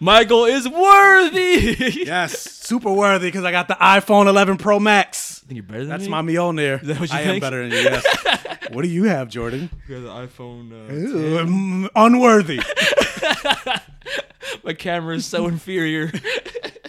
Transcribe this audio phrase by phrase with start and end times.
[0.00, 2.02] Michael is worthy.
[2.04, 5.40] Yes, super worthy because I got the iPhone 11 Pro Max.
[5.40, 6.10] think you're better than That's me?
[6.10, 6.82] my Mjolnir.
[6.82, 7.34] Is that what you I think?
[7.34, 7.84] am better than you.
[7.84, 8.58] Yes.
[8.70, 9.70] what do you have, Jordan?
[9.88, 10.72] You got the iPhone.
[10.72, 12.60] Uh, Ooh, mm, unworthy.
[14.64, 16.08] my camera is so inferior.
[16.08, 16.80] Did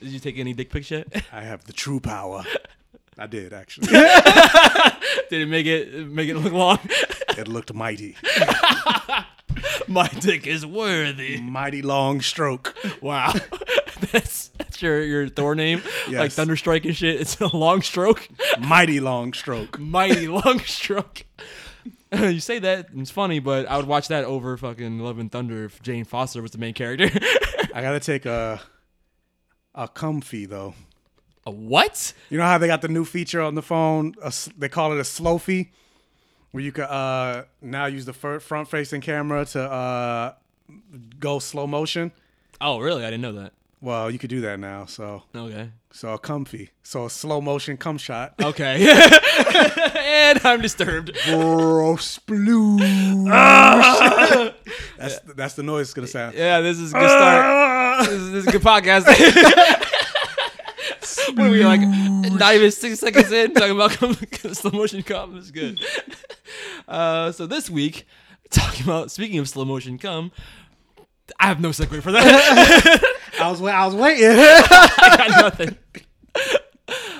[0.00, 1.06] you take any dick pics yet?
[1.32, 2.44] I have the true power.
[3.18, 3.88] I did actually.
[3.88, 6.78] Did it make it make it look long?
[7.38, 8.16] it looked mighty,
[9.88, 11.40] my dick is worthy.
[11.40, 12.74] mighty long stroke.
[13.00, 13.32] Wow.
[14.12, 15.78] that's that's your your Thor name?
[16.06, 16.36] Like Yes.
[16.36, 17.20] Thunderstrike and shit.
[17.20, 18.28] It's a long stroke.
[18.58, 19.78] Mighty long stroke.
[19.78, 21.24] Mighty long stroke.
[22.12, 25.64] you say that, it's funny, but I would watch that over fucking Love and Thunder
[25.64, 27.10] if Jane Foster was the main character.
[27.74, 28.60] I gotta take a
[29.74, 30.74] a comfy though.
[31.46, 32.12] a what?
[32.30, 34.14] You know how they got the new feature on the phone?
[34.22, 35.70] A they call it a slofie,
[36.54, 40.34] where you could uh, now use the front facing camera to uh,
[41.18, 42.12] go slow motion.
[42.60, 43.02] Oh, really?
[43.04, 43.54] I didn't know that.
[43.80, 44.84] Well, you could do that now.
[44.84, 45.70] So, Okay.
[45.90, 48.34] so a comfy, so a slow motion cum shot.
[48.40, 48.86] Okay.
[49.98, 51.18] and I'm disturbed.
[51.26, 53.24] Bro, sploosh.
[54.96, 56.36] that's that's the noise it's gonna sound.
[56.36, 58.06] Yeah, this is a good start.
[58.06, 59.90] this, is, this is a good podcast.
[61.38, 61.80] are we like?
[61.80, 63.92] Not even six seconds in talking about
[64.56, 65.80] slow motion cum is good.
[66.86, 68.06] Uh, so this week,
[68.50, 70.30] talking about speaking of slow motion cum,
[71.40, 73.16] I have no segue for that.
[73.40, 74.28] I was I was waiting.
[74.28, 75.76] I got nothing.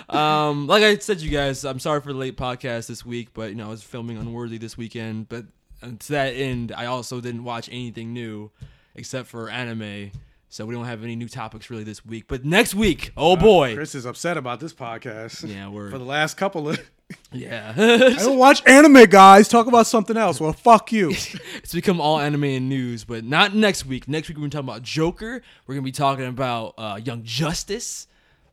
[0.09, 3.51] Um, like I said, you guys, I'm sorry for the late podcast this week, but
[3.51, 5.29] you know I was filming Unworthy this weekend.
[5.29, 5.47] But
[5.83, 8.51] uh, to that end, I also didn't watch anything new
[8.95, 10.13] except for anime.
[10.55, 12.27] So we don't have any new topics really this week.
[12.29, 15.53] But next week, oh boy, Chris is upset about this podcast.
[15.53, 16.79] Yeah, we're For the last couple of,
[17.33, 19.49] yeah, I don't watch anime, guys.
[19.49, 20.41] Talk about something else.
[20.41, 21.11] Well, fuck you.
[21.57, 23.03] it's become all anime and news.
[23.03, 24.07] But not next week.
[24.07, 25.43] Next week we're gonna talk about Joker.
[25.67, 28.07] We're gonna be talking about uh, Young Justice.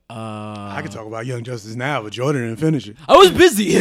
[0.09, 2.97] Uh, I can talk about Young Justice now, but Jordan didn't finish it.
[3.07, 3.77] I was busy.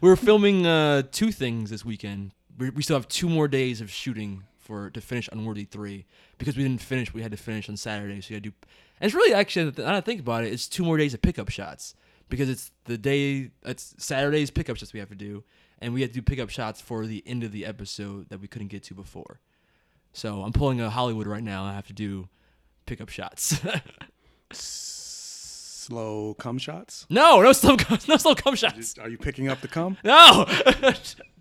[0.00, 2.30] we were filming uh, two things this weekend.
[2.58, 6.06] We, we still have two more days of shooting for to finish Unworthy three
[6.38, 7.12] because we didn't finish.
[7.12, 8.56] We had to finish on Saturday, so you had to do.
[9.00, 11.20] And it's really actually, now I don't think about it, it's two more days of
[11.22, 11.94] pickup shots
[12.28, 13.50] because it's the day.
[13.64, 15.44] It's Saturday's pickup shots we have to do,
[15.80, 18.48] and we had to do pickup shots for the end of the episode that we
[18.48, 19.40] couldn't get to before.
[20.12, 21.64] So I'm pulling a Hollywood right now.
[21.64, 22.28] I have to do
[22.86, 23.60] pickup shots.
[25.82, 27.06] Slow cum shots.
[27.10, 27.76] no, no slow,
[28.08, 28.96] no slow come shots.
[28.98, 29.96] Are you picking up the cum?
[30.04, 30.46] No,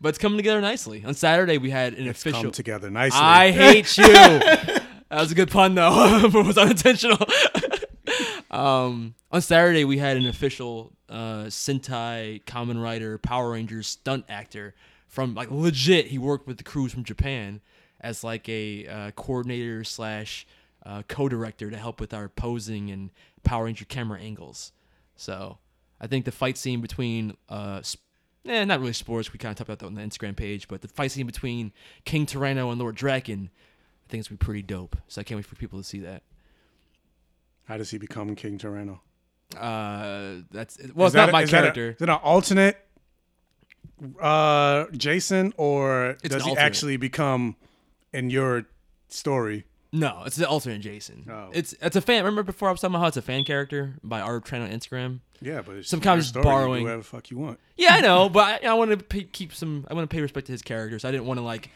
[0.00, 1.04] but it's coming together nicely.
[1.04, 2.42] On Saturday, we had an official.
[2.42, 3.20] Come together nicely.
[3.20, 4.04] I hate you.
[4.04, 7.18] that was a good pun though, but it was unintentional.
[8.50, 14.74] um, on Saturday, we had an official uh, Sentai Kamen Rider Power Rangers stunt actor
[15.08, 16.06] from like legit.
[16.06, 17.60] He worked with the crews from Japan
[18.00, 20.46] as like a uh, coordinator slash
[20.84, 23.10] uh, co-director to help with our posing and
[23.44, 24.72] Power Ranger camera angles.
[25.16, 25.58] So
[26.00, 27.82] I think the fight scene between uh,
[28.46, 29.32] eh, not really sports.
[29.32, 31.72] We kind of talked about that on the Instagram page, but the fight scene between
[32.04, 34.96] King Tyranno and Lord Drakkon, I think it's gonna be pretty dope.
[35.08, 36.22] So I can't wait for people to see that.
[37.66, 38.98] How does he become King Tyranno?
[39.56, 41.90] Uh, that's well, Is it's not that- my is that a- character.
[41.90, 42.78] Is it an alternate
[44.20, 46.64] uh, Jason, or It's does he alternate.
[46.66, 47.56] actually become
[48.12, 48.64] in your
[49.08, 49.64] story?
[49.92, 51.26] no, it's the alternate Jason.
[51.30, 51.50] Oh.
[51.52, 52.24] It's it's a fan.
[52.24, 54.70] Remember before I was talking about how it's a fan character by our trend on
[54.70, 55.20] Instagram.
[55.42, 56.44] Yeah, but it's Sometimes story.
[56.44, 56.84] Borrowing.
[56.84, 57.58] whatever fuck you want.
[57.76, 59.86] Yeah, I know, but I, I want to pay, keep some.
[59.90, 61.04] I want to pay respect to his characters.
[61.04, 61.70] I didn't want to like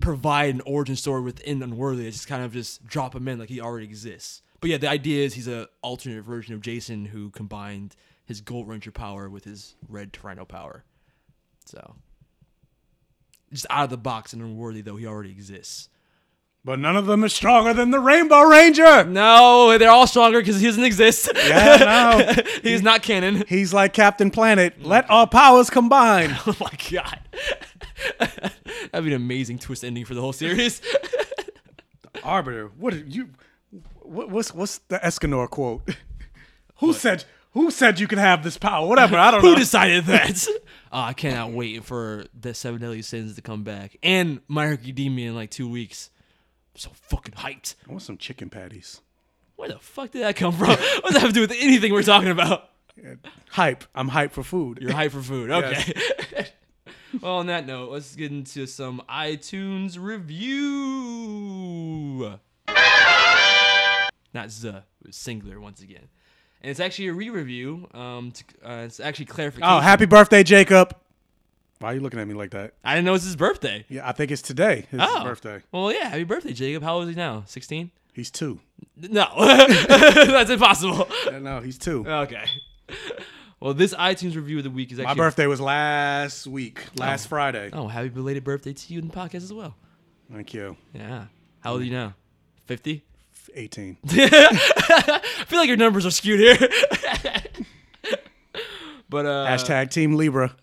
[0.00, 2.06] provide an origin story within Unworthy.
[2.06, 4.42] I just kind of just drop him in like he already exists.
[4.60, 8.68] But yeah, the idea is he's a alternate version of Jason who combined his Gold
[8.68, 10.84] Ranger power with his Red Tyranno power.
[11.64, 11.96] So
[13.52, 15.88] just out of the box and unworthy, though he already exists.
[16.62, 19.04] But none of them is stronger than the Rainbow Ranger.
[19.04, 21.30] No, they're all stronger because he doesn't exist.
[21.34, 22.42] Yeah, no.
[22.62, 23.44] He's not canon.
[23.48, 24.82] He's like Captain Planet.
[24.82, 26.36] Let all powers combine.
[26.46, 27.18] Oh my god.
[28.92, 30.80] That'd be an amazing twist ending for the whole series.
[30.80, 33.30] the Arbiter, what did you?
[34.00, 35.82] What, what's what's the Escanor quote?
[36.76, 38.86] Who said who said you could have this power?
[38.86, 39.16] Whatever.
[39.16, 39.50] I don't know.
[39.50, 40.46] Who decided that?
[40.92, 44.74] oh, I cannot wait for the Seven Deadly Sins to come back and My Hero
[44.74, 46.10] Academia in like two weeks.
[46.74, 47.74] So fucking hyped.
[47.86, 49.00] I want some chicken patties.
[49.56, 50.68] Where the fuck did that come from?
[50.68, 52.70] what does that have to do with anything we're talking about?
[53.50, 53.84] Hype.
[53.94, 54.78] I'm hyped for food.
[54.80, 55.50] You're hyped for food.
[55.50, 55.92] Okay.
[57.20, 60.60] well, on that note, let's get into some iTunes review.
[64.32, 66.08] Not Z, it was singular once again.
[66.62, 67.88] And it's actually a re-review.
[67.94, 69.70] Um, to, uh, it's actually clarification.
[69.70, 70.94] Oh, happy birthday, Jacob.
[71.80, 72.74] Why are you looking at me like that?
[72.84, 73.86] I didn't know it's his birthday.
[73.88, 74.86] Yeah, I think it's today.
[74.90, 75.62] His Oh, birthday.
[75.72, 76.82] Well, yeah, happy birthday, Jacob.
[76.82, 77.44] How old is he now?
[77.46, 77.90] 16?
[78.12, 78.60] He's two.
[78.98, 81.08] No, that's impossible.
[81.24, 82.06] Yeah, no, he's two.
[82.06, 82.44] Okay.
[83.60, 85.06] Well, this iTunes review of the week is actually.
[85.06, 87.70] My birthday was last week, last Friday.
[87.72, 89.74] Oh, happy belated birthday to you in the podcast as well.
[90.30, 90.76] Thank you.
[90.92, 91.26] Yeah.
[91.60, 92.14] How old are you now?
[92.66, 93.02] 50?
[93.54, 93.96] 18.
[94.10, 96.58] I feel like your numbers are skewed here.
[99.08, 99.46] but, uh.
[99.46, 100.54] Hashtag Team Libra.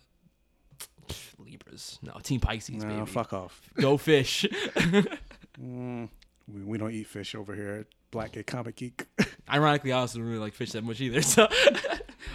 [2.01, 3.05] No, Team Pisces, No, baby.
[3.05, 3.61] fuck off.
[3.79, 4.45] Go fish.
[5.59, 9.05] We, we don't eat fish over here at Black Gay Comic Geek.
[9.51, 11.21] Ironically, I also don't really like fish that much either.
[11.21, 11.47] So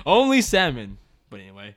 [0.04, 0.98] only salmon.
[1.30, 1.76] But anyway,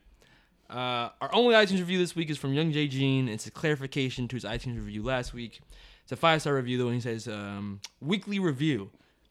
[0.70, 3.30] uh, our only iTunes review this week is from Young J Jean.
[3.30, 5.62] It's a clarification to his iTunes review last week.
[6.04, 8.90] It's a five star review though, and he says um, weekly review.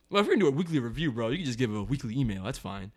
[0.08, 2.16] Well, if you're gonna do a weekly review, bro, you can just give a weekly
[2.19, 2.42] email.
[2.44, 2.90] That's fine.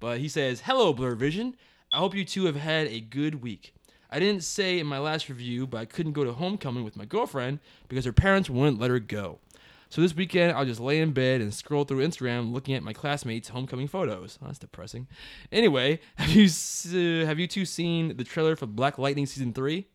[0.00, 1.54] But he says, "Hello, Blerd Vision.
[1.92, 3.74] I hope you two have had a good week.
[4.14, 7.04] I didn't say in my last review, but I couldn't go to homecoming with my
[7.04, 7.58] girlfriend
[7.88, 9.40] because her parents wouldn't let her go.
[9.88, 12.92] So this weekend, I'll just lay in bed and scroll through Instagram looking at my
[12.92, 14.38] classmates' homecoming photos.
[14.40, 15.08] Oh, that's depressing.
[15.50, 19.88] Anyway, have you uh, have you two seen the trailer for Black Lightning season three?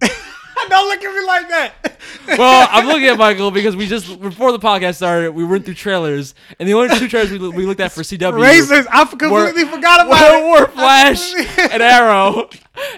[0.68, 1.98] don't look at me like that.
[2.38, 5.74] Well, I'm looking at Michael because we just before the podcast started, we went through
[5.74, 8.86] trailers, and the only two trailers we, we looked at for CW Racist.
[8.90, 10.44] I completely were- forgot about it.
[10.44, 12.48] were, were Flash and Arrow.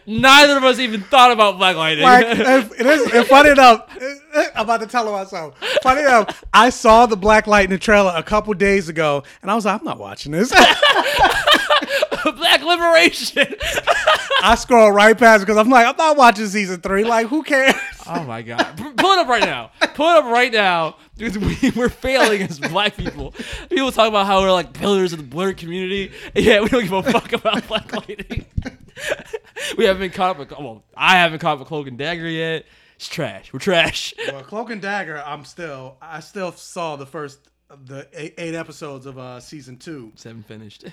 [0.06, 2.04] Neither of us even thought about Black Lightning.
[2.04, 3.88] Like, if, it is, funny enough,
[4.54, 5.58] I'm about to tell myself.
[5.82, 9.64] Funny enough, I saw the Black Lightning trailer a couple days ago, and I was
[9.64, 10.50] like, I'm not watching this.
[12.24, 13.46] Black Liberation.
[14.42, 17.04] I scroll right past because I'm like, I'm not watching season three.
[17.04, 17.74] Like, who cares?
[18.06, 18.76] Oh my god!
[18.76, 19.70] Pull it up right now.
[19.94, 23.34] Pull it up right now, because we, we're failing as black people.
[23.68, 26.12] People talk about how we're like pillars of the blerd community.
[26.34, 28.46] Yeah, we don't give a fuck about Black Lightning.
[29.76, 30.50] we haven't been caught up with.
[30.52, 32.66] Well, I haven't caught up with Cloak and Dagger yet.
[32.96, 33.52] It's trash.
[33.52, 34.12] We're trash.
[34.30, 37.38] Well, Cloak and Dagger, I'm still, I still saw the first,
[37.86, 40.12] the eight, eight episodes of uh, season two.
[40.16, 40.84] Seven finished.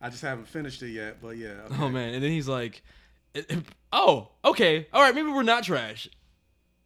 [0.00, 1.50] I just haven't finished it yet, but yeah.
[1.66, 1.76] okay.
[1.78, 2.14] Oh man!
[2.14, 2.82] And then he's like, "It- it-
[3.92, 6.08] "Oh, okay, all right, maybe we're not trash."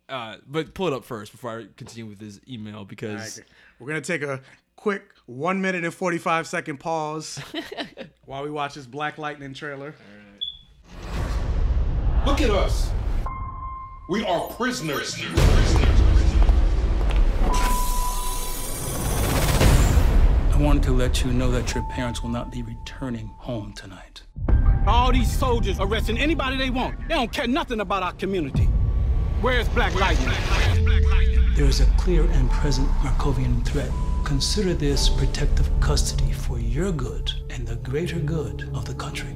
[0.09, 3.41] Uh, but pull it up first before I continue with this email because Alright,
[3.81, 4.41] We're gonna take a
[4.77, 7.41] quick one minute and forty five second pause
[8.25, 9.95] while we watch this Black Lightning trailer.
[12.25, 12.91] Look at us.
[14.09, 15.17] We are prisoners.
[20.57, 24.23] I wanted to let you know that your parents will not be returning home tonight.
[24.87, 26.97] All these soldiers arresting anybody they want.
[27.09, 28.69] They don't care nothing about our community.
[29.41, 30.33] Where's Black Lightning?
[31.57, 33.91] There is a clear and present Markovian threat.
[34.25, 39.35] Consider this protective custody for your good and the greater good of the country.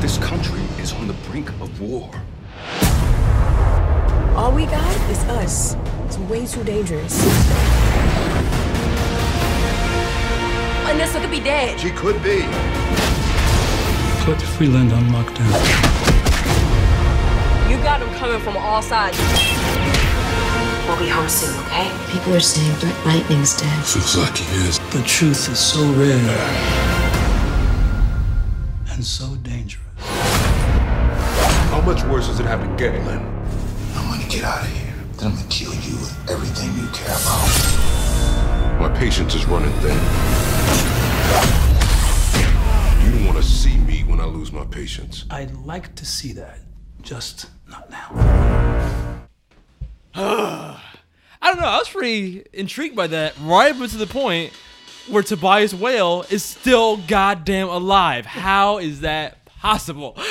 [0.00, 2.10] This country is on the brink of war.
[4.34, 5.76] All we got is us.
[6.06, 7.85] It's way too dangerous.
[10.86, 11.80] Anissa could be dead.
[11.80, 12.42] She could be.
[14.24, 15.50] Put Freeland on lockdown.
[17.68, 19.18] You got them coming from all sides.
[20.86, 21.90] We'll be home soon, okay?
[22.12, 23.78] People are saying Black Lightning's dead.
[23.78, 24.78] Looks like he is.
[24.90, 26.16] The truth is so rare
[28.92, 29.82] and so dangerous.
[31.70, 33.18] How much worse does it have to get, Glenn?
[33.96, 34.94] I'm gonna get out of here.
[35.18, 38.05] Then I'm gonna kill you with everything you care about.
[38.78, 39.96] My patience is running thin.
[43.04, 45.24] You don't want to see me when I lose my patience.
[45.30, 46.58] I'd like to see that,
[47.02, 48.08] just not now.
[50.14, 50.80] I
[51.42, 51.66] don't know.
[51.66, 53.34] I was pretty intrigued by that.
[53.40, 54.52] Right up to the point
[55.08, 58.26] where Tobias Whale is still goddamn alive.
[58.26, 60.16] How is that possible?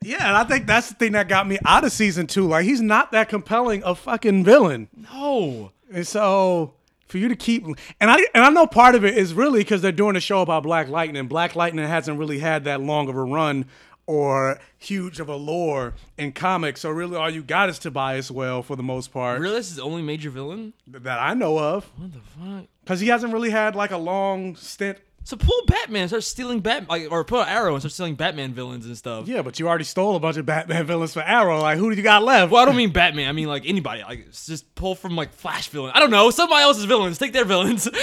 [0.00, 2.46] Yeah, and I think that's the thing that got me out of season two.
[2.46, 4.86] Like he's not that compelling a fucking villain.
[5.12, 5.72] no.
[5.92, 6.74] And so
[7.08, 7.76] for you to keep and
[8.10, 10.62] I and I know part of it is really because they're doing a show about
[10.62, 11.26] Black Lightning.
[11.26, 13.64] Black Lightning hasn't really had that long of a run
[14.06, 16.80] or huge of a lore in comics.
[16.80, 19.76] So really all you got is Tobias Whale for the most part Really, this is
[19.76, 20.72] the only major villain?
[20.86, 21.90] that I know of.
[21.96, 22.66] What the fuck?
[22.84, 24.98] Because he hasn't really had like a long stint.
[25.28, 28.86] So pull Batman, start stealing Bat, like, or pull Arrow and start stealing Batman villains
[28.86, 29.28] and stuff.
[29.28, 31.60] Yeah, but you already stole a bunch of Batman villains for Arrow.
[31.60, 32.50] Like who do you got left?
[32.50, 33.28] Well, I don't mean Batman.
[33.28, 34.02] I mean like anybody.
[34.02, 35.92] Like just pull from like Flash villain.
[35.94, 36.30] I don't know.
[36.30, 37.18] Somebody else's villains.
[37.18, 37.86] Take their villains.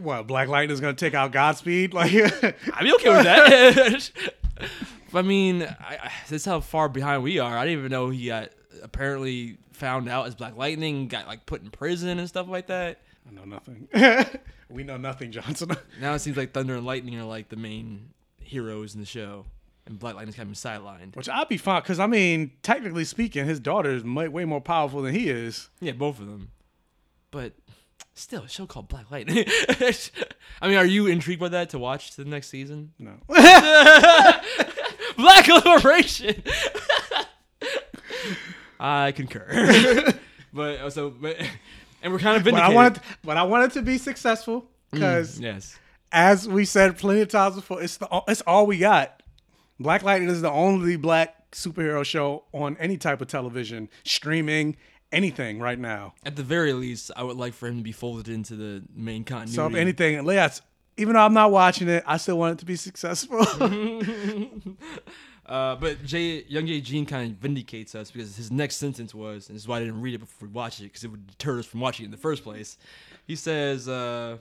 [0.00, 1.92] What, Black Lightning's gonna take out Godspeed?
[1.94, 4.10] Like I'd be okay with that.
[5.14, 7.58] I mean, I, I, that's how far behind we are.
[7.58, 8.48] I didn't even know he got
[8.82, 13.00] apparently found out as Black Lightning, got like put in prison and stuff like that.
[13.30, 13.88] I know nothing.
[14.68, 15.70] we know nothing, Johnson.
[16.00, 18.10] Now it seems like Thunder and Lightning are like the main
[18.40, 19.44] heroes in the show,
[19.86, 21.14] and Black Lightning's kind of sidelined.
[21.16, 24.60] Which I'd be fine because I mean, technically speaking, his daughter is way, way more
[24.60, 25.68] powerful than he is.
[25.80, 26.50] Yeah, both of them.
[27.30, 27.52] But
[28.14, 29.44] still, a show called Black Lightning.
[30.62, 32.92] I mean, are you intrigued by that to watch the next season?
[32.98, 33.16] No.
[35.16, 36.42] Black Liberation.
[38.80, 40.14] I concur.
[40.52, 41.36] but so, but,
[42.02, 42.72] and we're kind of But vindicated.
[42.72, 45.78] I wanted, but I wanted to be successful mm, because, yes.
[46.12, 49.22] as we said plenty of times before, it's the it's all we got.
[49.78, 54.76] Black Lightning is the only black superhero show on any type of television, streaming,
[55.10, 56.14] anything right now.
[56.24, 59.24] At the very least, I would like for him to be folded into the main
[59.24, 59.54] continuity.
[59.54, 60.60] So if anything, yes,
[60.96, 63.38] even though I'm not watching it, I still want it to be successful.
[65.50, 69.48] Uh, but Jay, young Jay Gene kind of vindicates us because his next sentence was,
[69.48, 71.26] and this is why I didn't read it before we watched it because it would
[71.26, 72.78] deter us from watching it in the first place.
[73.26, 74.38] He says, uh,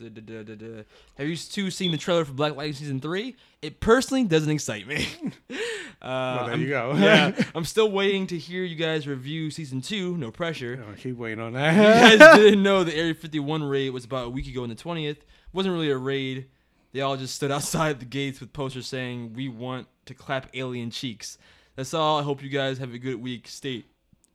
[0.00, 0.82] duh, duh, duh, duh, duh.
[1.18, 3.36] "Have you two seen the trailer for Black Lightning season three?
[3.60, 5.06] It personally doesn't excite me."
[5.50, 5.54] uh,
[6.00, 6.94] Well, there I'm- you go.
[6.96, 10.16] yeah, I'm still waiting to hear you guys review season two.
[10.16, 10.82] No pressure.
[10.90, 11.74] I keep waiting on that.
[12.14, 14.74] You guys didn't know the Area 51 raid was about a week ago on the
[14.74, 15.18] 20th.
[15.52, 16.46] wasn't really a raid.
[16.92, 20.90] They all just stood outside the gates with posters saying, "We want to clap alien
[20.90, 21.38] cheeks."
[21.76, 22.20] That's all.
[22.20, 23.48] I hope you guys have a good week.
[23.48, 23.84] Stay,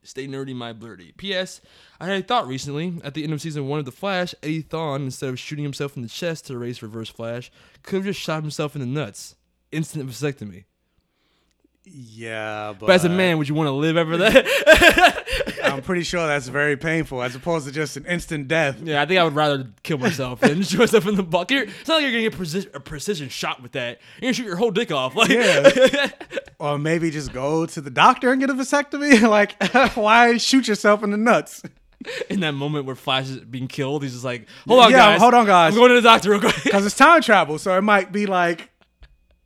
[0.01, 1.15] stay nerdy, my blurty.
[1.17, 1.61] P.S.
[1.99, 2.99] I had a thought recently.
[3.03, 5.95] At the end of season one of The Flash, Eddie Thawne, instead of shooting himself
[5.95, 7.51] in the chest to erase Reverse Flash,
[7.83, 9.35] could have just shot himself in the nuts.
[9.71, 10.63] Instant vasectomy.
[11.91, 15.57] Yeah, but, But as a man, would you want to live ever that?
[15.63, 18.79] I'm pretty sure that's very painful, as opposed to just an instant death.
[18.81, 21.51] Yeah, I think I would rather kill myself than shoot myself in the butt.
[21.51, 23.99] You're, it's not like you're gonna get preci- a precision shot with that.
[24.15, 25.15] You're gonna shoot your whole dick off.
[25.15, 26.09] Like, Yeah.
[26.59, 29.21] Or maybe just go to the doctor and get a vasectomy.
[29.29, 29.61] like,
[29.95, 31.61] why shoot yourself in the nuts?
[32.31, 35.19] in that moment where Flash is being killed, he's just like, "Hold on, Yeah, guys.
[35.21, 35.73] hold on, guys.
[35.73, 38.25] I'm going to the doctor real quick." Because it's time travel, so it might be
[38.25, 38.69] like,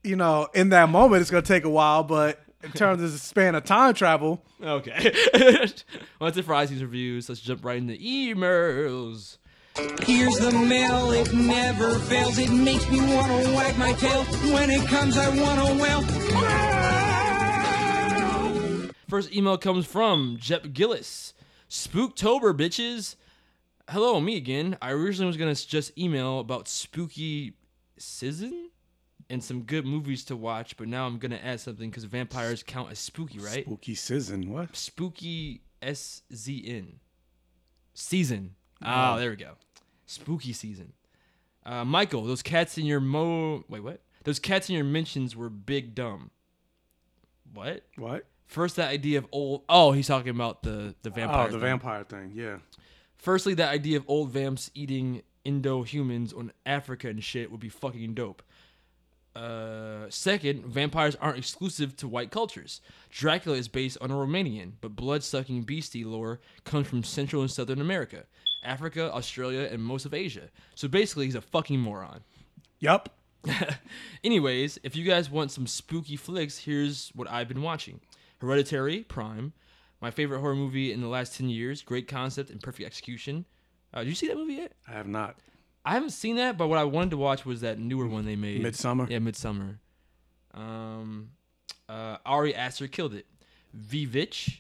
[0.03, 3.17] you know, in that moment it's gonna take a while, but in terms of the
[3.17, 5.13] span of time travel, okay.
[5.34, 5.67] well,
[6.20, 7.29] that's it for IC's reviews.
[7.29, 9.38] Let's jump right into emails.
[10.01, 12.38] Here's the mail, it never fails.
[12.38, 14.24] It makes me wanna wag my tail.
[14.53, 16.01] When it comes, I wanna wail.
[19.08, 21.34] First email comes from Jep Gillis.
[21.70, 23.15] Spooktober, bitches.
[23.89, 24.77] Hello, me again.
[24.81, 27.53] I originally was gonna just email about spooky
[27.98, 28.71] season
[29.32, 32.92] and some good movies to watch, but now I'm gonna add something because vampires count
[32.92, 33.64] as spooky, right?
[33.64, 34.52] spooky season.
[34.52, 34.76] What?
[34.76, 37.00] Spooky S Z N.
[37.94, 38.56] Season.
[38.86, 39.54] Oh, there we go.
[40.06, 40.94] Spooky season.
[41.66, 43.64] Uh, Michael, those cats in your mo.
[43.70, 44.02] Wait, what?
[44.26, 46.32] Those cats in your mentions were big dumb.
[47.54, 47.84] What?
[47.98, 48.26] What?
[48.48, 49.64] First, that idea of old.
[49.70, 51.44] Oh, he's talking about the the vampire.
[51.44, 51.62] oh, the thing.
[51.62, 52.34] vampire thing.
[52.36, 52.58] Yeah.
[53.16, 57.70] Firstly, that idea of old vamps eating Indo humans on Africa and shit would be
[57.70, 58.44] fucking dope.
[59.36, 62.82] Uh, second, vampires aren't exclusive to white cultures.
[63.10, 67.52] Dracula is based on a Romanian, but blood sucking beastie lore comes from Central and
[67.52, 68.26] Southern America,
[68.64, 70.50] Africa, Australia, and most of Asia.
[70.76, 72.22] So basically, he's a fucking moron.
[72.80, 73.10] Yup.
[74.24, 78.02] Anyways, if you guys want some spooky flicks, here's what I've been watching
[78.40, 79.54] Hereditary, Prime.
[80.02, 81.84] My favorite horror movie in the last 10 years.
[81.84, 83.46] Great concept and perfect execution.
[83.94, 84.74] Uh, did you see that movie yet?
[84.88, 85.38] I have not.
[85.84, 88.36] I haven't seen that, but what I wanted to watch was that newer one they
[88.36, 88.62] made.
[88.62, 89.10] Midsommar?
[89.10, 89.78] Yeah, Midsommar.
[90.54, 91.32] Um,
[91.90, 93.26] uh, Ari Aster killed it.
[93.76, 94.60] Vivitch,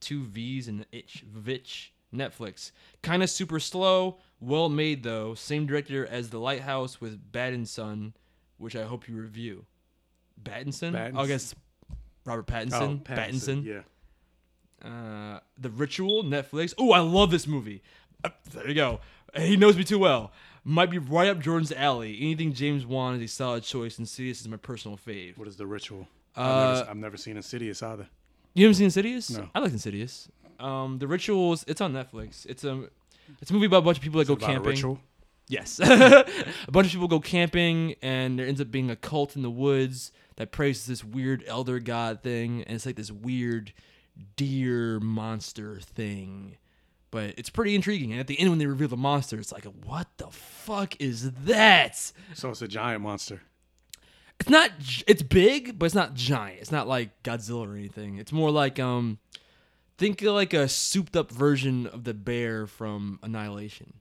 [0.00, 1.24] two V's and an itch.
[1.32, 2.72] Vivitch, Netflix.
[3.02, 5.34] Kind of super slow, well made though.
[5.34, 8.12] Same director as The Lighthouse with Battinson,
[8.58, 9.66] which I hope you review.
[10.42, 10.92] Battinson?
[10.92, 11.12] Pattinson.
[11.14, 11.54] Oh, I guess
[12.24, 13.00] Robert Pattinson.
[13.00, 13.64] Oh, Pattinson.
[13.64, 13.80] Yeah.
[14.82, 16.74] Uh, the Ritual, Netflix.
[16.78, 17.82] Oh, I love this movie.
[18.24, 19.00] Uh, there you go.
[19.38, 20.32] He knows me too well.
[20.64, 22.18] might be right up Jordan's alley.
[22.20, 25.36] Anything James Wan is a solid choice, and Insidious is my personal fave.
[25.38, 26.08] What is the ritual?
[26.36, 28.08] Uh, I've, never, I've never seen Insidious either.
[28.54, 29.30] You haven't seen Insidious?
[29.30, 29.48] No.
[29.54, 30.28] I like Insidious.
[30.58, 31.64] Um, the Rituals.
[31.68, 32.46] It's on Netflix.
[32.46, 32.84] It's a
[33.40, 34.70] it's a movie about a bunch of people that go about a camping.
[34.70, 35.00] ritual?
[35.48, 36.24] Yes, a
[36.72, 40.10] bunch of people go camping, and there ends up being a cult in the woods
[40.36, 43.72] that prays to this weird elder god thing, and it's like this weird
[44.36, 46.56] deer monster thing.
[47.16, 49.64] But it's pretty intriguing, and at the end when they reveal the monster, it's like,
[49.64, 52.12] what the fuck is that?
[52.34, 53.40] So it's a giant monster.
[54.38, 54.70] It's not.
[55.06, 56.58] It's big, but it's not giant.
[56.60, 58.18] It's not like Godzilla or anything.
[58.18, 59.18] It's more like um,
[59.96, 63.94] think of like a souped up version of the bear from Annihilation.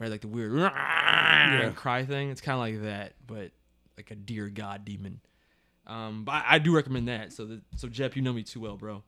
[0.00, 0.72] Right, like the weird
[1.76, 2.30] cry thing.
[2.30, 3.52] It's kind of like that, but
[3.96, 5.20] like a dear god demon.
[5.86, 7.32] Um, but I, I do recommend that.
[7.32, 9.04] So, that, so Jeff, you know me too well, bro.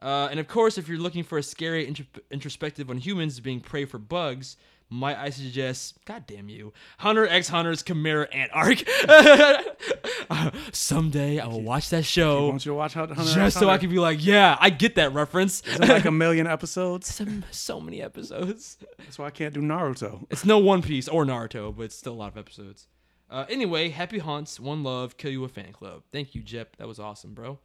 [0.00, 3.60] Uh, and of course, if you're looking for a scary intro- introspective on humans being
[3.60, 4.56] prey for bugs,
[4.90, 8.78] might I suggest, God damn you, Hunter x Hunter's Chimera Ant Arc.
[10.72, 12.48] Someday I will watch that show.
[12.48, 14.94] want you to watch Hunter x just so I can be like, yeah, I get
[14.94, 15.62] that reference.
[15.66, 17.12] Is it like a million episodes?
[17.12, 18.78] so, so many episodes.
[18.98, 20.24] That's why I can't do Naruto.
[20.30, 22.86] It's no One Piece or Naruto, but it's still a lot of episodes.
[23.30, 26.02] Uh, anyway, happy haunts, one love, kill you a fan club.
[26.12, 26.76] Thank you, Jep.
[26.76, 27.58] That was awesome, bro.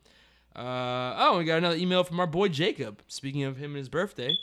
[0.55, 3.01] Uh, oh, we got another email from our boy Jacob.
[3.07, 4.37] Speaking of him and his birthday,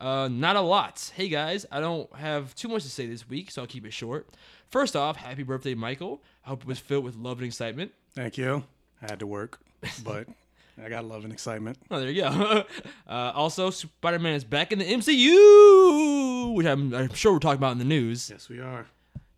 [0.00, 1.10] uh, not a lot.
[1.14, 3.92] Hey guys, I don't have too much to say this week, so I'll keep it
[3.92, 4.28] short.
[4.70, 6.22] First off, happy birthday, Michael.
[6.44, 7.92] I hope it was filled with love and excitement.
[8.14, 8.64] Thank you.
[9.02, 9.58] I had to work,
[10.04, 10.28] but
[10.82, 11.78] I got love and excitement.
[11.90, 12.64] Oh, there you go.
[13.08, 17.58] uh, also, Spider Man is back in the MCU, which I'm, I'm sure we're talking
[17.58, 18.30] about in the news.
[18.30, 18.86] Yes, we are.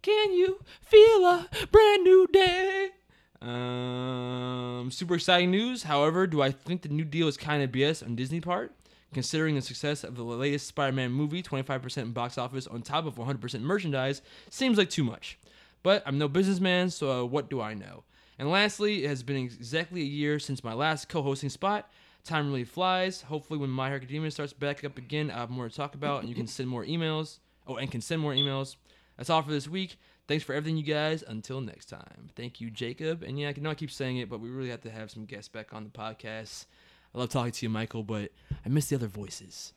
[0.03, 2.91] Can you feel a brand new day?
[3.40, 5.85] Um, super exciting news.
[5.85, 8.73] However, do I think the new deal is kind of BS on Disney part?
[9.14, 13.14] Considering the success of the latest Spider-Man movie, 25% in box office on top of
[13.14, 15.38] 100% merchandise seems like too much.
[15.83, 18.04] But I'm no businessman, so uh, what do I know?
[18.38, 21.90] And lastly, it has been exactly a year since my last co-hosting spot.
[22.25, 23.22] Time really flies.
[23.22, 26.20] Hopefully, when My Hero Academia starts back up again, I have more to talk about,
[26.20, 27.38] and you can send more emails.
[27.66, 28.77] Oh, and can send more emails.
[29.16, 29.98] That's all for this week.
[30.29, 31.25] Thanks for everything, you guys.
[31.27, 32.31] Until next time.
[32.37, 33.23] Thank you, Jacob.
[33.23, 35.25] And yeah, I know I keep saying it, but we really have to have some
[35.25, 36.67] guests back on the podcast.
[37.14, 38.31] I love talking to you, Michael, but
[38.64, 39.73] I miss the other voices.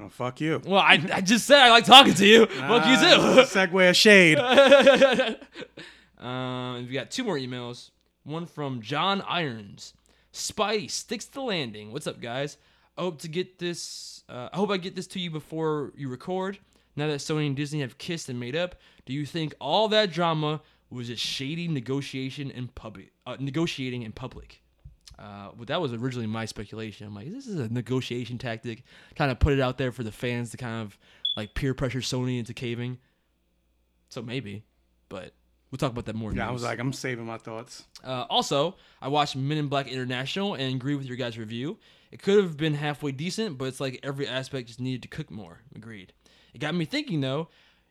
[0.00, 0.60] Oh, fuck you.
[0.66, 2.46] Well, I, I just said I like talking to you.
[2.46, 3.40] Fuck you Ah, too.
[3.58, 4.36] Segue of shade.
[6.18, 7.90] um, we got two more emails.
[8.24, 9.94] One from John Irons.
[10.32, 11.92] Spidey sticks to the landing.
[11.92, 12.58] What's up, guys?
[12.98, 14.24] I hope to get this.
[14.28, 16.58] Uh, I hope I get this to you before you record.
[16.96, 18.74] Now that Sony and Disney have kissed and made up,
[19.06, 23.12] do you think all that drama was just shady negotiation in public?
[23.26, 24.62] Uh, negotiating in public.
[25.18, 27.06] Uh, well, that was originally my speculation.
[27.06, 28.82] I'm like, this is a negotiation tactic,
[29.14, 30.98] kind of put it out there for the fans to kind of
[31.36, 32.98] like peer pressure Sony into caving.
[34.10, 34.64] So maybe,
[35.08, 35.32] but
[35.70, 36.30] we'll talk about that more.
[36.30, 37.84] in Yeah, I was like, I'm saving my thoughts.
[38.04, 41.78] Uh, also, I watched Men in Black International and agree with your guys' review.
[42.10, 45.30] It could have been halfway decent, but it's like every aspect just needed to cook
[45.30, 45.60] more.
[45.74, 46.12] Agreed.
[46.54, 47.48] It got me thinking though,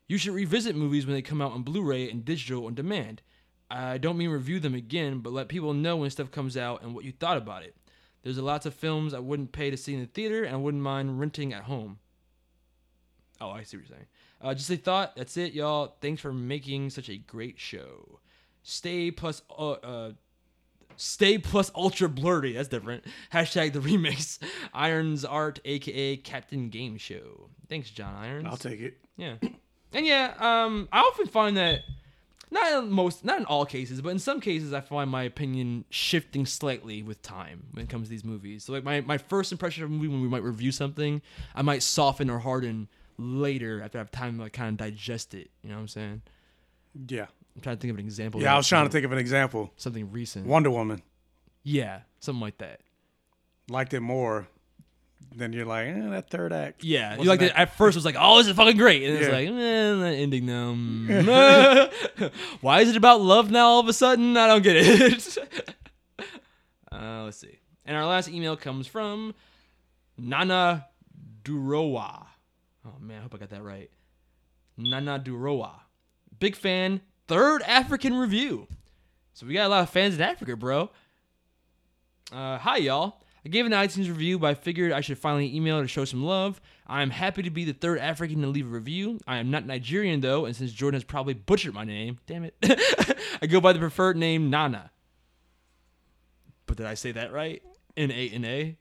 [0.08, 3.22] you should revisit movies when they come out on Blu-ray and digital on demand.
[3.70, 6.94] I don't mean review them again, but let people know when stuff comes out and
[6.94, 7.76] what you thought about it.
[8.22, 10.58] There's a lots of films I wouldn't pay to see in the theater and I
[10.58, 12.00] wouldn't mind renting at home.
[13.42, 14.08] Oh, I see what you're saying.
[14.42, 15.16] Uh, just a thought.
[15.16, 15.96] That's it, y'all.
[16.02, 18.20] Thanks for making such a great show.
[18.64, 20.12] Stay plus uh, uh
[20.96, 22.54] stay plus ultra blurry.
[22.54, 23.04] That's different.
[23.32, 24.40] Hashtag the remix.
[24.74, 27.50] Irons Art, aka Captain Game Show.
[27.70, 28.48] Thanks, John Irons.
[28.50, 28.98] I'll take it.
[29.18, 29.36] Yeah,
[29.96, 30.34] and yeah.
[30.38, 31.84] Um, I often find that
[32.52, 35.86] not in most, not in all cases, but in some cases, I find my opinion
[35.90, 38.66] shifting slightly with time when it comes to these movies.
[38.66, 41.22] So, like my my first impression of a movie when we might review something,
[41.56, 45.34] I might soften or harden later after I have time to like kind of digest
[45.34, 45.50] it.
[45.64, 46.22] You know what I'm saying?
[47.08, 47.26] Yeah.
[47.56, 48.42] I'm trying to think of an example.
[48.42, 49.72] Yeah, I was trying to think of an example.
[49.78, 50.46] something recent.
[50.46, 51.02] Wonder Woman.
[51.64, 52.82] Yeah, something like that.
[53.70, 54.48] Liked it more.
[55.38, 56.84] Then you're like, eh, that third act.
[56.84, 57.96] Yeah, you like that- at first.
[57.96, 59.34] It was like, oh, this is fucking great, and it's Yeah.
[59.34, 59.52] like, eh,
[60.02, 60.74] that ending now.
[60.74, 62.32] mm.
[62.62, 63.66] Why is it about love now?
[63.68, 65.38] All of a sudden, I don't get it.
[66.92, 67.60] uh, let's see.
[67.86, 69.36] And our last email comes from
[70.18, 70.88] Nana
[71.44, 72.26] Durowa.
[72.86, 73.92] Oh man, I hope I got that right.
[74.78, 75.72] Nana Durowa,
[76.40, 77.02] big fan.
[77.28, 78.68] Third African review.
[79.34, 80.90] So we got a lot of fans in Africa, bro.
[82.32, 83.22] Uh, hi, y'all.
[83.46, 86.24] I gave an iTunes review, but I figured I should finally email to show some
[86.24, 86.60] love.
[86.88, 89.20] I am happy to be the third African to leave a review.
[89.28, 92.56] I am not Nigerian, though, and since Jordan has probably butchered my name, damn it,
[93.42, 94.90] I go by the preferred name Nana.
[96.66, 97.62] But did I say that right?
[97.96, 98.78] N A N A?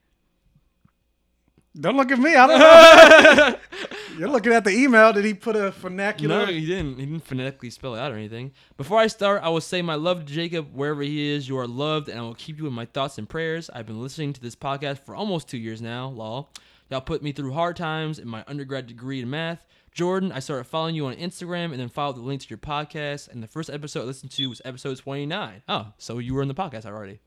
[1.79, 2.37] Don't look at me.
[2.37, 3.57] I don't know.
[4.19, 5.13] You're looking at the email.
[5.13, 6.47] Did he put a vernacular?
[6.47, 7.01] No, he didn't.
[7.01, 8.53] He didn't phonetically spell it out or anything.
[8.77, 11.49] Before I start, I will say my love to Jacob wherever he is.
[11.49, 13.71] You are loved, and I will keep you in my thoughts and prayers.
[13.75, 16.09] I've been listening to this podcast for almost two years now.
[16.09, 16.49] Lol.
[16.91, 19.65] Y'all put me through hard times in my undergrad degree in math.
[19.91, 23.29] Jordan, I started following you on Instagram and then followed the link to your podcast.
[23.29, 25.63] And the first episode I listened to was episode 29.
[25.69, 27.21] Oh, so you were in the podcast already.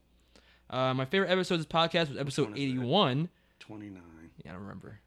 [0.69, 3.29] Uh, my favorite episode of this podcast was episode 81.
[3.59, 4.01] 29.
[4.47, 4.99] I don't remember.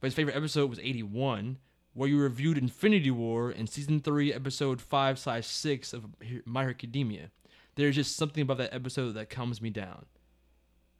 [0.00, 1.58] But his favorite episode was 81,
[1.94, 6.06] where you reviewed Infinity War in season 3, episode 5 slash 6 of
[6.44, 7.30] My Hero Academia.
[7.74, 10.06] There's just something about that episode that calms me down.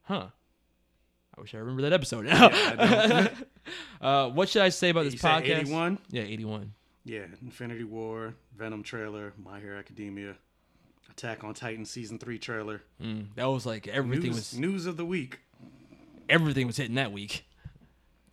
[0.03, 0.27] Huh.
[1.37, 2.49] I wish I remember that episode now.
[2.49, 3.27] Yeah,
[4.01, 5.59] uh, what should I say about You this podcast?
[5.59, 5.99] 81?
[6.09, 6.73] Yeah, 81.
[7.05, 10.35] Yeah, Infinity War, Venom trailer, My Hero Academia,
[11.09, 12.81] Attack on Titan season three trailer.
[13.01, 15.39] Mm, that was like everything news, was news of the week.
[16.29, 17.43] Everything was hitting that week.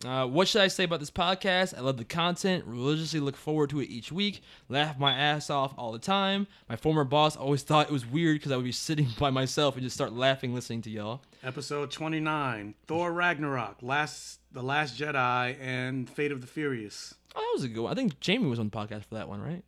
[0.05, 1.75] Uh, what should I say about this podcast?
[1.75, 5.73] I love the content, religiously look forward to it each week, laugh my ass off
[5.77, 6.47] all the time.
[6.69, 9.75] My former boss always thought it was weird because I would be sitting by myself
[9.75, 11.21] and just start laughing listening to y'all.
[11.43, 17.15] Episode twenty nine, Thor Ragnarok, last the Last Jedi, and Fate of the Furious.
[17.35, 17.91] Oh, that was a good one.
[17.91, 19.63] I think Jamie was on the podcast for that one, right?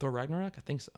[0.00, 0.54] Thor Ragnarok?
[0.56, 0.92] I think so.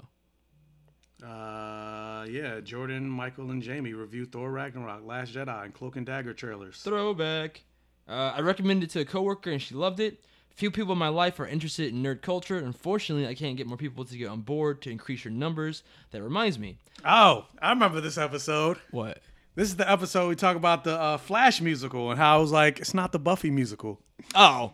[1.23, 6.33] Uh, yeah, Jordan, Michael, and Jamie review Thor Ragnarok, Last Jedi, and Cloak and Dagger
[6.33, 6.81] trailers.
[6.81, 7.63] Throwback.
[8.09, 10.25] Uh, I recommended it to a coworker and she loved it.
[10.51, 12.57] Few people in my life are interested in nerd culture.
[12.57, 15.85] Unfortunately, I can't get more people to get on board to increase your numbers.
[16.11, 16.79] That reminds me.
[17.05, 18.79] Oh, I remember this episode.
[18.91, 19.21] What?
[19.55, 22.51] This is the episode we talk about the uh, Flash musical and how I was
[22.53, 24.01] like it's not the Buffy musical.
[24.35, 24.73] Oh,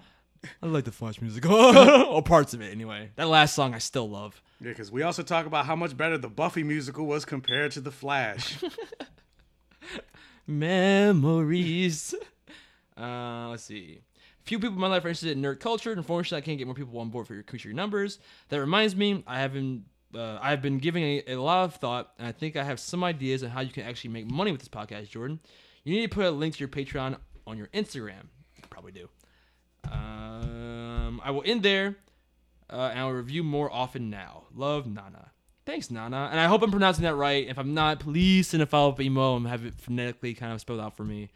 [0.63, 1.55] I like the Flash musical,
[2.09, 3.11] or parts of it anyway.
[3.17, 4.43] That last song I still love.
[4.65, 7.83] Yeah, because we also talk about how much better the Buffy musical was compared to
[7.83, 8.65] the Flash.
[10.47, 12.15] Memories.
[12.97, 14.01] Uh, let's see.
[14.45, 15.93] Few people in my life are interested in nerd culture.
[15.93, 18.19] Unfortunately, I can't get more people on board for your your numbers.
[18.49, 19.85] That reminds me, I haven't.
[20.15, 23.05] Uh, I've been giving a, a lot of thought, and I think I have some
[23.05, 25.41] ideas on how you can actually make money with this podcast, Jordan.
[25.83, 28.29] You need to put a link to your Patreon on your Instagram.
[28.71, 29.09] Probably do.
[29.93, 31.97] Um, I will end there,
[32.75, 34.45] uh, and I'll review more often now.
[34.55, 35.31] Love, Nana.
[35.67, 36.29] Thanks, Nana.
[36.31, 37.47] And I hope I'm pronouncing that right.
[37.49, 40.61] If I'm not, please send a follow up email and have it phonetically kind of
[40.61, 41.31] spelled out for me.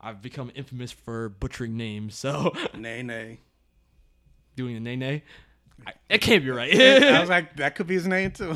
[0.00, 3.38] I've become infamous for butchering names, so nay, nay.
[4.56, 5.22] doing the nay nay.
[5.86, 6.74] I- It can't be right.
[6.78, 8.54] I was like, that could be his name too.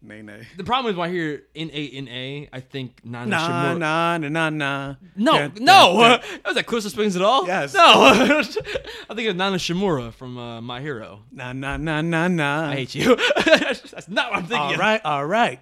[0.00, 0.46] Nay, nay.
[0.56, 3.78] the problem is when I hear N A N A, I think Nana Nah, Shimura.
[3.78, 4.94] nah, nah, nah, nah.
[5.16, 6.16] No, Yeah, no, yeah, yeah.
[6.18, 7.46] that was that Close Springs at all?
[7.48, 7.74] Yes.
[7.74, 11.24] No, I think of Nana Shimura from uh, My Hero.
[11.32, 12.70] Nah, nah, nah, nah, nah.
[12.70, 13.16] I hate you.
[13.44, 14.56] That's not what I'm thinking.
[14.56, 15.58] All right, all right.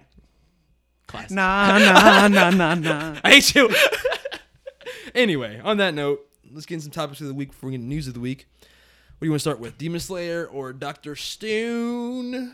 [1.07, 1.31] Classic.
[1.31, 3.15] Nah, nah, nah, nah, nah.
[3.23, 3.73] I hate you.
[5.15, 7.81] anyway, on that note, let's get into some topics of the week before we get
[7.81, 8.45] into news of the week.
[8.59, 9.79] What do you want to start with?
[9.79, 12.53] Demon Slayer or Doctor Stone?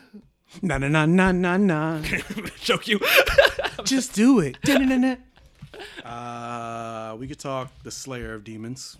[0.61, 2.01] Nah, nah, nah, nah, nah, nah.
[2.61, 2.99] Choke you.
[3.83, 4.57] Just do it.
[4.63, 5.15] Da-na-na-na.
[6.03, 8.97] Uh, we could talk the Slayer of Demons.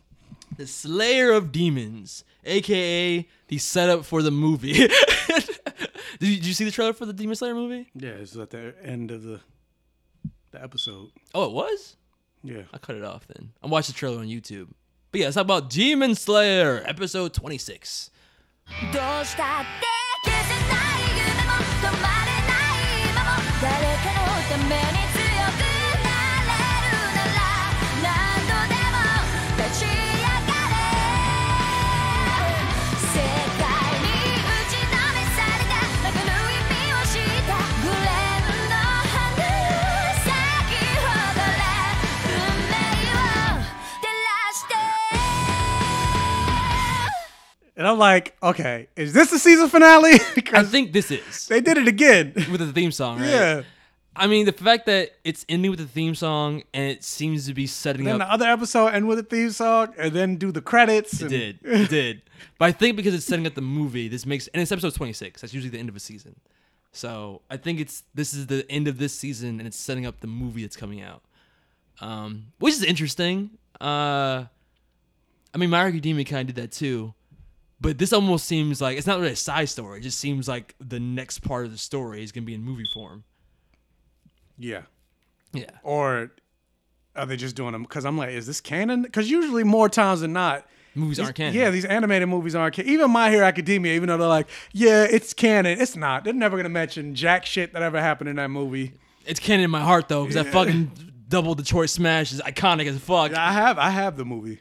[0.58, 4.74] the Slayer of Demons, aka the setup for the movie.
[4.74, 4.90] did,
[6.20, 7.90] you, did you see the trailer for the Demon Slayer movie?
[7.96, 9.40] Yeah, it's at the end of the
[10.52, 11.10] the episode.
[11.34, 11.96] Oh, it was.
[12.44, 12.64] Yeah.
[12.74, 13.52] I cut it off then.
[13.62, 14.70] I watched the trailer on YouTube.
[15.12, 18.12] But yeah, let's talk about Demon Slayer, episode 26.
[18.94, 19.93] どうしたって消せない夢
[21.85, 22.14] the mind.
[47.77, 50.13] And I'm like, okay, is this the season finale?
[50.53, 52.33] I think this is they did it again.
[52.51, 53.29] with the theme song, right?
[53.29, 53.63] Yeah.
[54.17, 57.55] I mean, the fact that it's ending with the theme song and it seems to
[57.55, 58.29] be setting Then up.
[58.29, 61.15] the other episode end with a theme song, and then do the credits.
[61.15, 61.59] It and- did.
[61.65, 62.23] It did.
[62.59, 65.41] But I think because it's setting up the movie, this makes and it's episode 26.
[65.41, 66.37] That's usually the end of a season.
[66.93, 70.21] So I think it's this is the end of this season and it's setting up
[70.21, 71.23] the movie that's coming out.
[72.01, 73.51] Um, which is interesting.
[73.81, 74.45] Uh
[75.53, 77.15] I mean My Hero Academia kind of did that too.
[77.85, 80.01] But this almost seems like it's not really a side story.
[80.01, 82.87] It just seems like the next part of the story is gonna be in movie
[82.95, 83.23] form.
[84.59, 84.83] Yeah.
[85.53, 85.71] Yeah.
[85.83, 86.33] Or
[87.15, 87.83] are they just doing them?
[87.83, 89.03] Because I'm like, is this canon?
[89.03, 90.67] Because usually more times than not,
[90.97, 91.55] Movies these- aren't canon.
[91.55, 92.91] Yeah, these animated movies aren't canon.
[92.91, 96.25] Even My Hero Academia, even though they're like, yeah, it's canon, it's not.
[96.25, 98.93] They're never gonna mention jack shit that ever happened in that movie.
[99.27, 100.91] It's canon in my heart though, because that fucking
[101.29, 103.35] double Detroit smash is iconic as fuck.
[103.35, 104.61] I have, I have the movie.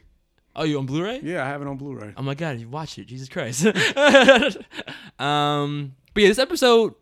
[0.56, 1.20] Oh, you on Blu-ray?
[1.22, 2.14] Yeah, I have it on Blu-ray.
[2.16, 3.06] Oh my god, you watched it.
[3.06, 3.66] Jesus Christ.
[5.18, 6.94] um, but yeah, this episode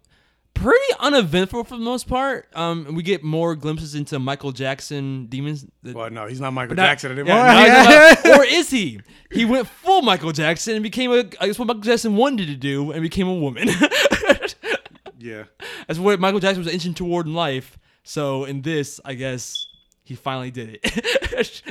[0.55, 2.49] pretty uneventful for the most part.
[2.55, 5.67] Um, we get more glimpses into Michael Jackson demons.
[5.83, 7.37] Well, no, he's not Michael not- Jackson anymore.
[7.37, 9.01] yeah, now he's not- or is he?
[9.31, 11.25] He went full Michael Jackson and became a.
[11.41, 13.69] I guess what Michael Jackson wanted to do and became a woman.
[15.19, 15.45] yeah.
[15.87, 17.79] That's what Michael Jackson was inching toward in life.
[18.05, 19.67] So in this, I guess
[20.05, 21.63] he finally did it.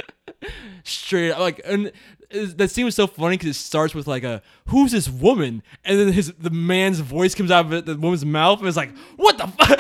[0.84, 1.92] Straight up, like, and
[2.32, 6.00] that scene was so funny because it starts with like a "Who's this woman?" and
[6.00, 9.38] then his the man's voice comes out of the woman's mouth, and it's like, "What
[9.38, 9.80] the fuck?"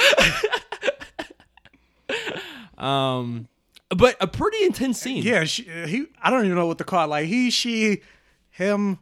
[2.83, 3.47] um,
[3.89, 5.23] but a pretty intense scene.
[5.23, 6.05] Yeah, she, he.
[6.21, 7.07] I don't even know what to call it.
[7.07, 8.01] Like he, she,
[8.49, 8.99] him.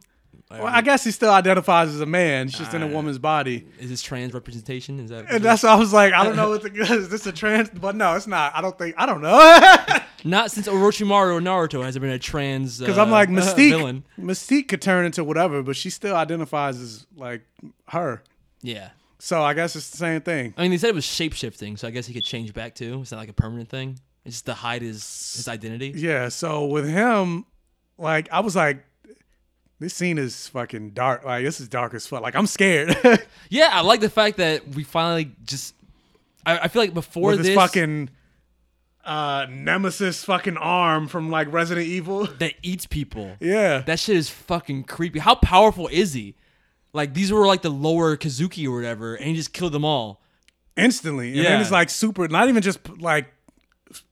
[0.50, 2.48] Well, I guess he still identifies as a man.
[2.48, 3.68] It's just in a woman's body.
[3.78, 4.98] Is this trans representation?
[4.98, 5.30] Is that?
[5.30, 7.70] And that's why I was like, I don't know what the is this a trans,
[7.70, 8.52] but no, it's not.
[8.56, 12.18] I don't think I don't know Not since Orochimaru or Naruto has there been a
[12.18, 12.78] trans.
[12.78, 13.70] because uh, I'm like Mystique.
[13.70, 14.04] villain.
[14.18, 17.42] Mystique could turn into whatever, but she still identifies as like
[17.88, 18.22] her.
[18.62, 18.90] Yeah.
[19.18, 20.54] So I guess it's the same thing.
[20.56, 22.74] I mean, they said it was shape shifting, so I guess he could change back
[22.74, 23.00] too.
[23.02, 23.98] It's not like a permanent thing.
[24.24, 25.02] It's just to hide his
[25.36, 25.92] his identity.
[25.94, 26.28] Yeah.
[26.28, 27.44] So with him,
[27.98, 28.84] like I was like,
[29.80, 31.24] this scene is fucking dark.
[31.24, 32.22] Like this is dark as fuck.
[32.22, 32.96] Like I'm scared.
[33.48, 35.74] Yeah, I like the fact that we finally just.
[36.46, 38.10] I, I feel like before this his fucking
[39.04, 42.26] uh nemesis fucking arm from like Resident Evil.
[42.38, 43.32] that eats people.
[43.40, 43.78] Yeah.
[43.80, 45.18] That shit is fucking creepy.
[45.18, 46.36] How powerful is he?
[46.92, 50.20] Like these were like the lower Kizuki or whatever, and he just killed them all.
[50.76, 51.28] instantly.
[51.28, 51.42] And Yeah.
[51.50, 53.32] then it's like super, not even just like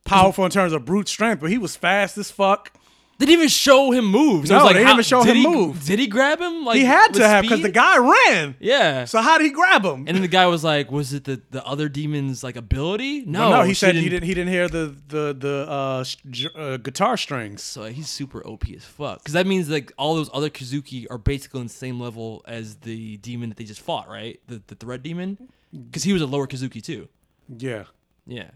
[0.05, 2.73] powerful in terms of brute strength, but he was fast as fuck.
[3.19, 4.47] They didn't even show him move.
[4.47, 5.85] So No, it's like, they didn't how- even show did him he, move.
[5.85, 6.65] Did he grab him?
[6.65, 8.55] Like he had to have because the guy ran.
[8.61, 9.07] Yeah.
[9.07, 10.05] So how did he grab him?
[10.07, 13.51] And then the guy was like, "Was it the, the other demon's like ability?" no,
[13.51, 14.23] No, no, he said he didn't.
[14.25, 17.61] He didn't hear the the the uh, j- uh, guitar strings.
[17.63, 19.19] So he's super OP as fuck.
[19.19, 22.77] Because that means like all those other Kizuki are basically on the same level as
[22.77, 24.39] the demon that they just fought, right?
[24.47, 25.39] The the thread demon.
[25.73, 27.09] Because he was a lower Kizuki too.
[27.49, 27.85] Yeah.
[28.29, 28.51] Yeah.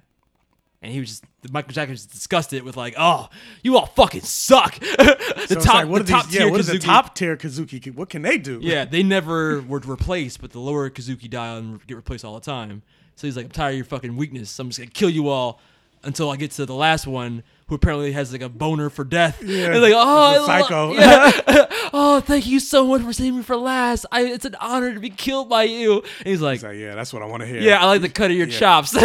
[0.82, 3.28] And he was just Michael Jackson was disgusted with like, oh,
[3.62, 4.78] you all fucking suck.
[4.80, 6.80] the So top, like, what the are top these, yeah, tier what is the Kizuki.
[6.84, 7.94] top tier Kizuki?
[7.94, 8.58] What can they do?
[8.60, 12.40] Yeah, they never were replaced, but the lower Kizuki die and get replaced all the
[12.40, 12.82] time.
[13.14, 14.58] So he's like, I'm tired of your fucking weakness.
[14.58, 15.60] I'm just gonna kill you all
[16.04, 19.40] until I get to the last one, who apparently has like a boner for death.
[19.40, 20.92] Yeah, And like, oh, he's a I lo- psycho.
[20.94, 21.66] yeah.
[21.92, 24.04] oh, thank you so much for saving me for last.
[24.10, 25.98] I, it's an honor to be killed by you.
[26.18, 27.60] And he's like, He's like, yeah, that's what I want to hear.
[27.60, 28.58] yeah, I like the cut of your Yeah.
[28.58, 28.96] chops.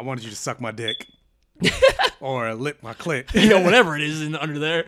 [0.00, 1.08] I wanted you to suck my dick
[2.20, 3.34] or lick my clit.
[3.40, 4.86] you know, whatever it is in under there.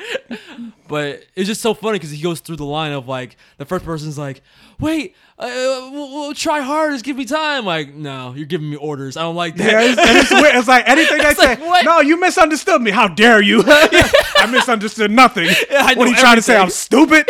[0.89, 3.85] But it's just so funny because he goes through the line of like the first
[3.85, 4.41] person's like,
[4.81, 5.51] "Wait, uh,
[5.93, 6.93] we'll, we'll try hard.
[6.95, 9.19] Just give me time." Like, no, you're giving me orders.
[9.19, 9.71] I don't like that.
[9.71, 10.33] Yeah, it's, and it's.
[10.33, 11.57] It's like anything It's say.
[11.69, 11.85] like?
[11.85, 12.91] No, you misunderstood me.
[12.91, 13.63] How dare you?
[13.67, 15.49] I misunderstood nothing.
[15.71, 16.57] I what are you trying to say?
[16.57, 17.29] I'm stupid?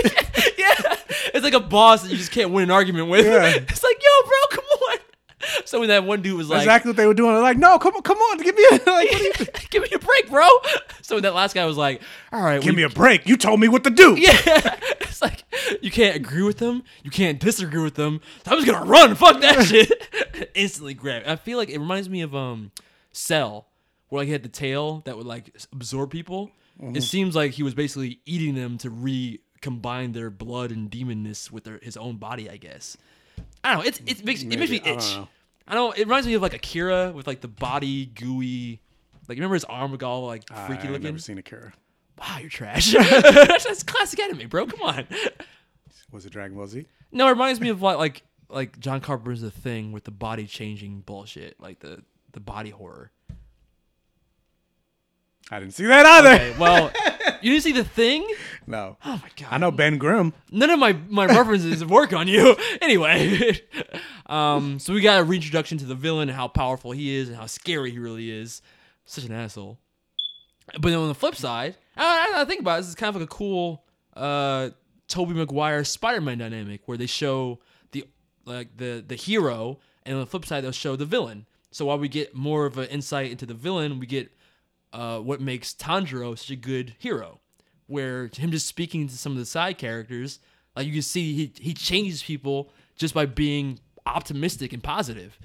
[0.57, 0.97] yeah,
[1.35, 3.27] it's like a boss that you just can't win an argument with.
[3.27, 3.45] Yeah.
[3.47, 4.62] It's like, yo, bro, come on.
[5.65, 7.33] So when that one dude was like, exactly what they were doing.
[7.33, 9.99] They're like, no, come on, come on, give me a, like, what "Give me a
[9.99, 10.47] break, bro."
[11.03, 12.03] So when that last guy was like,
[12.33, 13.27] "All right, give we- me a break.
[13.27, 14.17] You told me what to do.
[14.19, 14.37] Yeah,
[15.01, 15.45] it's like
[15.81, 18.21] you can't agree with them, you can't disagree with them.
[18.47, 19.15] I'm just gonna run.
[19.15, 19.91] Fuck that shit.
[20.55, 21.23] Instantly grab.
[21.27, 22.71] I feel like it reminds me of um,
[23.13, 23.67] Cell,
[24.09, 26.51] where like he had the tail that would like absorb people.
[26.81, 26.97] Mm-hmm.
[26.97, 31.65] It seems like he was basically eating them to recombine their blood and demonness with
[31.65, 32.49] their, his own body.
[32.49, 32.97] I guess.
[33.65, 33.89] I don't know.
[33.89, 34.87] It's it makes it makes me itch.
[34.87, 35.29] I don't know.
[35.69, 35.97] I don't.
[35.99, 38.81] It reminds me of like Akira with like the body gooey.
[39.29, 40.79] Like remember his arm would all like freaky looking?
[40.87, 41.05] I've looking.
[41.05, 41.73] never seen Akira.
[42.19, 42.93] Wow, you're trash.
[43.13, 44.67] That's classic anime, bro.
[44.67, 45.07] Come on.
[46.11, 46.87] Was it Dragon Ball Z?
[47.11, 50.47] No, it reminds me of like like like John Carpenter's The Thing with the body
[50.47, 53.11] changing bullshit, like the the body horror.
[55.53, 56.31] I didn't see that either.
[56.31, 56.91] Okay, well,
[57.43, 58.27] you didn't see The Thing?
[58.65, 58.97] No.
[59.05, 59.49] Oh my god.
[59.51, 60.33] I know Ben Grimm.
[60.53, 62.55] None of my my references work on you.
[62.81, 63.61] Anyway,
[64.27, 67.37] um, so we got a reintroduction to the villain and how powerful he is and
[67.37, 68.63] how scary he really is.
[69.05, 69.81] Such an asshole.
[70.75, 73.09] But then on the flip side, I, I, I think about it, this is kind
[73.09, 73.83] of like a cool
[74.17, 74.71] uh
[75.09, 77.59] Tobey Maguire Spider-Man dynamic where they show
[77.91, 78.05] the
[78.45, 81.47] like the the hero and on the flip side they'll show the villain.
[81.73, 84.31] So while we get more of an insight into the villain, we get
[84.93, 87.41] uh, what makes Tanjiro such a good hero.
[87.87, 90.39] Where him just speaking to some of the side characters,
[90.75, 95.39] like you can see he he changes people just by being optimistic and positive.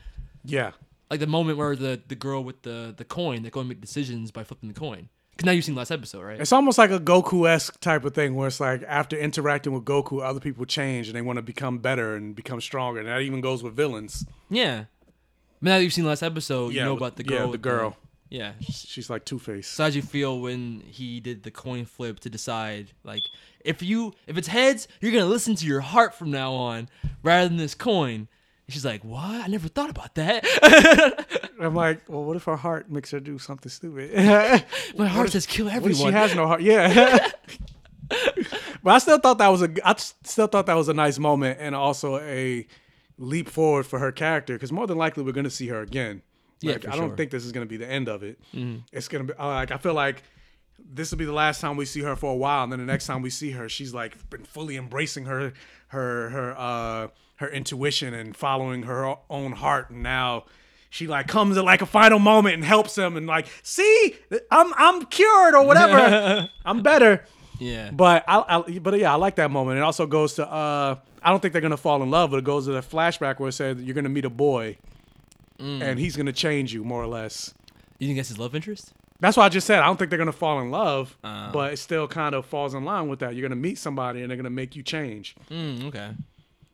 [0.43, 0.71] Yeah.
[1.09, 3.81] Like the moment where the the girl with the the coin that go and make
[3.81, 5.09] decisions by flipping the coin.
[5.31, 6.41] Because now you've seen last episode, right?
[6.41, 9.85] It's almost like a Goku esque type of thing where it's like after interacting with
[9.85, 13.01] Goku, other people change and they want to become better and become stronger.
[13.01, 14.25] And that even goes with villains.
[14.49, 14.85] Yeah.
[15.61, 17.37] But now that you've seen last episode, you know about the girl.
[17.37, 17.51] yeah, girl.
[17.51, 17.97] the girl.
[18.29, 18.53] Yeah.
[18.61, 19.67] She's like Two Face.
[19.67, 23.23] So how'd you feel when he did the coin flip to decide, like,
[23.61, 26.89] if you if it's heads, you're gonna listen to your heart from now on,
[27.23, 28.27] rather than this coin.
[28.65, 29.23] And she's like, "What?
[29.23, 30.43] I never thought about that."
[31.59, 34.13] I'm like, well, what if her heart makes her do something stupid?
[34.97, 35.95] My heart says kill everyone.
[35.95, 36.61] she has no heart?
[36.61, 37.31] Yeah.
[38.09, 41.57] but I still thought that was a I still thought that was a nice moment
[41.59, 42.67] and also a
[43.17, 46.21] leap forward for her character because more than likely we're going to see her again.
[46.61, 47.17] Yeah, Like, I don't sure.
[47.17, 48.39] think this is going to be the end of it.
[48.53, 48.81] Mhm.
[48.91, 50.23] It's going to be like I feel like
[50.79, 52.85] this will be the last time we see her for a while, and then the
[52.85, 55.53] next time we see her, she's like been fully embracing her
[55.89, 60.45] her her uh her intuition and following her own heart, and now
[60.89, 64.15] she like comes at like a final moment and helps him, and like, see,
[64.51, 67.23] I'm I'm cured or whatever, I'm better.
[67.59, 67.89] Yeah.
[67.91, 69.77] But I, I but yeah, I like that moment.
[69.79, 72.43] It also goes to uh I don't think they're gonna fall in love, but it
[72.45, 74.77] goes to the flashback where it says you're gonna meet a boy,
[75.59, 75.81] Mm.
[75.81, 77.53] and he's gonna change you more or less.
[77.99, 78.93] You think that's his love interest?
[79.19, 79.79] That's what I just said.
[79.79, 81.51] I don't think they're gonna fall in love, Uh.
[81.51, 83.33] but it still kind of falls in line with that.
[83.35, 86.09] You're gonna meet somebody and they're gonna make you change, Mm, okay.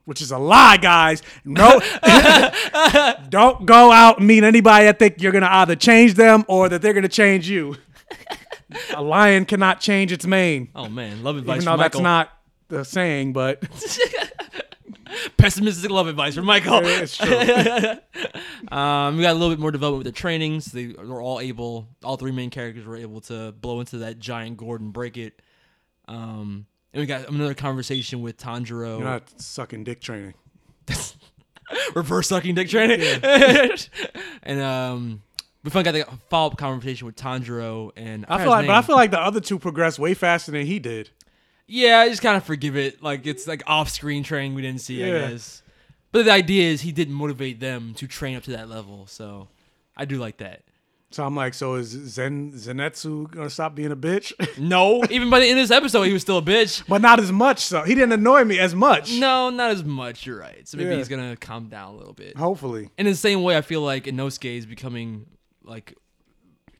[0.03, 1.21] which is a lie, guys.
[1.45, 1.79] No,
[3.29, 6.81] don't go out and meet anybody that think you're gonna either change them or that
[6.81, 7.77] they're gonna change you.
[8.93, 10.67] a lion cannot change its mane.
[10.75, 12.01] Oh man, love advice Even though that's Michael.
[12.03, 12.29] not
[12.69, 13.63] the saying, but
[15.37, 16.81] Pessimistic love advice from Michael.
[16.83, 17.27] It's true.
[18.75, 20.65] um, we got a little bit more development with the trainings.
[20.65, 24.57] They were all able, all three main characters were able to blow into that giant
[24.57, 25.41] gourd and break it.
[26.07, 28.99] Um, and we got another conversation with Tanjiro.
[28.99, 30.35] you're not sucking dick training.
[31.95, 33.01] reverse sucking dick training.
[34.43, 35.21] and um,
[35.63, 38.75] we finally got the follow up conversation with Tanjiro and I forgot feel like, but
[38.75, 41.09] I feel like the other two progressed way faster than he did.
[41.75, 43.01] Yeah, I just kind of forgive it.
[43.01, 45.07] Like it's like off screen training we didn't see, Yeah.
[45.07, 45.63] I guess.
[46.11, 49.47] But the idea is he didn't motivate them to train up to that level, so
[49.97, 50.61] I do like that.
[51.09, 54.31] So I'm like, so is Zen Zenitsu gonna stop being a bitch?
[54.59, 56.83] No, even by the end of this episode, he was still a bitch.
[56.87, 57.59] but not as much.
[57.59, 59.11] So he didn't annoy me as much.
[59.13, 60.27] No, not as much.
[60.27, 60.67] You're right.
[60.67, 60.97] So maybe Yeah.
[60.97, 62.37] he's gonna calm down a little bit.
[62.37, 62.89] Hopefully.
[62.99, 65.25] In the same way, I feel like Inosuke is becoming
[65.63, 65.95] like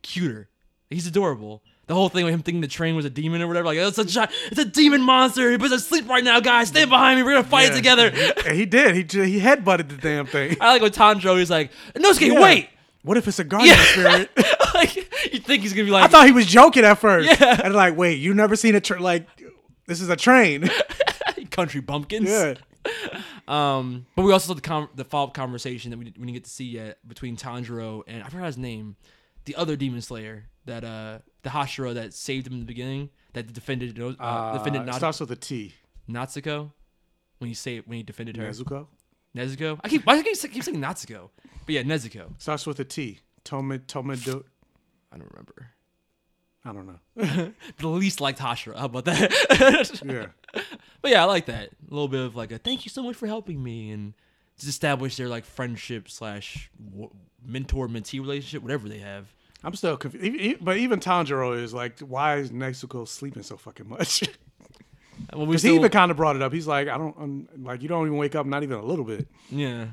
[0.03, 0.49] cuter.
[0.91, 1.63] He's adorable.
[1.87, 3.97] The whole thing with him thinking the train was a demon or whatever, like it's
[3.97, 5.51] a it's a demon monster.
[5.51, 6.69] He puts asleep right now, guys.
[6.69, 7.23] Stand behind me.
[7.23, 7.75] We're gonna fight it Yeah.
[7.75, 8.33] together.
[8.47, 8.95] And he did.
[8.95, 10.55] He he headbutted the damn thing.
[10.61, 12.41] I like when Tanjiro He's like, Inosuke, Yeah.
[12.41, 12.69] wait.
[13.01, 13.83] What if it's a guardian Yeah.
[13.85, 14.29] spirit?
[14.73, 14.95] like
[15.33, 17.27] you think he's gonna be like I thought he was joking at first.
[17.41, 17.59] Yeah.
[17.65, 19.01] And like, wait, you never seen a train?
[19.01, 19.27] Like,
[19.87, 20.69] this is a train.
[21.51, 22.29] country bumpkins.
[22.29, 22.53] Yeah.
[23.47, 26.25] Um, but we also saw the com- the follow up conversation that we, didn't- we
[26.25, 28.95] didn't get to see yet between Tanjiro and I forgot his name,
[29.45, 33.51] the other demon slayer that uh the Hashira that saved him in the beginning that
[33.53, 35.73] defended uh, Uh, defended it Nat- starts with a T.
[36.09, 36.71] Natsuko
[37.37, 38.47] when he saved when he defended her.
[38.49, 38.87] Nezuko.
[39.35, 39.79] Nezuko.
[39.83, 41.29] I keep why I keep, keep saying Natsuko,
[41.65, 42.39] but yeah, Nezuko.
[42.41, 43.19] Starts with a T.
[43.43, 44.43] Tome Tomedo.
[45.11, 45.69] I don't remember.
[46.65, 47.51] I don't know.
[47.77, 48.77] the least liked Hashira.
[48.77, 50.01] How about that?
[50.05, 50.27] Yeah.
[51.01, 51.69] But yeah, I like that.
[51.69, 54.13] A little bit of like a thank you so much for helping me and
[54.57, 56.69] just establish their like friendship slash
[57.45, 59.33] mentor mentee relationship, whatever they have.
[59.63, 60.63] I'm still confused.
[60.63, 64.23] But even Tanjiro is like, why is Nezuko sleeping so fucking much?
[65.31, 66.51] Well, we Because he even kind of brought it up.
[66.51, 69.05] He's like, I don't, um, like, you don't even wake up, not even a little
[69.05, 69.27] bit.
[69.49, 69.85] Yeah.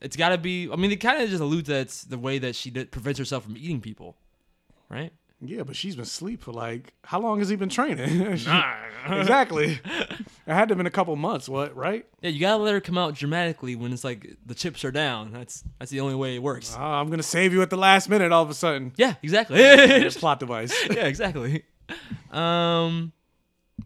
[0.00, 0.70] It's got to be.
[0.70, 3.18] I mean, it kind of just alludes that it's the way that she did, prevents
[3.18, 4.16] herself from eating people,
[4.88, 5.12] right?
[5.40, 8.20] Yeah, but she's been asleep for like, how long has he been training?
[9.06, 9.80] exactly.
[10.46, 12.04] It had to have been a couple months, what, right?
[12.20, 15.32] Yeah, you gotta let her come out dramatically when it's like the chips are down.
[15.32, 16.76] That's that's the only way it works.
[16.78, 18.92] Oh, I'm going to save you at the last minute all of a sudden.
[18.98, 20.10] Yeah, exactly.
[20.10, 20.74] Plot device.
[20.90, 21.64] yeah, exactly.
[22.30, 23.12] Um,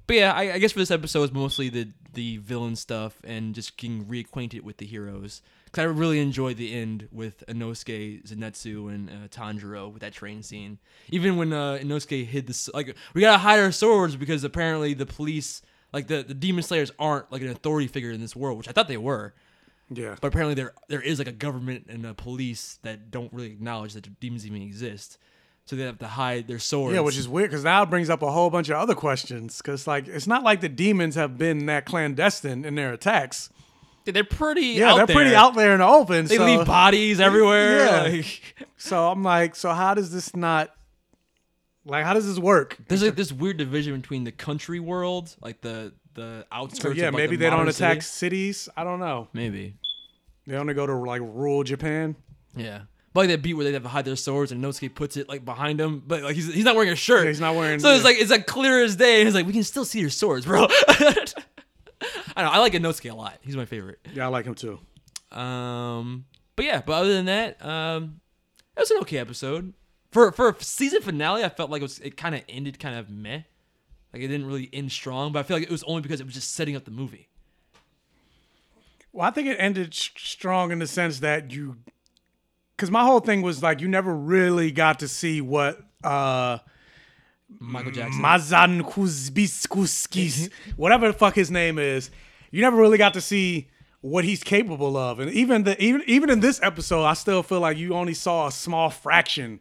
[0.09, 3.55] but yeah, I, I guess for this episode it's mostly the the villain stuff and
[3.55, 5.43] just getting reacquainted with the heroes.
[5.73, 10.43] Cause I really enjoyed the end with Inosuke, Zenitsu, and uh, Tanjiro with that train
[10.43, 10.79] scene.
[11.11, 15.07] Even when uh, Inosuke hid the like, we gotta hide our swords because apparently the
[15.07, 18.69] police, like the the demon slayers, aren't like an authority figure in this world, which
[18.69, 19.35] I thought they were.
[19.91, 20.17] Yeah.
[20.21, 23.95] But apparently there there is like a government and a police that don't really acknowledge
[23.95, 25.19] that demons even exist.
[25.69, 26.95] So they have to hide their swords.
[26.95, 29.59] Yeah, which is weird because now it brings up a whole bunch of other questions.
[29.59, 33.51] Because, like, it's not like the demons have been that clandestine in their attacks.
[34.13, 34.63] They're pretty.
[34.67, 35.39] Yeah, out they're pretty there.
[35.39, 36.27] out there in the open.
[36.27, 37.85] They so- leave bodies everywhere.
[37.87, 38.01] Yeah.
[38.03, 40.71] like- so I'm like, so how does this not,
[41.85, 42.77] like, how does this work?
[42.89, 46.83] there's like this weird division between the country world, like the the outskirts.
[46.97, 48.53] So, yeah, of, like, maybe the they don't modern attack city.
[48.53, 48.69] cities.
[48.77, 49.29] I don't know.
[49.33, 49.75] Maybe.
[50.47, 52.17] They only go to like rural Japan.
[52.57, 52.83] Yeah.
[53.15, 55.29] But like that beat where they have to hide their swords and Nosuke puts it
[55.29, 57.25] like behind him, but like he's, he's not wearing a shirt.
[57.25, 58.05] Yeah, he's not wearing- So it's yeah.
[58.05, 59.21] like it's like clear as day.
[59.21, 60.67] And he's like, we can still see your swords, bro.
[62.37, 62.51] I don't know.
[62.51, 63.39] I like Inosuke a lot.
[63.43, 63.99] He's my favorite.
[64.15, 64.79] Yeah, I like him too.
[65.33, 66.25] Um,
[66.57, 68.21] but yeah, but other than that, um,
[68.77, 69.73] it was an okay episode.
[70.11, 72.99] For for a season finale, I felt like it was it kind of ended kind
[72.99, 73.43] of meh.
[74.13, 76.25] Like it didn't really end strong, but I feel like it was only because it
[76.25, 77.29] was just setting up the movie.
[79.13, 81.77] Well, I think it ended strong in the sense that you,
[82.77, 86.59] because my whole thing was like you never really got to see what uh
[87.61, 88.23] Michael mm, Jackson.
[88.23, 92.11] Mazan Kuzbiskuskis, whatever the fuck his name is.
[92.51, 93.69] You never really got to see
[94.01, 97.61] what he's capable of, and even the even even in this episode, I still feel
[97.61, 99.61] like you only saw a small fraction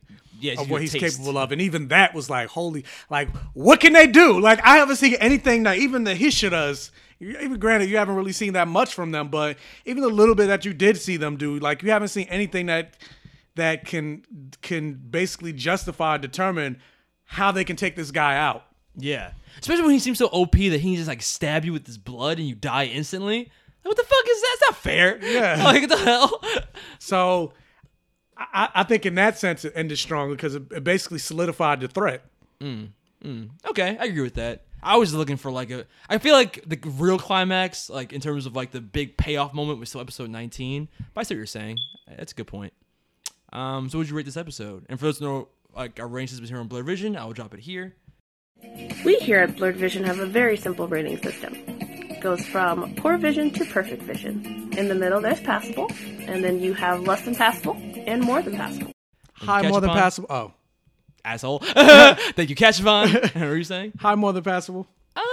[0.57, 1.17] of what he's taste.
[1.17, 4.39] capable of, and even that was like holy, like what can they do?
[4.39, 6.91] Like I haven't seen anything that even the Hashiras.
[7.19, 10.45] Even granted, you haven't really seen that much from them, but even the little bit
[10.47, 12.93] that you did see them do, like you haven't seen anything that
[13.55, 14.23] that can
[14.61, 16.79] can basically justify, determine
[17.27, 18.63] how they can take this guy out.
[18.95, 21.85] Yeah, especially when he seems so OP that he can just like stab you with
[21.85, 23.37] his blood and you die instantly.
[23.39, 24.57] Like, what the fuck is that?
[24.59, 25.19] That's not fair.
[25.21, 25.63] Yeah.
[25.63, 26.41] like what the hell?
[26.99, 27.53] So
[28.35, 31.87] I, I think in that sense it ended strongly because it, it basically solidified the
[31.87, 32.25] threat.
[32.59, 32.89] Mm,
[33.23, 33.49] mm.
[33.69, 34.63] Okay, I agree with that.
[34.81, 35.85] I was looking for like a.
[36.09, 39.79] I feel like the real climax, like in terms of like the big payoff moment,
[39.79, 40.87] was still episode 19.
[41.13, 41.77] But I see what you're saying.
[42.07, 42.73] That's a good point.
[43.53, 44.85] Um, so would you rate this episode?
[44.89, 45.47] And for those who know,
[45.77, 47.95] like our range system here on Blerd Vision, I will drop it here.
[49.05, 51.53] We here at Blerd Vision have a very simple rating system.
[51.67, 54.73] It goes from poor vision to perfect vision.
[54.75, 58.55] In the middle, there's passable, and then you have less than passable and more than
[58.55, 58.91] passable.
[59.33, 60.01] High more than upon?
[60.01, 60.27] passable.
[60.31, 60.53] Oh,
[61.23, 61.59] Asshole.
[61.59, 63.21] Thank you, Catchavon.
[63.35, 63.93] what were you saying?
[63.99, 64.87] high more than passable.
[65.15, 65.23] Um,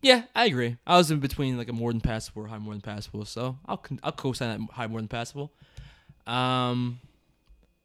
[0.00, 0.78] Yeah, I agree.
[0.86, 3.58] I was in between like a more than passable or high more than passable, so
[3.66, 5.52] I'll con- I'll co-sign that high more than passable.
[6.26, 7.00] Um,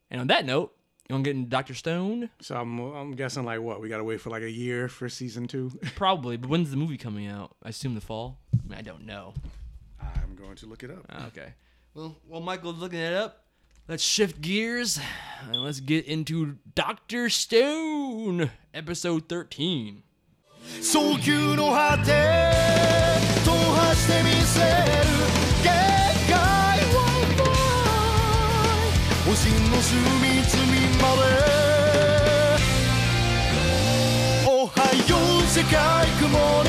[0.10, 0.74] and on that note,
[1.09, 2.31] you want to get into Doctor Stone?
[2.41, 5.47] So I'm, I'm guessing like what we gotta wait for like a year for season
[5.47, 5.71] two.
[5.97, 7.55] Probably, but when's the movie coming out?
[7.63, 8.39] I assume the fall.
[8.55, 9.35] I, mean, I don't know.
[10.01, 11.05] I'm going to look it up.
[11.11, 11.55] Ah, Okay.
[11.95, 13.45] Well, while Michael's looking it up,
[13.87, 14.99] let's shift gears
[15.47, 20.03] and let's get into Doctor Stone, episode thirteen.
[20.81, 22.11] 早急の果て
[23.45, 24.67] 踏破してみせる
[25.63, 25.71] 限
[26.27, 26.35] 界
[26.95, 27.05] は
[29.27, 30.38] 星の隅々
[35.50, 35.78] 世界
[36.22, 36.69] 雲に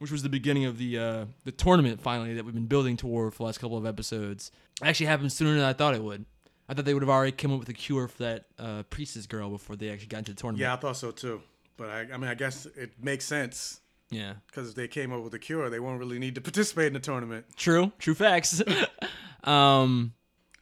[0.00, 3.34] which was the beginning of the uh, the tournament finally that we've been building toward
[3.34, 4.50] for the last couple of episodes.
[4.82, 6.24] It actually happened sooner than I thought it would.
[6.68, 9.26] I thought they would have already come up with a cure for that uh, priestess
[9.26, 10.62] girl before they actually got into the tournament.
[10.62, 11.42] Yeah, I thought so too.
[11.76, 13.80] But I, I mean, I guess it makes sense.
[14.10, 14.34] Yeah.
[14.46, 16.94] Because if they came up with a cure, they won't really need to participate in
[16.94, 17.44] the tournament.
[17.56, 18.60] True, true facts.
[19.44, 20.14] um,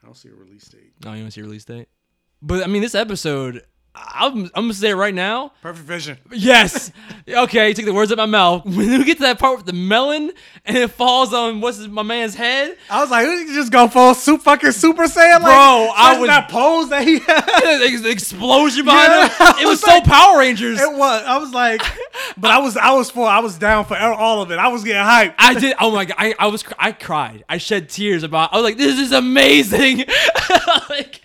[0.03, 0.95] I don't see a release date.
[1.07, 1.89] oh, you don't see a release date?
[2.43, 3.65] But I mean, this episode,
[3.95, 5.53] I'm, I'm gonna say it right now.
[5.61, 6.19] Perfect vision.
[6.31, 6.93] Yes.
[7.29, 8.65] okay, you took the words out of my mouth.
[8.67, 10.31] When we get to that part with the melon
[10.65, 13.89] and it falls on what's his, my man's head, I was like, you just go
[13.89, 15.49] full super fucking Super Saiyan, Bro,
[15.89, 17.43] like, I was- that pose that he had.
[18.03, 19.59] the explosion behind Yeah, him.
[19.63, 20.81] It was, was so like- Power Rangers.
[20.81, 21.23] It was.
[21.27, 21.83] I was like,
[22.37, 24.59] but I was, I was for, I was down for all of it.
[24.59, 25.35] I was getting hyped.
[25.39, 25.75] I did.
[25.81, 26.17] Oh my god!
[26.19, 26.63] I, I was.
[26.79, 27.45] I cried.
[27.49, 28.53] I shed tears about.
[28.53, 30.05] I was like, "This is amazing!"
[30.89, 31.21] like,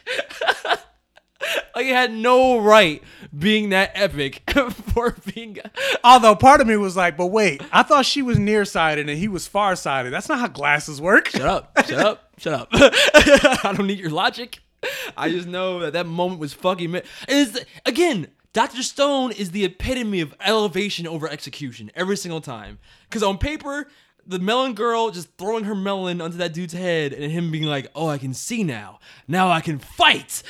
[1.75, 3.03] like it had no right
[3.37, 4.43] being that epic
[4.93, 5.57] for being.
[6.03, 9.27] Although part of me was like, but wait, I thought she was nearsighted and he
[9.27, 10.13] was farsighted.
[10.13, 11.29] That's not how glasses work.
[11.29, 11.71] Shut up!
[11.87, 12.31] Shut up!
[12.37, 12.69] Shut up!
[12.73, 14.59] I don't need your logic.
[15.15, 16.91] I just know that that moment was fucking.
[16.91, 22.79] Ma- is again, Doctor Stone is the epitome of elevation over execution every single time.
[23.09, 23.87] Because on paper,
[24.25, 27.87] the melon girl just throwing her melon onto that dude's head and him being like,
[27.95, 28.99] "Oh, I can see now.
[29.27, 30.43] Now I can fight."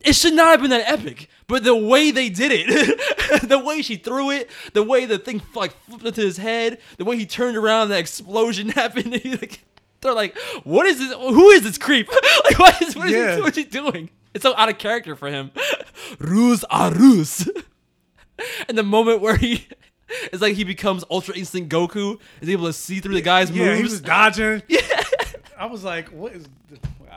[0.00, 3.82] It should not have been that epic, but the way they did it, the way
[3.82, 7.26] she threw it, the way the thing like flipped into his head, the way he
[7.26, 9.12] turned around, the explosion happened.
[9.24, 9.64] like,
[10.00, 11.12] they're like, "What is this?
[11.12, 12.08] Who is this creep?
[12.44, 13.36] like, what is what is, Yeah.
[13.36, 15.50] he, what is he doing?" It's so out of character for him.
[16.18, 17.48] Ruse a ruse.
[18.68, 19.66] and the moment where he,
[20.30, 23.64] it's like he becomes Ultra Instinct Goku, is able to see through the guy's Yeah,
[23.64, 23.76] moves.
[23.78, 24.62] he was dodging.
[24.68, 24.80] Yeah.
[25.58, 26.46] I was like, what is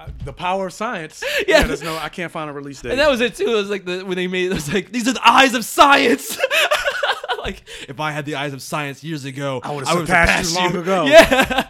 [0.05, 1.23] the, the power of science?
[1.47, 1.63] Yeah.
[1.63, 2.91] there's no, I can't find a release date.
[2.91, 3.49] And that was it too.
[3.49, 5.65] It was like the when they made it, was like these are the eyes of
[5.65, 6.37] science.
[7.39, 10.59] like if I had the eyes of science years ago, I would've would've surpassed you
[10.59, 11.05] long ago.
[11.07, 11.69] Yeah,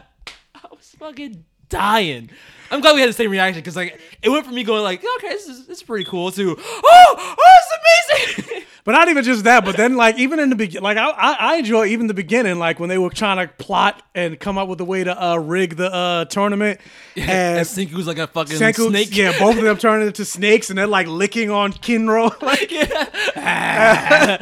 [0.55, 2.30] I was fucking dying.
[2.71, 5.03] I'm glad we had the same reaction because like it went from me going like,
[5.17, 8.63] okay, this is, this is pretty cool to oh, oh, it's amazing.
[8.89, 11.35] But not even just that, but then like even in the beginning, like I, I
[11.39, 14.67] I enjoy even the beginning, like when they were trying to plot and come up
[14.67, 16.79] with a way to uh, rig the uh, tournament.
[17.15, 19.15] and and Senku's like a fucking Senku- snake.
[19.15, 22.31] Yeah, both of them turn into snakes and they're like licking on Kinro.
[22.41, 24.37] Like, yeah.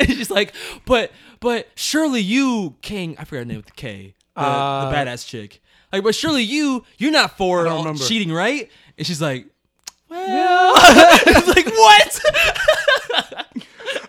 [0.00, 0.52] and she's like,
[0.84, 4.96] but but surely you, King, I forgot her name with the K, the, Uh, the
[4.96, 5.62] badass chick.
[5.92, 8.02] Like, but surely you, you're not for don't all- remember.
[8.02, 8.68] cheating, right?
[8.98, 9.46] And she's like,
[10.08, 10.72] well,
[11.26, 12.20] it's like what?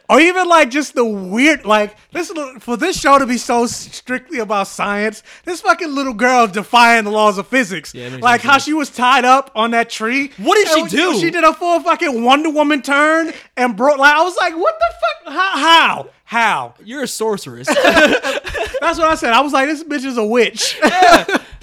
[0.09, 4.39] or even like just the weird like this for this show to be so strictly
[4.39, 5.23] about science.
[5.45, 7.93] This fucking little girl defying the laws of physics.
[7.93, 8.63] Yeah, like how sense.
[8.63, 10.31] she was tied up on that tree.
[10.37, 11.19] What did she do?
[11.19, 13.97] She did a full fucking Wonder Woman turn and broke.
[13.99, 15.33] Like I was like, what the fuck?
[15.33, 15.57] How?
[15.57, 16.09] How?
[16.29, 16.75] How?
[16.83, 17.67] You're a sorceress.
[17.83, 19.33] That's what I said.
[19.33, 20.79] I was like, this bitch is a witch.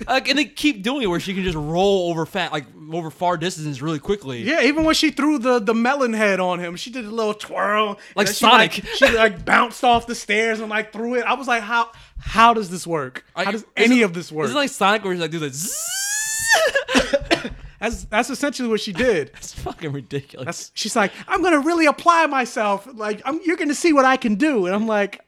[0.08, 3.12] like, and they keep doing it where she can just roll over fat, like over
[3.12, 4.42] far distances really quickly.
[4.42, 7.32] Yeah, even when she threw the the melon head on him, she did a little
[7.32, 8.00] twirl.
[8.16, 8.72] Like Sonic.
[8.72, 11.22] She like, she like bounced off the stairs and like threw it.
[11.22, 13.24] I was like, how how does this work?
[13.36, 14.46] How does any of this work?
[14.46, 17.50] Isn't it like Sonic where he's like do the?
[17.80, 19.28] That's that's essentially what she did.
[19.34, 20.46] That's fucking ridiculous.
[20.46, 22.88] That's, she's like, I'm gonna really apply myself.
[22.94, 24.66] Like, I'm, you're gonna see what I can do.
[24.66, 25.20] And I'm like,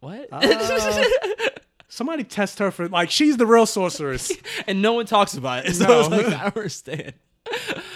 [0.00, 0.28] what?
[0.32, 1.04] uh,
[1.88, 4.32] somebody test her for like she's the real sorceress.
[4.66, 5.74] and no one talks about it.
[5.74, 5.94] So No.
[5.94, 7.14] I was like, I understand.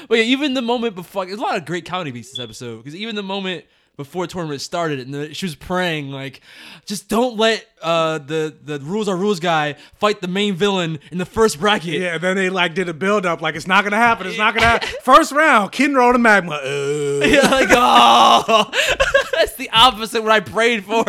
[0.08, 2.78] But yeah, even the moment before, there's a lot of great comedy beats this episode
[2.78, 3.64] because even the moment
[3.96, 6.40] before the tournament started and the, she was praying like,
[6.84, 11.18] just don't let uh, the the rules are rules guy fight the main villain in
[11.18, 11.94] the first bracket.
[12.00, 14.26] Yeah, and then they like did a build up, like it's not gonna happen.
[14.26, 14.88] It's not gonna happen.
[15.02, 16.54] First round, Kinro to Magma.
[16.54, 17.26] Uh.
[17.26, 18.70] Yeah, like oh,
[19.32, 21.04] that's the opposite what I prayed for.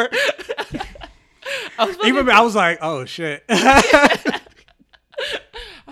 [1.80, 3.44] I was fucking, Even I was like, oh shit.
[3.50, 4.40] I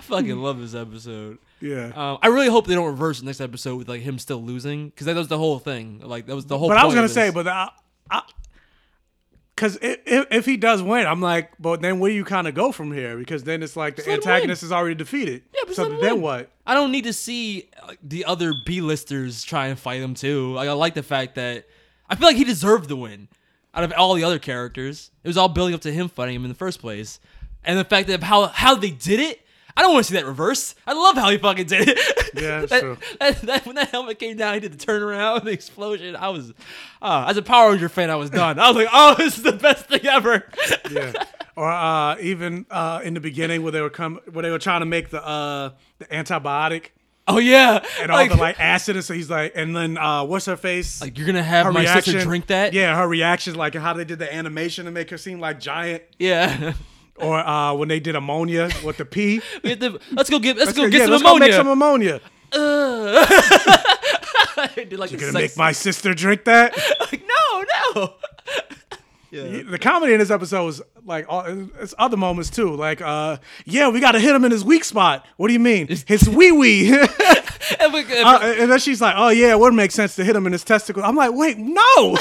[0.01, 1.37] fucking love this episode.
[1.61, 1.91] Yeah.
[1.95, 4.89] Um, I really hope they don't reverse the next episode with like him still losing
[4.89, 5.99] because that was the whole thing.
[6.03, 6.67] Like that was the whole.
[6.67, 7.69] But I was gonna say, but I,
[8.11, 8.21] I,
[9.55, 12.55] because if, if he does win, I'm like, but then where do you kind of
[12.55, 13.17] go from here?
[13.17, 15.43] Because then it's like the Just him antagonist is already defeated.
[15.53, 16.21] Yeah, but so then win.
[16.21, 16.51] what?
[16.67, 17.69] I don't need to see
[18.03, 20.53] the other B-listers try and fight him too.
[20.53, 21.65] Like I like the fact that
[22.09, 23.29] I feel like he deserved the win
[23.73, 25.09] out of all the other characters.
[25.23, 27.21] It was all building up to him fighting him in the first place,
[27.63, 29.41] and the fact that how how they did it.
[29.77, 30.73] I don't want to see that reverse.
[30.87, 31.97] I love how he fucking did it.
[32.33, 32.97] Yeah, that's that, true.
[33.19, 36.15] that- that- when that helmet came down, he did the turnaround, the explosion.
[36.15, 36.53] I was,
[37.01, 38.57] uh, as a Power Ranger fan, I was done.
[38.59, 40.47] I was like, oh, this is the best thing ever.
[40.89, 41.11] Yeah.
[41.57, 44.81] Or uh, even uh, in the beginning where they were come where they were trying
[44.81, 45.69] to make the uh,
[45.99, 46.87] the antibiotic.
[47.27, 50.45] Oh yeah, and all the like acid, and so he's like, and then uh, what's
[50.47, 51.01] her face?
[51.01, 52.73] Like you're gonna have my sister drink that?
[52.73, 56.03] Yeah, her reaction, like how they did the animation to make her seem like giant.
[56.19, 56.73] Yeah.
[57.17, 59.41] Or uh, when they did ammonia with the P.
[59.63, 61.39] We to- let's go get let's, go get yeah, some let's ammonia.
[61.39, 62.21] Go make some ammonia.
[62.53, 63.25] Uh.
[64.75, 66.73] Did like You're gonna make my sister drink that?
[67.11, 68.13] like no no.
[69.31, 71.43] Yeah, The comedy in this episode was like all,
[71.81, 72.73] it's other moments too.
[72.73, 75.25] Like, uh, yeah, we got to hit him in his weak spot.
[75.35, 75.87] What do you mean?
[75.87, 76.89] His wee wee.
[77.79, 80.35] And we- Uh, and then she's like, "Oh yeah, it would make sense to hit
[80.35, 82.17] him in his testicle." I'm like, "Wait, no."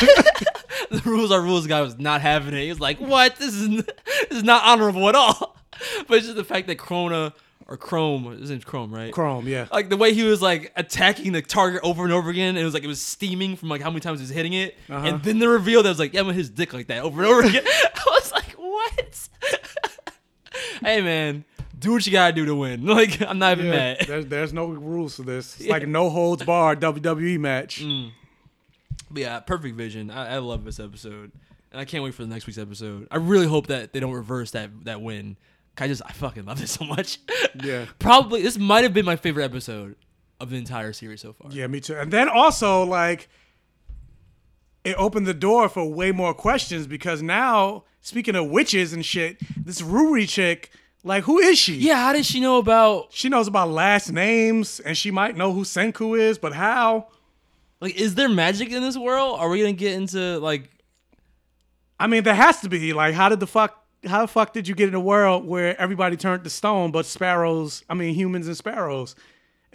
[0.90, 2.62] the rules are rules guy was not having it.
[2.62, 3.36] He was like, "What?
[3.36, 3.68] This is
[4.28, 5.56] this is not honorable at all."
[6.06, 7.32] But it's just the fact that Krona
[7.66, 9.12] or Chrome, his name's Chrome, right?
[9.12, 9.66] Chrome, yeah.
[9.72, 12.64] Like the way he was like attacking the target over and over again, and it
[12.64, 15.04] was like it was steaming from like how many times he was hitting it, Uh-huh.
[15.06, 17.30] and then the reveal that was like, yeah, I'm his dick like that over and
[17.30, 17.64] over again.
[17.66, 19.28] I was like, what?
[20.82, 21.44] hey man,
[21.78, 22.86] do what you gotta do to win.
[22.86, 24.04] Like I'm not even Yeah, mad.
[24.06, 25.56] There's, there's no rules for this.
[25.56, 25.72] It's Yeah.
[25.72, 27.82] like a no holds barred WWE match.
[29.14, 30.10] But yeah, perfect vision.
[30.10, 31.30] I, I love this episode,
[31.70, 33.06] and I can't wait for the next week's episode.
[33.10, 35.36] I really hope that they don't reverse that that win.
[35.78, 37.18] I just I fucking love this so much.
[37.62, 37.86] Yeah.
[38.00, 39.94] Probably this might have been my favorite episode
[40.40, 41.52] of the entire series so far.
[41.52, 41.94] Yeah, me too.
[41.94, 43.28] And then also like
[44.82, 49.38] it opened the door for way more questions because now, speaking of witches and shit,
[49.64, 50.72] this Ruri chick,
[51.04, 51.76] like who is she?
[51.76, 55.52] Yeah, how did she know about She knows about last names and she might know
[55.52, 57.06] who Senku is, but how?
[57.84, 59.38] Like, is there magic in this world?
[59.38, 60.70] Are we gonna get into like?
[62.00, 62.94] I mean, there has to be.
[62.94, 63.84] Like, how did the fuck?
[64.06, 67.04] How the fuck did you get in a world where everybody turned to stone, but
[67.04, 67.84] sparrows?
[67.90, 69.14] I mean, humans and sparrows,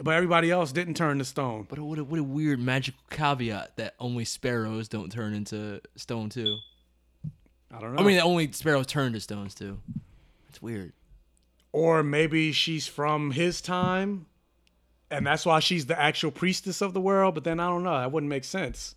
[0.02, 1.68] but everybody else didn't turn to stone.
[1.70, 6.30] But what a, what a weird magical caveat that only sparrows don't turn into stone
[6.30, 6.58] too.
[7.72, 8.02] I don't know.
[8.02, 9.78] I mean, only sparrows turn to stones too.
[10.50, 10.94] It's weird.
[11.72, 14.26] or maybe she's from his time,
[15.12, 17.34] and that's why she's the actual priestess of the world.
[17.36, 18.00] But then I don't know.
[18.00, 18.96] That wouldn't make sense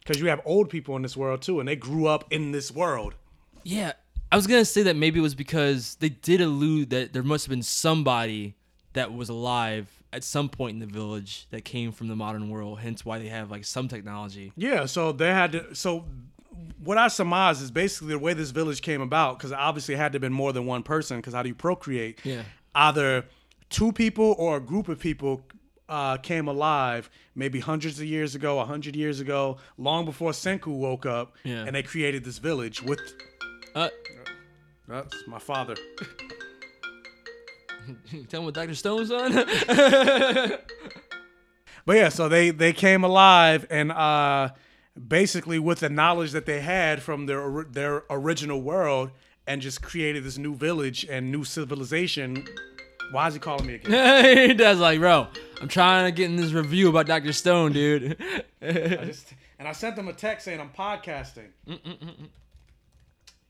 [0.00, 2.70] because you have old people in this world too, and they grew up in this
[2.70, 3.14] world.
[3.62, 3.92] Yeah,
[4.30, 7.46] I was gonna say that maybe it was because they did allude that there must
[7.46, 8.54] have been somebody
[8.92, 12.78] that was alive at some point in the village that came from the modern world.
[12.78, 14.52] Hence, why they have like some technology.
[14.56, 15.74] Yeah, so they had to.
[15.74, 16.04] So
[16.82, 20.12] what I surmise is basically the way this village came about, because obviously it had
[20.12, 21.16] to have been more than one person.
[21.16, 22.20] Because how do you procreate?
[22.24, 22.42] Yeah.
[22.74, 23.24] Either
[23.74, 25.42] two people or a group of people
[25.88, 30.68] uh, came alive, maybe hundreds of years ago, a hundred years ago, long before Senku
[30.86, 31.64] woke up, Yeah.
[31.66, 33.00] and they created this village with.
[33.74, 33.88] Uh,
[34.88, 35.76] That's my father.
[38.28, 39.32] tell me what Doctor Stone's on.
[41.86, 44.48] But yeah, so they they came alive and uh
[44.96, 49.10] basically with the knowledge that they had from their their original world
[49.46, 52.46] and just created this new village and new civilization.
[53.10, 54.48] Why is he calling me again?
[54.48, 55.28] he does like, bro.
[55.60, 58.16] I'm trying to get in this review about Doctor Stone, dude.
[58.62, 61.48] I just, and I sent him a text saying I'm podcasting.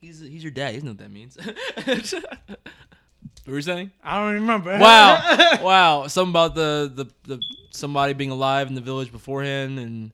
[0.00, 0.74] He's he's your dad.
[0.74, 1.36] He doesn't know what that means.
[1.84, 3.90] what were you saying?
[4.02, 4.78] I don't remember.
[4.78, 6.06] Wow, wow.
[6.08, 10.12] Something about the, the the somebody being alive in the village beforehand, and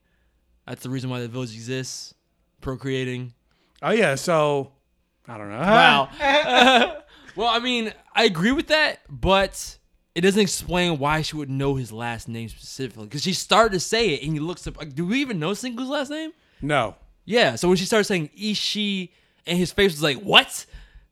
[0.65, 2.13] that's the reason why the village exists,
[2.61, 3.33] procreating.
[3.81, 4.71] Oh yeah, so
[5.27, 5.59] I don't know.
[5.59, 7.03] Wow.
[7.35, 9.77] Well, I mean, I agree with that, but
[10.15, 13.05] it doesn't explain why she would know his last name specifically.
[13.05, 14.77] Because she started to say it, and he looks up.
[14.77, 16.31] Like, do we even know Senku's last name?
[16.61, 16.95] No.
[17.25, 17.55] Yeah.
[17.55, 19.13] So when she started saying Ishi,
[19.45, 20.65] and his face was like, "What?"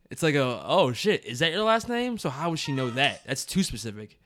[0.09, 2.17] It's like a, oh shit, is that your last name?
[2.17, 3.21] So how would she know that?
[3.25, 4.19] That's too specific.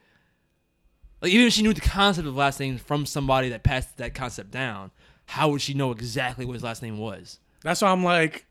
[1.20, 4.14] Like even if she knew the concept of last names from somebody that passed that
[4.14, 4.90] concept down,
[5.26, 7.38] how would she know exactly what his last name was?
[7.62, 8.46] That's why I'm like,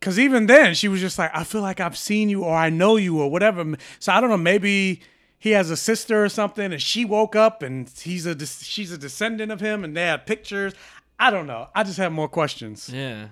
[0.00, 2.70] because even then she was just like, I feel like I've seen you or I
[2.70, 3.76] know you or whatever.
[3.98, 4.38] So I don't know.
[4.38, 5.02] Maybe
[5.38, 8.98] he has a sister or something, and she woke up and he's a she's a
[8.98, 10.74] descendant of him, and they have pictures.
[11.18, 11.68] I don't know.
[11.74, 12.88] I just have more questions.
[12.88, 13.28] Yeah.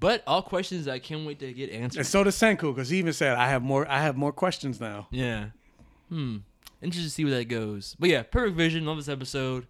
[0.00, 2.00] But all questions I can't wait to get answered.
[2.00, 3.88] And so does Senku, because he even said, "I have more.
[3.88, 5.46] I have more questions now." Yeah.
[6.08, 6.38] Hmm.
[6.80, 7.96] Interested to see where that goes.
[7.98, 8.86] But yeah, perfect vision.
[8.86, 9.66] Love this episode.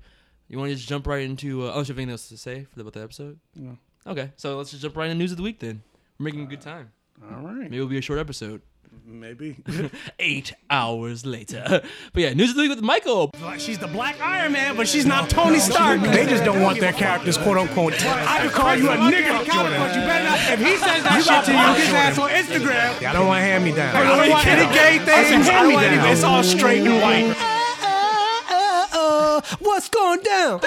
[0.48, 1.66] You want to just jump right into?
[1.66, 3.38] Uh, unless you have anything else to say for, about the episode?
[3.54, 3.78] No.
[4.06, 5.82] Okay, so let's just jump right into news of the week then.
[6.18, 6.90] We're making a good time.
[7.30, 7.58] All right.
[7.58, 8.60] Maybe it'll be a short episode.
[9.06, 9.62] Maybe.
[10.18, 11.64] Eight hours later.
[12.12, 13.30] but yeah, news of the week with Michael.
[13.58, 16.00] She's the Black Iron Man, but she's not Tony Stark.
[16.00, 18.04] They just don't want their characters, quote unquote.
[18.04, 19.72] I could call you a nigga, Jordan.
[19.72, 20.38] You better not.
[20.50, 23.06] If he says that shit to you, his ass on Instagram.
[23.06, 23.94] I don't want hand me down.
[23.94, 25.48] I don't want any gay things.
[25.48, 26.10] I don't want any.
[26.10, 27.36] It's all straight and white.
[27.38, 30.60] Uh, uh, uh, what's going down?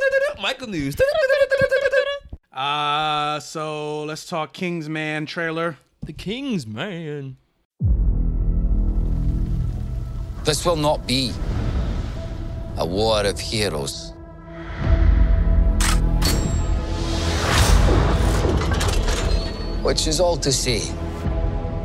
[0.42, 0.96] Michael news.
[2.52, 5.78] Uh, so let's talk Kingsman trailer.
[6.04, 7.36] The King's Man.
[10.44, 11.32] This will not be
[12.76, 14.12] a war of heroes.
[19.82, 20.80] Which is all to say,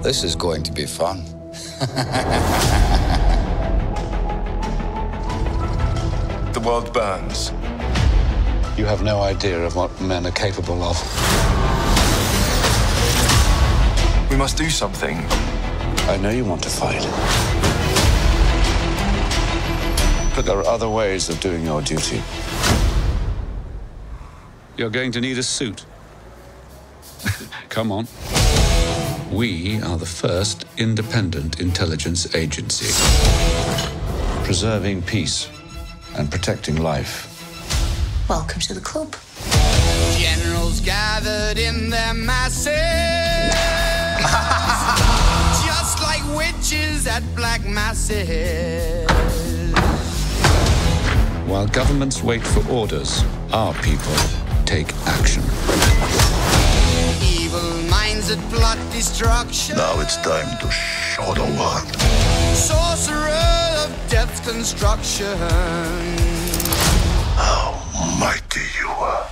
[0.01, 1.24] this is going to be fun.
[6.53, 7.51] The world burns.
[8.78, 10.95] You have no idea of what men are capable of.
[14.30, 15.17] We must do something.
[16.07, 17.01] I know you want to fight.
[20.36, 22.21] But there are other ways of doing your duty.
[24.78, 25.84] You're going to need a suit.
[27.69, 28.07] Come on.
[29.32, 32.93] We are the first independent intelligence agency,
[34.43, 35.49] preserving peace
[36.15, 37.36] and protecting life.
[38.30, 39.15] Welcome to the club.
[40.17, 42.67] Generals gathered in their masses,
[45.65, 49.09] just like witches at black masses.
[51.47, 53.23] While governments wait for orders,
[53.53, 54.13] our people
[54.65, 55.41] take action.
[57.23, 59.78] Evil minds that plot destruction.
[59.78, 61.95] Now it's time to show the world.
[62.53, 65.38] Sorcerer of death's construction.
[67.38, 67.86] How
[68.19, 69.27] mighty you are.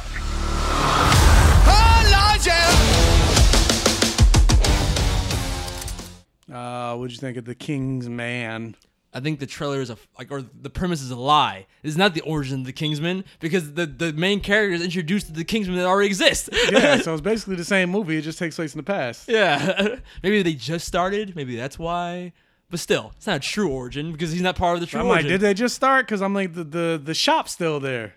[6.52, 8.76] Uh, what'd you think of the King's Man?
[9.14, 11.66] I think the trailer is a like, or the premise is a lie.
[11.84, 15.34] It's not the origin of the Kingsman because the the main character is introduced to
[15.34, 16.50] the Kingsman that already exists.
[16.72, 18.18] yeah, so it's basically the same movie.
[18.18, 19.28] It just takes place in the past.
[19.30, 21.36] Yeah, maybe they just started.
[21.36, 22.34] Maybe that's why.
[22.70, 25.08] But still, it's not a true origin because he's not part of the true I'm
[25.08, 25.32] like, origin.
[25.32, 26.06] did they just start?
[26.06, 28.16] Because I'm like, the, the the shop's still there.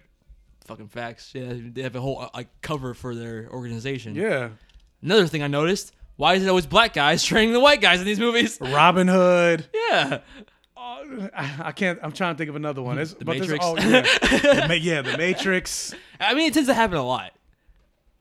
[0.69, 1.33] Fucking facts.
[1.35, 4.15] Yeah, they have a whole uh, like cover for their organization.
[4.15, 4.51] Yeah.
[5.03, 8.07] Another thing I noticed: why is it always black guys training the white guys in
[8.07, 8.59] these movies?
[8.61, 9.67] Robin Hood.
[9.91, 10.21] Yeah.
[10.81, 11.99] I, I can't.
[12.03, 12.99] I'm trying to think of another one.
[12.99, 13.65] It's, The but there's- Matrix.
[13.65, 14.03] oh, yeah.
[14.61, 15.95] the, Ma- yeah, the Matrix.
[16.21, 17.33] I mean, it tends to happen a lot.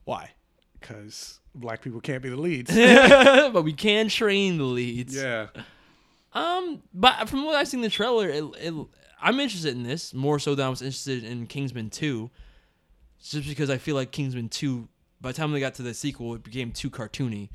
[0.05, 0.31] Why?
[0.79, 2.73] because black people can't be the leads.
[2.73, 5.13] but we can train the leads.
[5.15, 5.47] yeah.
[6.33, 8.73] Um, but from what I've seen in the trailer, it, it,
[9.21, 12.29] I'm interested in this more so than I was interested in Kingsman 2.
[13.23, 14.87] Just because I feel like Kingsman 2,
[15.21, 17.49] by the time they got to the sequel, it became too cartoony.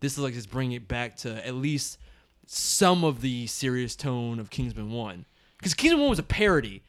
[0.00, 1.98] This is like just bringing it back to at least
[2.46, 5.26] some of the serious tone of Kingsman 1.
[5.58, 6.82] Because Kingsman 1 was a parody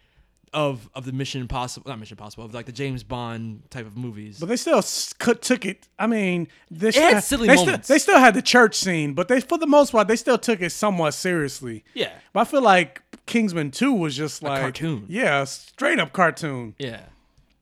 [0.54, 3.98] of of the Mission Impossible, not Mission Impossible, of like the James Bond type of
[3.98, 4.40] movies.
[4.40, 4.82] But they still
[5.20, 5.88] could, took it.
[6.00, 7.88] I mean, they It still, had silly they, still, moments.
[7.90, 10.62] they still had the church scene, but they, for the most part, they still took
[10.62, 11.84] it somewhat seriously.
[11.94, 12.14] Yeah.
[12.32, 15.06] But I feel like Kingsman Two was just like cartoon.
[15.08, 16.76] Yeah, straight up cartoon.
[16.78, 17.02] Yeah.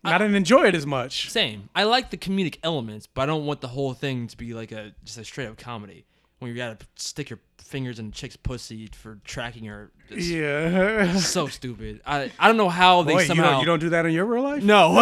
[0.05, 1.29] I didn't enjoy it as much.
[1.29, 1.69] Same.
[1.73, 4.73] I like the comedic elements, but I don't want the whole thing to be like
[4.73, 6.03] a just a straight up comedy
[6.39, 9.91] when you gotta stick your fingers in a chick's pussy for tracking her.
[10.09, 11.15] It's Yeah.
[11.19, 12.01] so stupid.
[12.05, 14.25] I I don't know how they you somehow don't, you don't do that in your
[14.25, 14.61] real life?
[14.61, 14.93] No,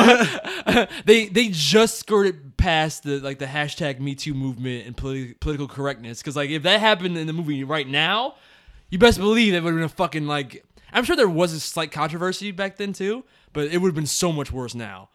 [1.05, 5.67] they they just skirted past the like the hashtag Me Too movement and politi- political
[5.67, 6.19] correctness.
[6.21, 8.35] Because like if that happened in the movie right now,
[8.91, 10.63] you best believe it would have been a fucking like.
[10.93, 13.23] I'm sure there was a slight controversy back then too,
[13.53, 15.09] but it would have been so much worse now.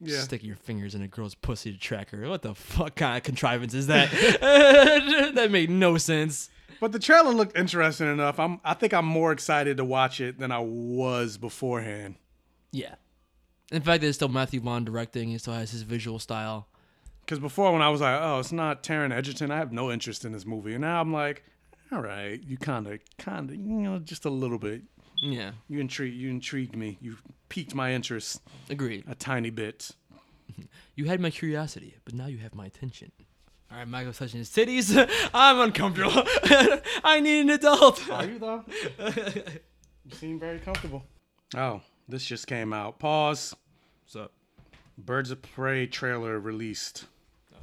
[0.00, 0.20] Yeah.
[0.20, 2.28] Sticking your fingers in a girl's pussy to track her.
[2.28, 4.10] What the fuck kind of contrivance is that?
[5.34, 6.50] that made no sense.
[6.80, 8.38] But the trailer looked interesting enough.
[8.40, 12.16] I'm I think I'm more excited to watch it than I was beforehand.
[12.72, 12.96] Yeah.
[13.70, 15.28] In fact, there's still Matthew Vaughn directing.
[15.28, 16.68] He still has his visual style.
[17.20, 20.24] Because before, when I was like, "Oh, it's not Taron Egerton," I have no interest
[20.24, 21.44] in this movie, and now I'm like,
[21.92, 24.82] "All right, you kind of, kind of, you know, just a little bit."
[25.22, 25.52] Yeah.
[25.68, 26.98] You intrigue, you intrigued me.
[27.00, 27.16] You
[27.48, 28.42] piqued my interest.
[28.68, 29.04] Agreed.
[29.08, 29.90] A tiny bit.
[30.96, 33.10] You had my curiosity, but now you have my attention.
[33.72, 34.94] All right, Michael's touching his titties.
[35.34, 36.12] I'm uncomfortable.
[37.02, 38.08] I need an adult.
[38.08, 38.64] Are you though?
[40.04, 41.02] You seem very comfortable.
[41.56, 43.00] Oh, this just came out.
[43.00, 43.56] Pause.
[44.04, 44.32] What's up?
[44.96, 47.06] Birds of Prey trailer released.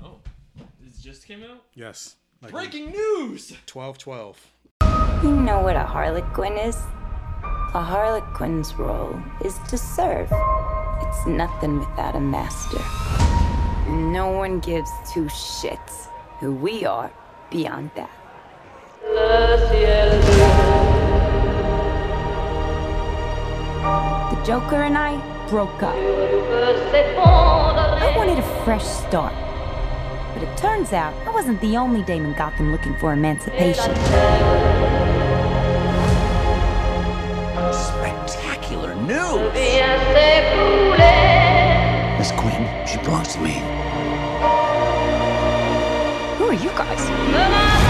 [0.04, 0.16] Oh,
[0.82, 1.64] this just came out.
[1.74, 2.18] Yes.
[2.44, 3.54] Like Breaking news.
[3.68, 4.48] Twelve twelve.
[5.22, 6.76] You know what a harlequin is?
[7.76, 9.16] A harlequin's role
[9.46, 10.28] is to serve.
[11.04, 12.80] It's nothing without a master.
[13.92, 16.08] No one gives two shits
[16.40, 17.12] who we are
[17.52, 18.10] beyond that.
[24.32, 25.94] The Joker and I broke up.
[28.02, 29.36] I wanted a fresh start.
[30.42, 33.94] But it turns out I wasn't the only dame in Gotham looking for emancipation.
[37.72, 39.54] Spectacular news!
[42.18, 43.62] Miss Quinn, she belongs to me.
[46.40, 47.81] Who are you guys?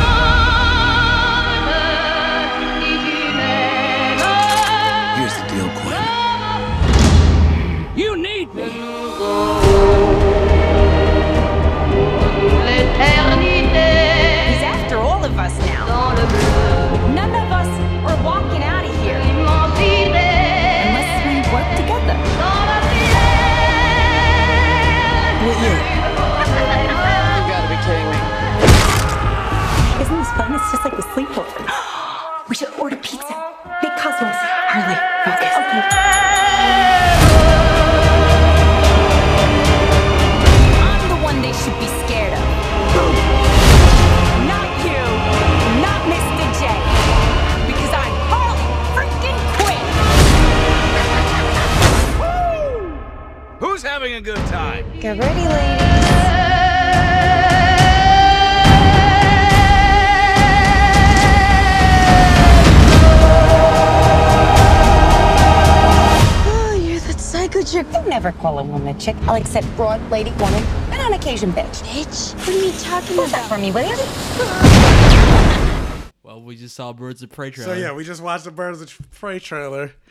[30.61, 30.71] Isn't this fun?
[30.71, 31.67] It's just like a sleepover.
[32.49, 33.53] We should order pizza.
[33.81, 34.35] Big Cosmos.
[34.35, 35.55] Harley, focus.
[40.83, 42.43] I'm the one they should be scared of.
[44.51, 44.99] Not you.
[45.79, 46.43] Not Mr.
[46.59, 46.61] J.
[47.67, 49.85] Because I'm Harley freaking Quinn.
[53.59, 54.85] Who's having a good time?
[54.99, 56.00] Get ready, ladies.
[67.71, 67.87] Chick.
[67.93, 69.15] I never call a woman a chick.
[69.23, 71.81] I'll accept broad, lady, woman, and on occasion, bitch.
[71.83, 72.35] Bitch?
[72.39, 73.29] What are you talking about?
[73.31, 73.95] that for me, will you?
[76.23, 77.75] Well, we just saw Birds of Prey trailer.
[77.75, 79.93] So yeah, we just watched the Birds of Prey trailer.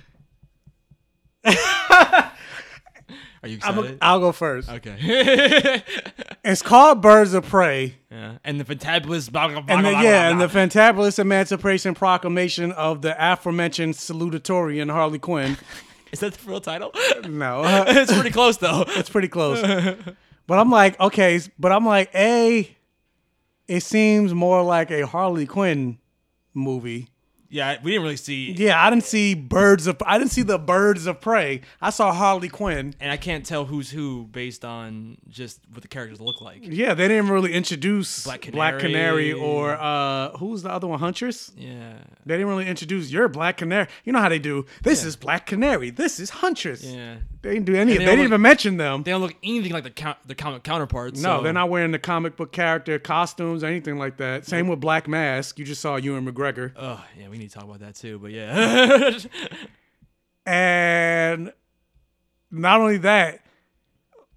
[3.43, 3.99] Are you I'm excited?
[4.03, 4.69] a, I'll go first.
[4.69, 5.83] Okay.
[6.43, 7.97] It's called Birds of Prey.
[8.11, 8.39] yeah.
[8.45, 9.31] And the fantabulous.
[9.31, 13.15] Blah, blah, blah, And the, blah, yeah, blah, and the fantabulous Emancipation Proclamation of the
[13.19, 15.59] aforementioned salutatorian Harley Quinn.
[16.13, 16.93] Is that the real title?
[17.29, 18.85] No, it's pretty close though.
[18.89, 19.61] it's pretty close.
[20.47, 22.77] but I'm like, okay, but I'm like, a,
[23.69, 25.99] it seems more like a Harley Quinn
[26.53, 27.09] movie.
[27.51, 28.53] Yeah, we didn't really see.
[28.53, 31.63] Yeah, I didn't see birds of, I didn't see the birds of prey.
[31.81, 32.95] I saw Harley Quinn.
[33.01, 36.61] And I can't tell who's who based on just what the characters look like.
[36.63, 39.33] Yeah, they didn't really introduce Black Black Canary, Canary.
[39.33, 41.51] or uh, who's the other one, Huntress.
[41.57, 41.95] Yeah.
[42.25, 43.89] They didn't really introduce your Black Canary.
[44.05, 44.65] You know how they do.
[44.83, 45.91] This is Black Canary.
[45.91, 46.85] This is Huntress.
[46.85, 47.17] Yeah.
[47.43, 47.93] They didn't do any.
[47.93, 49.03] They, they didn't look- even mention them.
[49.03, 51.21] They don't look anything like the count, the comic counterparts.
[51.23, 54.45] No, so- they're not wearing the comic book character costumes or anything like that.
[54.47, 55.59] Same with Black Mask.
[55.59, 56.73] You just saw Ewan McGregor.
[56.77, 58.19] Oh yeah, we need to talk about that too.
[58.19, 59.19] But yeah,
[60.47, 61.53] And
[62.51, 63.41] not only that,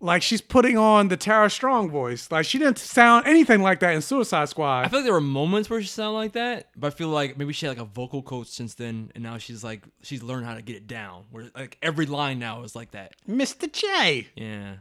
[0.04, 2.30] like she's putting on the Tara Strong voice.
[2.30, 4.86] Like she didn't sound anything like that in Suicide Squad.
[4.86, 7.38] I feel like there were moments where she sounded like that, but I feel like
[7.38, 10.46] maybe she had like a vocal coach since then, and now she's like she's learned
[10.46, 11.24] how to get it down.
[11.32, 13.14] Where like every line now is like that.
[13.30, 13.72] Mr.
[13.72, 14.28] J.
[14.36, 14.76] Yeah,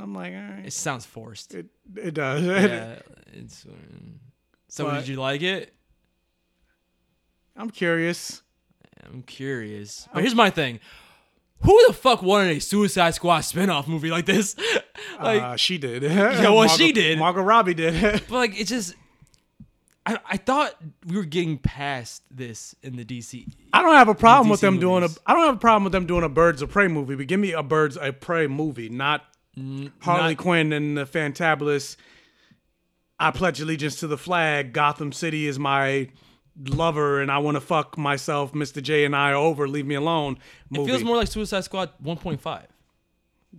[0.00, 0.66] I'm like, all right.
[0.66, 1.52] it sounds forced.
[1.54, 1.66] It,
[1.96, 2.44] it does.
[2.44, 3.00] yeah,
[3.32, 3.66] it's.
[3.66, 4.20] um,
[4.68, 5.74] so But- did you like it?
[7.56, 8.42] I'm curious.
[9.04, 10.08] I'm curious.
[10.14, 10.78] But here's my thing.
[11.62, 14.56] Who the fuck wanted a Suicide Squad spin-off movie like this?
[15.22, 16.02] like, uh, she did.
[16.02, 17.18] yeah, well, she did.
[17.18, 18.22] Margot Robbie did.
[18.28, 18.94] But like, it just,
[20.06, 20.74] I, I thought
[21.06, 23.46] we were getting past this in the DC.
[23.74, 25.08] I don't have a problem with DC them doing a.
[25.26, 27.40] I don't have a problem with them doing a Birds of Prey movie, but give
[27.40, 29.22] me a Birds of Prey movie, not
[30.00, 31.96] Harley not- Quinn and the Fantabulous.
[33.18, 34.72] I pledge allegiance to the flag.
[34.72, 36.08] Gotham City is my
[36.58, 38.52] lover, and I want to fuck myself.
[38.52, 38.82] Mr.
[38.82, 39.68] J and I over.
[39.68, 40.38] Leave me alone.
[40.70, 42.62] It feels more like Suicide Squad 1.5.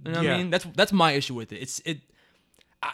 [0.06, 0.34] You know what Yeah.
[0.34, 0.50] I mean?
[0.50, 1.58] That's that's my issue with it.
[1.58, 2.00] It's it.
[2.82, 2.94] I,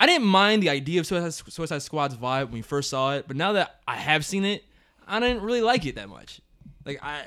[0.00, 3.24] I didn't mind the idea of Suicide, Suicide Squad's vibe when we first saw it,
[3.26, 4.64] but now that I have seen it,
[5.06, 6.40] I didn't really like it that much.
[6.84, 7.24] Like I,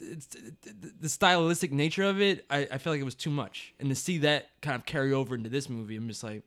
[0.00, 3.72] it's, the, the stylistic nature of it, I, I feel like it was too much,
[3.78, 6.42] and to see that kind of carry over into this movie, I'm just like,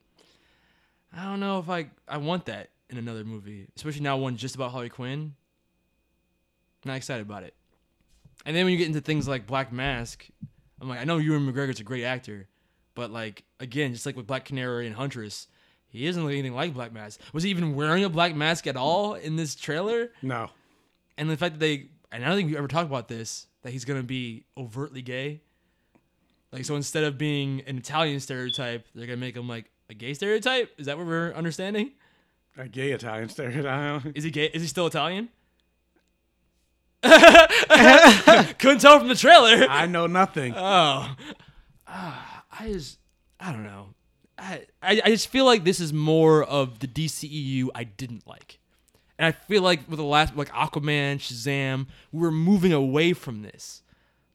[1.16, 4.56] I don't know if I I want that in another movie, especially now one just
[4.56, 5.36] about Harley Quinn.
[6.86, 7.54] Not excited about it.
[8.46, 10.26] And then when you get into things like Black Mask,
[10.80, 12.48] I'm like, I know Ewan McGregor's a great actor,
[12.96, 15.48] but like again, just like with Black Canary and Huntress,
[15.88, 17.20] he isn't look anything like Black Mask.
[17.34, 20.12] Was he even wearing a black mask at all in this trailer?
[20.22, 20.50] No.
[21.18, 23.72] And the fact that they, and I don't think we ever talked about this, that
[23.72, 25.42] he's gonna be overtly gay.
[26.52, 30.14] Like so, instead of being an Italian stereotype, they're gonna make him like a gay
[30.14, 30.72] stereotype.
[30.78, 31.92] Is that what we're understanding?
[32.58, 34.04] A gay Italian stereotype.
[34.16, 34.46] Is he gay?
[34.54, 35.30] Is he still Italian?
[37.02, 39.66] Couldn't tell from the trailer.
[39.70, 40.54] I know nothing.
[40.56, 41.16] Oh,
[41.92, 43.00] Ah, I just,
[43.40, 43.88] I don't know.
[44.38, 48.60] I, I, I just feel like this is more of the DCEU I didn't like,
[49.18, 53.42] and I feel like with the last like Aquaman, Shazam, we were moving away from
[53.42, 53.82] this,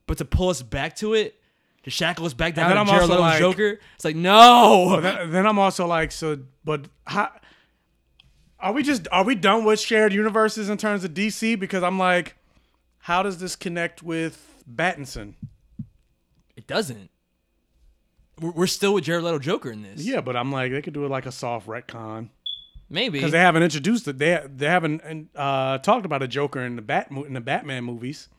[0.05, 1.35] but to pull us back to it,
[1.83, 4.89] to shackle us back down to Jared Leto's like- Joker, it's like no.
[4.95, 7.31] But then, then I'm also like, so, but how,
[8.59, 11.59] are we just are we done with shared universes in terms of DC?
[11.59, 12.35] Because I'm like,
[12.99, 15.33] how does this connect with Battinson?
[16.55, 17.09] It doesn't.
[18.39, 20.05] We're, we're still with Jared Leto Joker in this.
[20.05, 22.29] Yeah, but I'm like, they could do it like a soft retcon
[22.89, 24.17] Maybe because they haven't introduced it.
[24.17, 28.29] They they haven't uh, talked about a Joker in the Bat in the Batman movies.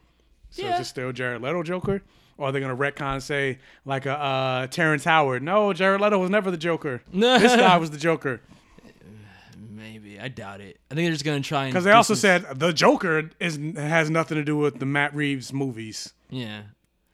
[0.51, 0.75] So Yeah.
[0.75, 2.03] is it still Jared Leto Joker?
[2.39, 5.43] Or are they gonna retcon say like a uh, Terrence Howard?
[5.43, 7.03] No, Jared Leto was never the Joker.
[7.13, 8.41] this guy was the Joker.
[9.77, 10.79] Maybe I doubt it.
[10.91, 14.11] I think they're just gonna try and Because they also said the Joker is has
[14.11, 16.13] nothing to do with the Matt Reeves movies.
[16.31, 16.63] yeah.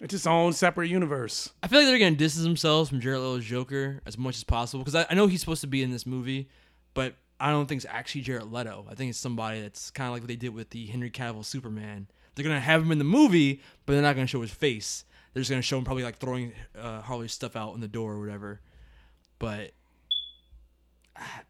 [0.01, 1.51] It's its own separate universe.
[1.63, 4.83] I feel like they're gonna distance themselves from Jared Leto's Joker as much as possible
[4.83, 6.49] because I, I know he's supposed to be in this movie,
[6.93, 8.85] but I don't think it's actually Jared Leto.
[8.91, 11.45] I think it's somebody that's kind of like what they did with the Henry Cavill
[11.45, 12.09] Superman.
[12.35, 15.05] They're gonna have him in the movie, but they're not gonna show his face.
[15.33, 18.15] They're just gonna show him probably like throwing uh, Harley's stuff out in the door
[18.15, 18.61] or whatever.
[19.39, 19.71] But
[21.17, 21.43] ah,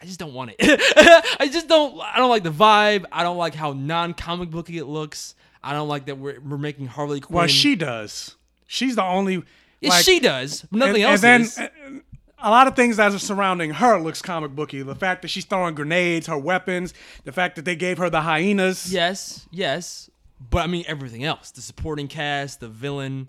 [0.00, 0.56] I just don't want it.
[1.40, 2.00] I just don't.
[2.00, 3.06] I don't like the vibe.
[3.10, 5.34] I don't like how non-comic booky it looks.
[5.62, 7.36] I don't like that we're, we're making Harley Quinn.
[7.36, 8.36] Well, she does.
[8.66, 9.42] She's the only.
[9.80, 10.66] Yeah, like- she does.
[10.70, 11.54] Nothing and, else and is.
[11.56, 12.02] then
[12.38, 14.82] a lot of things that are surrounding her looks comic booky.
[14.82, 16.94] The fact that she's throwing grenades, her weapons,
[17.24, 18.92] the fact that they gave her the hyenas.
[18.92, 20.10] Yes, yes.
[20.50, 21.50] But I mean everything else.
[21.50, 23.28] The supporting cast, the villain,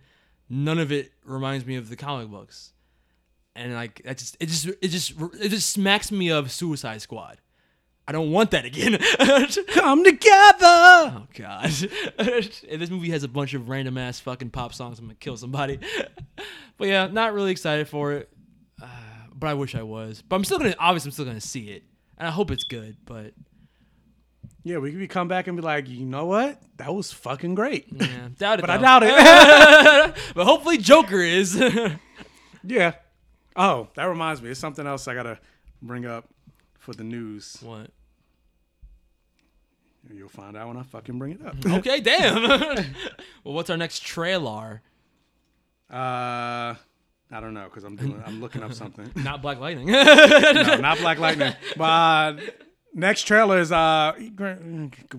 [0.49, 2.73] none of it reminds me of the comic books.
[3.57, 7.39] And like that just it just it just it just smacks me of Suicide Squad.
[8.07, 8.97] I don't want that again.
[9.73, 10.57] Come together.
[10.61, 11.65] Oh god.
[12.19, 15.35] if this movie has a bunch of random ass fucking pop songs, I'm gonna kill
[15.35, 15.79] somebody.
[16.77, 18.29] but yeah, not really excited for it.
[18.81, 18.85] Uh,
[19.33, 20.21] but I wish I was.
[20.21, 21.83] But I'm still gonna obviously I'm still gonna see it.
[22.17, 23.33] And I hope it's good, but
[24.63, 26.61] Yeah, we could come back and be like, you know what?
[26.77, 27.87] That was fucking great.
[27.91, 28.61] yeah, doubt it.
[28.61, 30.15] But I doubt it.
[30.35, 31.55] but hopefully Joker is.
[32.63, 32.93] yeah.
[33.57, 34.51] Oh, that reminds me.
[34.51, 35.39] It's something else I gotta
[35.81, 36.29] bring up
[36.77, 37.57] for the news.
[37.61, 37.89] What?
[40.13, 41.55] You'll find out when I fucking bring it up.
[41.79, 42.35] okay, damn.
[43.43, 44.81] well, what's our next trailer?
[45.91, 46.75] Uh,
[47.31, 48.21] I don't know because I'm doing.
[48.25, 49.11] I'm looking up something.
[49.15, 49.87] Not Black Lightning.
[49.87, 51.53] no, not Black Lightning.
[51.75, 52.35] But
[52.97, 54.13] Next trailer is uh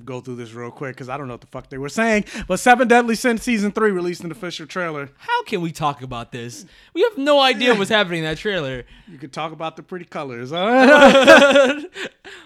[0.05, 2.25] go through this real quick because I don't know what the fuck they were saying.
[2.49, 5.11] But Seven Deadly Sins season three released an official trailer.
[5.17, 6.67] How can we talk about this?
[6.93, 8.85] We have no idea what's happening in that trailer.
[9.07, 10.53] You could talk about the pretty colors.
[10.53, 11.85] I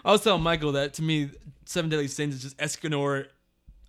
[0.04, 1.30] was telling Michael that to me,
[1.64, 3.28] Seven Deadly Sins is just Escanor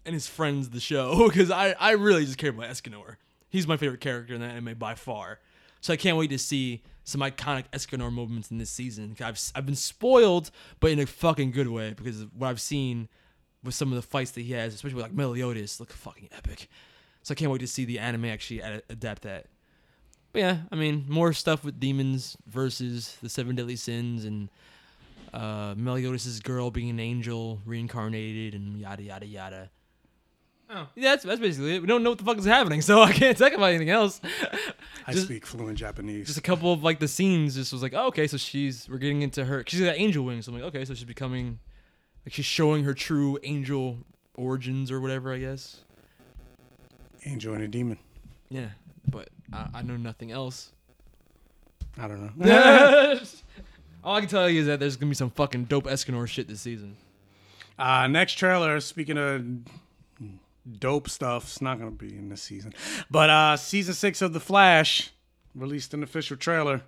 [0.05, 3.17] and his friends, the show, because I, I really just care about Escanor.
[3.49, 5.39] He's my favorite character in that anime by far.
[5.81, 9.15] So I can't wait to see some iconic Escanor moments in this season.
[9.21, 13.09] I've, I've been spoiled, but in a fucking good way, because of what I've seen
[13.63, 16.69] with some of the fights that he has, especially with like Meliodas, look fucking epic.
[17.23, 19.47] So I can't wait to see the anime actually ad- adapt that.
[20.33, 24.49] But yeah, I mean, more stuff with demons versus the seven deadly sins and
[25.33, 29.69] uh, Meliodas' girl being an angel reincarnated and yada yada yada.
[30.75, 31.81] Oh, yeah, that's, that's basically it.
[31.81, 34.19] We don't know what the fuck is happening, so I can't talk about anything else.
[35.05, 36.25] I Just- speak fluent Japanese.
[36.27, 38.97] Just a couple of like the scenes just was like, oh, okay, so she's we're
[38.97, 39.63] getting into her.
[39.67, 40.45] She's got angel wings.
[40.45, 41.59] So I'm like, okay, so she's becoming
[42.25, 43.99] like she's showing her true angel
[44.35, 45.81] origins or whatever, I guess.
[47.25, 47.99] Angel and a demon.
[48.49, 48.69] Yeah,
[49.07, 50.71] but I, I know nothing else.
[51.97, 53.19] I don't know.
[54.03, 56.47] All I can tell you is that there's gonna be some fucking dope Escanor shit
[56.47, 56.97] this season.
[57.77, 59.43] Uh, next trailer, speaking of
[60.69, 62.73] dope stuff, it's not going to be in this season.
[63.09, 65.11] But uh, season six of The Flash
[65.55, 66.81] released an official trailer.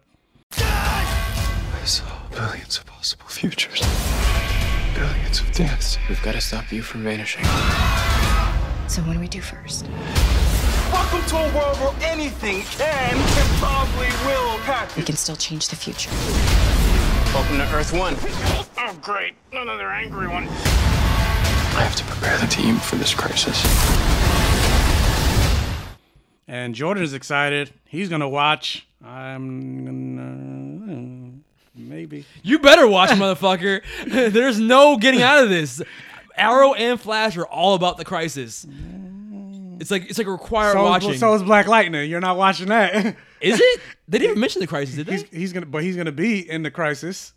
[0.57, 3.81] I saw billions of possible futures,
[4.95, 5.97] billions of deaths.
[6.09, 7.43] We've got to stop you from vanishing.
[8.87, 9.85] So what do we do first?
[10.91, 14.93] Welcome to a world where anything can and probably will happen.
[14.97, 16.11] We can still change the future.
[17.33, 18.15] Welcome to Earth One.
[18.77, 19.33] Oh, great.
[19.51, 20.47] Another angry one.
[21.75, 23.61] I have to prepare the team for this crisis.
[26.47, 27.73] And Jordan is excited.
[27.85, 28.87] He's going to watch.
[29.03, 30.21] I'm gonna.
[30.21, 31.37] Hmm,
[31.75, 32.25] maybe.
[32.43, 33.81] You better watch, motherfucker.
[34.31, 35.81] There's no getting out of this.
[36.37, 38.65] Arrow and Flash are all about the crisis.
[39.79, 41.17] It's like it's like a required So, watching.
[41.17, 42.09] so is Black Lightning.
[42.09, 42.95] You're not watching that.
[43.41, 43.81] is it?
[44.07, 45.13] They didn't even mention the crisis, did they?
[45.17, 47.33] He's, he's gonna, but he's gonna be in the crisis.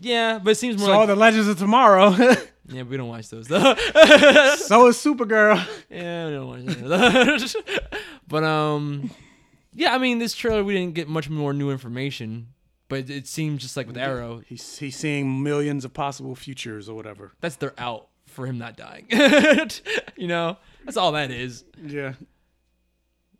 [0.00, 2.14] yeah, but it seems more So like the Legends of Tomorrow.
[2.68, 2.82] yeah.
[2.82, 3.74] We don't watch those though.
[3.74, 5.66] so is Supergirl.
[5.90, 7.56] Yeah, we don't watch those.
[8.28, 9.10] but um,
[9.72, 9.94] yeah.
[9.94, 12.48] I mean, this trailer we didn't get much more new information,
[12.88, 16.94] but it, seems just like with Arrow, He's he's seeing millions of possible futures or
[16.94, 17.32] whatever.
[17.40, 19.06] that's their out for him not dying.
[20.16, 21.64] you know, that's all that is.
[21.82, 22.14] Yeah.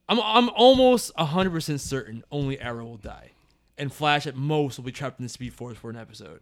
[0.08, 3.32] I'm I'm almost hundred percent certain only Arrow will die,
[3.76, 6.40] and Flash at most will be trapped in the Speed Force for an episode.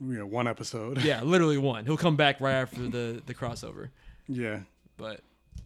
[0.00, 1.02] Yeah, one episode.
[1.02, 1.84] Yeah, literally one.
[1.84, 3.90] He'll come back right after the the crossover.
[4.28, 4.60] Yeah.
[4.96, 5.20] But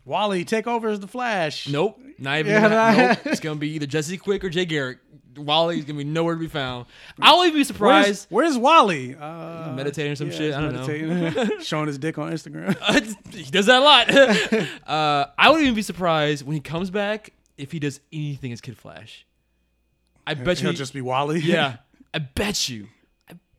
[0.04, 1.68] Wally, take over as the Flash.
[1.68, 2.52] nope, not even.
[2.52, 3.08] Yeah, gonna, nah.
[3.08, 3.18] nope.
[3.26, 4.98] It's gonna be either Jesse Quick or Jay Garrick.
[5.36, 6.86] Wally's gonna be nowhere to be found.
[7.20, 8.26] I won't even be surprised.
[8.30, 9.14] Where's, where's Wally?
[9.14, 10.46] Uh, meditating or some yeah, shit.
[10.46, 10.86] he's I don't know.
[10.86, 11.60] meditating.
[11.62, 12.76] Showing his dick on Instagram.
[13.34, 14.10] he does that a lot.
[14.88, 18.60] uh, I wouldn't even be surprised when he comes back if he does anything as
[18.60, 19.26] Kid Flash.
[20.26, 21.40] I bet you He'll just be Wally.
[21.40, 21.76] Yeah,
[22.12, 22.88] I bet you.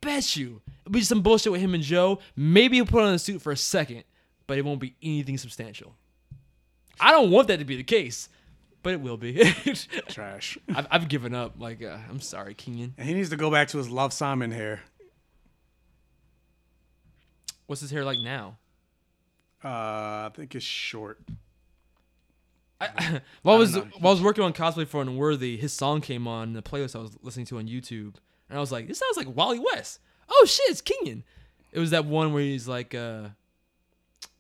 [0.02, 0.62] Bet you.
[0.82, 2.20] It'll be some bullshit with him and Joe.
[2.36, 4.04] Maybe he'll put on a suit for a second,
[4.48, 5.96] but it won't be anything substantial.
[7.00, 8.30] I don't want that to be the case,
[8.84, 9.44] but it will be.
[10.10, 10.58] Trash.
[10.74, 11.56] I've, I've given up.
[11.60, 12.94] Like, uh, I'm sorry, Kenyon.
[12.98, 14.82] And he needs to go back to his Love Simon hair.
[17.68, 18.58] What's his hair like now?
[19.64, 21.20] Uh, I think it's short.
[22.82, 23.88] I, while I was know.
[24.00, 27.00] while I was working on cosplay for Unworthy, his song came on the playlist I
[27.00, 28.16] was listening to on YouTube,
[28.52, 30.00] and I was like, "This sounds like Wally West."
[30.30, 31.24] Oh shit, it's Kenyon.
[31.72, 33.30] It was that one where he's like uh,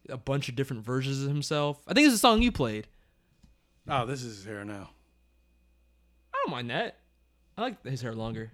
[0.10, 1.82] a bunch of different versions of himself.
[1.88, 2.88] I think it's a song you played.
[3.88, 4.90] Oh, this is his hair now.
[6.34, 6.98] I don't mind that.
[7.58, 8.52] I like his hair longer.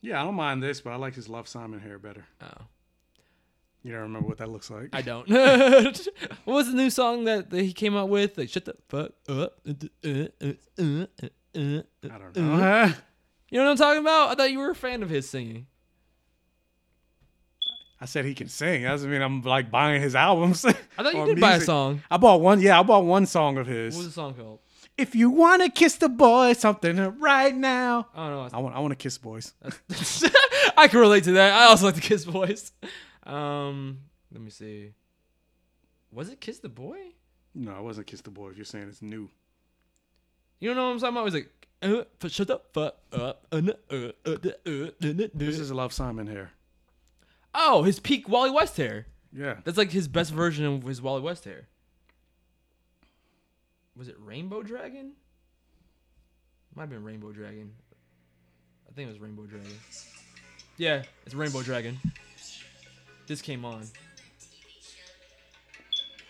[0.00, 2.24] Yeah, I don't mind this, but I like his Love Simon hair better.
[2.42, 2.66] Oh.
[3.84, 4.88] You don't remember what that looks like?
[4.92, 5.28] I don't.
[6.44, 8.36] what was the new song that, that he came out with?
[8.36, 9.60] Like, shut the fuck up.
[9.64, 9.76] I
[12.18, 12.92] don't know.
[13.52, 14.30] You know what I'm talking about?
[14.30, 15.66] I thought you were a fan of his singing.
[18.00, 18.82] I said he can sing.
[18.84, 20.64] That doesn't mean I'm like buying his albums.
[20.64, 20.72] I
[21.02, 22.02] thought you did buy a song.
[22.10, 22.62] I bought one.
[22.62, 23.94] Yeah, I bought one song of What his.
[23.94, 24.60] was the song called?
[24.96, 28.08] If you want to kiss the boy, something right now.
[28.14, 28.56] I don't know.
[28.58, 28.74] I want.
[28.74, 29.52] I want to kiss boys.
[30.76, 31.52] I can relate to that.
[31.52, 32.72] I also like to Kiss Boys.
[33.24, 33.98] Um,
[34.32, 34.92] let me see.
[36.10, 36.98] Was it Kiss the Boy?
[37.54, 38.48] No, I wasn't kiss the boy.
[38.48, 39.28] If you're saying it's new.
[40.58, 41.20] You don't know what I'm talking about?
[41.20, 41.50] It was like,
[41.82, 42.76] uh, shut up.
[42.76, 43.60] Uh, uh, uh,
[43.90, 46.52] uh, uh, uh, uh, This is Love Simon hair.
[47.54, 49.06] Oh, his peak Wally West hair.
[49.32, 49.56] Yeah.
[49.64, 51.68] That's like his best version of his Wally West hair.
[53.96, 55.12] Was it Rainbow Dragon?
[56.74, 57.72] Might have been Rainbow Dragon.
[58.88, 59.70] I think it was Rainbow Dragon.
[60.78, 61.98] Yeah, it's Rainbow Dragon.
[63.26, 63.86] this came on.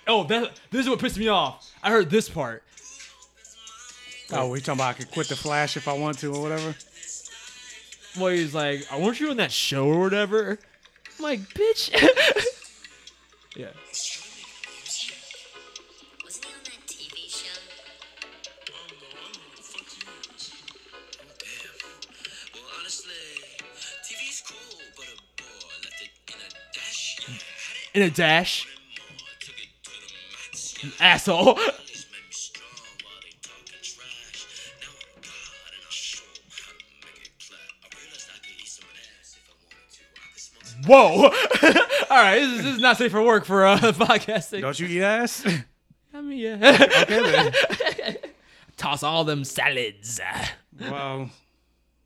[0.08, 1.70] Oh, that this is what pissed me off.
[1.82, 2.64] I heard this part.
[4.30, 6.74] Oh, we talking about I could quit the Flash if I want to or whatever.
[8.18, 10.58] Well, he's like, "I weren't you on that show or whatever?"
[11.18, 11.90] I'm like, "Bitch."
[13.56, 13.68] yeah.
[27.94, 28.66] In a dash.
[30.80, 31.58] You asshole.
[40.92, 41.22] Whoa!
[41.22, 41.30] All
[42.10, 44.60] right, this is, this is not safe for work for uh, podcasting.
[44.60, 45.42] Don't you eat ass?
[46.14, 46.88] I mean, yeah.
[47.02, 48.16] okay then.
[48.76, 50.20] Toss all them salads.
[50.78, 51.30] Well,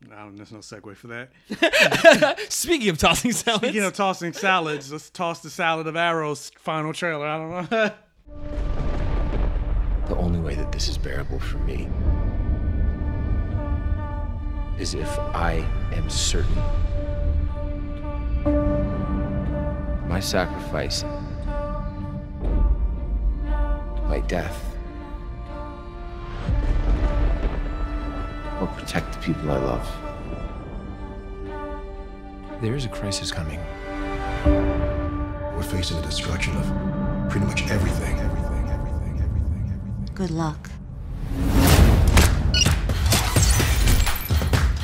[0.09, 2.41] no, there's no segue for that.
[2.49, 6.93] Speaking of tossing salads, Speaking of tossing salads, let's toss the salad of arrows final
[6.93, 7.27] trailer.
[7.27, 7.91] I don't know.
[10.07, 11.89] The only way that this is bearable for me
[14.79, 15.55] is if I
[15.93, 16.63] am certain
[20.17, 21.05] my sacrifice,
[24.09, 24.65] my death,
[28.59, 29.87] will protect the people I love.
[32.63, 33.61] There is a crisis coming.
[35.55, 36.65] We're facing the destruction of
[37.29, 38.17] pretty much everything.
[40.15, 40.71] Good luck.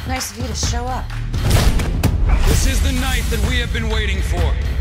[0.07, 1.07] Nice of you to show up.
[2.49, 4.72] This is the night that we have been waiting for.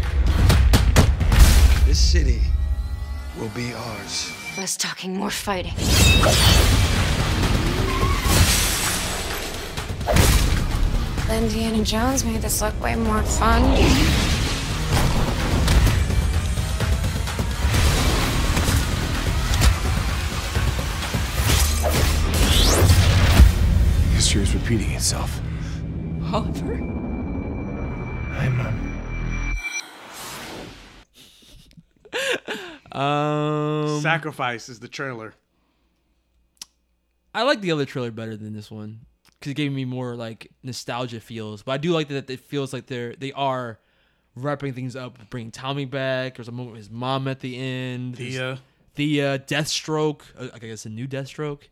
[1.86, 2.42] This city
[3.38, 4.32] will be ours.
[4.58, 5.74] Less talking, more fighting.
[11.30, 13.64] Indiana Jones made this look way more fun.
[24.14, 25.40] History is repeating itself.
[26.34, 26.76] Oliver?
[26.76, 29.02] I'm um,
[32.92, 35.34] Um, Sacrifice is the trailer.
[37.34, 39.06] I like the other trailer better than this one
[39.40, 41.64] because it gave me more like nostalgia feels.
[41.64, 43.80] But I do like that it feels like they're they are
[44.36, 46.36] wrapping things up, bringing Tommy back.
[46.36, 48.16] There's a moment with his mom at the end.
[48.16, 48.60] There's Thea.
[48.96, 50.22] Thea, Deathstroke.
[50.38, 51.64] uh, I guess a new Deathstroke.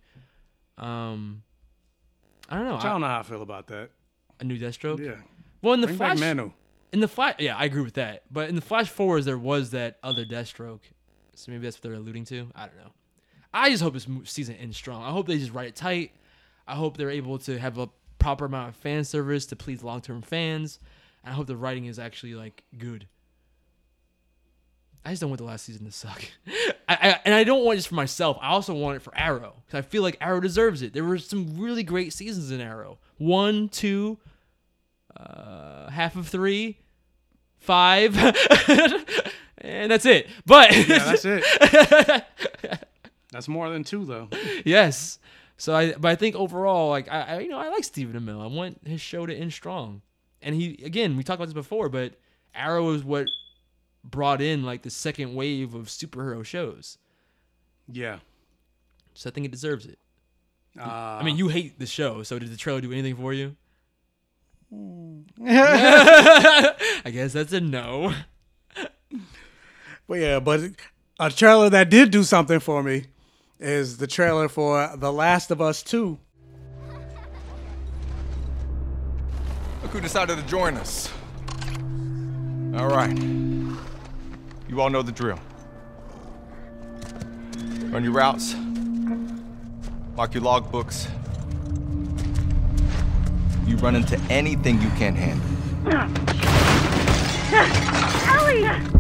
[0.78, 1.44] Um,
[2.50, 2.76] I don't know.
[2.76, 3.90] I don't know how I feel about that.
[4.40, 5.00] A new Deathstroke.
[5.06, 5.16] Yeah.
[5.62, 6.22] Well, in the Bring Flash,
[6.92, 8.24] in the Flash, yeah, I agree with that.
[8.32, 10.80] But in the Flash forwards, there was that other Deathstroke,
[11.40, 12.48] so maybe that's what they're alluding to.
[12.56, 12.92] I don't know.
[13.54, 15.04] I just hope this season ends strong.
[15.04, 16.12] I hope they just write it tight.
[16.68, 20.02] I hope they're able to have a proper amount of fan service to please long
[20.02, 20.80] term fans.
[21.24, 23.08] I hope the writing is actually like good.
[25.04, 26.24] I just don't want the last season to suck.
[26.88, 28.38] I, I and I don't want it just for myself.
[28.42, 30.94] I also want it for Arrow because I feel like Arrow deserves it.
[30.94, 33.00] There were some really great seasons in Arrow.
[33.18, 34.18] One, two,
[35.16, 36.78] uh, half of three,
[37.58, 38.16] five,
[39.60, 40.28] and that's it.
[40.46, 42.26] But Yeah, that's it.
[43.32, 44.28] That's more than two though.
[44.66, 45.20] yes.
[45.58, 48.42] So I, but I think overall, like I, I, you know, I like Stephen Amell.
[48.42, 50.02] I want his show to end strong.
[50.42, 52.14] And he, again, we talked about this before, but
[52.56, 53.28] Arrow is what
[54.04, 56.98] brought in like the second wave of superhero shows.
[57.92, 58.20] Yeah.
[59.14, 60.00] So I think it deserves it.
[60.80, 60.84] Uh,
[61.20, 63.56] I mean, you hate the show, so did the trailer do anything for you?
[65.46, 66.76] I
[67.12, 68.14] guess that's a no.
[70.10, 70.62] But yeah, but
[71.20, 73.04] a trailer that did do something for me
[73.60, 76.18] is the trailer for The Last of Us 2.
[79.84, 81.14] Look who decided to join us.
[82.74, 83.16] All right.
[84.68, 85.38] You all know the drill.
[87.92, 88.56] Run your routes.
[90.16, 91.08] Mark your logbooks.
[93.68, 95.46] You run into anything you can't handle.
[98.90, 98.99] Ellie!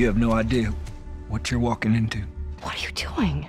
[0.00, 0.72] You have no idea
[1.28, 2.20] what you're walking into.
[2.62, 3.46] What are you doing?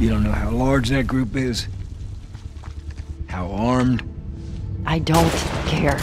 [0.00, 1.68] You don't know how large that group is,
[3.26, 4.02] how armed.
[4.86, 5.30] I don't
[5.66, 6.00] care.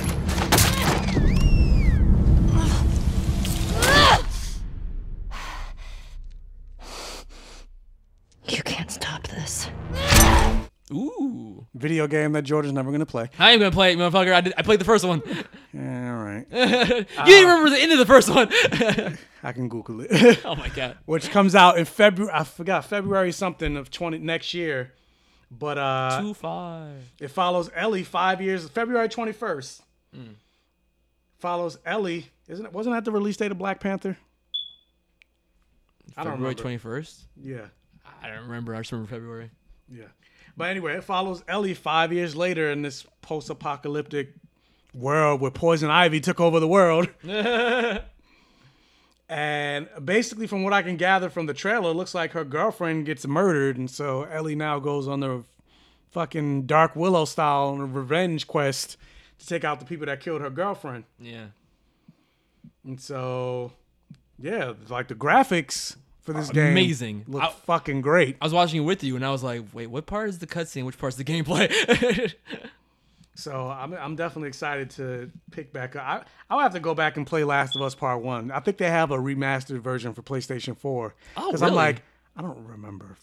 [8.48, 9.68] You can't stop this.
[10.92, 11.66] Ooh.
[12.06, 13.30] Video game that Jordan's never gonna play.
[13.40, 14.34] I am gonna play it, motherfucker.
[14.34, 15.22] I, did, I played the first one.
[15.74, 16.46] Yeah, all right.
[16.52, 18.50] you didn't remember the end of the first one.
[19.44, 20.42] I can Google it.
[20.46, 20.98] oh my god.
[21.06, 22.34] Which comes out in February.
[22.34, 24.94] I forgot February something of twenty next year.
[25.52, 27.12] But uh, Two five.
[27.20, 28.68] it follows Ellie five years.
[28.70, 29.82] February twenty first.
[30.16, 30.36] Mm.
[31.40, 32.28] Follows Ellie.
[32.48, 32.74] Isn't it?
[32.74, 34.18] Wasn't that the release date of Black Panther?
[36.18, 37.26] I don't February twenty first.
[37.36, 37.68] Yeah.
[38.22, 38.74] I don't remember.
[38.76, 39.52] I just remember February.
[39.90, 40.06] Yeah.
[40.58, 44.34] But anyway, it follows Ellie five years later in this post apocalyptic
[44.94, 47.10] world where Poison Ivy took over the world.
[49.30, 53.06] and basically, from what I can gather from the trailer, it looks like her girlfriend
[53.06, 53.78] gets murdered.
[53.78, 55.44] And so Ellie now goes on the
[56.12, 58.98] fucking Dark Willow style revenge quest
[59.40, 61.04] to take out the people that killed her girlfriend.
[61.20, 61.48] Yeah.
[62.86, 63.74] And so,
[64.40, 67.24] yeah, like the graphics for this oh, game Amazing.
[67.28, 68.36] look I- fucking great.
[68.42, 70.48] I was watching it with you, and I was like, "Wait, what part is the
[70.48, 70.84] cutscene?
[70.86, 72.34] Which part's the gameplay?"
[73.38, 76.04] So I'm, I'm definitely excited to pick back up.
[76.06, 78.50] I, I'll have to go back and play Last of Us Part 1.
[78.50, 81.14] I think they have a remastered version for PlayStation 4.
[81.36, 81.72] Oh, Because really?
[81.72, 82.02] I'm like,
[82.38, 83.18] I don't remember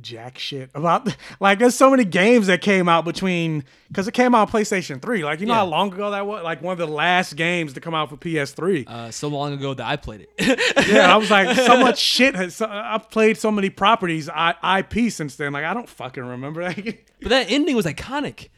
[0.00, 4.34] jack shit about, like, there's so many games that came out between, because it came
[4.34, 5.24] out on PlayStation 3.
[5.24, 5.58] Like, you know Yeah.
[5.60, 6.42] how long ago that was?
[6.44, 8.86] Like, one of the last games to come out for PS3.
[8.88, 10.88] uh, so long ago that I played it.
[10.88, 14.54] yeah, I was like, so much shit has, so, I've played so many properties, I,
[14.80, 15.52] IP since then.
[15.52, 16.62] Like, I don't fucking remember.
[16.72, 16.78] That.
[17.20, 18.48] But that ending was iconic.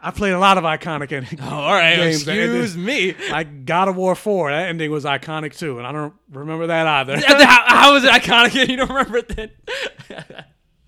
[0.00, 1.40] I played a lot of iconic endings.
[1.42, 3.16] Oh, all right, games excuse me.
[3.32, 6.86] Like God of War 4, that ending was iconic too, and I don't remember that
[6.86, 7.18] either.
[7.18, 8.54] how, was it iconic?
[8.68, 9.50] You don't remember it then?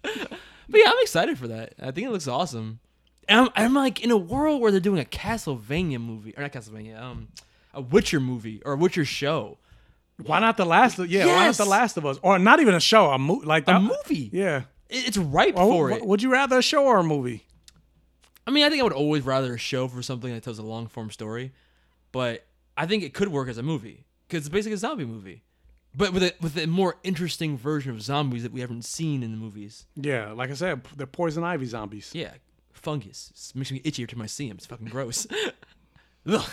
[0.02, 0.30] But
[0.72, 1.74] yeah, I'm excited for that.
[1.80, 2.80] I think it looks awesome.
[3.28, 6.52] And I'm, I'm like in a world where they're doing a Castlevania movie, or not
[6.52, 7.28] Castlevania, um,
[7.74, 9.58] a Witcher movie or a Witcher show.
[10.24, 10.98] why not the last?
[10.98, 11.58] Of, yeah, why not Yes.
[11.58, 14.30] the Last of Us, or not even a show, a movie like A movie.
[14.32, 16.04] Yeah, It- It's ripe Or for it.
[16.04, 17.46] Would you rather a show or a movie?
[18.46, 20.62] I mean, I think I would always rather a show for something that tells a
[20.64, 21.52] long form story,
[22.10, 22.44] but
[22.76, 25.44] I think it could work as a movie because it's basically a zombie movie,
[25.94, 29.30] but with a with a more interesting version of zombies that we haven't seen in
[29.32, 29.86] the movies.
[29.96, 32.10] Yeah, like I said, they're poison ivy zombies.
[32.14, 32.32] Yeah,
[32.72, 34.56] fungus it makes me itchy every time I see them.
[34.56, 35.26] It's fucking gross.
[36.26, 36.50] Ugh.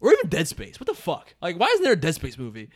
[0.00, 0.78] Or even Dead Space.
[0.78, 1.34] What the fuck?
[1.40, 2.68] Like, why isn't there a Dead Space movie?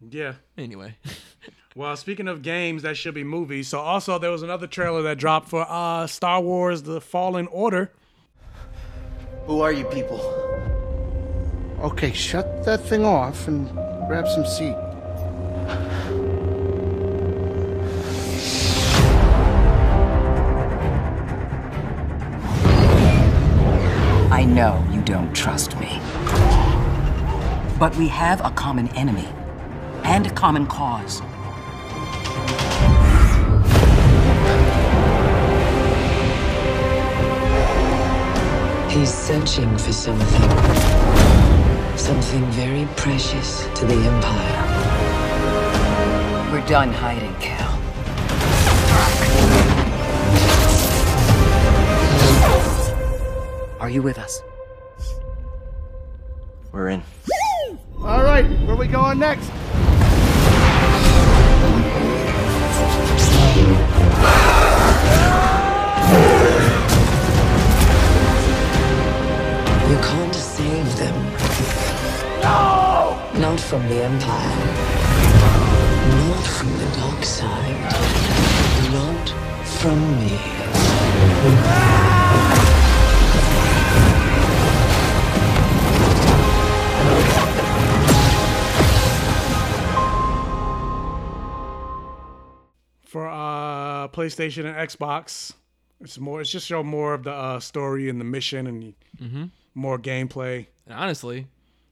[0.00, 0.34] Yeah.
[0.56, 0.96] Anyway,
[1.76, 5.18] Well, speaking of games that should be movies, so also there was another trailer that
[5.18, 7.92] dropped for uh, Star Wars: The Fallen Order.
[9.44, 10.18] Who are you people?
[11.80, 13.68] Okay, shut that thing off and
[14.06, 14.76] grab some seat.
[24.30, 26.00] I know you don't trust me.
[27.80, 29.28] But we have a common enemy
[30.04, 31.20] and a common cause.
[38.92, 40.85] He's searching for something.
[41.96, 44.62] Something very precious to the Empire.
[46.52, 47.72] We're done hiding, Cal.
[53.80, 54.42] Are you with us?
[56.70, 57.02] We're in.
[57.98, 59.50] All right, where we going next?
[69.88, 70.25] You can't
[73.68, 74.56] from the Empire.
[76.28, 77.92] Not from the dark side.
[78.92, 79.28] Not
[79.64, 81.46] from me.
[93.02, 95.52] for uh PlayStation and Xbox.
[96.00, 96.40] It's more.
[96.42, 99.50] It's just show more of the uh, story and the mission and Mhm.
[99.74, 100.66] more gameplay.
[100.86, 101.46] and honestly,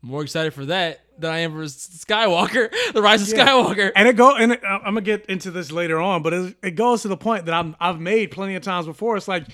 [0.05, 3.47] more excited for that than I am for Skywalker, the Rise of Yeah.
[3.47, 3.91] Skywalker.
[3.97, 6.57] And it go and it, uh, I'm gonna get into this later on, but it,
[6.63, 9.17] it goes to the point that I'm I've made plenty of times before.
[9.17, 9.47] It's like,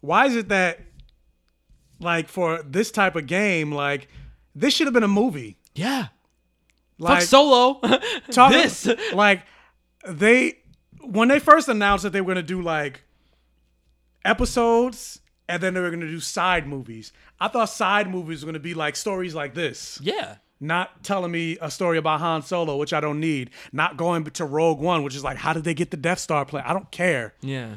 [0.00, 0.80] why is it that
[2.00, 4.08] like for this type of game, like
[4.54, 5.58] this should have been a movie.
[5.74, 6.08] Yeah.
[6.98, 7.80] Like Fuck Solo.
[8.30, 8.88] talking- this.
[9.12, 9.42] like
[10.06, 10.58] they
[11.02, 13.02] when they first announced that they were gonna do like
[14.24, 15.19] episodes,
[15.50, 17.12] and then they were gonna do side movies.
[17.38, 19.98] I thought side movies were gonna be like stories like this.
[20.02, 20.36] Yeah.
[20.62, 23.50] Not telling me a story about Han Solo, which I don't need.
[23.72, 26.44] Not going to Rogue One, which is like, how did they get the Death Star
[26.44, 26.64] plan?
[26.66, 27.32] I don't care.
[27.40, 27.76] Yeah.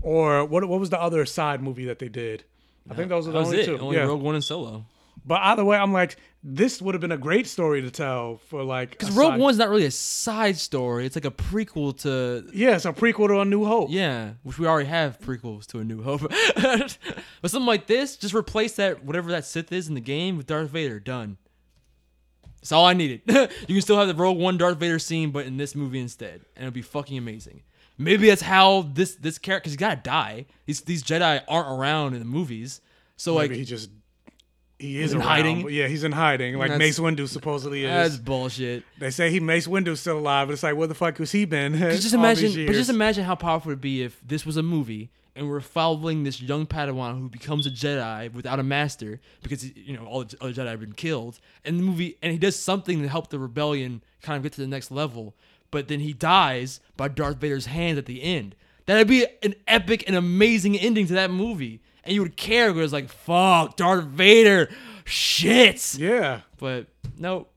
[0.00, 0.64] Or what?
[0.68, 2.44] What was the other side movie that they did?
[2.90, 3.66] I think those are the That was only it.
[3.66, 3.78] two.
[3.78, 4.04] Only yeah.
[4.04, 4.84] Rogue One and Solo.
[5.24, 8.64] But either way, I'm like, this would have been a great story to tell for
[8.64, 8.90] like.
[8.90, 11.06] Because Rogue side- One's not really a side story.
[11.06, 12.48] It's like a prequel to.
[12.52, 13.90] Yeah, it's a prequel to A New Hope.
[13.90, 16.22] Yeah, which we already have prequels to A New Hope.
[16.56, 16.98] but
[17.50, 20.70] something like this, just replace that whatever that Sith is in the game with Darth
[20.70, 20.98] Vader.
[20.98, 21.36] Done.
[22.60, 23.22] That's all I needed.
[23.26, 26.42] you can still have the Rogue One Darth Vader scene, but in this movie instead,
[26.56, 27.62] and it'll be fucking amazing.
[27.98, 30.46] Maybe that's how this this character, because he's gotta die.
[30.66, 32.80] These these Jedi aren't around in the movies,
[33.16, 33.90] so Maybe like he just
[34.82, 35.70] he is in around, hiding?
[35.70, 36.56] Yeah, he's in hiding.
[36.58, 37.90] Like That's- Mace Windu supposedly is.
[37.90, 38.84] that's bullshit.
[38.98, 41.44] They say he Mace Windu's still alive, but it's like, where the fuck has he
[41.44, 41.76] been?
[41.76, 45.48] Just imagine, but just imagine how powerful it'd be if this was a movie and
[45.48, 50.04] we're following this young Padawan who becomes a Jedi without a master because you know
[50.04, 53.08] all the other Jedi have been killed, and the movie and he does something to
[53.08, 55.34] help the rebellion kind of get to the next level,
[55.70, 58.54] but then he dies by Darth Vader's hand at the end.
[58.86, 62.84] That'd be an epic and amazing ending to that movie, and you would care because
[62.84, 64.68] it's like fuck Darth Vader,
[65.04, 65.94] shit.
[65.96, 66.86] Yeah, but
[67.18, 67.48] no.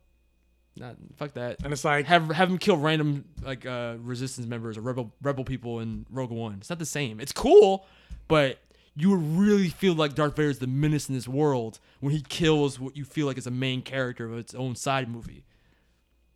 [0.78, 1.64] Not fuck that.
[1.64, 5.46] And it's like have have him kill random like uh resistance members or rebel rebel
[5.46, 6.56] people in Rogue One.
[6.60, 7.22] It's not the same.
[7.22, 7.86] It's cool,
[8.28, 8.60] but
[8.94, 12.22] you would really feel like Darth Vader is the menace in this world when he
[12.22, 15.46] kills what you feel like is a main character of its own side movie.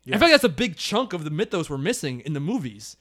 [0.06, 2.98] In fact, that's a big chunk of the mythos we're missing in the movies.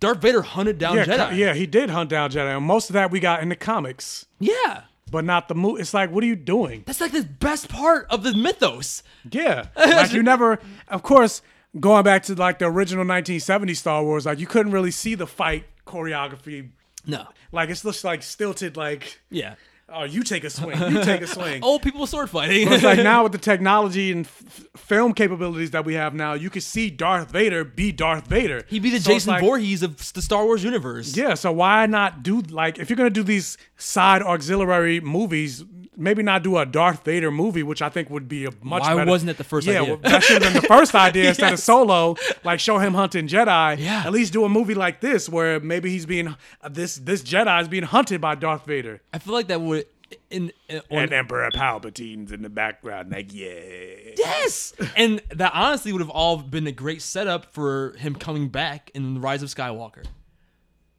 [0.00, 1.36] Darth Vader hunted down yeah, Jedi.
[1.36, 2.56] yeah, he did hunt down Jedi.
[2.56, 4.26] And most of that we got in the comics.
[4.38, 4.82] Yeah.
[5.10, 5.80] But not the movie.
[5.80, 6.82] It's like, what are you doing?
[6.86, 9.02] That's like the best part of the mythos.
[9.30, 9.66] Yeah.
[9.76, 10.58] like you never
[10.88, 11.40] of course,
[11.78, 15.26] going back to like the original 1970 Star Wars, like you couldn't really see the
[15.26, 16.70] fight choreography.
[17.06, 17.26] No.
[17.52, 19.54] Like it's just like stilted like Yeah.
[19.96, 20.76] Oh, you take a swing.
[20.92, 21.62] You take a swing.
[21.62, 22.70] Old people sword fighting.
[22.72, 26.50] It's like now with the technology and f- film capabilities that we have now, you
[26.50, 28.64] can see Darth Vader be Darth Vader.
[28.68, 31.16] He'd be the So Jason like- Voorhees of the Star Wars universe.
[31.16, 35.64] Yeah, so why not do like if you're gonna do these side auxiliary movies,
[35.96, 38.82] maybe not do a Darth Vader movie, which I think would be a much.
[38.82, 39.94] Why better- wasn't it the first yeah, idea?
[39.94, 42.16] well, that should have been the first idea instead of Solo.
[42.44, 43.78] Like show him hunting Jedi.
[43.78, 44.02] Yeah.
[44.06, 46.34] At least do a movie like this where maybe he's being
[46.70, 49.00] this this Jedi is being hunted by Darth Vader.
[49.12, 49.86] I feel like that would
[50.30, 53.50] in, in on- And Emperor Palpatine's in the background, like yeah.
[54.16, 58.90] Yes, and that honestly would have all been a great setup for him coming back
[58.94, 60.04] in the Rise of Skywalker,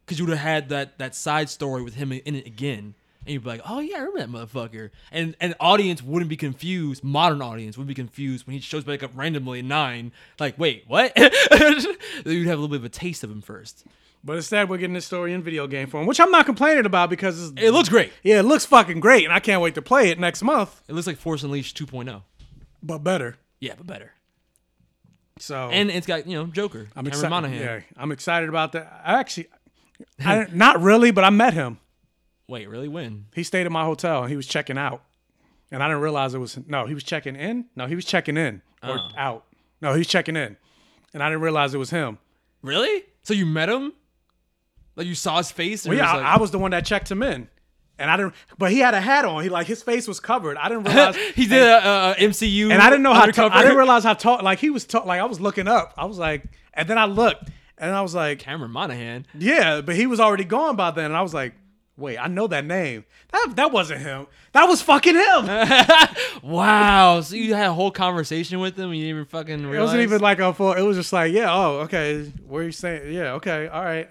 [0.04, 2.94] because you would have had that that side story with him in it again,
[3.26, 6.36] and you'd be like, oh yeah, I remember that motherfucker, and an audience wouldn't be
[6.36, 7.02] confused.
[7.02, 10.84] Modern audience would be confused when he shows back up randomly in nine, like, wait,
[10.86, 11.12] what?
[12.24, 13.84] You'd have a little bit of a taste of him first.
[14.22, 17.10] But instead, we're getting this story in video game form, which I'm not complaining about
[17.10, 18.12] because it's, It looks great.
[18.22, 20.82] Yeah, it looks fucking great, and I can't wait to play it next month.
[20.88, 22.22] It looks like Force Unleashed 2.0.
[22.82, 23.36] But better.
[23.60, 24.12] Yeah, but better.
[25.38, 27.52] So And it's got you know Joker, I'm excited.
[27.52, 29.02] Yeah, I'm excited about that.
[29.04, 29.48] I actually,
[30.24, 31.78] I, not really, but I met him.
[32.48, 32.88] Wait, really?
[32.88, 33.26] When?
[33.34, 35.02] He stayed at my hotel and he was checking out,
[35.70, 36.86] and I didn't realize it was no.
[36.86, 37.66] He was checking in.
[37.74, 39.08] No, he was checking in or Oh.
[39.16, 39.44] out.
[39.80, 40.56] No, he was checking in,
[41.12, 42.18] and I didn't realize it was him.
[42.62, 43.04] Really?
[43.24, 43.92] So you met him?
[44.94, 45.84] Like you saw his face?
[45.84, 47.48] and Well, yeah, was I, like- I was the one that checked him in,
[47.98, 48.34] and I didn't.
[48.58, 49.42] But he had a hat on.
[49.42, 50.56] He like his face was covered.
[50.56, 53.22] I didn't realize he did a, a MCU, and I didn't know how.
[53.22, 53.50] undercover.
[53.50, 54.40] Ta- I didn't realize how tall.
[54.42, 55.04] Like he was tall.
[55.04, 55.94] Like I was looking up.
[55.98, 56.44] I was like,
[56.74, 59.26] and then I looked, and I was like, Cameron Monaghan.
[59.36, 61.54] Yeah, but he was already gone by then, and I was like,
[61.96, 63.04] wait, I know that name.
[63.32, 64.26] That that wasn't him.
[64.52, 65.48] That was fucking him.
[66.42, 67.20] Wow.
[67.22, 69.76] So you had a whole conversation with him and you didn't even fucking realize?
[69.78, 70.72] It wasn't even like a full.
[70.74, 72.32] It was just like, yeah, oh, okay.
[72.46, 73.12] Where you saying?
[73.12, 74.08] Yeah, okay, all right.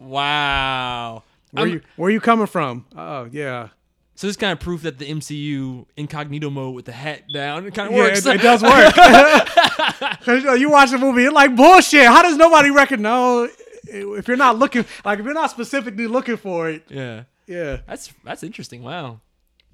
[0.00, 1.22] Wow.
[1.52, 2.86] Where I'm- you where you coming from?
[2.96, 3.68] Oh, yeah.
[4.14, 7.74] So this kind of proof that the MCU incognito mode with the hat down it
[7.74, 8.24] kind of Yeah, works.
[8.26, 8.94] it, it does work.
[10.60, 12.06] you, watch the movie, you're like bullshit.
[12.06, 13.02] How does nobody recognize?
[13.02, 13.48] No,
[13.84, 17.24] if you're not looking, like if you're not specifically looking for it, yeah.
[17.46, 17.78] yeah.
[17.86, 18.82] That's that's interesting.
[18.82, 19.20] Wow.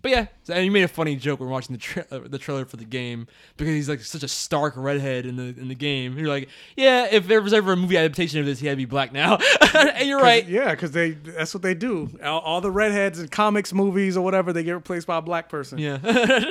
[0.01, 2.39] But yeah, so, and you made a funny joke when watching the tra- uh, the
[2.39, 3.27] trailer for the game
[3.57, 6.17] because he's like such a stark redhead in the in the game.
[6.17, 8.77] You're like, yeah, if there was ever a movie adaptation of this, he had to
[8.77, 9.39] be black now.
[9.75, 10.47] and you're right.
[10.47, 12.17] Yeah, because they that's what they do.
[12.23, 15.49] All, all the redheads in comics, movies, or whatever, they get replaced by a black
[15.49, 15.79] person.
[15.79, 15.99] Yeah.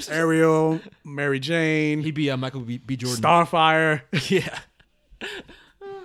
[0.09, 2.79] Ariel, Mary Jane, He'd be uh, Michael B.
[2.79, 2.97] B.
[2.97, 3.23] Jordan.
[3.23, 4.01] Starfire.
[4.29, 4.59] yeah.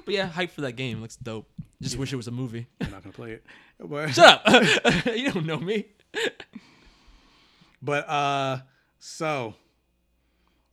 [0.05, 1.01] But yeah, hype for that game.
[1.01, 1.49] Looks dope.
[1.81, 2.67] Just wish it was a movie.
[2.81, 3.45] I'm not gonna play it.
[3.79, 5.07] But, Shut up.
[5.07, 5.87] you don't know me.
[7.83, 8.59] But uh,
[8.99, 9.55] so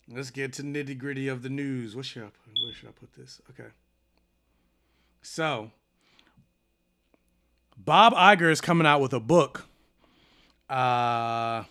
[0.07, 1.95] let's get to nitty gritty of the news.
[1.95, 2.63] What should I put?
[2.63, 3.41] Where should I put this?
[3.49, 3.69] Okay.
[5.21, 5.71] So
[7.77, 9.65] Bob Iger is coming out with a book.
[10.69, 11.63] Uh,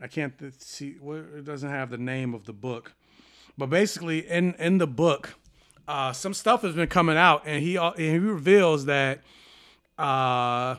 [0.00, 0.96] I can't th- see.
[1.00, 2.92] What it doesn't have the name of the book,
[3.58, 5.34] but basically, in in the book,
[5.90, 9.22] uh, some stuff has been coming out, and he and he reveals that
[9.98, 10.76] uh,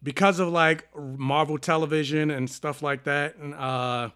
[0.00, 4.10] because of like Marvel Television and stuff like that, and uh,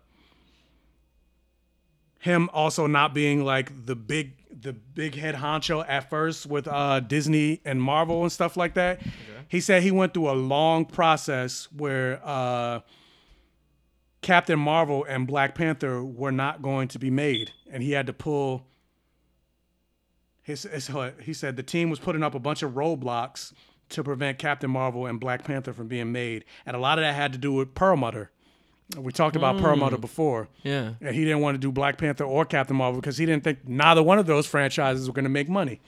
[2.20, 7.00] him also not being like the big the big head honcho at first with uh,
[7.00, 9.00] Disney and Marvel and stuff like that.
[9.48, 12.80] He said he went through a long process where uh,
[14.22, 18.12] Captain Marvel and Black Panther were not going to be made, and he had to
[18.12, 18.68] pull.
[20.42, 20.90] His, his,
[21.22, 23.52] he said the team was putting up a bunch of roadblocks
[23.90, 27.14] to prevent Captain Marvel and Black Panther from being made, and a lot of that
[27.14, 28.30] had to do with Perlmutter.
[28.96, 29.60] We talked about Mm.
[29.62, 30.48] Perlmutter before.
[30.64, 30.94] Yeah.
[31.00, 33.68] And he didn't want to do Black Panther or Captain Marvel because he didn't think
[33.68, 35.80] neither one of those franchises were going to make money.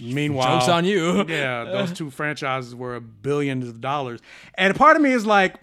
[0.00, 1.24] Meanwhile, Joke's on you.
[1.28, 4.20] yeah, those two franchises were billions of dollars.
[4.54, 5.56] And part of me is like,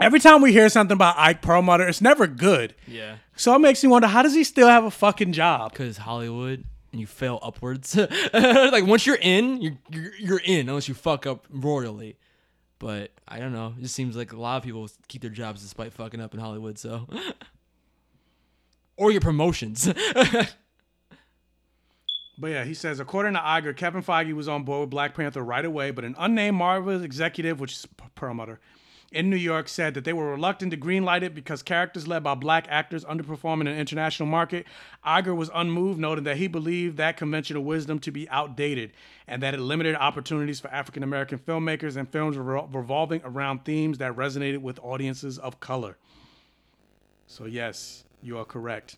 [0.00, 2.74] every time we hear something about Ike Perlmutter, it's never good.
[2.86, 3.16] Yeah.
[3.36, 5.72] So it makes me wonder, how does he still have a fucking job?
[5.72, 6.64] Because Hollywood
[6.94, 7.96] and you fail upwards.
[8.32, 12.16] like once you're in, you're, you're in unless you fuck up royally.
[12.78, 13.74] But I don't know.
[13.76, 16.40] It just seems like a lot of people keep their jobs despite fucking up in
[16.40, 16.78] Hollywood.
[16.78, 17.08] So,
[18.96, 19.92] or your promotions.
[22.36, 25.40] But yeah, he says, according to Iger, Kevin Feige was on board with Black Panther
[25.40, 28.58] right away, but an unnamed Marvel executive, which is Perlmutter,
[29.14, 32.34] in New York said that they were reluctant to greenlight it because characters led by
[32.34, 34.66] black actors underperform in an international market.
[35.06, 38.92] Iger was unmoved, noting that he believed that conventional wisdom to be outdated
[39.28, 43.98] and that it limited opportunities for African American filmmakers and films revol- revolving around themes
[43.98, 45.96] that resonated with audiences of color.
[47.26, 48.96] So, yes, you are correct.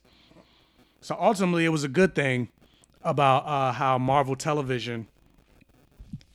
[1.00, 2.48] So, ultimately, it was a good thing
[3.02, 5.06] about uh, how Marvel Television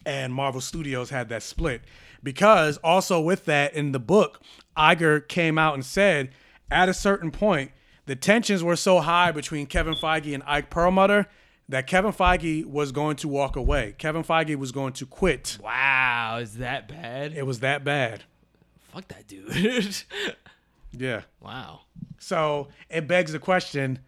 [0.05, 1.81] and Marvel Studios had that split.
[2.23, 4.41] Because also with that in the book,
[4.77, 6.30] Iger came out and said
[6.69, 7.72] at a certain point,
[8.06, 11.27] the tensions were so high between Kevin Feige and Ike Perlmutter
[11.69, 13.95] that Kevin Feige was going to walk away.
[13.98, 15.57] Kevin Feige was going to quit.
[15.64, 17.34] wow, is that bad?
[17.34, 18.23] It was that bad.
[18.93, 19.95] Fuck that dude.
[20.93, 21.22] Yeah.
[21.39, 21.81] wow.
[22.19, 23.99] So it begs the question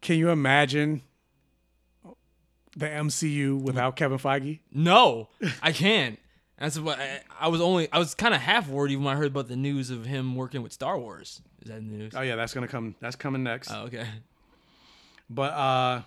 [0.00, 1.02] can you imagine
[2.76, 4.60] the MCU without Kevin Feige?
[4.72, 5.28] No,
[5.62, 6.18] I can't.
[6.60, 7.88] That's what I, I was only.
[7.90, 10.36] I was kind of half worried even when I heard about the news of him
[10.36, 11.40] working with Star Wars.
[11.62, 12.12] Is that news?
[12.14, 12.94] Oh yeah, that's gonna come.
[13.00, 13.70] That's coming next.
[13.70, 14.06] Oh, okay.
[15.30, 16.02] But uh,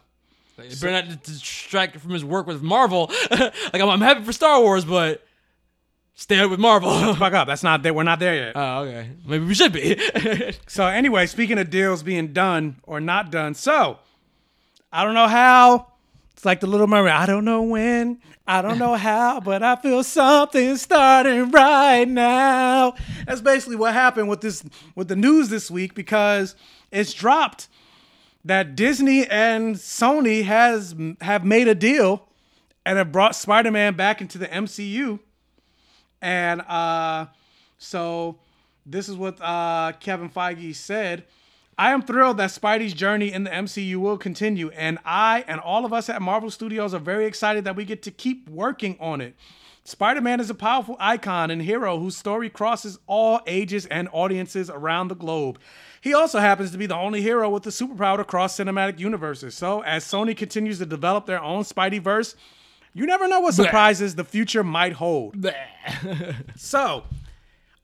[0.59, 3.11] It better not distract from his work with Marvel.
[3.31, 5.25] like I'm, I'm happy for Star Wars, but
[6.13, 7.13] stay with Marvel.
[7.15, 7.47] fuck up.
[7.47, 7.93] That's not there.
[7.93, 8.51] We're not there yet.
[8.55, 9.09] Oh, okay.
[9.25, 9.99] Maybe we should be.
[10.67, 13.97] So anyway, speaking of deals being done or not done, so
[14.91, 15.87] I don't know how.
[16.43, 17.13] It's like the Little Mermaid.
[17.13, 18.19] I don't know when.
[18.45, 22.95] I don't know how, but I feel something starting right now.
[23.25, 24.61] That's basically what happened with this
[24.93, 26.55] with the news this week because
[26.91, 27.69] it's dropped
[28.43, 32.27] that Disney and Sony has have made a deal
[32.85, 35.21] and have brought Spider-Man back into the MCU.
[36.21, 37.27] And uh
[37.77, 38.37] so
[38.85, 41.23] this is what uh, Kevin Feige said.
[41.77, 45.85] I am thrilled that Spidey's journey in the MCU will continue, and I and all
[45.85, 49.21] of us at Marvel Studios are very excited that we get to keep working on
[49.21, 49.35] it.
[49.85, 54.69] Spider Man is a powerful icon and hero whose story crosses all ages and audiences
[54.69, 55.59] around the globe.
[55.99, 59.55] He also happens to be the only hero with the superpower to cross cinematic universes.
[59.55, 62.35] So, as Sony continues to develop their own Spideyverse,
[62.93, 65.35] you never know what surprises the future might hold.
[66.55, 67.03] so,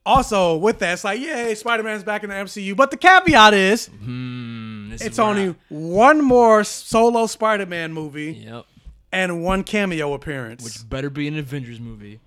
[0.06, 2.74] also with that, it's like, yay, Spider Man's back in the MCU.
[2.76, 7.92] But the caveat is, Hmm, this is it's only I- one more solo Spider Man
[7.92, 8.64] movie Yep.
[9.12, 10.64] and one cameo appearance.
[10.64, 12.20] Which better be an Avengers movie.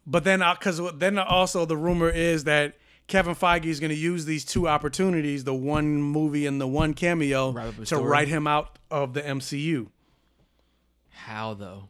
[0.08, 2.76] But then, because then also the rumor is that
[3.08, 6.94] Kevin Feige is going to use these two opportunities, the one movie and the one
[6.94, 8.10] cameo, Wrap up his to story.
[8.10, 9.88] write him out of the MCU.
[11.26, 11.90] How though?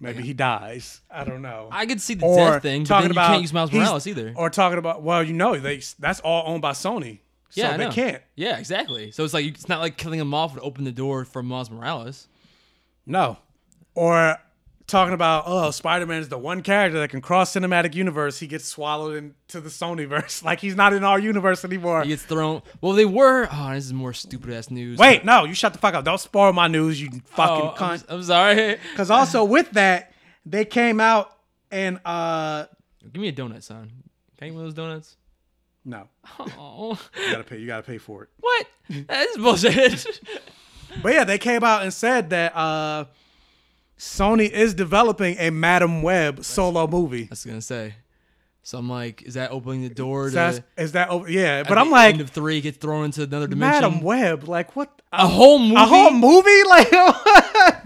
[0.00, 1.00] Maybe he dies.
[1.10, 1.68] I don't know.
[1.72, 4.32] I could see the death thing, but then you can't use Miles he's- Morales either.
[4.36, 7.18] Or talking about, well, you know, they that's all owned by Sony.
[7.50, 7.90] So Yeah, I they know.
[7.92, 8.22] can't.
[8.36, 9.10] Yeah, exactly.
[9.10, 11.70] So it's like it's not like killing him off would open the door for Miles
[11.70, 12.28] Morales.
[13.06, 13.38] No.
[13.94, 14.36] Or
[14.88, 18.40] talking about, oh, Spider Man is the one character that can cross cinematic universe.
[18.40, 20.42] He gets swallowed into the Sonyverse.
[20.48, 22.02] like he's not in our universe anymore.
[22.02, 22.62] He gets thrown.
[22.80, 23.46] Well, they were.
[23.52, 24.98] Oh, this is more stupid ass news.
[24.98, 26.04] Wait, no, you shut the fuck up.
[26.04, 28.04] Don't spoil my news, you fucking Oh, I'm- cunt.
[28.08, 28.78] I'm sorry.
[28.90, 30.12] Because also with that,
[30.44, 31.30] they came out
[31.70, 32.64] and uh
[33.12, 33.90] Give me a donut, son.
[34.38, 35.16] Can you one of those donuts?
[35.84, 36.08] No.
[36.58, 37.58] Oh, You gotta pay.
[37.58, 38.28] You gotta pay for it.
[38.40, 38.66] what?
[39.06, 40.20] That's bullshit.
[41.02, 43.04] But yeah, they came out and said that uh,
[43.98, 47.24] Sony is developing a Madame Web solo movie.
[47.24, 47.94] I was gonna say.
[48.62, 50.36] So I'm like, is that opening the door Is to?
[50.36, 51.30] that, is that over?
[51.30, 53.82] Yeah, but I'm like, end of three gets thrown into another dimension.
[53.82, 55.00] Madame Web, like what?
[55.10, 55.76] A whole movie.
[55.76, 56.48] A whole movie?
[56.68, 56.90] Like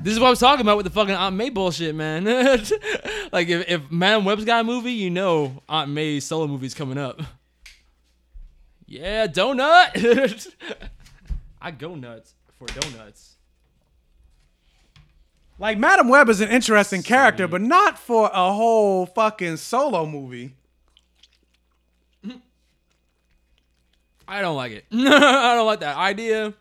[0.02, 2.24] This is what I was talking about with the fucking Aunt May bullshit, man.
[3.32, 6.98] like if, if Madame Web's got a movie, you know Aunt May's solo movie's coming
[6.98, 7.22] up.
[8.86, 10.52] Yeah, donut.
[11.62, 13.31] I go nuts for donuts.
[15.58, 20.54] Like Madame Web is an interesting character, but not for a whole fucking solo movie.
[24.26, 24.84] I don't like it.
[24.92, 26.54] I don't like that idea.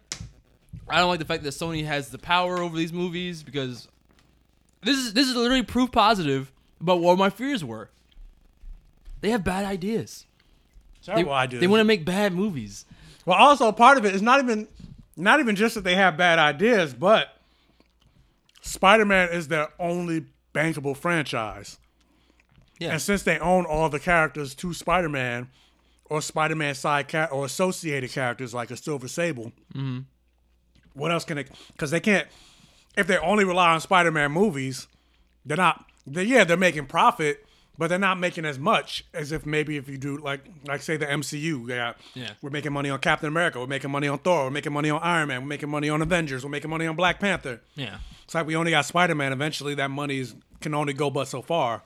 [0.90, 3.88] I don't like the fact that Sony has the power over these movies because
[4.84, 6.52] this is this is literally proof positive
[6.82, 7.90] about what my fears were.
[9.22, 10.26] They have bad ideas.
[11.04, 11.62] Terrible they, ideas.
[11.62, 12.86] They want to make bad movies.
[13.26, 14.68] Well, also part of it is not even
[15.16, 17.38] not even just that they have bad ideas, but
[18.62, 21.78] Spider-Man is their only bankable franchise.
[22.80, 22.92] Yeah.
[22.94, 25.50] And since they own all the characters to Spider-Man
[26.06, 30.06] or Spider-Man side char- or associated characters like a Silver Sable, Mhm.
[30.94, 31.46] what else can they?
[31.74, 32.28] Because they can't.
[32.98, 34.88] If they only rely on Spider-Man movies,
[35.46, 35.86] they're not.
[36.06, 37.46] They, yeah, they're making profit,
[37.78, 40.98] but they're not making as much as if maybe if you do like like say
[40.98, 41.66] the MCU.
[41.70, 42.32] Yeah, Yeah.
[42.42, 43.60] we're making money on Captain America.
[43.60, 44.46] We're making money on Thor.
[44.46, 45.42] We're making money on Iron Man.
[45.42, 46.44] We're making money on Avengers.
[46.44, 47.62] We're making money on Black Panther.
[47.76, 48.00] Yeah.
[48.32, 49.34] It's like we only got Spider-Man.
[49.34, 51.82] Eventually, that money is, can only go but so far.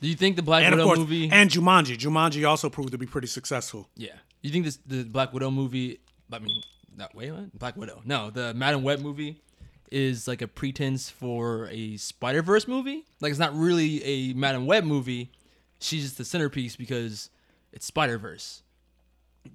[0.00, 1.98] Do you think the Black and Widow course, movie and Jumanji.
[1.98, 3.88] Jumanji also proved to be pretty successful.
[3.96, 4.12] Yeah.
[4.40, 5.98] You think this the Black Widow movie?
[6.32, 6.62] I mean,
[6.96, 7.58] not wait, what?
[7.58, 8.02] Black Widow?
[8.04, 9.42] No, the Madame Web movie
[9.90, 13.04] is like a pretense for a Spider Verse movie.
[13.20, 15.32] Like it's not really a Madame Web movie.
[15.80, 17.30] She's just the centerpiece because
[17.72, 18.62] it's Spider Verse.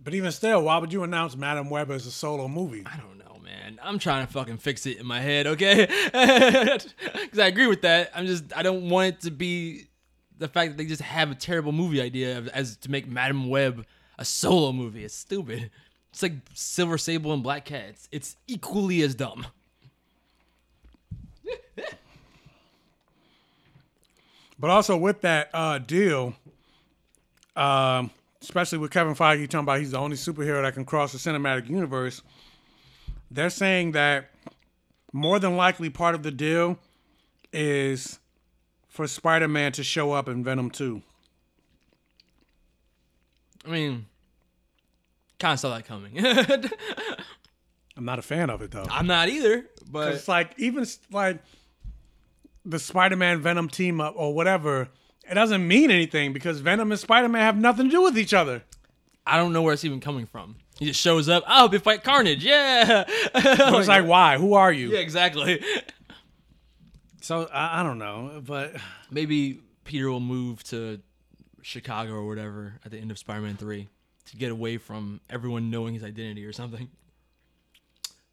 [0.04, 2.84] But even still, why would you announce Madame Web as a solo movie?
[2.86, 3.80] I don't know, man.
[3.82, 5.88] I'm trying to fucking fix it in my head, okay?
[7.20, 8.12] Because I agree with that.
[8.16, 9.88] I'm just I don't want it to be
[10.38, 13.86] the fact that they just have a terrible movie idea as to make Madame Web
[14.18, 15.04] a solo movie.
[15.04, 15.70] It's stupid.
[16.12, 17.90] It's like Silver Sable and Black Cat.
[17.90, 19.46] It's, it's equally as dumb.
[24.60, 26.34] But also with that uh, deal,
[27.56, 28.12] um,
[28.42, 31.70] especially with Kevin Feige talking about he's the only superhero that can cross the cinematic
[31.70, 32.22] universe,
[33.32, 34.30] they're saying that
[35.14, 36.78] more than likely part of the deal
[37.52, 38.20] is
[38.88, 41.02] for Spider-Man to show up in Venom 2.
[43.66, 44.06] I mean,
[45.40, 46.14] kind of saw that coming.
[47.98, 48.86] I'm not a fan of it though.
[48.90, 49.66] I'm not either.
[49.92, 51.40] but it's like even like
[52.66, 54.90] the Spider-Man Venom team up or whatever,
[55.30, 58.64] it doesn't mean anything because Venom and Spider-Man have nothing to do with each other.
[59.28, 60.56] I don't know where it's even coming from.
[60.80, 61.44] He just shows up.
[61.48, 62.44] Oh, we fight Carnage.
[62.44, 63.04] Yeah.
[63.34, 64.38] But it's like, why?
[64.38, 64.94] Who are you?
[64.94, 65.64] Yeah, exactly.
[67.22, 68.76] So I, I don't know, but
[69.12, 71.00] maybe Peter will move to
[71.62, 73.90] Chicago or whatever at the end of Spider-Man Three
[74.28, 76.90] to get away from everyone knowing his identity or something.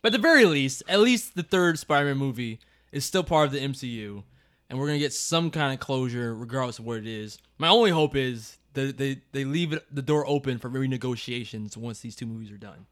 [0.02, 2.60] But at the very least, at least the third Spider-Man movie
[2.92, 4.22] is still part of the MCU,
[4.70, 7.38] and we're gonna get some kind of closure regardless of what it is.
[7.58, 12.00] My only hope is that they they leave it, the door open for renegotiations once
[12.00, 12.86] these two movies are done.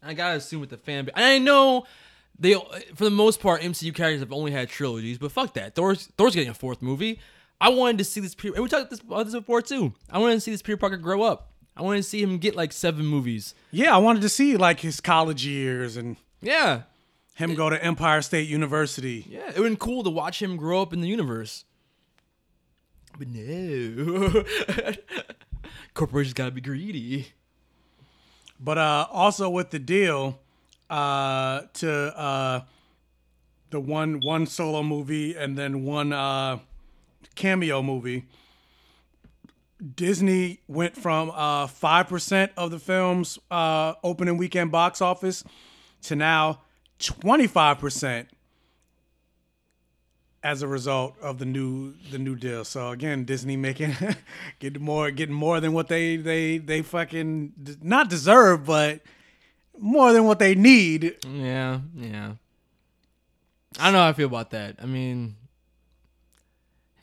[0.00, 1.84] And I gotta assume with the fan base, and I know
[2.38, 2.54] they,
[2.94, 5.74] for the most part, MCU characters have only had trilogies, but fuck that.
[5.74, 7.20] Thor's Thor's getting a fourth movie.
[7.60, 8.34] I wanted to see this.
[8.34, 9.92] Peter, and we talked this, about this before too.
[10.10, 11.50] I wanted to see this Peter Parker grow up.
[11.76, 13.54] I wanted to see him get like seven movies.
[13.70, 16.82] yeah, I wanted to see like his college years and Yeah,
[17.36, 19.24] him go to Empire State University.
[19.28, 19.48] yeah.
[19.50, 21.64] It would been cool to watch him grow up in the universe.
[23.18, 24.44] But no,
[25.94, 27.28] corporations gotta be greedy.
[28.58, 30.40] But uh, also with the deal
[30.88, 32.60] uh, to uh,
[33.70, 36.58] the one one solo movie and then one uh,
[37.34, 38.26] cameo movie,
[39.96, 45.42] Disney went from uh, five percent of the film's uh, opening weekend box office
[46.02, 46.60] to now
[46.98, 48.28] twenty five percent
[50.44, 52.64] as a result of the new the new deal.
[52.64, 53.94] So again, Disney making
[54.58, 57.52] getting more getting more than what they they they fucking
[57.82, 59.00] not deserve, but
[59.78, 61.16] more than what they need.
[61.28, 62.32] Yeah, yeah.
[63.78, 64.76] I don't know how I feel about that.
[64.82, 65.36] I mean,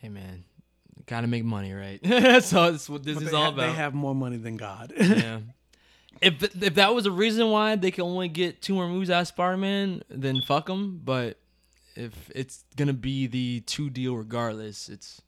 [0.01, 0.43] hey man,
[1.05, 1.99] gotta make money, right?
[2.43, 3.67] so that's what this But is all ha- about.
[3.67, 4.93] They have more money than God.
[4.97, 5.39] yeah.
[6.21, 9.21] If if that was a reason why they can only get two more movies out
[9.21, 10.99] of Spider-Man, then fuck them.
[11.01, 11.37] But
[11.99, 15.21] if it's gonna be the two deal regardless, it's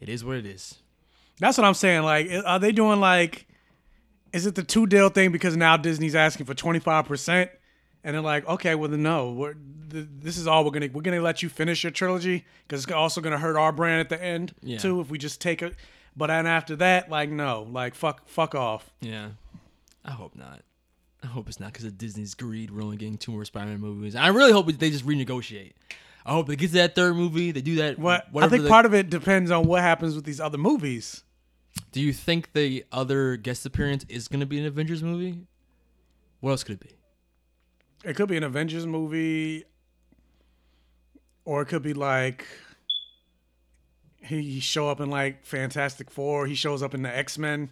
[0.00, 0.76] it is what it is.
[1.38, 2.02] That's what I'm saying.
[2.02, 3.46] Like, are they doing like
[4.32, 7.48] is it the two deal thing because now Disney's asking for 25%?
[8.06, 9.54] And they're like, okay, well, then no, we're,
[9.90, 12.92] th- this is all we're gonna we're gonna let you finish your trilogy because it's
[12.92, 14.78] also gonna hurt our brand at the end Yeah.
[14.78, 15.74] too if we just take it.
[16.16, 18.90] But then after that, like, no, like fuck, fuck off.
[19.00, 19.30] Yeah.
[20.04, 20.60] I hope not.
[21.22, 22.70] I hope it's not because of Disney's greed.
[22.70, 24.14] We're only getting two more Spider-Man movies.
[24.14, 25.72] I really hope they just renegotiate.
[26.26, 27.52] I hope they get to that third movie.
[27.52, 27.98] They do that.
[27.98, 31.22] What I think they- part of it depends on what happens with these other movies.
[31.92, 35.46] Do you think the other guest appearance is going to be an Avengers movie?
[36.40, 36.96] What else could it be?
[38.08, 39.64] It could be an Avengers movie,
[41.44, 42.46] or it could be like
[44.24, 46.46] he show up in like Fantastic Four.
[46.46, 47.70] He shows up in the X Men.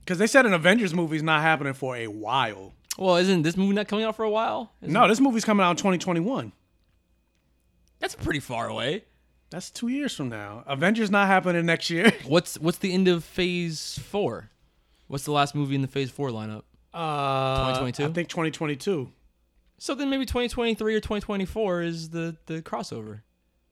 [0.00, 0.20] Because mm.
[0.20, 2.72] they said an Avengers movie is not happening for a while.
[2.98, 4.72] Well, isn't this movie not coming out for a while?
[4.82, 6.52] Isn't No, this movie's coming out in 2021.
[8.04, 9.02] That's pretty far away.
[9.48, 10.62] That's two years from now.
[10.66, 12.12] Avengers not happening next year.
[12.26, 14.50] What's what's the end of Phase Four?
[15.06, 16.64] What's the last movie in the Phase Four lineup?
[16.92, 18.04] Uh, 2022?
[18.04, 19.10] I think 2022.
[19.78, 23.20] So then maybe 2023 or 2024 is the the crossover.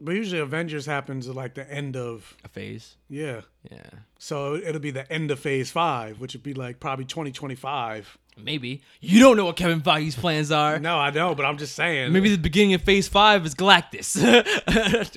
[0.00, 2.96] But usually Avengers happens at like the end of a phase.
[3.10, 3.42] Yeah.
[3.70, 3.90] Yeah.
[4.18, 8.16] So it'll be the end of Phase Five, which would be like probably 2025.
[8.36, 10.78] Maybe you don't know what Kevin Feige's plans are.
[10.78, 12.12] No, I know, but I'm just saying.
[12.12, 14.16] Maybe the beginning of Phase Five is Galactus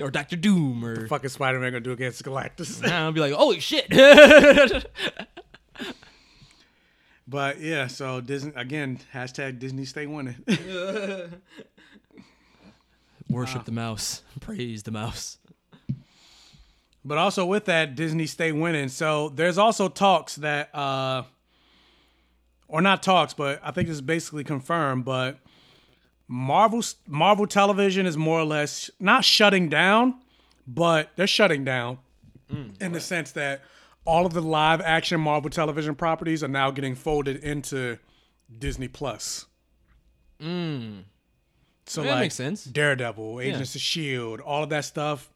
[0.00, 2.84] or Doctor Doom or the fuck is Spider Man gonna do against Galactus?
[2.90, 3.92] I'll be like, holy shit.
[7.28, 10.36] But yeah, so Disney again, hashtag Disney stay winning.
[13.28, 15.38] Worship the mouse, praise the mouse.
[17.04, 18.88] But also with that, Disney stay winning.
[18.88, 21.22] So there's also talks that, uh,
[22.68, 25.04] or not talks, but I think it's basically confirmed.
[25.04, 25.38] But
[26.28, 30.16] Marvel Marvel Television is more or less not shutting down,
[30.66, 31.98] but they're shutting down
[32.80, 33.62] in the sense that
[34.04, 37.98] all of the live action Marvel Television properties are now getting folded into
[38.58, 39.46] Disney Plus.
[40.40, 41.02] Mm.
[41.86, 42.64] So That like makes sense.
[42.64, 43.48] Daredevil, Yeah.
[43.48, 45.30] Agents of Shield, all of that stuff.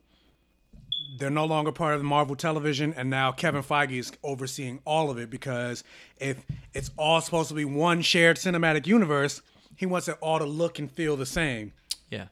[1.17, 5.11] They're no longer part of the Marvel Television, and now Kevin Feige is overseeing all
[5.11, 5.83] of it because
[6.19, 9.43] if it's all supposed to be one shared cinematic universe,
[9.77, 11.73] he wants it all to look and feel the same.
[12.11, 12.27] Yeah.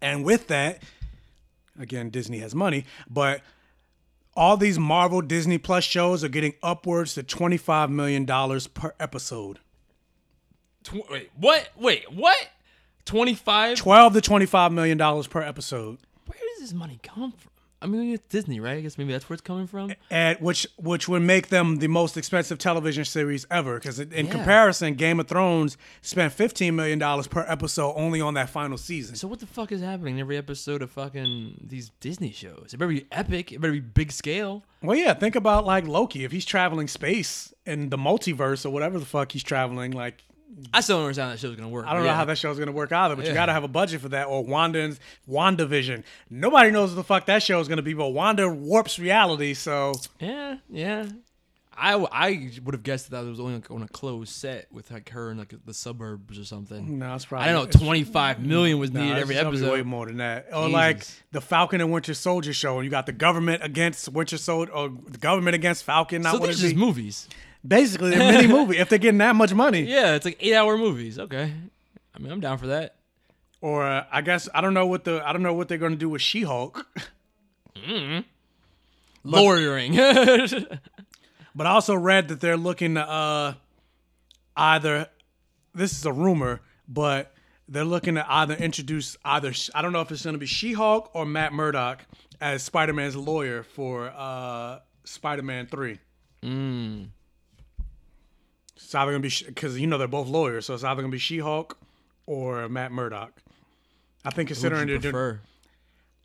[0.00, 0.82] And with that,
[1.78, 3.42] again, Disney has money, but
[4.36, 9.58] all these Marvel Disney Plus shows are getting upwards to $25 million per episode.
[10.84, 11.68] Tw- wait, what?
[11.76, 12.36] Wait, what?
[13.06, 13.78] 25?
[13.78, 15.98] 12 to $25 million per episode.
[16.26, 17.50] Where does this money come from?
[17.82, 18.78] I mean, it's Disney, right?
[18.78, 19.92] I guess maybe that's where it's coming from.
[20.10, 23.74] And which which would make them the most expensive television series ever.
[23.74, 24.32] Because in Yeah.
[24.32, 29.14] comparison, Game of Thrones spent fifteen million dollars per episode only on that final season.
[29.16, 32.70] So what the fuck is happening in every episode of fucking these Disney shows?
[32.72, 33.52] It better be epic.
[33.52, 34.64] It better be big scale.
[34.82, 36.24] Well, yeah, think about like Loki.
[36.24, 40.24] If he's traveling space in the multiverse or whatever the fuck he's traveling, like
[40.72, 41.86] I still don't understand how that show's gonna work.
[41.86, 42.16] I don't know yeah.
[42.16, 43.16] how that show's gonna work either.
[43.16, 44.26] But you got to have a budget for that.
[44.26, 44.98] Or Wanda and
[45.28, 46.04] WandaVision.
[46.30, 47.94] Nobody knows what the fuck that show is gonna be.
[47.94, 51.06] But Wanda warps reality, so Yeah, yeah.
[51.78, 54.90] I, I would have guessed that it was only like on a closed set with
[54.90, 56.98] like her in like the suburbs or something.
[56.98, 57.48] No, it's probably.
[57.48, 57.84] I don't know.
[57.84, 59.72] Twenty five million was needed it's every episode.
[59.72, 60.48] Way more than that.
[60.54, 64.38] Or like the Falcon and Winter Soldier show, and you got the government against Winter
[64.38, 66.22] Soldier, or the government against Falcon.
[66.22, 67.28] Not So these just movies.
[67.66, 68.78] Basically, they're mini movie.
[68.78, 71.18] If they're getting that much money, Yeah, it's like eight hour movies.
[71.18, 71.52] Okay,
[72.14, 72.96] I mean I'm down for that.
[73.60, 75.96] or uh, I guess I don't know what the I don't know what they're gonna
[75.96, 76.86] do with She Hulk.
[77.76, 78.24] Mm.
[79.24, 79.98] Lawyering.
[81.54, 83.54] But I also read that they're looking to uh,
[84.54, 85.08] either
[85.74, 87.32] this is a rumor, but
[87.66, 91.10] they're looking to either introduce either I don't know if it's going to be She-Hulk
[91.14, 92.04] or Matt Murdock
[92.42, 95.98] as Spider-Man's lawyer for uh, Spider-Man Three.
[96.42, 97.08] Mm.
[98.76, 101.10] It's either going to be because you know they're both lawyers, so it's either going
[101.10, 101.78] to be She-Hulk
[102.26, 103.32] or Matt Murdock.
[104.24, 105.38] I think considering you you're doing,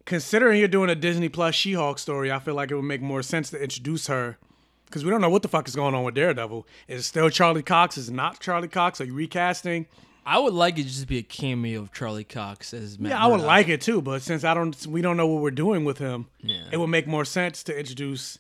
[0.05, 3.21] considering you're doing a Disney Plus She-Hulk story, I feel like it would make more
[3.21, 4.37] sense to introduce her
[4.85, 6.67] because we don't know what the fuck is going on with Daredevil.
[6.87, 7.97] Is it still Charlie Cox?
[7.97, 8.99] Is it not Charlie Cox?
[8.99, 9.87] Are you recasting?
[10.25, 13.23] I would like it just to be a cameo of Charlie Cox as Matt yeah,
[13.23, 15.83] I would like it too, but since I don't, we don't know what we're doing
[15.83, 16.27] with him.
[16.41, 16.63] Yeah.
[16.71, 18.37] It would make more sense to introduce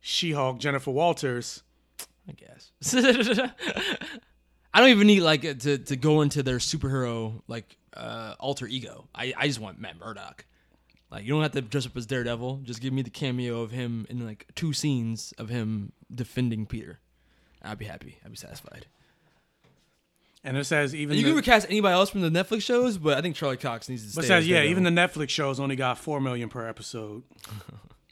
[0.00, 1.62] She-Hulk, Jennifer Walters.
[2.28, 2.70] I guess.
[4.74, 9.08] I don't even need like to to go into their superhero like uh, alter ego.
[9.14, 10.44] I, I just want Matt Murdock.
[11.10, 12.60] Like you don't have to dress up as Daredevil.
[12.64, 17.00] Just give me the cameo of him in like two scenes of him defending Peter.
[17.62, 18.18] I'd be happy.
[18.24, 18.86] I'd be satisfied.
[20.44, 23.18] And it says even you the, can recast anybody else from the Netflix shows, but
[23.18, 24.18] I think Charlie Cox needs to stay.
[24.18, 24.70] but it says yeah, Daredevil.
[24.82, 27.22] even the Netflix shows only got four million per episode.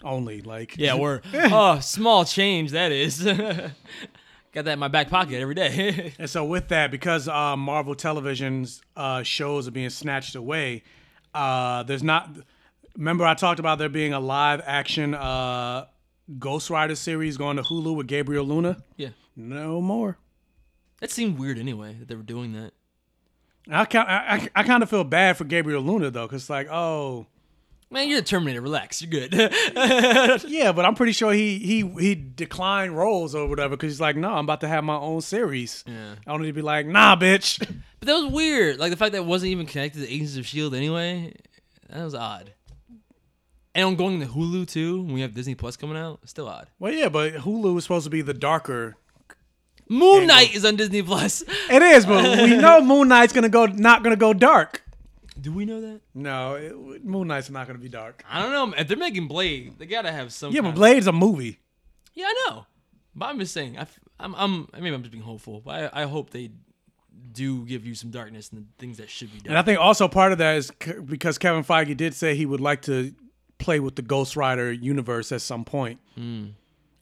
[0.05, 3.23] only like Yeah, we're oh small change that is.
[4.53, 6.15] Got that in my back pocket every day.
[6.19, 10.83] And so with that, because uh, Marvel Television's uh, shows are being snatched away,
[11.35, 12.31] uh, there's not.
[12.97, 15.85] Remember, I talked about there being a live action uh,
[16.39, 18.83] Ghost Rider series going to Hulu with Gabriel Luna.
[18.97, 19.11] yeah.
[19.37, 20.17] No more.
[21.01, 22.73] That seemed weird anyway that they were doing that.
[23.71, 26.69] I kind I, I, I kind of feel bad for Gabriel Luna though, because like,
[26.71, 27.27] oh,
[27.89, 28.61] Man, you're the Terminator.
[28.61, 29.01] Relax.
[29.01, 29.33] You're good.
[30.49, 34.17] yeah, but I'm pretty sure he he he declined roles or whatever because he's like,
[34.17, 35.85] no, I'm about to have my own series.
[35.87, 36.15] Yeah.
[36.27, 37.65] I don't need to be like, nah, bitch.
[37.99, 38.79] But that was weird.
[38.79, 41.35] Like the fact that it wasn't even connected to Agents of Shield anyway.
[41.89, 42.53] That was odd.
[43.75, 46.47] And on going to Hulu too, when we have Disney Plus coming out, it's still
[46.47, 46.69] odd.
[46.79, 48.97] Well, yeah, but Hulu is supposed to be the darker.
[49.89, 51.43] Moon Knight is on Disney Plus.
[51.71, 54.83] It is, but we know Moon Knight's gonna go not gonna go dark.
[55.41, 56.01] Do we know that?
[56.15, 58.25] No, it, Moon Knight's not gonna be dark.
[58.31, 58.77] I don't know.
[58.79, 60.53] If they're making Blade, they gotta have some.
[60.53, 61.59] Yeah, kind but of- Blade's a movie.
[62.15, 62.67] Yeah, I know.
[63.15, 63.77] But I'm just saying.
[63.79, 64.69] I, f- I'm, I'm.
[64.73, 65.61] Maybe I'm just being hopeful.
[65.65, 66.51] But I, I hope they
[67.33, 69.49] do give you some darkness and the things that should be done.
[69.51, 72.47] And I think also part of that is c- because Kevin Feige did say he
[72.47, 73.15] would like to
[73.59, 75.99] play with the Ghost Rider universe at some point.
[76.19, 76.53] Mm.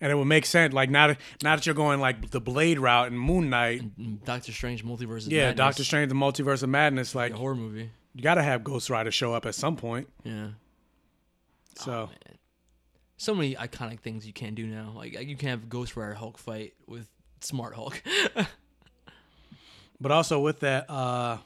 [0.01, 2.79] And it would make sense, like now that now that you're going like the Blade
[2.79, 5.27] route and Moon Knight, Doctor Strange Multiverse.
[5.27, 7.91] of yeah, Madness, Doctor Strange, the Multiverse of Madness, like a horror movie.
[8.15, 10.09] You got to have Ghost Rider show up at some point.
[10.25, 10.49] Yeah.
[11.77, 12.11] So
[13.17, 14.93] So many iconic things you can't do now.
[14.95, 17.09] Like you can't have Ghost Rider Hulk fight with
[17.41, 18.03] Smart Hulk.
[20.01, 21.39] But also with that, uh,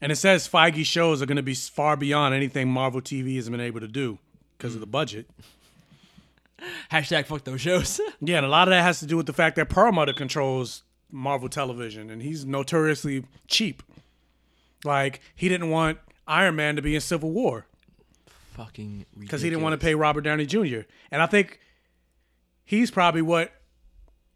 [0.00, 3.48] and it says Feige shows are going to be far beyond anything Marvel TV has
[3.48, 4.18] been able to do
[4.56, 5.28] because of the budget.
[6.92, 8.00] Hashtag fuck those shows.
[8.20, 10.82] Yeah, and a lot of that has to do with the fact that Perlmutter controls
[11.10, 13.82] Marvel Television, and he's notoriously cheap.
[14.84, 17.66] Like he didn't want Iron Man to be in Civil War
[18.58, 20.80] Fucking because he didn't want to pay Robert Downey Jr.
[21.12, 21.60] And I think
[22.64, 23.52] he's probably what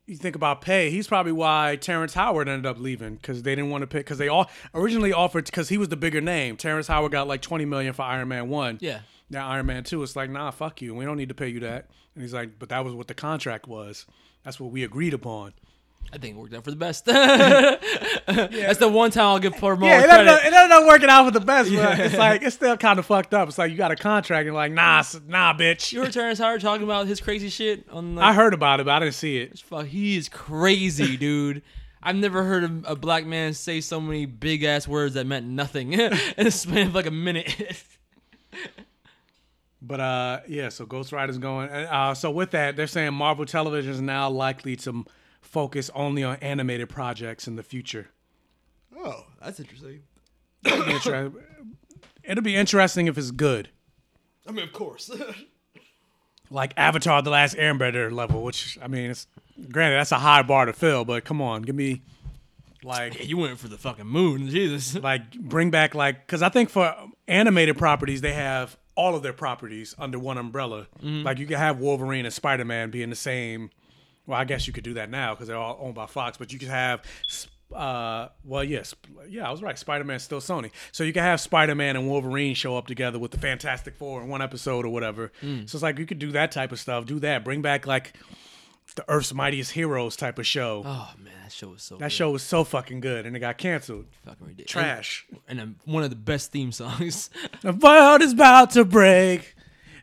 [0.06, 0.90] you think about pay.
[0.90, 4.18] He's probably why Terrence Howard ended up leaving because they didn't want to pay because
[4.18, 6.56] they all originally offered because he was the bigger name.
[6.56, 8.78] Terrence Howard got like twenty million for Iron Man one.
[8.80, 9.00] Yeah.
[9.28, 10.94] Now Iron Man two, it's like nah, fuck you.
[10.94, 11.88] We don't need to pay you that.
[12.14, 14.06] And he's like, but that was what the contract was.
[14.44, 15.54] That's what we agreed upon.
[16.14, 17.04] I think it worked out for the best.
[17.06, 20.12] That's the one time I'll give Paul yeah, it credit.
[20.12, 21.96] ended, up, it ended up working out for the best, but Yeah.
[22.04, 23.48] it's like it's still kind of fucked up.
[23.48, 25.90] It's like you got a contract and like nah, nah, bitch.
[25.92, 28.16] You heard Terrence Howard talking about his crazy shit on.
[28.16, 29.58] Like, I heard about it, but I didn't see it.
[29.58, 31.62] Fuck, he is crazy, dude.
[32.02, 35.46] I've never heard a, a black man say so many big ass words that meant
[35.46, 37.84] nothing in a span of like a minute.
[39.80, 41.68] But uh, yeah, so Ghost Rider's going.
[41.68, 45.04] Uh, so with that, they're saying Marvel Television is now likely to
[45.42, 48.08] focus only on animated projects in the future.
[48.96, 50.02] oh, that's interesting.
[50.64, 51.32] It'll be, inter-
[52.24, 53.68] it'll be interesting if it's good,
[54.48, 55.10] I mean, of course.
[56.50, 58.42] like Avatar: The Last Airbender level.
[58.42, 59.26] Which I mean, it's
[59.70, 62.02] granted that's a high bar to fill, but come on, give me
[62.84, 64.96] like Yeah, you went for the fucking moon, Jesus.
[64.96, 66.94] like bring back like because I think for
[67.28, 70.86] animated properties they have all of their properties under one umbrella.
[71.02, 71.24] Mhm.
[71.24, 73.70] Like you can have Wolverine and Spider Man being the same.
[74.26, 76.38] Well, I guess you could do that now because they're all owned by Fox.
[76.38, 77.02] But you could have,
[77.74, 78.94] uh, well, yes,
[79.28, 79.78] yeah, I was right.
[79.78, 83.18] Spider Man's still Sony, so you can have Spider Man and Wolverine show up together
[83.18, 85.32] with the Fantastic Four in one episode or whatever.
[85.42, 85.68] Mm.
[85.68, 87.06] So it's like you could do that type of stuff.
[87.06, 87.44] Do that.
[87.44, 88.14] Bring back like
[88.94, 90.82] the Earth's Mightiest Heroes type of show.
[90.84, 91.96] Oh man, that show was so.
[91.96, 92.12] that good.
[92.12, 94.06] show was so fucking good, and it got canceled.
[94.24, 94.70] Fucking ridiculous.
[94.70, 95.26] Trash.
[95.30, 97.30] And, and um, one of the best theme songs.
[97.62, 99.54] The world is about to break.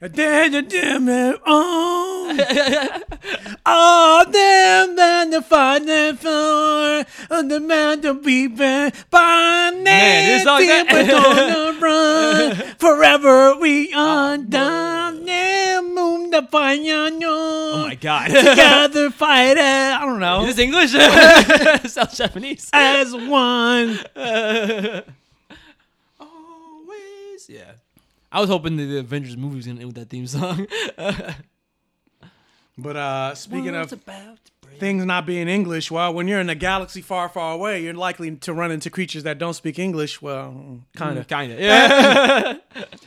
[0.01, 2.39] And then you dim it on.
[3.65, 10.65] All them then the fighting for and the man to be by Man, this song-
[10.65, 13.57] gonna run forever.
[13.57, 15.25] We oh, are down
[15.81, 18.27] moon the oh my god.
[18.27, 19.59] Together fight it.
[19.59, 20.45] I don't know.
[20.45, 20.91] Is this English?
[21.91, 22.69] Sounds Japanese.
[22.71, 23.99] As one.
[26.19, 27.49] Always.
[27.49, 27.73] Yeah.
[28.31, 30.67] I was hoping that the Avengers movie was gonna end with that theme song.
[32.77, 34.01] But uh, speaking World's of
[34.79, 38.33] things not being English, well, when you're in a galaxy far, far away, you're likely
[38.37, 40.21] to run into creatures that don't speak English.
[40.21, 42.53] Well, kind of, Mm, kinda, yeah.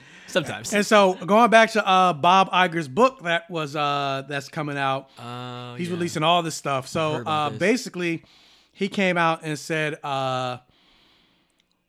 [0.27, 0.75] Sometimes.
[0.75, 5.09] And so, going back to uh, Bob Iger's book that was uh, that's coming out,
[5.19, 5.95] Oh, he's yeah.
[5.95, 6.87] releasing all this stuff.
[6.87, 8.25] So uh, basically,
[8.73, 10.59] he came out and said uh,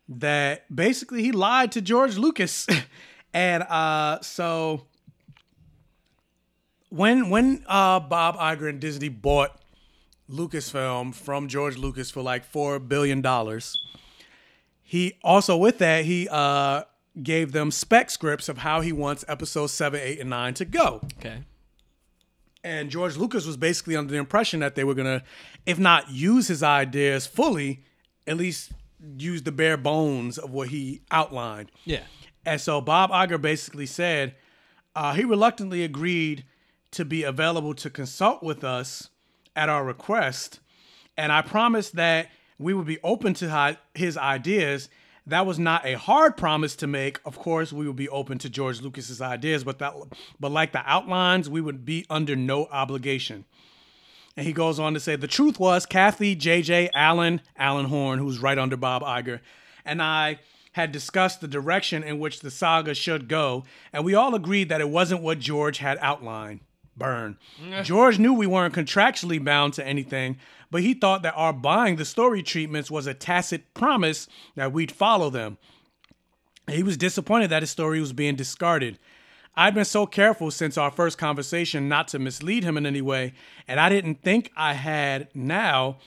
[0.07, 2.65] that basically he lied to George Lucas,
[3.33, 4.85] and uh, so
[6.89, 9.59] when when uh, Bob Iger and Disney bought
[10.29, 13.77] Lucasfilm from George Lucas for like four billion dollars,
[14.81, 16.83] he also with that he uh,
[17.21, 21.01] gave them spec scripts of how he wants episodes seven, eight, and nine to go.
[21.19, 21.43] Okay.
[22.63, 25.23] And George Lucas was basically under the impression that they were gonna,
[25.65, 27.83] if not use his ideas fully,
[28.25, 28.71] at least
[29.17, 31.71] use the bare bones of what he outlined.
[31.83, 32.03] Yeah.
[32.45, 34.35] And so Bob Iger basically said
[34.95, 36.45] uh, he reluctantly agreed
[36.91, 39.09] to be available to consult with us
[39.55, 40.59] at our request.
[41.17, 42.29] And I promised that
[42.59, 44.89] we would be open to his ideas.
[45.25, 47.19] That was not a hard promise to make.
[47.25, 49.93] Of course, we would be open to George Lucas's ideas, but that,
[50.39, 53.45] but like the outlines, we would be under no obligation.
[54.35, 58.39] And he goes on to say, the truth was Kathy, JJ, Allen, Alan Horn, who's
[58.39, 59.39] right under Bob Iger,
[59.85, 60.39] and I
[60.73, 64.81] had discussed the direction in which the saga should go, and we all agreed that
[64.81, 66.59] it wasn't what George had outlined.
[66.95, 67.37] Burn.
[67.59, 67.83] Mm-hmm.
[67.83, 70.37] George knew we weren't contractually bound to anything,
[70.69, 74.91] but he thought that our buying the story treatments was a tacit promise that we'd
[74.91, 75.57] follow them.
[76.69, 78.99] He was disappointed that his story was being discarded.
[79.55, 83.33] I'd been so careful since our first conversation not to mislead him in any way,
[83.67, 85.97] and I didn't think I had now,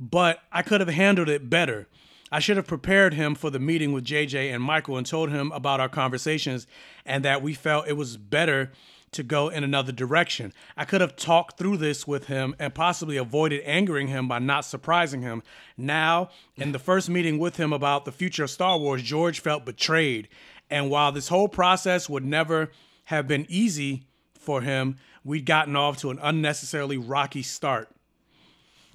[0.00, 1.88] but I could have handled it better.
[2.30, 5.52] I should have prepared him for the meeting with JJ and Michael and told him
[5.52, 6.66] about our conversations
[7.04, 8.72] and that we felt it was better
[9.12, 10.52] to go in another direction.
[10.76, 14.64] I could have talked through this with him and possibly avoided angering him by not
[14.64, 15.42] surprising him.
[15.76, 19.64] Now, in the first meeting with him about the future of Star Wars, George felt
[19.64, 20.28] betrayed.
[20.68, 22.72] And while this whole process would never
[23.04, 24.04] have been easy
[24.38, 27.88] for him, we'd gotten off to an unnecessarily rocky start.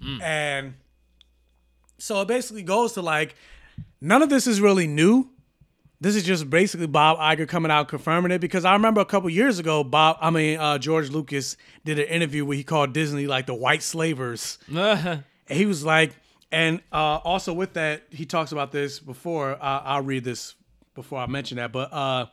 [0.03, 0.21] Mm.
[0.21, 0.73] And
[2.01, 3.35] so it basically goes to like,
[4.01, 5.29] none of this is really new.
[5.99, 9.29] This is just basically Bob Iger coming out confirming it because I remember a couple
[9.29, 13.27] years ago, Bob, I mean uh, George Lucas did an interview where he called Disney
[13.27, 14.57] like the white slavers.
[14.67, 16.15] and he was like,
[16.51, 19.51] and uh, also with that, he talks about this before.
[19.53, 20.55] Uh, I'll read this
[20.95, 22.25] before I mention that, but uh,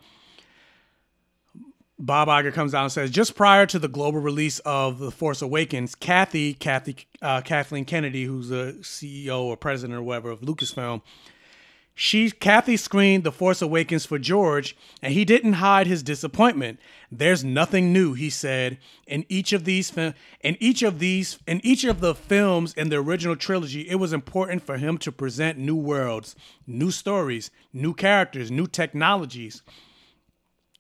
[1.99, 5.43] Bob Iger comes out and says, just prior to the global release of The Force
[5.43, 11.03] Awakens, Kathy, Kathy, uh, Kathleen Kennedy, who's the CEO or president or whatever of Lucasfilm,
[12.01, 16.79] she Kathy screened The Force Awakens for George, and he didn't hide his disappointment.
[17.11, 18.79] There's nothing new, he said.
[19.09, 20.15] In each of these in
[20.61, 24.63] each of these in each of the films in the original trilogy, it was important
[24.63, 26.37] for him to present new worlds,
[26.69, 29.63] new stories, new characters, new technologies.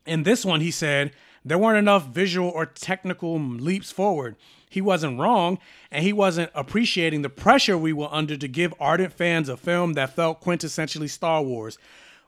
[0.08, 1.12] In this one, he said,
[1.44, 4.36] there weren't enough visual or technical leaps forward.
[4.68, 5.58] He wasn't wrong,
[5.90, 9.94] and he wasn't appreciating the pressure we were under to give ardent fans a film
[9.94, 11.78] that felt quintessentially Star Wars.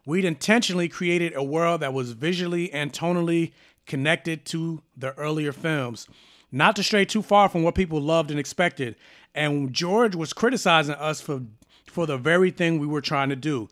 [0.05, 3.51] We'd intentionally created a world that was visually and tonally
[3.85, 6.07] connected to the earlier films,
[6.51, 8.95] not to stray too far from what people loved and expected.
[9.35, 11.41] And George was criticizing us for
[11.87, 13.67] for the very thing we were trying to do.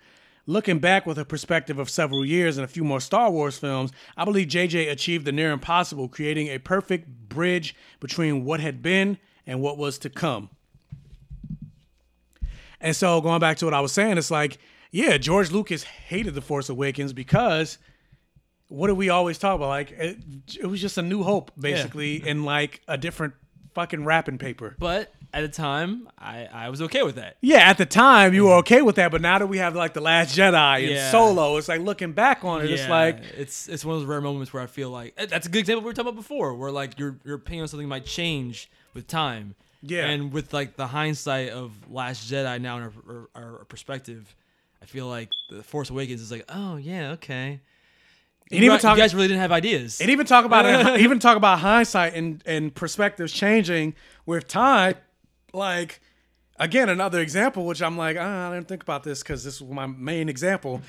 [0.49, 3.91] Looking back with a perspective of several years and a few more Star Wars films,
[4.17, 9.19] I believe JJ achieved the near impossible, creating a perfect bridge between what had been
[9.45, 10.49] and what was to come.
[12.81, 14.57] And so, going back to what I was saying, it's like,
[14.89, 17.77] yeah, George Lucas hated The Force Awakens because
[18.69, 19.67] what do we always talk about?
[19.67, 20.17] Like, it,
[20.59, 23.35] it was just a new hope, basically, in like a different
[23.75, 24.75] fucking wrapping paper.
[24.79, 27.37] But at the time, I, I was okay with that.
[27.41, 29.93] Yeah, at the time you were okay with that, but now that we have like
[29.93, 31.11] the Last Jedi and Yeah.
[31.11, 34.07] Solo, it's like looking back on it, it's Yeah, like it's it's one of those
[34.09, 36.15] rare moments where I feel like eh, that's a good example we were talking about
[36.19, 39.55] before, where like your your opinion on something might change with time.
[39.81, 40.07] Yeah.
[40.07, 43.29] and with like the hindsight of Last Jedi now in our, our,
[43.59, 44.35] our perspective,
[44.81, 47.61] I feel like the Force Awakens is like, oh yeah, okay.
[48.51, 50.01] And You, even talk- you guys really didn't have ideas.
[50.01, 50.65] And even talk about
[50.95, 53.93] it, even talk about hindsight and and perspectives changing
[54.25, 54.95] with time.
[55.53, 56.01] Like
[56.59, 59.71] again, another example, which I'm like, ah, I didn't think about this because this was
[59.71, 60.81] my main example.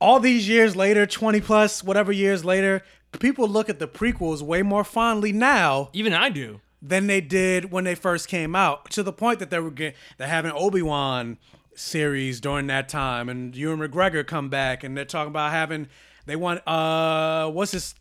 [0.00, 2.82] All these years later, 20 plus, whatever years later,
[3.18, 5.90] people look at the prequels way more fondly now.
[5.92, 6.60] Even I do.
[6.82, 8.90] Than they did when they first came out.
[8.92, 11.36] To the point that they were get, they're having Obi Wan
[11.74, 15.88] series during that time, and Ewan McGregor come back, and they're talking about having
[16.26, 17.94] they want uh what's his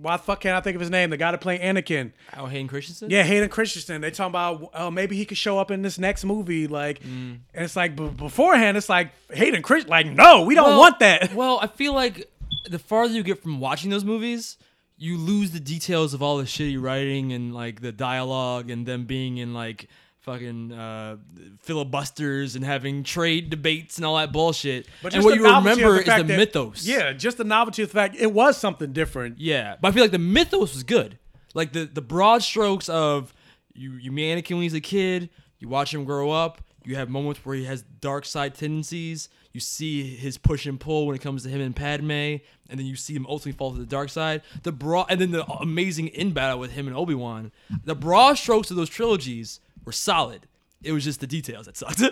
[0.00, 1.10] why the fuck can't I think of his name?
[1.10, 2.12] The guy to play Anakin.
[2.36, 3.10] Oh, Hayden Christensen.
[3.10, 4.00] Yeah, Hayden Christensen.
[4.00, 7.40] They talking about uh, maybe he could show up in this next movie, like, and
[7.54, 11.32] it's like b- beforehand, it's like Hayden Christensen, like, no, we don't Well- want that.
[11.34, 12.30] Well, I feel like
[12.68, 14.56] the farther you get from watching those movies,
[14.96, 19.04] you lose the details of all the shitty writing and like the dialogue and them
[19.06, 19.88] being in like
[20.24, 21.16] fucking uh,
[21.62, 24.86] filibusters and having trade debates and all that bullshit.
[25.02, 26.86] and what you remember the is the that- mythos.
[26.86, 29.38] Yeah, just the novelty of the fact it was something different.
[29.38, 31.18] Yeah, but I feel like the mythos was good.
[31.54, 33.32] Like the the broad strokes of
[33.74, 37.44] you you Anakin when he's a kid, you watch him grow up, You have moments
[37.44, 39.28] where he has dark side tendencies.
[39.52, 42.40] You see his push and pull when it comes to him and Padme, and
[42.70, 44.42] then you see him ultimately fall to the dark side.
[44.64, 47.52] The broad, and then the amazing in battle with him and Obi Wan.
[47.84, 50.46] The broad strokes of those trilogies were solid.
[50.82, 52.02] It was just the details that sucked.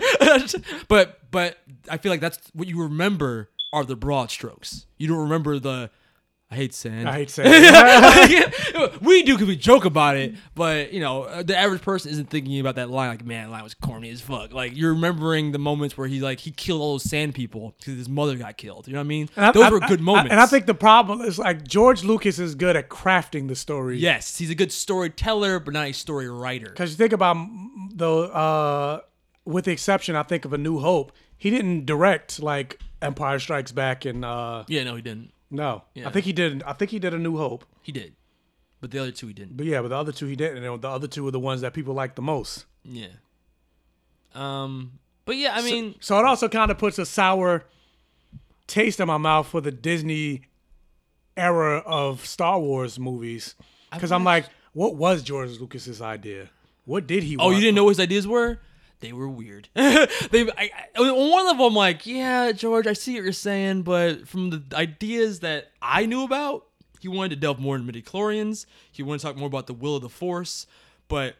[0.88, 1.58] but but
[1.88, 4.86] I feel like that's what you remember are the broad strokes.
[4.98, 5.90] You don't remember the
[6.52, 7.08] I hate sand.
[7.08, 8.92] I hate sand.
[9.00, 12.28] we do because we joke about it, but you know, uh, the average person isn't
[12.30, 14.52] thinking about that line like, man, that line was corny as fuck.
[14.52, 17.96] Like you're remembering the moments where he like he killed all those sand people because
[17.96, 18.86] his mother got killed.
[18.86, 19.28] You know what I mean?
[19.36, 20.30] And Those I- were good I- moments.
[20.30, 23.98] and I think the problem is like George Lucas is good at crafting the story.
[23.98, 26.68] yes, he's a good storyteller, but not a story writer.
[26.68, 27.36] Because you think about
[27.94, 29.00] the, uh,
[29.44, 33.72] with the exception, I think of A New Hope, he didn't direct like Empire Strikes
[33.72, 34.24] Back and.
[34.24, 35.32] Uh, Yeah, no, he didn't.
[35.52, 36.08] No, Yeah.
[36.08, 36.62] I think he did.
[36.64, 37.64] I think he did A New Hope.
[37.82, 38.14] He did,
[38.80, 39.56] but the other two he didn't.
[39.56, 41.60] But yeah, but the other two he didn't, and the other two are the ones
[41.60, 42.64] that people like the most.
[42.84, 43.08] Yeah.
[44.34, 44.92] Um,
[45.24, 47.64] but yeah, I So- mean, so, it also kind of puts a sour
[48.66, 50.42] taste in my mouth for the Disney
[51.36, 53.54] era of Star Wars movies.
[53.92, 56.48] Because I'm like, what was George Lucas's idea?
[56.86, 57.36] What did he?
[57.36, 58.58] Oh, want you didn't know what his ideas were?
[59.02, 59.68] They were weird.
[59.74, 63.82] they, I, I, on one level, I'm like, yeah, George, I see what you're saying,
[63.82, 66.66] but from the ideas that I knew about,
[67.00, 68.64] he wanted to delve more into midichlorians.
[68.92, 70.68] He wanted to talk more about the will of the Force,
[71.08, 71.34] but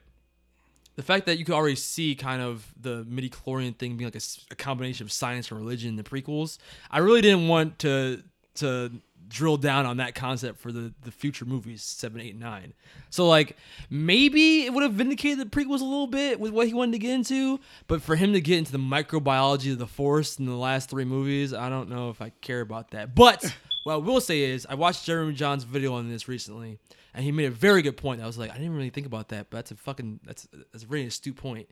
[0.96, 4.54] the fact that you could already see kind of the midichlorian thing being like a
[4.56, 6.58] combination of science and religion in the prequels,
[6.90, 8.22] I really didn't want to
[8.56, 8.92] to
[9.32, 12.74] drill down on that concept for the the future movies seven, eight, nine.
[13.10, 13.56] So like
[13.90, 16.98] maybe it would have vindicated the prequels a little bit with what he wanted to
[16.98, 20.52] get into, but for him to get into the microbiology of the Force in the
[20.56, 23.14] last three movies, I don't know if I care about that.
[23.14, 23.44] But
[23.84, 26.78] what I will say is, I watched Jeremy Jahns's video on this recently,
[27.14, 28.22] and he made a very good point.
[28.22, 30.84] I was like, I didn't really think about that, but that's a fucking that's that's
[30.84, 31.68] a very astute point.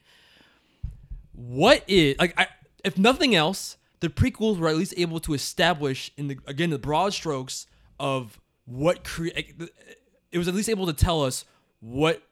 [1.32, 2.48] What is like I,
[2.84, 6.78] if nothing else, the prequels were at least able to establish in the again the
[6.78, 7.66] broad strokes
[7.98, 9.54] of what create.
[9.60, 9.92] Eh, eh,
[10.32, 11.44] it was at least able to tell us
[11.80, 12.22] what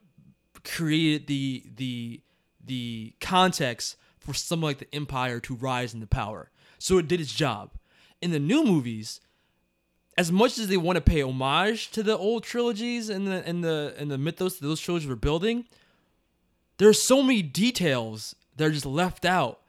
[0.63, 2.21] created the the
[2.63, 6.51] the context for someone like the Empire to rise into power.
[6.77, 7.71] So it did its job.
[8.21, 9.21] In the new movies,
[10.17, 13.63] as much as they want to pay homage to the old trilogies and the and
[13.63, 15.65] the and the mythos that those trilogies were building,
[16.77, 19.61] there's so many details that are just left out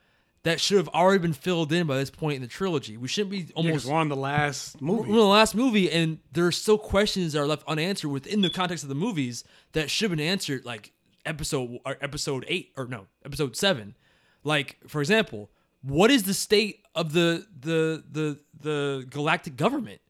[0.43, 2.97] that should have already been filled in by this point in the trilogy.
[2.97, 5.01] We shouldn't be almost Almost we're on the last movie.
[5.01, 8.41] we're in the last movie, and there are still questions that are left unanswered within
[8.41, 9.43] the context of the movies
[9.73, 10.91] that should have been answered, like
[11.25, 13.95] episode or episode eight or no, episode seven.
[14.43, 15.51] Like, for example,
[15.83, 20.01] what is the state of the the the the galactic government?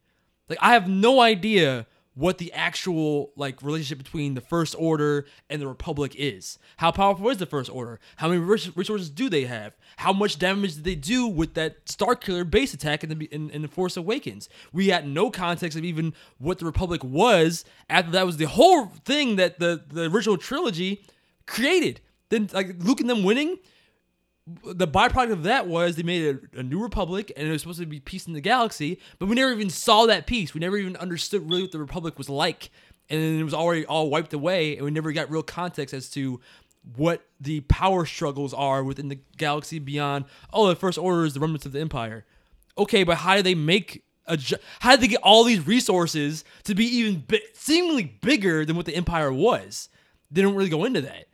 [0.47, 5.61] Like, I have no idea what the actual like relationship between the First Order and
[5.61, 6.59] the Republic is.
[6.77, 7.99] How powerful is the First Order?
[8.17, 9.73] How many resources do they have?
[9.97, 13.61] How much damage did they do with that Starkiller base attack in the in, in
[13.61, 14.49] the Force Awakens?
[14.73, 18.87] We had no context of even what the Republic was after that was the whole
[19.05, 21.03] thing that the the original trilogy
[21.45, 22.01] created.
[22.29, 23.57] Then like Luke and them winning,
[24.47, 27.79] the byproduct of that was they made a, a new republic and it was supposed
[27.79, 30.53] to be peace in the galaxy but we never even saw that peace.
[30.53, 32.71] We never even understood really what the republic was like.
[33.09, 36.09] And then it was already all wiped away and we never got real context as
[36.11, 36.39] to
[36.95, 41.39] what the power struggles are within the galaxy beyond oh the first order is the
[41.39, 42.25] remnants of the empire.
[42.77, 44.39] Okay but how did they make a
[44.79, 48.87] how did they get all these resources to be even bi- seemingly bigger than what
[48.87, 49.89] the empire was?
[50.31, 51.25] They don't really go into that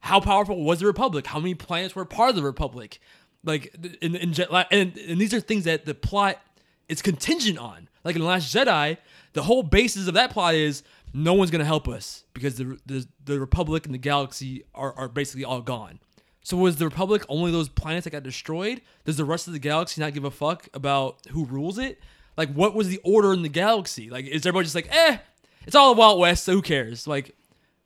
[0.00, 1.26] how powerful was the Republic?
[1.26, 3.00] How many planets were part of the Republic?
[3.44, 4.34] Like, in, in,
[4.70, 6.40] and, and these are things that the plot
[6.88, 7.88] is contingent on.
[8.04, 8.98] Like in The Last Jedi,
[9.32, 10.82] the whole basis of that plot is
[11.12, 15.08] no one's gonna help us because the the, the Republic and the galaxy are, are
[15.08, 15.98] basically all gone.
[16.42, 18.80] So was the Republic only those planets that got destroyed?
[19.04, 21.98] Does the rest of the galaxy not give a fuck about who rules it?
[22.36, 24.10] Like, what was the order in the galaxy?
[24.10, 25.18] Like, is everybody just like, eh,
[25.66, 27.08] it's all the Wild West, so who cares?
[27.08, 27.34] Like,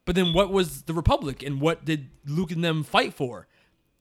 [0.04, 3.46] but then what was the Republic and what did Luke and them fight for?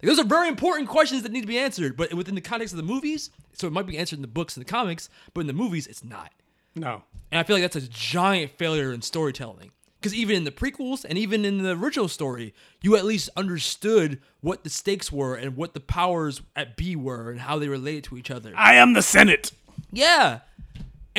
[0.01, 2.73] Like, those are very important questions that need to be answered, but within the context
[2.73, 5.41] of the movies, so it might be answered in the books and the comics, but
[5.41, 6.31] in the movies, it's not.
[6.75, 7.03] No.
[7.31, 9.71] And I feel like that's a giant failure in storytelling.
[9.99, 14.21] Because even in the prequels and even in the original story, you at least understood
[14.39, 18.05] what the stakes were and what the powers at B were and how they related
[18.05, 18.53] to each other.
[18.55, 19.51] I am the Senate.
[19.91, 20.39] Yeah.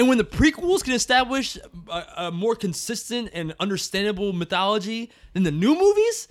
[0.00, 1.58] And when the prequels can establish
[1.90, 6.26] a, a more consistent and understandable mythology than the new movies,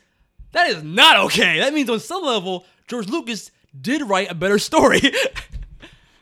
[0.54, 1.60] that is not okay.
[1.60, 5.02] That means on some level, George Lucas did write a better story.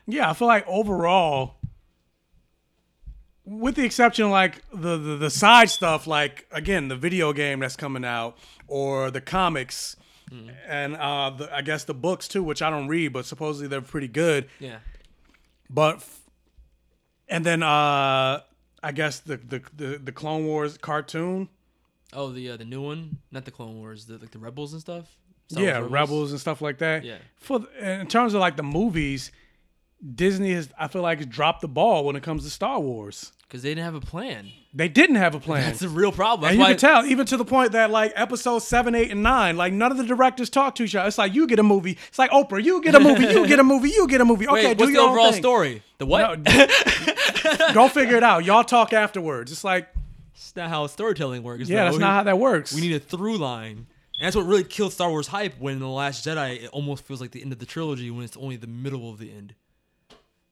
[0.10, 1.56] Yeah, I feel like overall,
[3.44, 7.60] with the exception of like the, the the side stuff, like again the video game
[7.60, 8.38] that's coming out
[8.70, 9.98] or the comics,
[10.66, 13.82] and uh, the, I guess the books too, which I don't read, but supposedly they're
[13.82, 14.48] pretty good.
[14.62, 14.78] Yeah.
[15.70, 16.22] But f-
[17.28, 18.42] and then uh,
[18.84, 21.50] I guess the, the the the Clone Wars cartoon.
[22.14, 24.82] Oh, the uh, the new one, not the Clone Wars, the like the Rebels and
[24.82, 25.06] stuff.
[25.50, 26.32] Star yeah, Wars Rebels.
[26.32, 27.04] and stuff like that.
[27.04, 27.18] Yeah.
[27.38, 29.32] For the, in terms of like the movies,
[30.16, 33.32] Disney has I feel like has dropped the ball when it comes to Star Wars.
[33.48, 34.50] because they didn't have a plan.
[34.78, 35.64] They didn't have a plan.
[35.64, 36.50] That's a real problem.
[36.50, 39.24] and you why- can tell, even to the point that like episode seven, eight, and
[39.24, 41.08] nine, like none of the directors talk to each other.
[41.08, 41.98] It's like you get a movie.
[42.08, 44.48] It's like Oprah, you get a movie, you get a movie, you get a movie.
[44.48, 45.42] Okay, Wait, do what's the your own overall thing.
[45.42, 45.82] story?
[45.98, 46.44] The what?
[47.74, 48.46] Go figure it out.
[48.46, 49.52] Y'all talk afterwards.
[49.52, 49.88] It's like
[50.34, 51.68] That's not how storytelling works.
[51.68, 51.92] Yeah, though.
[51.92, 52.74] that's not how that works.
[52.74, 53.88] We need a through line.
[54.20, 57.22] And that's what really killed Star Wars hype when The Last Jedi it almost feels
[57.22, 59.54] like the end of the trilogy when it's only the middle of the end.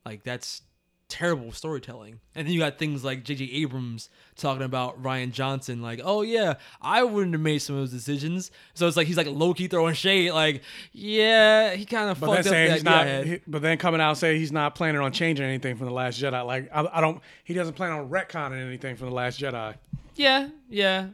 [0.06, 0.62] Like that's
[1.08, 2.20] terrible storytelling.
[2.34, 3.46] And then you got things like J.J.
[3.54, 7.92] Abrams talking about Rian Johnson, like, oh yeah, I wouldn't have made some of those
[7.92, 8.52] decisions.
[8.74, 12.28] So it's like he's like low key throwing shade, like, yeah, he kind of But
[12.28, 13.08] then fucked up that he's not.
[13.26, 15.94] he- but then coming out and say he's not planning on changing anything from the
[15.94, 16.46] Last Jedi.
[16.46, 17.22] Like I, I don't.
[17.44, 19.76] He doesn't plan on retconning anything from the Last Jedi.
[20.16, 21.08] Yeah, yeah.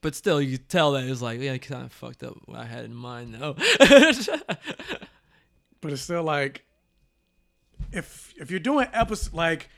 [0.00, 2.84] But still, you tell that it's like, yeah, kind of fucked up what I had
[2.84, 3.56] in mind, though.
[5.80, 6.64] But it's still like,
[7.92, 9.68] if if you're doing episodes like,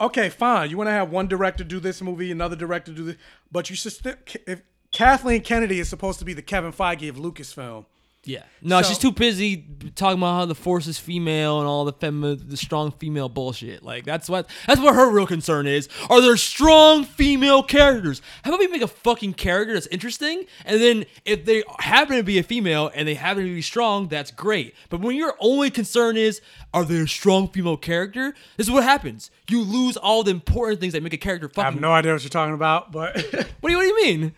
[0.00, 3.16] okay, fine, you want to have one director do this movie, another director do this,
[3.50, 4.14] but you should still.
[4.46, 7.84] If Kathleen Kennedy is supposed to be the Kevin Feige of Lucasfilm.
[8.24, 8.42] Yeah.
[8.60, 9.64] No, So- she's too busy
[9.94, 13.82] talking about how the force is female and all the femi- the strong female bullshit.
[13.82, 15.88] Like that's what that's what her real concern is.
[16.10, 18.20] Are there strong female characters?
[18.42, 22.22] How about we make a fucking character that's interesting, and then if they happen to
[22.22, 24.74] be a female and they happen to be strong, that's great.
[24.90, 26.40] But when your only concern is
[26.74, 29.30] are they a strong female character, this is what happens.
[29.48, 32.22] You lose all the important things that make a character I have no idea what
[32.22, 33.16] you're talking about, but
[33.60, 34.32] what do you What do you mean?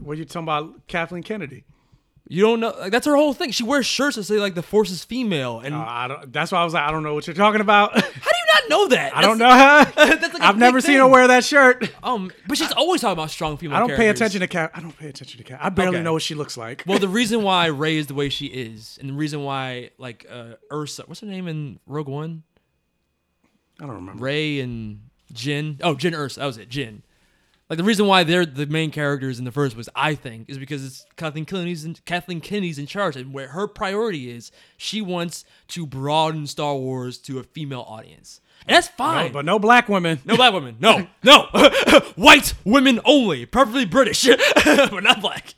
[0.00, 1.64] What are you talking about, Kathleen Kennedy?
[2.28, 2.74] You don't know.
[2.78, 3.52] Like, that's her whole thing.
[3.52, 6.32] She wears shirts that say like the force is female, and Uh, I don't.
[6.32, 7.92] That's why I was like, I don't know what you're talking about.
[7.94, 9.16] How do you not know that?
[9.16, 9.46] I don't know.
[9.96, 11.10] That's like a I've never seen her thing.
[11.12, 11.88] wear that shirt.
[12.02, 13.76] Um, but she's always talking about strong female.
[13.76, 14.20] I don't pay characters.
[14.22, 14.72] attention to Cat.
[14.74, 15.60] I don't pay attention to Cat.
[15.62, 16.02] I barely Okay.
[16.02, 16.82] know what she looks like.
[16.84, 20.26] Well, the reason why Rey is the way she is, and the reason why like
[20.28, 22.42] uh Erso, what's her name in Rogue One?
[23.80, 24.20] I don't remember.
[24.24, 25.00] Rey and
[25.32, 25.78] Jyn.
[25.82, 26.36] Oh, Jyn Erso.
[26.36, 26.68] That was it.
[26.68, 27.02] Jyn.
[27.68, 30.56] Like the reason why they're the main characters in the first was, I think, is
[30.56, 35.02] because it's Kathleen Kennedy's in, Kathleen Kennedy's in charge, and where her priority is, she
[35.02, 39.26] wants to broaden Star Wars to a female audience, and that's fine.
[39.26, 40.20] No, but no black women.
[40.24, 40.76] No black women.
[40.78, 41.48] No, no.
[42.14, 43.46] White women only.
[43.46, 44.26] Preferably British,
[44.64, 45.54] but not black.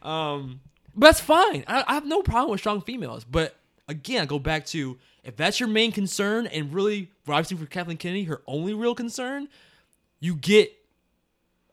[0.00, 0.60] Um,
[0.94, 1.62] but that's fine.
[1.66, 3.24] I, I have no problem with strong females.
[3.24, 3.54] But
[3.86, 7.58] again, I go back to if that's your main concern, and really, what I've seen
[7.58, 9.48] for Kathleen Kennedy, her only real concern,
[10.20, 10.72] you get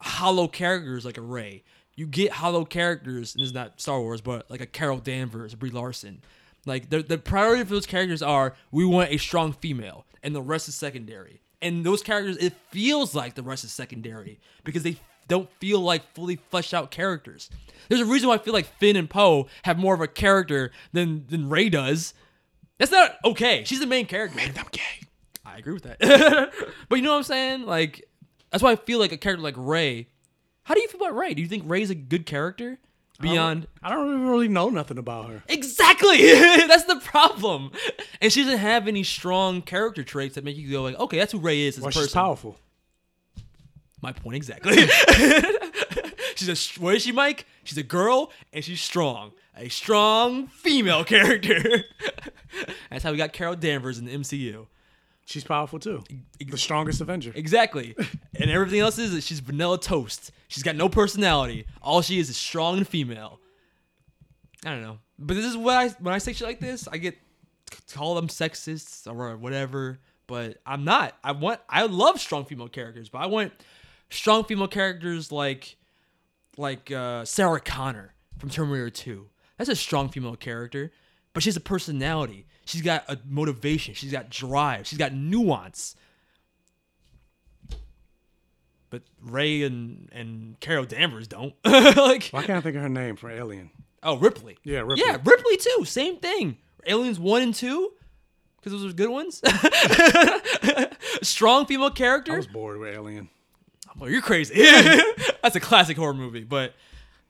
[0.06, 1.64] hollow characters like a Rey.
[1.96, 5.54] You get hollow characters, and this is not Star Wars, but like a Carol Danvers,
[5.54, 6.22] a Brie Larson.
[6.66, 10.42] Like the the priority for those characters are we want a strong female, and the
[10.42, 11.42] rest is secondary.
[11.62, 16.14] And those characters, it feels like the rest is secondary because they don't feel like
[16.14, 17.50] fully fleshed out characters.
[17.90, 20.72] There's a reason why I feel like Finn and Poe have more of a character
[20.92, 22.14] than than Rey does.
[22.78, 23.64] That's not okay.
[23.64, 24.38] She's the main character.
[24.52, 24.82] Them gay.
[25.46, 26.52] I agree with that.
[26.90, 27.66] but you know what I'm saying?
[27.66, 28.08] Like
[28.56, 30.08] that's why I feel like a character like Rey.
[30.64, 31.34] How do you feel about Rey?
[31.34, 32.80] Do you think Rey's a good character
[33.20, 33.68] beyond?
[33.84, 35.44] I don't, I don't really know nothing about her.
[35.50, 36.32] Exactly.
[36.32, 37.72] that's the problem.
[38.22, 41.34] And she doesn't have any strong character traits that make you go like, okay, that's
[41.34, 42.58] who Rey is as Well, a she's powerful.
[44.02, 44.78] My point exactly.
[46.36, 47.46] she's a what is she, Mike?
[47.66, 49.34] She's a girl and she's strong.
[49.58, 51.84] A strong female character.
[52.90, 54.68] That's how we got Carol Danvers in the MCU.
[55.26, 56.04] She's powerful too.
[56.40, 57.32] The strongest Avenger.
[57.34, 57.96] Exactly.
[58.40, 60.32] and everything else is that she's vanilla toast.
[60.48, 61.66] She's got no personality.
[61.82, 63.40] All she is is strong and female.
[64.64, 65.00] I don't know.
[65.18, 67.18] But this is what I when I say shit like this, I get
[67.94, 70.00] call them sexists or whatever.
[70.28, 71.18] But I'm not.
[71.24, 73.52] I want I love strong female characters, but I want
[74.10, 75.78] strong female characters like
[76.58, 79.28] like uh, Sarah Connor from Terminator 2.
[79.58, 80.92] That's a strong female character,
[81.34, 82.48] but she has a personality.
[82.66, 83.94] She's got a motivation.
[83.94, 84.88] She's got drive.
[84.88, 85.96] She's got nuance.
[88.90, 91.54] But Rey and and Carol Danvers don't.
[91.66, 93.70] like Why can't I think of her name for Alien?
[94.04, 94.58] Oh, Ripley.
[94.64, 95.04] Yeah, Ripley.
[95.06, 95.86] Yeah, Ripley too.
[95.86, 96.58] Same thing.
[96.86, 97.94] Aliens one and two,
[98.58, 99.42] because those were good ones.
[101.22, 102.34] Strong female character.
[102.34, 103.30] I was bored with Alien.
[103.98, 104.56] Well, you're crazy.
[105.42, 106.74] That's a classic horror movie, but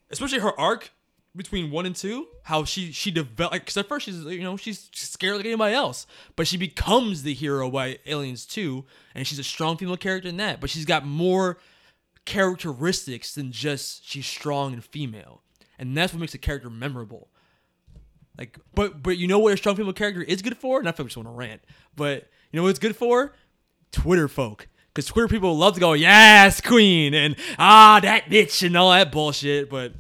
[0.10, 0.92] especially her arc
[1.36, 3.54] between one and two, how she she developed.
[3.54, 7.34] Because at first she's you know she's scared like anybody else, but she becomes the
[7.34, 10.62] hero by Aliens two, and she's a strong female character in that.
[10.62, 11.58] But she's got more
[12.26, 15.42] characteristics than just she's strong and female,
[15.78, 17.30] and that's what makes a character memorable.
[18.38, 20.82] Like, but but you know what a strong female character is good for?
[20.82, 21.62] Not I just want to rant,
[21.96, 23.34] but you know what it's good for?
[23.92, 24.68] Twitter folk.
[24.94, 29.12] Because Twitter people love to go, yes, queen, and ah, that bitch, and all that
[29.12, 29.70] bullshit.
[29.70, 29.94] But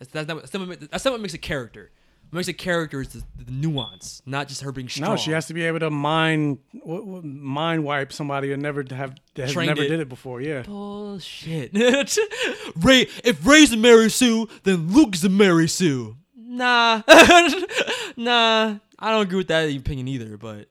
[0.00, 1.90] that's, that's, not, that's, not, what, that's not what makes a character.
[2.30, 5.10] What makes a character is the, the nuance, not just her being strong.
[5.10, 8.84] No, she has to be able to mind w- w- mind wipe somebody and never
[8.90, 9.88] have has Trained never it.
[9.88, 10.40] did it before.
[10.40, 10.62] Yeah.
[10.62, 11.72] Bullshit.
[12.76, 16.16] Rey, if Rey's a Mary Sue, then Luke's a Mary Sue.
[16.36, 17.02] Nah,
[18.16, 18.76] nah.
[18.98, 20.36] I don't agree with that opinion either.
[20.36, 20.68] But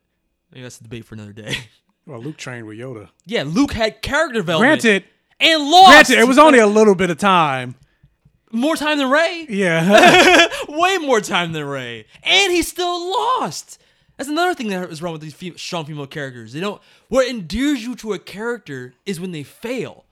[0.51, 1.55] maybe that's a debate for another day.
[2.05, 3.09] Well, Luke trained with Yoda.
[3.27, 4.81] Yeah, Luke had character development.
[4.81, 5.03] Granted,
[5.39, 6.07] and lost.
[6.09, 7.75] Granted, it was only a little bit of time.
[8.51, 9.45] More time than Rey.
[9.49, 10.47] Yeah.
[10.69, 13.79] way more time than Rey, and he still lost.
[14.17, 16.51] That's another thing that is wrong with these fem- strong female characters.
[16.53, 16.81] They don't.
[17.07, 20.05] What endears you to a character is when they fail.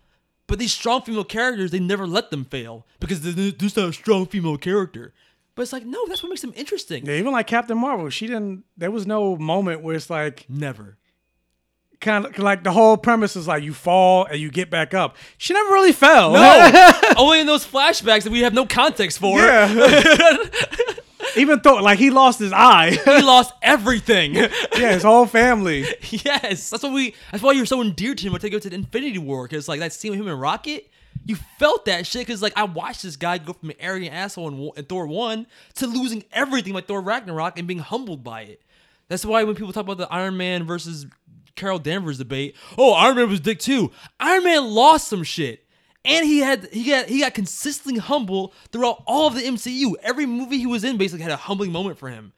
[0.47, 3.93] But these strong female characters, they never let them fail because they're just not a
[3.93, 5.13] strong female character.
[5.55, 7.05] But it's like, no, that's what makes them interesting.
[7.05, 8.63] Yeah, even like Captain Marvel, she didn't.
[8.77, 10.97] There was no moment where it's like never.
[11.99, 15.15] Kind of like the whole premise is like you fall and you get back up.
[15.37, 16.33] She never really fell.
[16.33, 19.39] No, only in those flashbacks that we have no context for.
[19.39, 20.37] Yeah.
[21.35, 22.91] Even though, like, he lost his eye.
[22.91, 24.35] he lost everything.
[24.35, 24.49] yeah,
[24.93, 25.85] his whole family.
[26.09, 27.15] Yes, that's what we.
[27.31, 28.35] That's why you're so endeared to him.
[28.35, 30.89] I take it to the Infinity War because like that scene with him and Rocket,
[31.25, 34.47] you felt that shit because like I watched this guy go from an arrogant asshole
[34.47, 38.61] in, in Thor one to losing everything like Thor Ragnarok and being humbled by it.
[39.09, 41.05] That's why when people talk about the Iron Man versus
[41.57, 43.91] Carol Danvers debate, oh Iron Man was dick too.
[44.19, 45.65] Iron Man lost some shit.
[46.05, 49.93] And he had he got he got consistently humble throughout all of the MCU.
[50.01, 52.31] Every movie he was in basically had a humbling moment for him.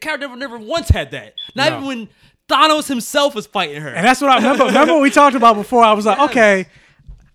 [0.00, 1.34] Carol Danvers never once had that.
[1.54, 1.76] Not No.
[1.76, 2.08] even when
[2.48, 3.88] Thanos himself was fighting her.
[3.90, 4.64] And that's what I remember.
[4.66, 5.82] remember what we talked about before?
[5.84, 6.66] I was like, okay,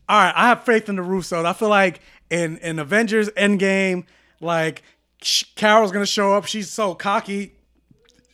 [0.09, 1.45] all right, I have faith in the Russos.
[1.45, 1.99] I feel like
[2.31, 4.05] in in Avengers Endgame,
[4.39, 4.81] like
[5.55, 6.45] Carol's gonna show up.
[6.45, 7.53] She's so cocky,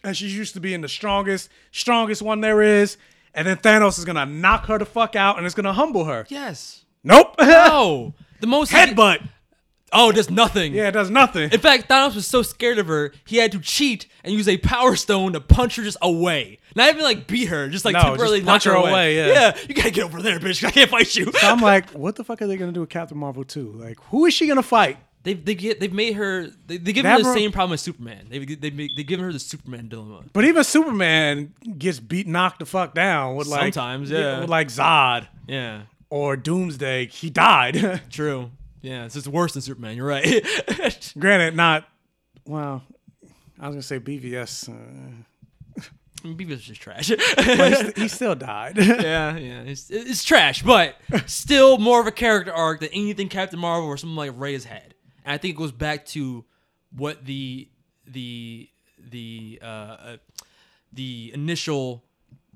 [0.08, 2.98] and she's used to being the strongest, strongest one there is.
[3.34, 6.26] And then Thanos is gonna knock her the fuck out, and it's gonna humble her.
[6.30, 6.86] Yes.
[7.04, 7.36] Nope.
[7.40, 8.14] No.
[8.40, 9.28] The most Headbutt.
[9.92, 10.72] Oh, it does nothing.
[10.72, 11.50] Yeah, it does nothing.
[11.52, 14.58] In fact, Thanos was so scared of her, he had to cheat and use a
[14.58, 16.60] power stone to punch her just away.
[16.76, 19.18] Not even like beat her, just like No, just temporarily punch knock her her away.
[19.18, 19.58] away, yeah.
[19.68, 20.64] you gotta get over there, bitch.
[20.68, 21.32] I can't fight you.
[21.32, 23.72] So I'm like, what the fuck are they gonna do with Captain Marvel 2?
[23.72, 24.98] Like, who is she gonna fight?
[25.28, 27.82] They've they get they've made her they they give They her the same problem as
[27.82, 28.28] Superman.
[28.30, 30.24] They've they they given her the Superman dilemma.
[30.32, 34.40] But even Superman gets beat, knocked the fuck down with like Sometimes, yeah.
[34.40, 35.28] with like Zod.
[35.46, 35.82] Yeah.
[36.10, 37.08] Or Doomsday.
[37.08, 38.04] He died.
[38.10, 38.52] True.
[38.82, 39.98] Yeah, it's just worse than Superman.
[39.98, 41.14] You're right.
[41.20, 41.90] Granted, not.
[42.46, 42.82] Well,
[43.60, 44.70] I was gonna say BVS.
[44.70, 45.84] Uh,
[46.24, 47.10] Beavis is just trash.
[47.36, 48.78] but he, st- he still died.
[48.78, 50.96] yeah, yeah, it's, it's trash, but
[51.26, 54.64] still more of a character arc than anything Captain Marvel or something like Rey has
[54.64, 54.94] had.
[55.28, 56.46] And I think it goes back to
[56.96, 57.68] what the
[58.08, 58.70] the
[59.12, 60.18] the uh, uh,
[60.94, 62.04] the initial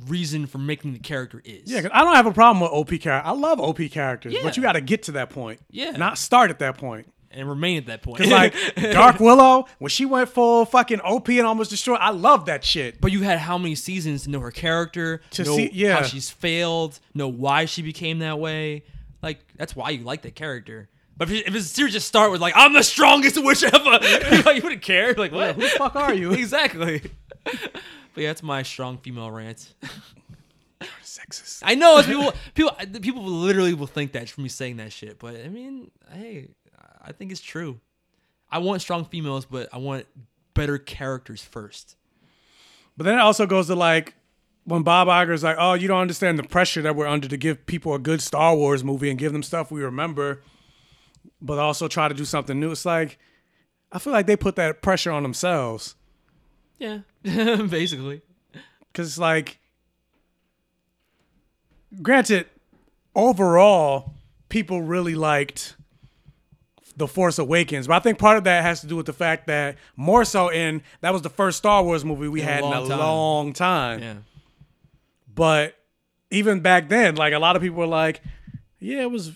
[0.08, 1.70] reason for making the character is.
[1.70, 3.28] Yeah, 'cause I don't have a problem with OP character.
[3.28, 4.40] I love OP characters, Yeah.
[4.42, 5.60] but you got to get to that point.
[5.70, 5.92] Yeah.
[5.92, 7.12] not start at that point.
[7.34, 8.18] and remain at that point.
[8.18, 8.54] Because like
[8.92, 13.00] Dark Willow, when she went full fucking OP and almost destroyed, I love that shit.
[13.00, 15.96] But you had how many seasons to know her character, To know see- yeah.
[15.98, 18.84] how she's failed, know why she became that way.
[19.22, 20.90] Like that's why you like that character.
[21.22, 24.00] But if, if it's series just start with like I'm the strongest witch ever,
[24.56, 25.14] you wouldn't care.
[25.14, 25.54] Like what?
[25.54, 26.32] who the fuck are you?
[26.34, 27.04] exactly.
[27.44, 27.64] but
[28.16, 29.72] yeah, that's my strong female rant.
[31.04, 31.60] Sexist.
[31.62, 32.34] I know it's people.
[32.56, 32.76] People.
[33.02, 35.20] People literally will think that from me saying that shit.
[35.20, 36.48] But I mean, hey,
[37.00, 37.80] I think it's true.
[38.50, 40.08] I want strong females, but I want
[40.56, 41.98] better characters first.
[42.98, 44.16] But then it also goes to like
[44.64, 47.68] when Bob Iger's like, "Oh, you don't understand the pressure that we're under to give
[47.68, 50.42] people a good Star Wars movie and give them stuff we remember,
[51.42, 53.18] but also try to do something new." It's like
[53.92, 55.96] I feel like they put that pressure on themselves
[56.80, 58.22] Yeah, basically.
[58.92, 59.60] because it's like,
[62.02, 62.48] granted,
[63.16, 64.14] overall,
[64.50, 65.76] people really liked
[66.98, 69.48] the Force Awakens, but I think part of that has to do with the fact
[69.48, 72.64] that more so in that was the first Star Wars movie we In a had
[72.64, 73.00] in a time.
[73.00, 74.00] long time.
[74.02, 74.14] Yeah.
[75.34, 75.76] But
[76.30, 78.22] even back then, like a lot of people were like,
[78.80, 79.32] "Yeah, it was,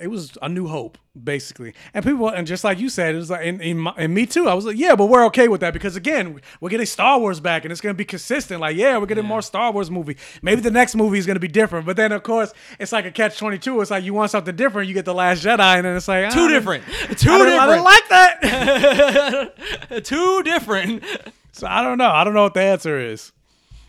[0.00, 3.30] it was a new hope, basically." And people, and just like you said, it was
[3.30, 4.48] like, and, and, my- and me too.
[4.48, 7.40] I was like, "Yeah, but we're okay with that because again, we're getting Star Wars
[7.40, 8.60] back, and it's gonna be consistent.
[8.60, 10.16] Like, yeah, we're getting more Star Wars movie.
[10.42, 13.10] Maybe the next movie is gonna be different, but then of course, it's like a
[13.10, 13.80] catch twenty two.
[13.80, 16.26] It's like you want something different, you get the Last Jedi, and then it's like
[16.34, 16.84] ah, different.
[16.88, 17.70] I Two didn't- I different.
[17.70, 20.04] didn't like that.
[20.04, 21.04] Two different.
[21.56, 22.10] So I don't know.
[22.10, 23.30] I don't know what the answer is.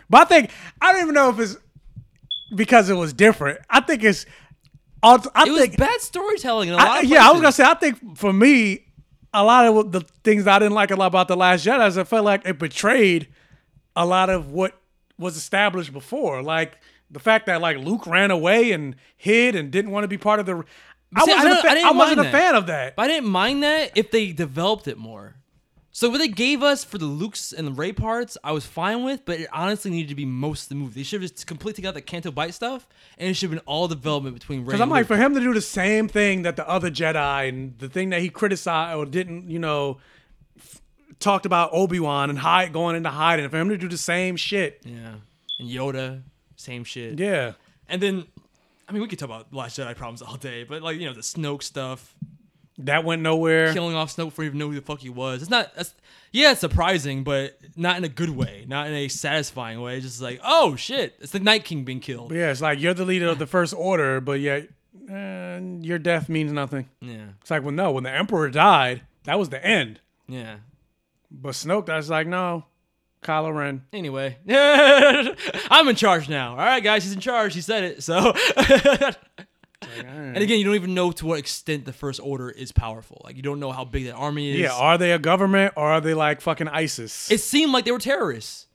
[0.07, 1.57] But I think I don't even know if it's
[2.53, 3.60] because it was different.
[3.72, 4.27] I think it's.
[5.36, 7.52] I it was think bad storytelling in a I- lot of yeah, I was gonna
[7.52, 7.64] say.
[7.64, 8.86] I think for me,
[9.34, 11.98] a lot of the things I didn't like a lot about the Last Jedi is
[11.98, 13.27] I felt like it betrayed
[13.95, 14.73] a lot of what
[15.18, 16.77] was established before, like
[17.11, 20.40] the fact that like Luke ran away and hid and didn't want to be part
[20.40, 20.64] of the.
[21.15, 22.95] I See, wasn't, a, fa- I didn't wasn't a fan of that.
[22.95, 25.36] But I didn't mind that if they developed it more.
[25.97, 29.05] So what they gave us for the Luke's and the Rey parts, I was fine
[29.05, 30.99] with, but it honestly needed to be most of the movie.
[30.99, 32.85] They should have just completely out the Canto Bight stuff,
[33.17, 34.65] and it should have been all development between Rey.
[34.65, 37.80] Because I'm like, for him to do the same thing that the other Jedi and
[37.80, 39.99] the thing that he criticized or didn't, you know,
[40.59, 40.81] f-
[41.22, 44.35] talked about Obi Wan and hide going into hiding, for him to do the same
[44.35, 45.13] shit, yeah,
[45.59, 46.23] and Yoda,
[46.57, 47.17] same shit.
[47.17, 47.53] yeah,
[47.88, 48.26] And then,
[48.89, 51.13] I mean, we could talk about Last Jedi problems all day, but like you know
[51.13, 52.13] the Snoke stuff,
[52.80, 53.73] that went nowhere.
[53.73, 55.41] killing off Snoke before you even know who the fuck he was.
[55.41, 55.73] It's not.
[55.76, 55.93] That's
[56.31, 59.95] yeah, it's surprising, but not in a good way, not in a satisfying way.
[59.97, 62.34] It's just like, oh shit, it's the Night King being killed.
[62.34, 64.68] Yeah, it's like you're the leader of the First Order, but yet
[65.10, 66.89] uh, your death means nothing.
[66.99, 67.27] Yeah.
[67.41, 69.99] It's like, well, no, when the Emperor died, that was the end.
[70.27, 70.57] Yeah.
[71.31, 72.65] But Snoke, that's like, no,
[73.22, 73.84] Kylo Ren.
[73.93, 74.38] Anyway,
[75.69, 76.52] I'm in charge now.
[76.52, 77.53] All right, guys, he's in charge.
[77.53, 78.03] He said it.
[78.03, 78.34] So,
[79.99, 83.22] and again, you don't even know to what extent the First Order is powerful.
[83.23, 84.60] Like, you don't know how big that army is.
[84.60, 87.30] Yeah, are they a government or are they like fucking ISIS?
[87.31, 88.68] it seemed like they were terrorists,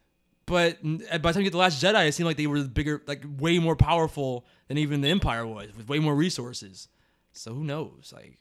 [0.47, 2.63] but uh, by the time you get the Last Jedi, it seemed like they were
[2.65, 6.89] bigger, like way more powerful than even the Empire was, with way more resources.
[7.33, 8.13] So who knows?
[8.15, 8.39] Like,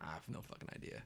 [0.00, 1.02] I have no fucking idea.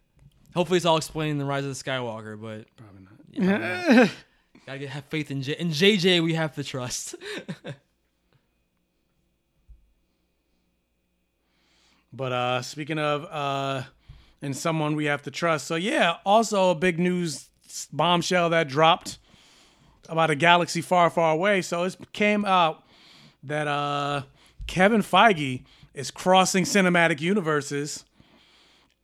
[0.54, 3.12] Hopefully, it's all explained in the Rise of the Skywalker, but probably not.
[3.30, 4.10] Yeah, probably not.
[4.66, 5.52] Gotta get, have faith in J.
[5.58, 7.14] In JJ, we have to trust.
[12.12, 13.82] But uh speaking of uh
[14.42, 15.66] and someone we have to trust.
[15.66, 17.48] So yeah, also a big news
[17.92, 19.18] bombshell that dropped
[20.08, 21.62] about a galaxy far, far away.
[21.62, 22.84] So it came out
[23.42, 24.22] that uh
[24.66, 25.64] Kevin Feige
[25.94, 28.04] is crossing cinematic universes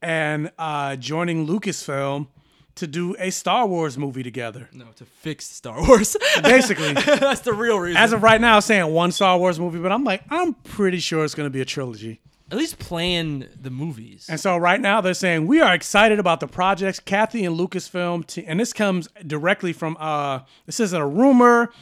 [0.01, 2.29] and uh joining Lucasfilm
[2.75, 4.69] to do a Star Wars movie together.
[4.73, 6.17] no, to fix Star Wars.
[6.43, 6.95] Basically.
[6.95, 7.99] that's the real reason.
[7.99, 11.23] As of right now, saying one Star Wars movie, but I'm like, I'm pretty sure
[11.25, 12.21] it's gonna be a trilogy.
[12.53, 14.27] At least plan the movies.
[14.29, 18.27] And so right now they're saying we are excited about the projects Kathy and Lucasfilm,
[18.27, 21.73] te- and this comes directly from uh this isn't a rumor,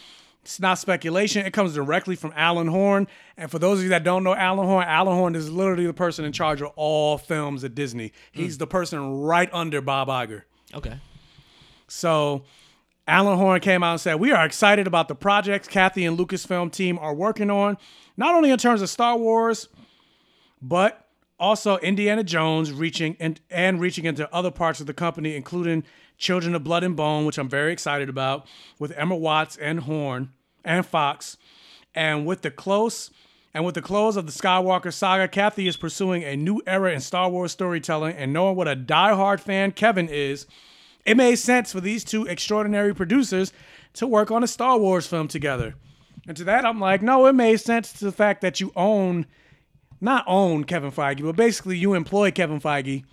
[0.42, 1.44] it's not speculation.
[1.44, 3.08] It comes directly from Alan Horn.
[3.36, 5.92] And for those of you that don't know Alan Horn, Alan Horn is literally the
[5.92, 8.12] person in charge of all films at Disney.
[8.32, 10.42] He's the person right under Bob Iger.
[10.72, 10.98] Okay.
[11.88, 12.44] So
[13.08, 16.72] Alan Horn came out and said, We are excited about the projects Kathy and Lucasfilm
[16.72, 17.76] team are working on,
[18.16, 19.68] not only in terms of Star Wars,
[20.60, 21.06] but
[21.38, 25.84] also Indiana Jones reaching and, and reaching into other parts of the company, including
[26.18, 28.46] Children of Blood and Bone, which I'm very excited about,
[28.78, 30.30] with Emma Watts and Horn
[30.64, 31.36] and Fox.
[31.94, 33.10] And with the close
[33.52, 37.00] and with the close of the Skywalker saga, Kathy is pursuing a new era in
[37.00, 40.46] Star Wars storytelling, and knowing what a diehard fan Kevin is,
[41.04, 43.52] it made sense for these two extraordinary producers
[43.94, 45.74] to work on a Star Wars film together.
[46.28, 49.26] And to that, I'm like, no, it made sense to the fact that you own,
[50.00, 53.04] not own Kevin Feige, but basically you employ Kevin Feige,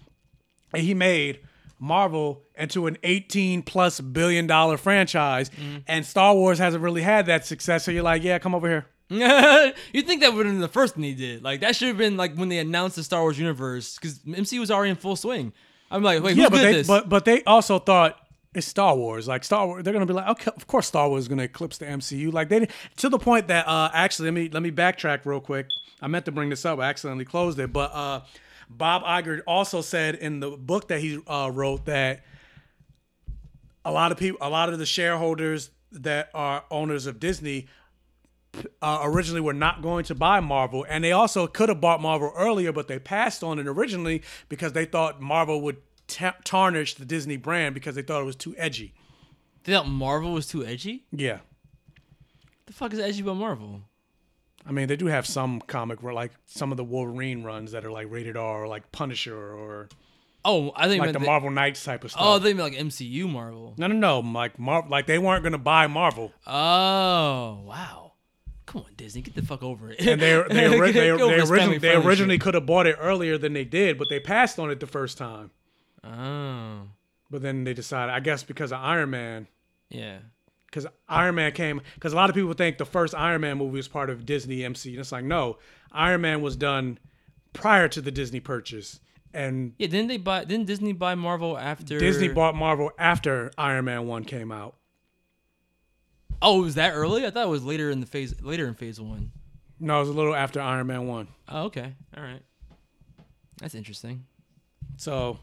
[0.73, 1.39] and he made
[1.80, 5.77] Marvel into an 18 plus billion dollar franchise, mm-hmm.
[5.88, 7.84] and Star Wars hasn't really had that success.
[7.85, 8.85] So you're like, yeah, come over here.
[9.09, 11.43] you think that would have been the first thing he did?
[11.43, 14.59] Like that should have been like when they announced the Star Wars universe because MC
[14.59, 15.53] was already in full swing.
[15.89, 16.88] I'm like, wait, yeah, who's but good they, this?
[16.88, 18.19] but but they also thought
[18.57, 19.27] it's Star Wars.
[19.27, 21.77] Like Star Wars, they're gonna be like, okay, of course Star Wars is gonna eclipse
[21.77, 22.31] the MCU.
[22.34, 22.67] Like they
[22.97, 25.67] to the point that uh actually let me let me backtrack real quick.
[26.01, 28.21] I meant to bring this up, I accidentally closed it, but uh
[28.69, 32.23] Bob Iger also said in the book that he uh, wrote that
[33.85, 37.67] a lot of people, a lot of the shareholders that are owners of Disney
[38.81, 42.34] uh, originally were not going to buy Marvel, and they also could have bought Marvel
[42.35, 45.77] earlier, but they passed on it originally because they thought Marvel would
[46.07, 48.93] ta- tarnish the Disney brand because they thought it was too edgy.
[49.63, 51.05] they thought Marvel was too edgy.
[51.11, 51.39] Yeah,
[52.65, 53.81] The fuck is edgy about Marvel?
[54.65, 57.85] I mean they do have some comic where like some of the Wolverine runs that
[57.85, 59.88] are like rated R, or like Punisher, or
[60.43, 62.23] Oh, I think like the Marvel Knights type of oh, stuff.
[62.25, 63.73] Oh, they mean like MCU Marvel.
[63.77, 66.31] no, no, no, like Mar- like they weren't gonna buy Marvel.
[66.45, 68.13] Oh, wow.
[68.65, 69.99] Come on, Disney, get the fuck over it.
[70.05, 73.38] and they they, ori- Get they, they originally they originally could have bought it earlier
[73.38, 75.51] than they did, but they passed on it the first time.
[76.07, 76.88] Oh,
[77.29, 79.47] But then they decided, I guess, because of Iron Man,
[79.89, 80.19] yeah.
[80.67, 83.77] because Iron Man came, because a lot of people think the first Iron Man movie
[83.77, 85.57] was part of Disney MC, and it's like no,
[85.91, 86.99] Iron Man was done
[87.53, 88.99] prior to the Disney purchase,
[89.34, 90.45] and Yeah, didn't they buy?
[90.45, 94.75] Didn't Disney buy Marvel after Disney bought Marvel after Iron Man one came out.
[96.41, 97.25] Oh, it was that early?
[97.25, 98.39] I thought it was later in the phase.
[98.41, 99.31] Later in Phase One.
[99.79, 101.27] No, it was a little after Iron Man one.
[101.49, 101.93] Oh, okay.
[102.15, 102.41] All right.
[103.59, 104.25] That's interesting.
[104.97, 105.39] So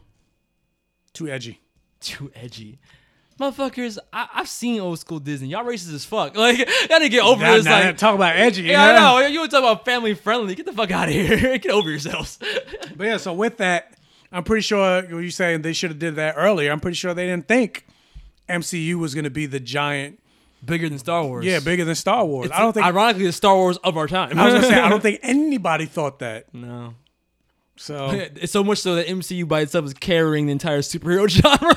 [1.15, 1.59] Too edgy.
[2.01, 2.77] Too edgy.
[3.39, 5.49] Motherfuckers, I, I've seen old school Disney.
[5.49, 6.35] Y'all racist as fuck.
[6.37, 6.57] Like,
[6.89, 7.65] y'all to get over Now- this.
[7.65, 9.27] now like, talk about edgy, Yeah, I know.
[9.27, 10.55] You want to talk about family friendly?
[10.55, 11.57] Get the fuck out of here.
[11.57, 12.37] get over yourselves.
[12.95, 13.97] But yeah, so with that,
[14.31, 16.71] I'm pretty sure what you saying they should have did that earlier.
[16.71, 17.85] I'm pretty sure they didn't think
[18.47, 20.19] MCU was going to be the giant,
[20.63, 21.43] bigger than Star Wars.
[21.45, 22.45] Yeah, bigger than Star Wars.
[22.47, 22.85] It's I don't think.
[22.85, 24.37] Ironically, the Star Wars of our time.
[24.39, 26.53] I was gonna say I don't think anybody thought that.
[26.53, 26.93] No.
[27.77, 31.73] So it's so much so that MCU by itself is carrying the entire superhero genre.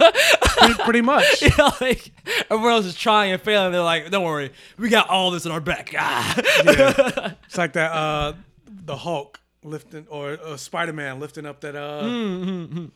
[0.58, 1.42] pretty, pretty much.
[1.42, 2.12] yeah, like
[2.50, 3.72] everyone else is trying and failing.
[3.72, 6.34] They're like, "Don't worry, we got all this in our back." Ah.
[6.64, 7.32] yeah.
[7.46, 8.32] It's like that uh
[8.68, 12.86] the Hulk lifting or uh, Spider-Man lifting up that uh Mm-hmm.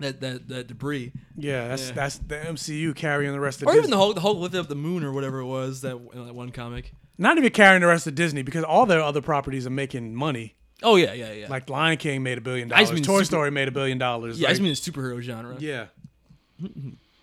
[0.00, 1.12] That that that debris.
[1.36, 1.94] yeah, that's Yeah.
[1.94, 3.78] that's the MCU carrying the rest of Or Disney.
[3.80, 6.34] even the Hulk, the Hulk lifted up the moon or whatever it was that, that
[6.34, 6.92] one comic.
[7.16, 10.54] Not even carrying the rest of Disney because all their other properties are making money.
[10.82, 11.48] Oh yeah, yeah, yeah.
[11.48, 12.88] Like Lion King made a billion dollars.
[12.90, 14.38] Toy super- Story made a billion dollars.
[14.40, 14.76] Yeah, I just Like- mean the
[15.16, 15.56] superhero genre.
[15.58, 15.86] Yeah.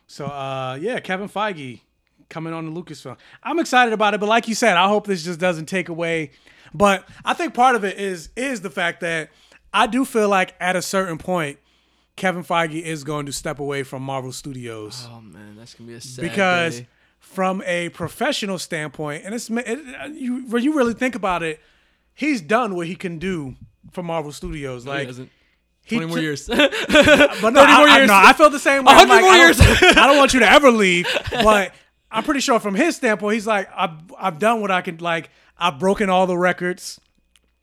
[0.07, 1.81] So uh yeah, Kevin Feige
[2.29, 3.17] coming on the Lucasfilm.
[3.43, 6.31] I'm excited about it, but like you said, I hope this just doesn't take away.
[6.73, 9.29] But I think part of it is is the fact that
[9.73, 11.57] I do feel like at a certain point,
[12.15, 15.95] Kevin Feige is going to step away from Marvel Studios Oh man, that's gonna be
[15.95, 16.87] a sad because day.
[17.19, 19.79] from a professional standpoint, and it's it,
[20.13, 21.59] you when you really think about it,
[22.15, 23.55] he's done what he can do
[23.91, 24.85] for Marvel Studios.
[24.85, 25.09] Like
[25.83, 26.47] he 20 more years.
[26.47, 28.07] but no, 30 more I- years.
[28.07, 28.93] no, I feel the same way.
[28.93, 29.59] I'm 100 like, more I years.
[29.97, 31.73] I don't want you to ever leave, but
[32.11, 34.97] I'm pretty sure from his standpoint, he's like, I've I've done what I can.
[34.97, 36.99] Like, I've broken all the records.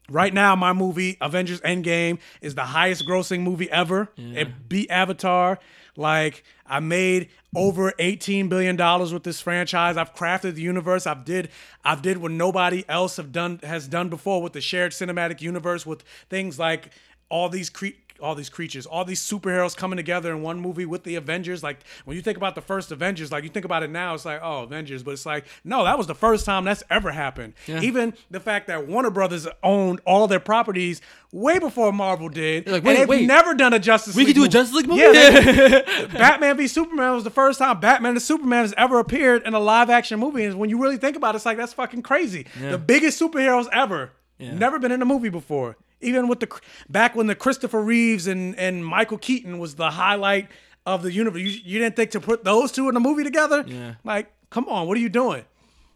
[0.09, 4.11] Right now, my movie Avengers Endgame is the highest grossing movie ever.
[4.17, 5.59] It beat Avatar.
[5.97, 9.97] Like I made over 18 billion dollars with this franchise.
[9.97, 11.07] I've crafted the universe.
[11.07, 11.51] I've did
[11.85, 15.85] I've did what nobody else have done has done before with the shared cinematic universe
[15.85, 16.91] with things like
[17.29, 21.05] all these cre- all these creatures, all these superheroes coming together in one movie with
[21.05, 21.63] the Avengers.
[21.63, 24.25] Like when you think about the first Avengers, like you think about it now, it's
[24.25, 27.55] like, oh, Avengers, but it's like, no, that was the first time that's ever happened.
[27.67, 27.81] Yeah.
[27.81, 31.01] Even the fact that Warner Brothers owned all their properties
[31.33, 32.69] way before Marvel did.
[32.69, 33.27] like, and they've wait.
[33.27, 34.41] never done a Justice League movie.
[34.41, 34.63] We League could do a.
[34.63, 35.01] Justice League movie?
[35.01, 39.55] Yeah, Batman v Superman was the first time Batman and Superman has ever appeared in
[39.55, 40.45] a live action movie.
[40.45, 42.47] And when you really think about it, it's like that's fucking crazy.
[42.61, 42.73] Yeah.
[42.73, 44.13] The biggest superheroes ever.
[44.39, 44.55] Yeah.
[44.55, 45.77] Never been in a movie before.
[46.03, 46.49] Even with the
[46.89, 50.49] back when the Christopher Reeves and, and Michael Keaton was the highlight
[50.87, 51.41] of the universe.
[51.41, 53.65] You, you didn't think to put those two in a movie together?
[53.67, 53.95] Yeah.
[54.05, 55.45] Like, come on, what are you doing?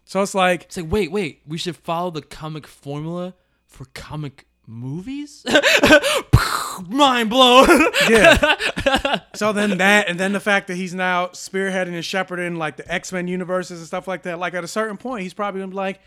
[0.05, 3.33] So it's like It's like, wait, wait, we should follow the comic formula
[3.65, 5.45] for comic movies?
[6.87, 7.67] Mind blown.
[8.09, 9.19] yeah.
[9.35, 12.91] so then that, and then the fact that he's now spearheading and shepherding like the
[12.91, 14.39] X Men universes and stuff like that.
[14.39, 15.99] Like at a certain point, he's probably gonna be like,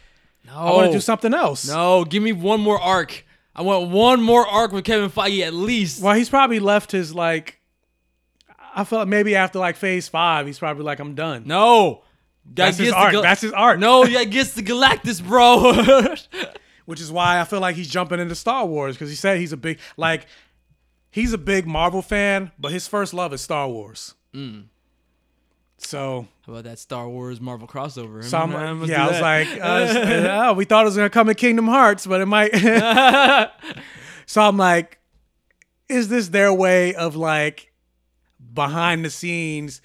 [0.47, 0.55] no.
[0.55, 1.69] I want to do something else.
[1.69, 3.25] No, give me one more arc.
[3.55, 6.03] I want one more arc with Kevin Feige at least.
[6.03, 7.61] Well, he's probably left his like.
[8.75, 11.43] I feel like maybe after like Phase Five, he's probably like, I'm done.
[11.47, 12.03] No.
[12.55, 13.13] Guy That's his art.
[13.13, 13.79] Gal- That's his art.
[13.79, 16.15] No, yeah, gets the Galactus, bro.
[16.87, 19.53] Which is why I feel like he's jumping into Star Wars because he said he's
[19.53, 20.27] a big like,
[21.11, 24.15] he's a big Marvel fan, but his first love is Star Wars.
[24.35, 24.65] Mm.
[25.83, 28.23] So How about that Star Wars Marvel crossover?
[28.23, 31.29] So I'm, let's yeah, I was like, uh, oh, we thought it was gonna come
[31.29, 32.55] in Kingdom Hearts, but it might.
[34.27, 34.99] so I'm like,
[35.89, 37.73] is this their way of like
[38.53, 39.81] behind the scenes,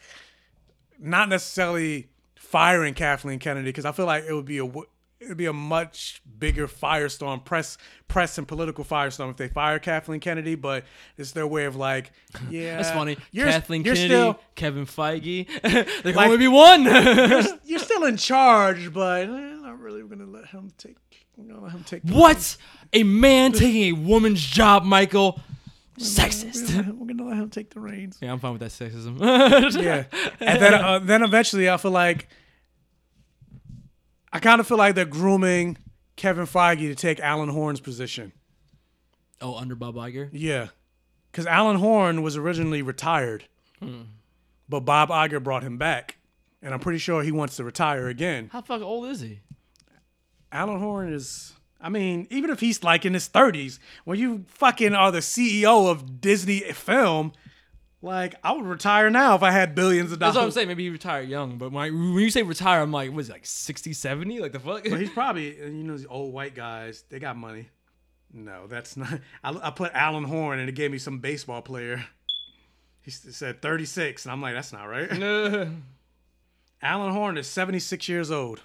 [0.99, 3.69] not necessarily firing Kathleen Kennedy?
[3.69, 4.65] Because I feel like it would be a
[5.19, 7.77] w- it would be a much bigger firestorm, press
[8.07, 10.55] press and political firestorm if they fire Kathleen Kennedy.
[10.55, 10.83] But
[11.17, 12.11] it's their way of like,
[12.49, 13.17] yeah, That's funny.
[13.31, 15.47] You're, Kathleen you're Kennedy, still Kevin Feige.
[15.63, 16.83] there can Like- only be one.
[16.83, 20.97] you're, you're still in charge, but eh, I'm not really gonna let him take.
[21.37, 22.03] I'm gonna let him take.
[22.03, 22.55] what?
[22.93, 25.41] A man taking a woman's job, Michael?
[25.99, 26.75] Sexist.
[26.97, 28.17] We're gonna let him take the reins.
[28.21, 29.17] Yeah, I'm fine with that sexism.
[29.81, 30.03] yeah,
[30.41, 32.27] and then uh, then eventually I feel like
[34.35, 35.77] I kind of feel like they're grooming
[36.17, 38.31] Kevin Feige to take Alan Horn's position.
[39.41, 40.29] Oh, under Bob Iger?
[40.31, 40.67] Yeah,
[41.31, 43.45] because Alan Horn was originally retired,
[43.79, 44.01] Hmm.
[44.69, 46.17] but Bob Iger brought him back,
[46.61, 48.49] and I'm pretty sure he wants to retire again.
[48.51, 49.39] How fucking old is he?
[50.51, 51.53] Alan Horn is.
[51.81, 55.89] I mean, even if he's like in his 30s, when you fucking are the CEO
[55.91, 57.33] of Disney Film,
[58.05, 60.35] like I would retire now if I had billions of dollars.
[60.35, 60.67] That's what I'm saying.
[60.67, 63.45] Maybe he retired young, but when, I, when you say retire, I'm like, was like
[63.45, 64.39] 60, 70?
[64.39, 64.83] Like the fuck?
[64.83, 67.69] But he's probably, uh, you know, these old white guys, they got money.
[68.31, 69.19] No, that's not.
[69.43, 72.05] I, I put Alan Horn and it gave me some baseball player.
[73.01, 75.11] He said 36, and I'm like, that's not right.
[76.81, 78.61] Alan Horn is 76 years old.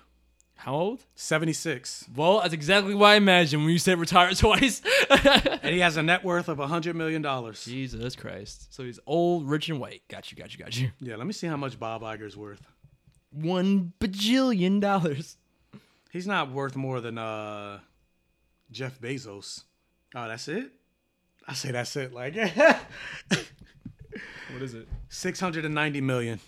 [0.61, 1.05] How old?
[1.15, 2.05] 76.
[2.15, 4.83] Well, that's exactly what I imagined when you said retire twice.
[5.09, 7.25] and he has a net worth of $100 million.
[7.55, 8.75] Jesus Christ.
[8.75, 10.03] So he's old, rich, and white.
[10.09, 10.91] Got you, got you, got you.
[11.01, 12.61] Yeah, let me see how much Bob Iger's worth.
[13.33, 15.39] One bajillion dollars.
[16.11, 17.79] He's not worth more than uh,
[18.71, 19.63] Jeff Bezos.
[20.15, 20.71] Oh, that's it?
[21.49, 22.13] I say that's it.
[22.13, 22.35] Like,
[24.53, 24.87] What is it?
[25.09, 26.39] 690 million.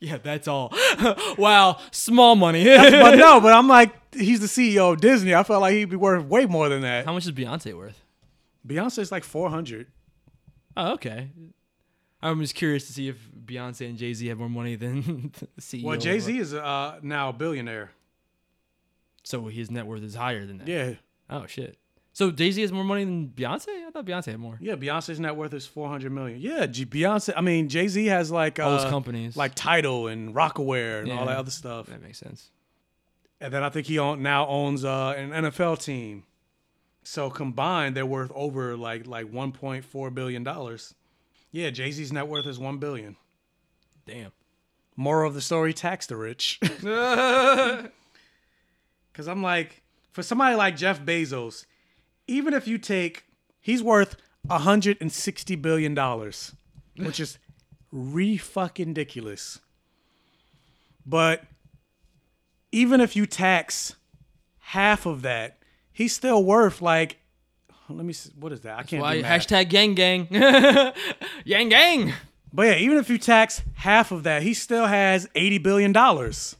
[0.00, 0.72] Yeah, that's all.
[1.38, 2.64] wow, small money.
[2.64, 5.34] But no, but I'm like, he's the CEO of Disney.
[5.34, 7.06] I felt like he'd be worth way more than that.
[7.06, 8.02] How much is Beyonce worth?
[8.66, 9.86] Beyonce's like 400.
[10.76, 11.30] Oh, okay.
[12.20, 15.62] I'm just curious to see if Beyonce and Jay Z have more money than the
[15.62, 15.84] CEO.
[15.84, 17.92] Well, Jay Z is uh, now a billionaire.
[19.22, 20.68] So his net worth is higher than that.
[20.68, 20.94] Yeah.
[21.30, 21.76] Oh shit.
[22.16, 23.68] So Jay Z has more money than Beyonce?
[23.86, 24.56] I thought Beyonce had more.
[24.58, 26.40] Yeah, Beyonce's net worth is 400 million.
[26.40, 27.34] Yeah, G- Beyonce.
[27.36, 29.36] I mean, Jay Z has like All uh, those companies.
[29.36, 31.88] like Tidal and Rocawear and all that other stuff.
[31.88, 32.48] That makes sense.
[33.38, 36.22] And then I think he own, now owns uh, an NFL team.
[37.02, 40.94] So combined, they're worth over like like 1.4 billion dollars.
[41.52, 43.16] Yeah, Jay Z's net worth is one billion.
[44.06, 44.32] Damn.
[44.96, 46.60] Moral of the story: tax the rich.
[49.12, 49.82] Because I'm like,
[50.12, 51.66] for somebody like Jeff Bezos,
[52.28, 53.24] even if you take,
[53.60, 54.16] he's worth
[54.46, 56.54] 160 billion dollars,
[56.96, 57.38] which is
[57.92, 59.58] re fucking ridiculous.
[61.04, 61.44] But
[62.72, 63.94] even if you tax
[64.58, 65.58] half of that,
[65.92, 67.18] he's still worth like,
[67.88, 68.78] let me see, what is that?
[68.78, 69.02] I can't.
[69.02, 70.26] Why hashtag gang gang.
[71.44, 72.12] yang gang.
[72.52, 76.56] But yeah, even if you tax half of that, he still has 80 billion dollars.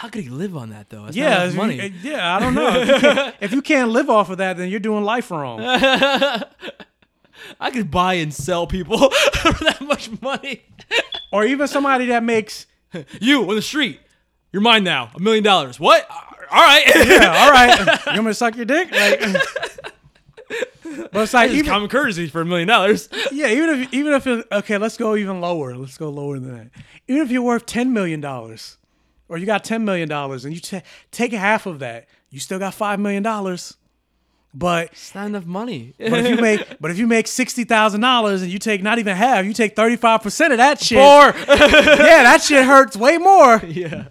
[0.00, 1.04] How could he live on that though?
[1.04, 1.94] That's yeah, not enough you- money.
[2.02, 2.68] yeah, I don't know.
[2.74, 5.60] If you, can't, if you can't live off of that, then you're doing life wrong.
[7.60, 10.62] I could buy and sell people for that much money.
[11.30, 12.64] or even somebody that makes
[13.20, 14.00] you on the street.
[14.54, 15.10] You're mine now.
[15.14, 15.78] A million dollars.
[15.78, 16.06] What?
[16.08, 16.14] Uh,
[16.50, 16.82] all right.
[17.06, 17.78] yeah, all right.
[18.06, 18.90] You want me to suck your dick?
[18.90, 19.20] Like,
[21.12, 23.10] but it's like even common courtesy for a million dollars.
[23.32, 25.76] yeah, even if even if okay, let's go even lower.
[25.76, 26.70] Let's go lower than that.
[27.06, 28.78] Even if you're worth ten million dollars,
[29.30, 32.58] or you got ten million dollars, and you ta take half of that, you still
[32.58, 33.76] got five million dollars.
[34.52, 35.94] But It's not enough money.
[35.96, 38.98] but if you make but if you make sixty thousand dollars and you take not
[38.98, 40.98] even half, you take thirty five percent of that shit.
[40.98, 41.32] Poor.
[41.48, 43.58] yeah, that shit hurts way more.
[43.66, 44.08] yeah.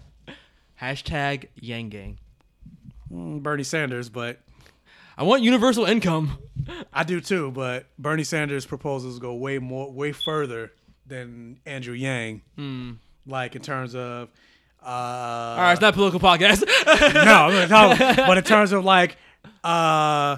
[0.82, 2.18] Hashtag Yang Gang.
[3.12, 4.40] Mm, Bernie Sanders, but
[5.18, 6.38] I want universal income.
[6.94, 7.52] I do too.
[7.52, 10.72] But Bernie Sanders' proposals go way more, way further
[11.06, 12.42] than Andrew Yang.
[12.56, 12.92] Hmm.
[13.26, 14.30] Like in terms of,
[14.84, 16.64] uh, All right, it's not a political podcast.
[17.14, 19.18] no, no, but in terms of like,
[19.64, 20.38] uh,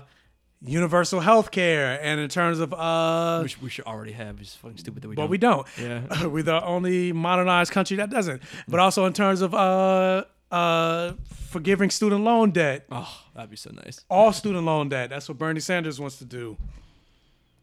[0.64, 4.40] universal health care, and in terms of, uh, Which we should already have.
[4.40, 5.32] It's fucking stupid that we but don't.
[5.32, 5.68] we don't.
[5.80, 6.26] Yeah.
[6.28, 8.42] we're the only modernized country that doesn't.
[8.68, 11.14] But also in terms of, uh, uh,
[11.50, 12.86] forgiving student loan debt.
[12.92, 14.04] Oh, that'd be so nice.
[14.10, 15.10] all student loan debt.
[15.10, 16.58] That's what Bernie Sanders wants to do.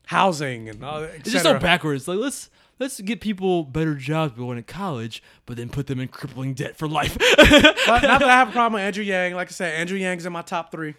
[0.07, 1.03] Housing and all.
[1.03, 2.09] It's just so backwards.
[2.09, 2.49] Like let's
[2.79, 6.77] let's get people better jobs going to college, but then put them in crippling debt
[6.77, 7.17] for life.
[7.19, 9.35] But not that I have a problem with Andrew Yang.
[9.35, 10.95] Like I said, Andrew Yang's in my top three.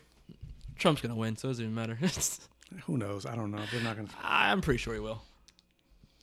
[0.77, 1.97] Trump's gonna win, so it doesn't even matter.
[2.85, 3.25] Who knows?
[3.25, 3.61] I don't know.
[3.71, 4.09] They're not gonna.
[4.23, 5.21] I'm pretty sure he will.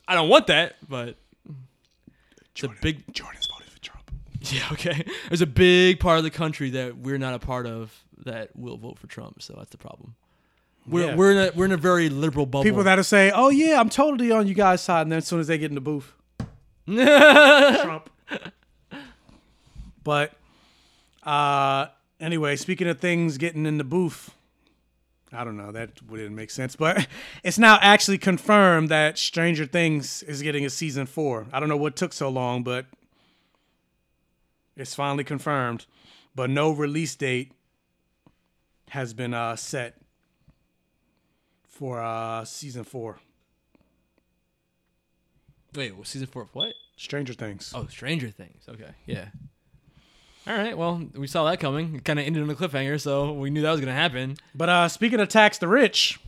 [0.09, 1.17] I don't want that, but
[2.53, 3.13] it's a big.
[3.13, 4.11] Jordan's voted for Trump.
[4.41, 5.05] Yeah, okay.
[5.29, 7.93] There's a big part of the country that we're not a part of
[8.25, 10.15] that will vote for Trump, so that's the problem.
[10.89, 11.17] We're Yeah.
[11.17, 12.63] we're in a we're in a very liberal bubble.
[12.65, 15.41] People that'll say, "Oh yeah, I'm totally on you guys' side," and then as soon
[15.41, 16.13] as they get in the booth,
[16.89, 18.09] Trump.
[20.05, 20.33] But
[21.25, 21.87] uh,
[22.21, 24.31] anyway, speaking of things getting in the booth,
[25.33, 27.09] I don't know that wouldn't make sense, but
[27.43, 31.47] it's now actually confirmed that Stranger Things is getting a season four.
[31.53, 32.87] I don't know what took so long, but
[34.77, 35.87] it's finally confirmed.
[36.37, 37.53] But no release date
[38.91, 39.97] has been uh, set
[41.79, 43.19] for uh, season four.
[45.75, 46.73] Wait, well, season four of what?
[46.97, 47.73] Stranger Things.
[47.75, 48.63] Oh, Stranger Things.
[48.69, 49.27] Okay, yeah.
[50.47, 50.79] All right.
[50.79, 51.97] Well, we saw that coming.
[51.97, 54.37] It kind of ended on a cliffhanger, so we knew that was gonna happen.
[54.55, 56.19] But uh, speaking of tax the rich,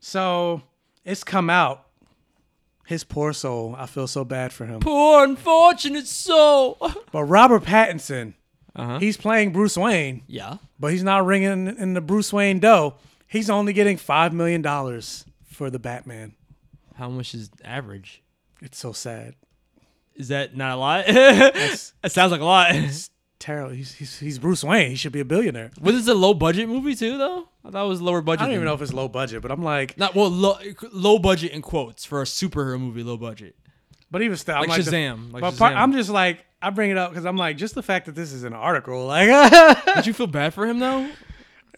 [0.00, 0.62] so
[1.04, 1.86] it's come out.
[2.86, 3.76] His poor soul.
[3.78, 4.80] I feel so bad for him.
[4.80, 6.76] Poor unfortunate soul.
[7.12, 8.34] But Robert Pattinson,
[8.74, 8.98] Uh-huh.
[8.98, 10.22] he's playing Bruce Wayne.
[10.26, 10.56] Yeah.
[10.80, 12.94] But he's not ringing in the Bruce Wayne dough.
[13.30, 16.34] He's only getting five million dollars for the Batman.
[16.96, 18.22] How much is average?
[18.60, 19.36] It's so sad.
[20.16, 21.06] Is that not a lot?
[21.06, 22.74] that sounds like a lot.
[22.74, 23.08] It's
[23.38, 23.70] terrible.
[23.72, 24.90] He's, he's he's Bruce Wayne.
[24.90, 25.70] He should be a billionaire.
[25.80, 27.48] Was this a low budget movie too, though?
[27.64, 28.42] I thought it was lower budget.
[28.42, 30.58] I don't even know if it's low budget, but I'm like, Not well, low,
[30.92, 33.02] low budget in quotes for a superhero movie.
[33.04, 33.54] Low budget.
[34.10, 35.76] But even still, I'm Like like the- like but part- Shazam.
[35.76, 38.32] I'm just like I bring it up because I'm like just the fact that this
[38.32, 39.06] is an article.
[39.06, 39.28] Like,
[39.94, 41.08] Did you feel bad for him though?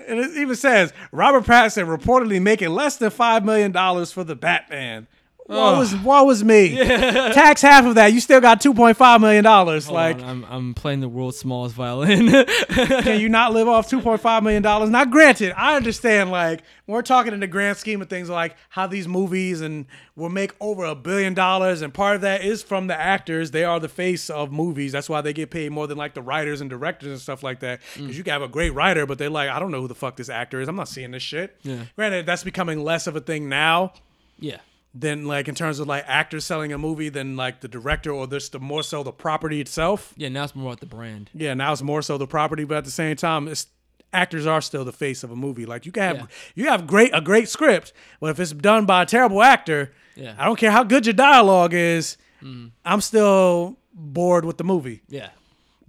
[0.07, 4.37] And it even says Robert Pattinson reportedly making less than five million dollars for the
[4.37, 5.07] Batman.
[5.47, 6.79] What was what was me?
[6.93, 7.33] Yeah.
[7.33, 8.13] Tax half of that.
[8.13, 9.89] You still got two point five million dollars.
[9.91, 12.29] Like, on, I'm I'm playing the world's smallest violin.
[12.69, 14.91] can you not live off two point five million dollars?
[14.91, 16.31] Now, granted, I understand.
[16.31, 19.87] Like, we're talking in the grand scheme of things, like how these movies and
[20.17, 23.51] will make over a billion dollars, and part of that is from the actors.
[23.51, 24.93] They are the face of movies.
[24.93, 27.61] That's why they get paid more than like the writers and directors and stuff like
[27.61, 27.81] that.
[27.95, 28.03] Mm.
[28.03, 29.95] Because you can have a great writer, but they're like, I don't know who the
[29.95, 30.69] fuck this actor is.
[30.69, 31.57] I'm not seeing this shit.
[31.63, 31.85] Yeah.
[31.97, 33.93] Granted, that's becoming less of a thing now.
[34.39, 34.59] Yeah.
[34.95, 38.27] Than like in terms of like actors selling a movie than like the director or
[38.27, 40.13] this the more so the property itself.
[40.19, 41.31] yeah, now it's more about the brand.
[41.33, 43.69] Yeah, now it's more so the property, but at the same time, it's
[44.13, 45.65] actors are still the face of a movie.
[45.65, 46.27] Like you can have Yeah.
[46.55, 50.35] you have great a great script, but if it's done by a terrible actor, Yeah.
[50.37, 52.67] I don't care how good your dialogue is, mm-hmm.
[52.85, 55.01] I'm still bored with the movie.
[55.09, 55.31] Yeah.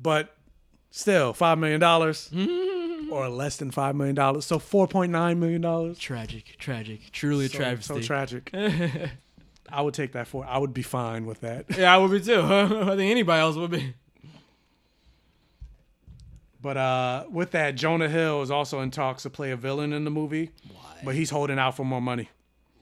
[0.01, 0.33] But
[0.91, 2.82] still, five million dollars mm-hmm.
[3.13, 5.97] Or less than five million dollars, so four point nine million dollars.
[5.99, 7.93] Tragic, tragic, truly a So- travesty.
[7.95, 8.51] So tragic.
[9.71, 10.45] I would take that for.
[10.45, 11.65] I would be fine with that.
[11.77, 12.41] yeah, I would be too.
[12.41, 13.93] I think anybody else would be.
[16.61, 20.05] But uh, with that, Jonah Hill is also in talks to play a villain in
[20.05, 20.51] the movie.
[20.71, 21.01] Why?
[21.03, 22.29] But he's holding out for more money.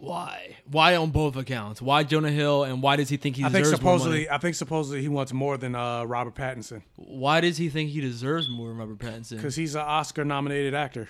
[0.02, 0.56] Why?
[0.65, 1.80] Why on both accounts?
[1.80, 4.30] Why Jonah Hill and why does he think he I deserves think more supposedly?
[4.30, 8.02] I think supposedly he wants more than uh, Robert Pattinson Why does he think he
[8.02, 9.36] deserves more than Robert Pattinson?
[9.36, 11.10] because he's an Oscar-nominated actor.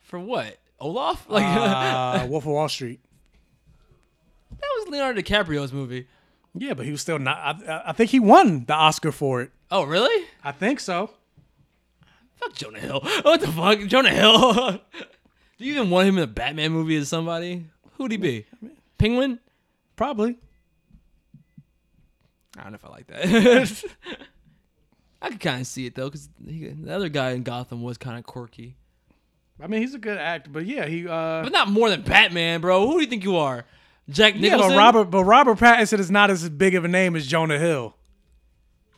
[0.00, 0.58] For what?
[0.80, 1.24] Olaf?
[1.30, 2.98] Like uh, Wolf of Wall Street.
[4.50, 6.08] that was Leonardo DiCaprio's movie.
[6.54, 7.38] Yeah, but he was still not.
[7.68, 9.52] I, I think he won the Oscar for it.
[9.70, 10.26] Oh, really?
[10.42, 11.10] I think so.
[12.36, 13.00] Fuck Jonah Hill.
[13.22, 13.78] What the fuck?
[13.86, 14.80] Jonah Hill.
[15.58, 17.66] Do you even want him in a Batman movie as somebody?
[18.02, 18.46] Who'd he be?
[18.98, 19.38] Penguin?
[19.94, 20.36] Probably.
[22.58, 23.84] I don't know if I like that.
[25.22, 28.18] I could kind of see it though, because the other guy in Gotham was kind
[28.18, 28.76] of quirky,
[29.62, 31.06] I mean, he's a good actor, but yeah, he.
[31.06, 32.86] Uh, but not more than Batman, bro.
[32.86, 33.64] Who do you think you are,
[34.08, 34.70] Jack yeah, Nicholson?
[34.70, 37.94] but Robert, but Robert Pattinson is not as big of a name as Jonah Hill.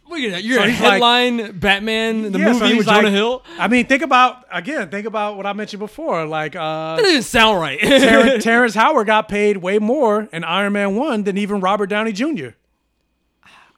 [0.07, 3.11] What, you're you're So a he's like- headline Batman the Yeah, movie he's with Jonah
[3.11, 3.43] Hill.
[3.59, 4.91] I mean, think about again.
[4.91, 6.27] Think about what I mentioned before.
[6.27, 7.81] Like, uh, That doesn't sound right.
[7.81, 12.13] Terrence, Terrence Howard got paid way more in Iron Man One than even Robert Downey
[12.13, 12.49] Jr.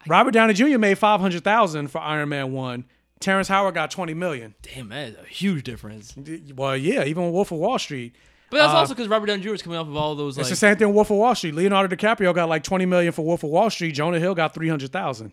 [0.07, 0.79] Robert Downey Jr.
[0.79, 2.85] made five hundred thousand for Iron Man One.
[3.19, 4.55] Terrence Howard got twenty million.
[4.63, 6.15] Damn, that is a huge difference.
[6.55, 8.15] Well, yeah, even Wolf of Wall Street.
[8.51, 9.55] But that's Uh, also because Robert Downey Jr.
[9.55, 11.35] is coming off of all those It's like the same thing with Wolf of Wall
[11.35, 11.55] Street.
[11.55, 13.93] Leonardo DiCaprio got like twenty million for Wolf of Wall Street.
[13.93, 15.33] Jonah Hill got three hundred thousand.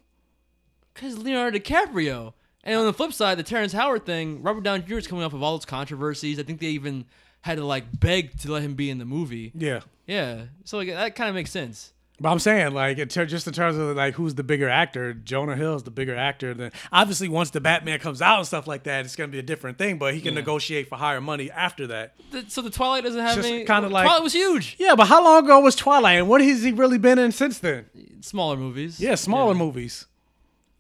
[0.94, 2.34] Because Leonardo DiCaprio.
[2.64, 4.96] And on the flip side, the Terrence Howard thing, Robert Downey Jr.
[4.98, 6.40] is coming off of all those controversies.
[6.40, 7.06] I think they even
[7.42, 9.52] had to like beg to let him be in the movie.
[9.54, 9.82] Yeah.
[10.08, 10.44] Yeah.
[10.64, 11.92] So like that kind of makes sense.
[12.20, 15.14] But I'm saying, like, in ter- just in terms of like who's the bigger actor,
[15.14, 16.54] Jonah Hill is the bigger actor.
[16.54, 19.44] Than obviously, once the Batman comes out and stuff like that, it's gonna be a
[19.44, 19.98] different thing.
[19.98, 20.40] But he can Yeah.
[20.40, 22.14] negotiate for higher money after that.
[22.32, 23.66] The- so the Twilight doesn't have Just any.
[23.66, 24.76] kinda like- Twilight was huge.
[24.80, 27.58] Yeah, but how long ago was Twilight, and what has he really been in since
[27.58, 27.88] then?
[28.22, 29.02] Smaller movies.
[29.02, 30.06] Yeah, smaller movies.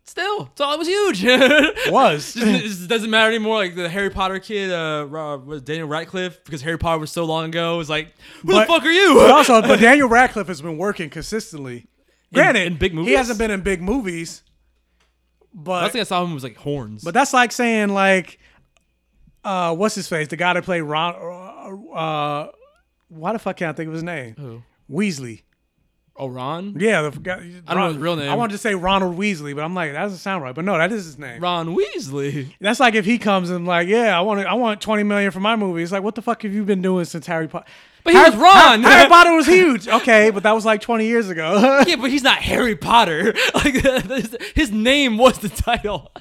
[0.06, 1.23] Still, so it was huge.
[1.91, 2.33] Was.
[2.33, 3.56] Just- it just doesn't matter anymore.
[3.56, 7.23] Like the Harry Potter kid, uh, Ro- was Daniel Radcliffe, because Harry Potter was so
[7.23, 7.80] long ago.
[7.80, 9.15] It's like, who But- the fuck are you?
[9.15, 11.88] But also, but Daniel Radcliffe has been working consistently.
[12.33, 14.43] Granted, in big movies, he hasn't been in big movies.
[15.53, 17.03] But Last thing I saw him was like horns.
[17.03, 18.40] But that's like saying like,
[19.43, 20.27] uh, what's his face?
[20.27, 21.14] The guy that played Ron.
[21.95, 22.48] Uh,
[23.09, 24.35] why the fuck can't I think of his name?
[24.38, 24.64] Who?
[24.90, 25.43] Weasley.
[26.16, 26.75] Oh, Ron?
[26.77, 27.51] Yeah, the guy.
[27.67, 28.30] I don't know his real name.
[28.30, 30.53] I wanted to say Ronald Weasley, but I'm like that doesn't sound right.
[30.53, 31.42] But no, that is his name.
[31.42, 32.53] Ron Weasley.
[32.61, 35.40] That's like if he comes and like, yeah, I want I want 20 million for
[35.40, 35.82] my movie.
[35.82, 37.66] It's like, what the fuck have you been doing since Harry Potter?
[38.03, 38.83] But he Harry, was Ron.
[38.83, 39.88] Harry, Harry Potter was huge.
[39.88, 41.83] Okay, but that was like 20 years ago.
[41.88, 43.33] yeah, but he's not Harry Potter.
[43.56, 43.75] Like
[44.56, 46.11] his name was the title.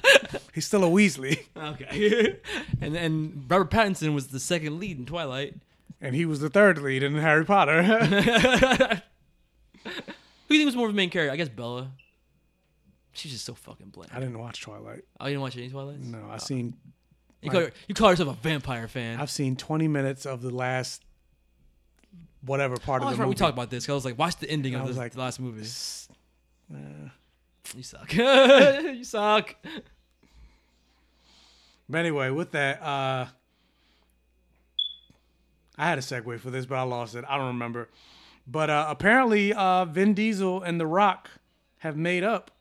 [0.53, 1.39] He's still a Weasley.
[1.57, 2.37] Okay.
[2.81, 5.55] and and Robert Pattinson was the second lead in Twilight.
[5.99, 9.01] And he was the third lead in Harry Potter.
[9.85, 9.91] Who
[10.49, 11.31] do you think was more of a main character?
[11.33, 11.91] I guess Bella.
[13.13, 14.11] She's just so fucking bland.
[14.13, 15.03] I didn't watch Twilight.
[15.19, 15.99] Oh, you didn't watch any Twilight?
[15.99, 16.73] No, I've seen.
[17.41, 19.19] You call, you call yourself a vampire fan.
[19.19, 21.03] I've seen 20 minutes of the last
[22.45, 23.29] whatever part Oh, of the movie.
[23.29, 23.87] We talked about this.
[23.87, 25.67] I was like, watch the ending I of this, like, the last movie.
[26.73, 27.09] Uh,
[27.75, 28.13] You suck.
[28.15, 29.55] you suck.
[31.89, 33.27] But anyway, with that, uh,
[35.77, 37.25] I had a segue for this, but I lost it.
[37.27, 37.89] I don't remember.
[38.45, 41.29] But uh, apparently, uh, Vin Diesel and The Rock
[41.79, 42.51] have made up.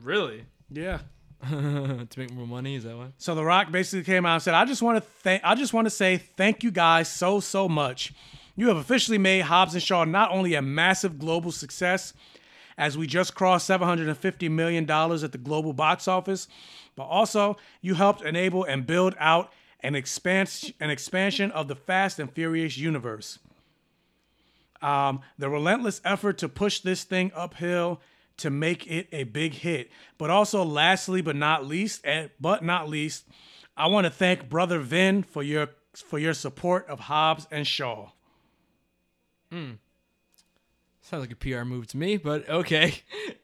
[0.00, 0.46] Really?
[0.70, 1.00] Yeah.
[1.48, 2.76] to make more money?
[2.76, 3.08] Is that why?
[3.18, 5.74] So The Rock basically came out and said, "I just want to thank, I just
[5.74, 8.12] want to say thank you guys so so much.
[8.54, 12.12] You have officially made Hobbs and Shaw not only a massive global success,
[12.76, 16.48] as we just crossed $750 million at the global box office,
[16.94, 22.18] but also you helped enable and build out an, expans- an expansion of the Fast
[22.18, 23.38] and Furious universe.
[24.82, 28.00] Um, the relentless effort to push this thing uphill
[28.38, 29.90] to make it a big hit.
[30.18, 33.26] But also, lastly but not least, and but not least,
[33.76, 38.10] I want to thank Brother Vin for your for your support of Hobbs and Shaw.
[39.50, 39.72] Hmm.
[41.02, 42.94] Sounds like a PR move to me, but okay.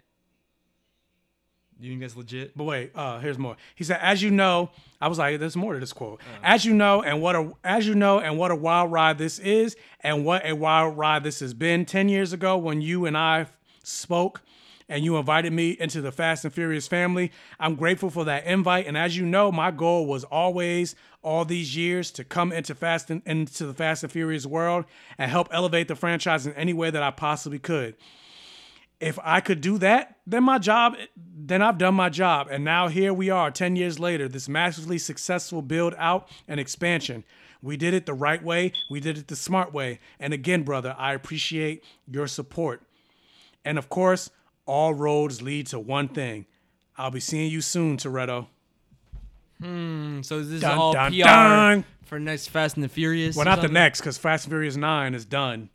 [1.87, 2.57] you think that's legit?
[2.57, 3.57] But wait, uh, here's more.
[3.75, 6.21] He said, "As you know, I was like, there's more to this quote.
[6.43, 9.39] As you know, and what a as you know, and what a wild ride this
[9.39, 11.85] is, and what a wild ride this has been.
[11.85, 13.47] Ten years ago, when you and I
[13.83, 14.43] spoke."
[14.91, 17.31] And you invited me into the Fast and Furious family.
[17.61, 18.87] I'm grateful for that invite.
[18.87, 23.11] And as you know, my goal was always all these years to come into Fast
[23.11, 24.87] and into the Fast and Furious world
[25.19, 27.97] and help elevate the franchise in any way that I possibly could
[29.01, 32.49] if I could do that, then my job, then I've done my job.
[32.51, 37.25] And now here we are, 10 years later, this massively successful build out and expansion.
[37.63, 40.01] We did it the right way, we did it the smart way.
[40.21, 42.83] And again, brother, I appreciate your support.
[43.65, 44.31] And of course,
[44.67, 46.47] all roads lead to one thing.
[46.97, 48.47] I'll be seeing you soon, Toretto.
[49.61, 50.23] Hmm.
[50.23, 51.85] So this is Dun, all dun, PR dun.
[52.05, 53.35] for next Fast and the Furious.
[53.37, 55.71] Well, not the next, because Fast and Furious 9 is done.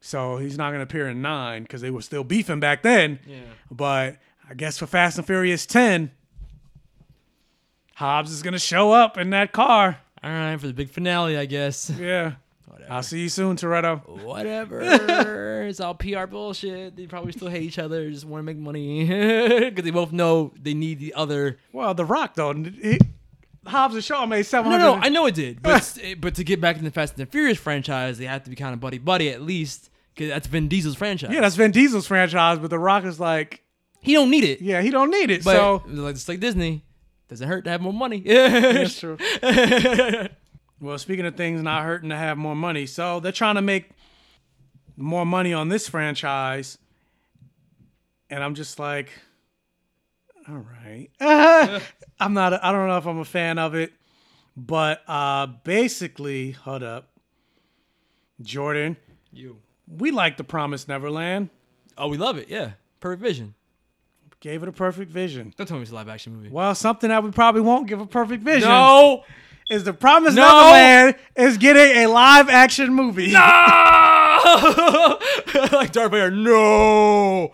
[0.00, 3.18] So he's not going to appear in 9 because they were still beefing back then.
[3.26, 3.40] Yeah.
[3.70, 4.16] But
[4.48, 6.10] I guess for Fast and Furious 10,
[7.96, 9.98] Hobbs is going to show up in that car.
[10.22, 11.90] All right, for the big finale, I guess.
[12.00, 12.34] Yeah.
[12.90, 14.24] I'll see you soon, Toretto.
[14.24, 14.80] Whatever.
[15.68, 16.96] it's all PR bullshit.
[16.96, 18.10] They probably still hate each other.
[18.10, 19.04] Just want to make money
[19.60, 21.58] because they both know they need the other.
[21.70, 22.98] Well, The Rock, though, he,
[23.68, 24.78] Hobbs and Shaw made No, 700.
[24.78, 27.26] no, I know it did, but eh, but to get back in the Fast and
[27.26, 30.46] the Furious franchise, they have to be kind of buddy buddy at least because that's
[30.46, 31.30] Vin Diesel's franchise.
[31.32, 33.62] Yeah, that's Vin Diesel's franchise, but The Rock is like,
[34.00, 34.60] he don't need it.
[34.60, 35.44] yeah, he don't need it.
[35.44, 36.84] But so like just like Disney,
[37.28, 38.22] doesn't hurt to have more money.
[38.24, 39.16] Yeah, that's true.
[40.80, 43.90] well, speaking of things not hurting to have more money, so they're trying to make
[44.96, 46.78] more money on this franchise,
[48.30, 49.10] and I'm just like,
[50.48, 51.08] all right.
[52.20, 52.62] I'm not.
[52.64, 53.92] I don't know if I'm a fan of it,
[54.56, 57.10] but uh, basically, hold up,
[58.40, 58.96] Jordan.
[59.32, 59.58] You.
[59.86, 61.50] We like the Promise Neverland.
[61.96, 62.48] Oh, we love it.
[62.48, 63.54] Yeah, perfect vision.
[64.40, 65.52] Gave it a perfect vision.
[65.56, 66.48] Don't tell me it's a live action movie.
[66.48, 68.68] Well, something that we probably won't give a perfect vision.
[68.68, 69.24] No.
[69.68, 70.42] Is the Promise No.
[70.46, 73.32] Neverland is getting a live action movie.
[73.32, 73.40] No!
[75.72, 77.52] like Darth Vader, no!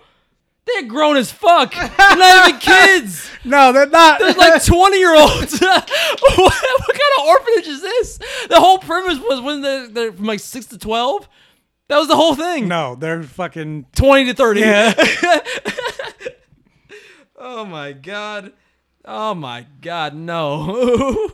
[0.66, 1.74] They're grown as fuck.
[1.74, 3.30] They're not even kids.
[3.44, 4.18] No, they're not.
[4.18, 5.60] They're like 20 year olds.
[5.60, 5.90] what,
[6.38, 6.54] what
[6.88, 8.18] kind of orphanage is this?
[8.48, 11.28] The whole premise was when they're, they're from like 6 to 12.
[11.88, 12.66] That was the whole thing.
[12.66, 14.60] No, they're fucking 20 to 30.
[14.60, 14.94] Yeah.
[17.36, 18.52] oh my god.
[19.04, 21.30] Oh my god, no.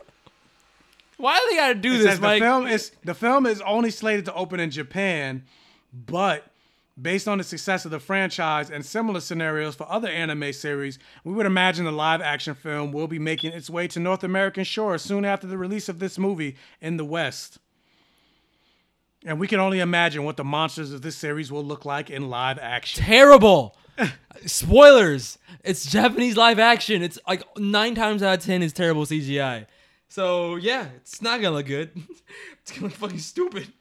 [1.15, 3.91] Why do they gotta do It this, says the film is the film is only
[3.91, 5.45] slated to open in Japan,
[5.93, 6.50] but
[6.99, 11.33] based on the success of the franchise and similar scenarios for other anime series, we
[11.33, 15.01] would imagine the live action film will be making its way to North American shores
[15.01, 17.59] soon after the release of this movie in the West.
[19.25, 22.29] And we can only imagine what the monsters of this series will look like in
[22.29, 23.03] live action.
[23.03, 23.77] Terrible.
[24.45, 25.37] Spoilers.
[25.63, 27.03] It's Japanese live action.
[27.03, 29.67] It's like nine times out of ten is terrible CGI.
[30.07, 31.91] So yeah, it's not gonna look good.
[32.61, 33.71] it's gonna look fucking stupid.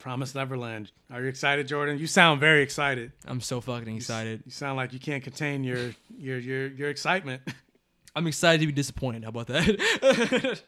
[0.00, 0.90] Promise Neverland.
[1.12, 1.98] Are you excited, Jordan?
[1.98, 3.12] You sound very excited.
[3.26, 4.42] I'm so fucking excited.
[4.46, 7.42] You sound like you can't contain your your your your excitement.
[8.16, 9.22] I'm excited to be disappointed.
[9.24, 10.62] How about that?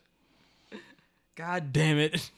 [1.35, 2.31] God damn it.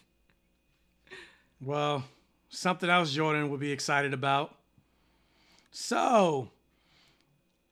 [1.60, 2.05] Well,
[2.48, 4.55] something else Jordan would be excited about.
[5.73, 6.48] So,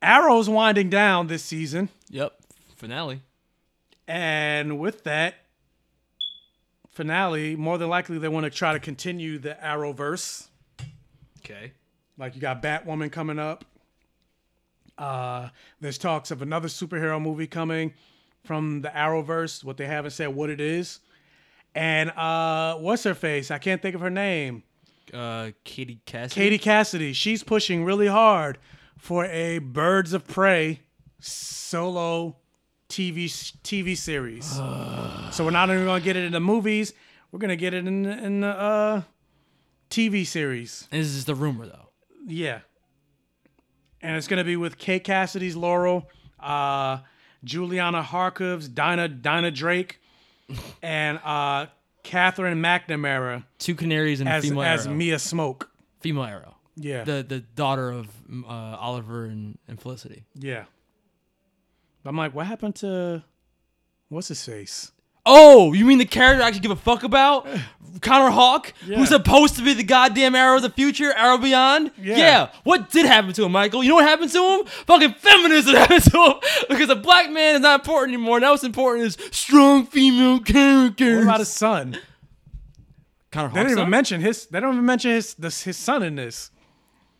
[0.02, 2.32] Arrow's winding down this season, Yep.
[2.76, 3.22] Finale.
[4.08, 5.34] and with that
[6.92, 10.48] finale, more than likely they want to try to continue the Arrowverse.
[11.38, 11.72] Okay.
[12.16, 13.64] Like you got Batwoman coming up.
[14.96, 15.48] Uh,
[15.80, 17.94] there's talks of another superhero movie coming
[18.44, 19.64] from the Arrowverse.
[19.64, 21.00] What they haven't said what it is.
[21.74, 23.50] And uh, what's her face?
[23.50, 24.62] I can't think of her name.
[25.12, 26.34] Uh, Katie Cassidy.
[26.34, 27.12] Katie Cassidy.
[27.14, 28.58] She's pushing really hard
[28.98, 30.80] for a Birds of Prey
[31.18, 32.36] solo
[32.92, 33.24] TV
[33.62, 34.44] TV series.
[34.46, 36.92] so we're not only going to get it in the movies,
[37.30, 39.02] we're going to get it in the, in the uh,
[39.88, 40.88] TV series.
[40.90, 41.88] This is the rumor though.
[42.26, 42.60] Yeah.
[44.00, 46.08] And it's gonna be with Kate Cassidy's Laurel,
[46.40, 46.98] uh,
[47.44, 50.00] Juliana Harkavy's Dinah Dinah Drake,
[50.82, 51.66] and uh,
[52.02, 54.94] Katherine McNamara Two canaries and a as female as arrow.
[54.96, 55.66] Mia Smoak.
[56.00, 56.56] Female arrow.
[56.74, 57.04] Yeah.
[57.04, 58.08] The the daughter of
[58.44, 60.24] uh, Oliver and, and Felicity.
[60.34, 60.64] Yeah.
[62.04, 63.22] I'm like, what happened to
[64.08, 64.92] what's his face?
[65.24, 67.46] Oh, you mean the character I actually give a fuck about?
[68.00, 68.96] Connor Hawke, Yeah.
[68.96, 71.90] who's supposed to be the goddamn Arrow of the future, Arrow Beyond?
[72.00, 72.48] Yeah.
[72.64, 73.82] What did happen to him, Michael?
[73.84, 74.66] You know what happened to him?
[74.86, 76.32] Fucking feminism happened to him
[76.70, 78.40] because a black man is not important anymore.
[78.40, 81.18] Now what's important is strong female characters.
[81.18, 81.98] What about his son?
[83.30, 83.90] Connor They didn't even son?
[83.90, 84.46] mention his.
[84.46, 86.50] They don't even mention his this, his son in this.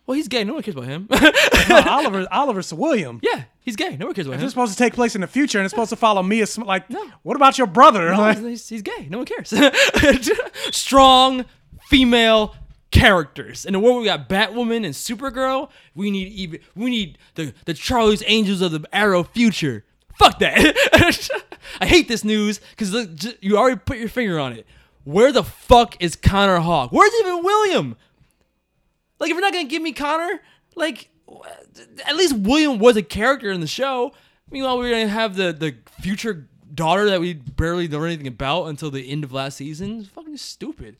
[0.05, 0.43] Well, he's gay.
[0.43, 1.07] No one cares about him.
[1.69, 3.19] No, Oliver Oliver's William.
[3.23, 3.95] yeah, he's gay.
[3.95, 4.45] No one cares about If him.
[4.47, 6.63] it's supposed to take place in the future and it's supposed to follow Mia, Sm-
[6.63, 6.83] like,
[7.21, 8.11] what about your brother?
[8.11, 9.07] No, Like, he's, he's gay.
[9.09, 9.53] No one cares.
[10.71, 11.45] Strong
[11.87, 12.55] female
[12.91, 13.65] characters.
[13.65, 17.73] In the world we got Batwoman and Supergirl, we need even we need the the
[17.73, 19.85] Charlie's Angels of the Arrow future.
[20.19, 20.75] Fuck that.
[21.81, 24.67] I hate this news because you already put your finger on it.
[25.05, 26.91] Where the fuck is Connor Hawke?
[26.91, 27.95] Where's even William?
[29.19, 30.41] Like, if you're not gonna give me Connor,
[30.75, 31.09] like,
[32.05, 34.13] at least William was a character in the show.
[34.51, 38.91] Meanwhile, we're gonna have the the future daughter that we barely know anything about until
[38.91, 39.99] the end of last season.
[39.99, 40.97] It's fucking stupid.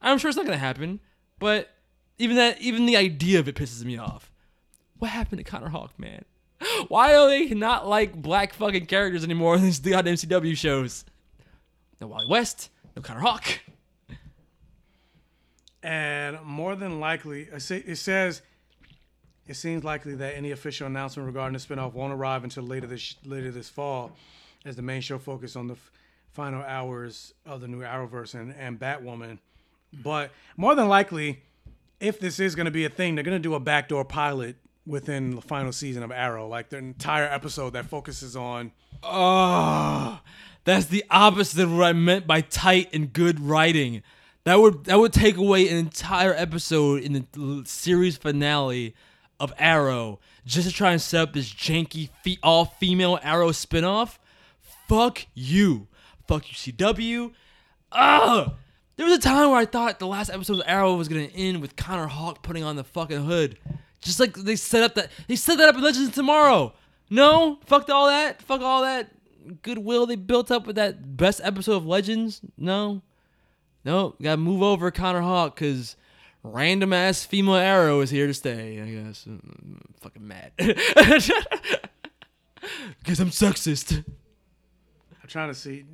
[0.00, 1.00] I'm sure it's not gonna happen,
[1.38, 1.70] but
[2.18, 4.30] even that, even the idea of it pisses me off.
[4.98, 6.24] What happened to Connor Hawke, man?
[6.88, 11.04] Why are they not like black fucking characters anymore in these goddamn CW shows?
[12.00, 13.60] No Wally West, no Connor Hawke.
[15.82, 18.42] And more than likely, it says
[19.46, 23.16] it seems likely that any official announcement regarding the spinoff won't arrive until later this
[23.24, 24.12] later this fall,
[24.64, 25.90] as the main show focuses on the f-
[26.32, 29.38] final hours of the new Arrowverse and, and Batwoman.
[29.92, 31.42] But more than likely,
[31.98, 34.56] if this is going to be a thing, they're going to do a backdoor pilot
[34.86, 38.72] within the final season of Arrow, like the entire episode that focuses on.
[39.02, 40.20] Oh,
[40.64, 44.02] that's the opposite of what I meant by tight and good writing.
[44.48, 48.94] That would that would take away an entire episode in the series finale
[49.38, 54.16] of Arrow just to try and set up this janky fe- all female Arrow spinoff.
[54.88, 55.86] Fuck you.
[56.26, 57.32] Fuck you, CW.
[57.92, 58.52] Ugh.
[58.96, 61.60] There was a time where I thought the last episode of Arrow was gonna end
[61.60, 63.58] with Connor Hawke putting on the fucking hood.
[64.00, 66.72] Just like they set up that they set that up in Legends Tomorrow.
[67.10, 68.40] No, fuck all that.
[68.40, 69.10] Fuck all that
[69.60, 72.40] goodwill they built up with that best episode of Legends.
[72.56, 73.02] No,
[73.84, 75.96] no, gotta move over Connor Hawke because
[76.42, 78.80] random ass female Arrow is here to stay.
[78.80, 79.26] I guess.
[79.26, 81.30] I'm fucking mad because
[83.20, 84.04] I'm sexist.
[85.22, 85.84] I'm trying to see.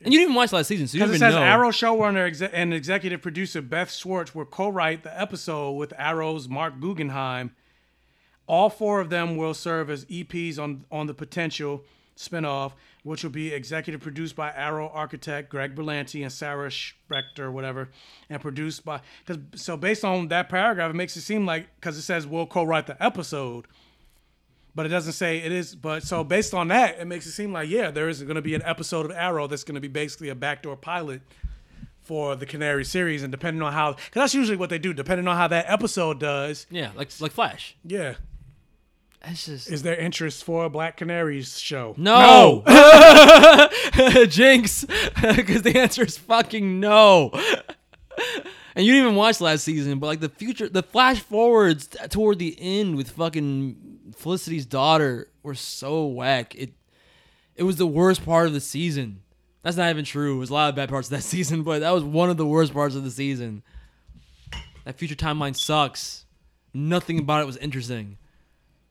[0.00, 1.42] And you didn't even watch last season, so you don't Because it says know.
[1.42, 6.78] Arrow showrunner exe- and executive producer Beth Schwartz will co-write the episode with Arrow's Marc
[6.80, 7.50] Guggenheim.
[8.46, 11.82] All four of them will serve as EPs on on the potential
[12.18, 12.72] spinoff,
[13.04, 17.88] which will be executive produced by Arrow architect Greg Berlanti and Sarah Spector, whatever,
[18.28, 19.00] and produced by.
[19.24, 22.46] Because so based on that paragraph, it makes it seem like because it says we'll
[22.46, 23.66] co-write the episode,
[24.74, 25.74] but it doesn't say it is.
[25.74, 28.42] But so based on that, it makes it seem like yeah, there is going to
[28.42, 31.22] be an episode of Arrow that's going to be basically a backdoor pilot
[32.02, 34.94] for the Canary series, and depending on how, because that's usually what they do.
[34.94, 37.76] Depending on how that episode does, yeah, like like Flash.
[37.84, 38.14] yeah.
[39.24, 41.94] It's just Is there interest for a Black Canaries show?
[41.96, 42.62] No.
[44.28, 44.84] Jinx.
[45.20, 47.30] Because the answer is fucking no.
[48.74, 52.38] and you didn't even watch last season, but like the future, the flash forwards toward
[52.38, 56.54] the end with fucking Felicity's daughter were so whack.
[56.54, 56.72] It
[57.56, 59.22] it was the worst part of the season.
[59.62, 60.36] That's not even true.
[60.36, 62.36] It was a lot of bad parts of that season, but that was one of
[62.36, 63.62] the worst parts of the season.
[64.84, 66.24] That future timeline sucks.
[66.72, 68.16] Nothing about it was interesting.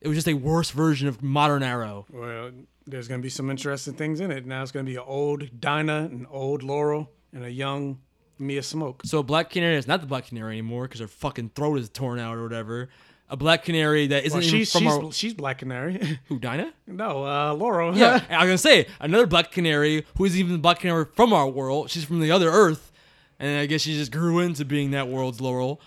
[0.02, 2.06] It was just a worse version of modern Arrow.
[2.12, 2.52] Well,
[2.86, 4.46] there's going to be some interesting things in it.
[4.46, 8.00] Now it's going to be an old Dinah, an old Laurel, and a young
[8.40, 9.06] Mia Smoak.
[9.06, 11.90] So a black canary is not the black canary anymore because her fucking throat is
[11.90, 12.90] torn out or whatever.
[13.30, 16.20] A black canary that isn't Well, she's from she's, our she's Black Canary.
[16.28, 16.72] who Dinah?
[16.86, 17.98] no, uh, Laurel.
[17.98, 21.34] Yeah, I was gonna say another black canary who is even the black canary from
[21.34, 21.90] our world.
[21.90, 22.90] She's from the other Earth,
[23.38, 25.82] and I guess she just grew into being that world's Laurel.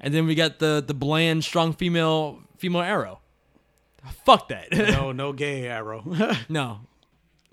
[0.00, 3.20] And then we got the the bland, strong female female arrow.
[4.24, 4.72] Fuck that.
[4.72, 6.02] no, no gay Arrow.
[6.48, 6.80] no.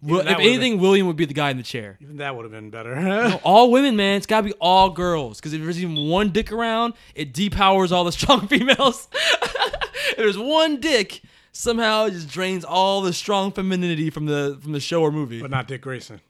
[0.04, 1.98] If anything, William would be the guy in the chair.
[2.00, 2.96] Even that would have been better.
[2.96, 4.18] No, all women, man.
[4.18, 5.40] It's gotta be all girls.
[5.40, 9.08] Because if there's even one dick around, it depowers all the strong females.
[9.12, 14.72] if there's one dick, somehow it just drains all the strong femininity from the from
[14.72, 15.42] the show or movie.
[15.42, 16.22] but not Dick Grayson.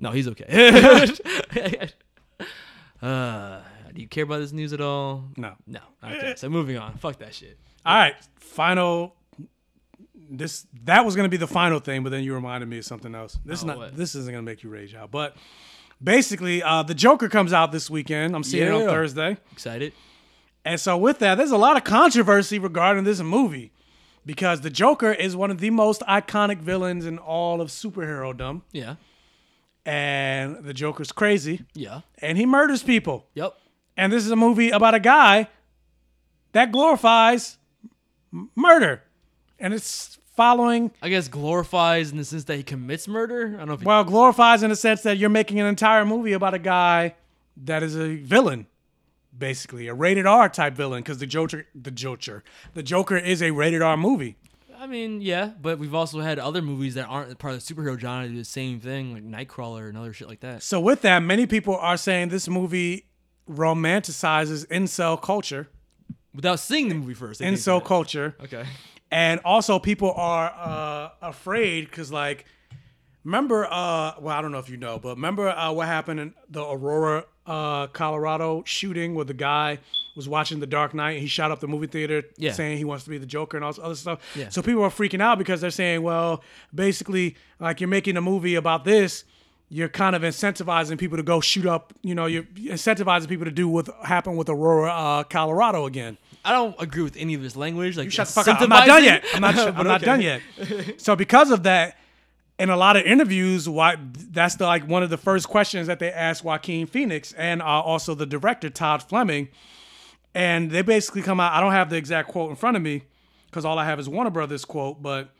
[0.00, 1.90] No, he's okay.
[3.00, 3.60] uh,
[3.94, 5.24] do you care about this news at all?
[5.36, 5.54] No.
[5.66, 5.78] No.
[6.02, 6.34] Okay.
[6.36, 6.94] So moving on.
[6.94, 7.56] Fuck that shit.
[7.84, 9.16] All right, final.
[10.34, 13.14] This that was gonna be the final thing, but then you reminded me of something
[13.14, 13.38] else.
[13.44, 13.76] This is Oh, not.
[13.76, 13.96] what?
[13.96, 15.36] This isn't gonna make you rage out, but
[16.02, 18.34] basically, uh, the Joker comes out this weekend.
[18.34, 18.86] I'm seeing it on Yeah.
[18.86, 19.92] Thursday, Excited?
[20.64, 23.72] And so with that, there's a lot of controversy regarding this movie
[24.24, 28.62] because the Joker is one of the most iconic villains in all of superherodom.
[28.70, 28.94] Yeah.
[29.84, 31.64] And the Joker's crazy.
[31.74, 32.02] Yeah.
[32.18, 33.26] And he murders people.
[33.34, 33.54] Yep.
[33.96, 35.48] And this is a movie about a guy
[36.52, 37.58] that glorifies
[38.32, 39.02] m- murder.
[39.58, 43.52] And it's following I guess glorifies in the sense that he commits murder.
[43.54, 46.32] I don't know if well, glorifies in the sense that you're making an entire movie
[46.32, 47.14] about a guy
[47.64, 48.66] that is a villain,
[49.36, 52.42] basically a rated R type villain, because the Joker, the Joker,
[52.74, 54.36] the Joker is a rated R movie.
[54.78, 57.96] I mean, yeah, but we've also had other movies that aren't part of the superhero
[57.96, 60.64] genre do the same thing, like Nightcrawler and other shit like that.
[60.64, 63.06] So with that, many people are saying this movie
[63.48, 65.68] romanticizes incel culture.
[66.34, 67.40] Without seeing the movie first.
[67.40, 68.34] they so culture.
[68.44, 68.64] Okay.
[69.10, 72.46] And also people are uh, afraid because like
[73.24, 76.34] remember uh well I don't know if you know, but remember uh, what happened in
[76.48, 79.78] the Aurora uh Colorado shooting where the guy
[80.16, 82.52] was watching The Dark Knight and he shot up the movie theater Yeah.
[82.52, 84.20] saying he wants to be the Joker and all this other stuff.
[84.36, 84.48] Yeah.
[84.50, 86.42] So people are freaking out because they're saying, well,
[86.74, 89.24] basically like you're making a movie about this
[89.72, 93.50] you're kind of incentivizing people to go shoot up, you know, you're incentivizing people to
[93.50, 96.18] do what happened with Aurora, uh, Colorado again.
[96.44, 97.96] I don't agree with any of his language.
[97.96, 98.60] Like You shut the fuck up.
[98.60, 99.24] I'm not done yet.
[99.32, 99.58] I'm not.
[99.78, 100.42] I'm not done yet.
[100.98, 101.96] So because of that,
[102.58, 103.96] in a lot of interviews, why
[104.30, 107.64] that's the like one of the first questions that they ask Joaquin Phoenix and uh,
[107.64, 109.48] also the director Todd Fleming,
[110.34, 111.54] and they basically come out.
[111.54, 113.04] I don't have the exact quote in front of me
[113.46, 115.30] because all I have is Warner Brothers quote, but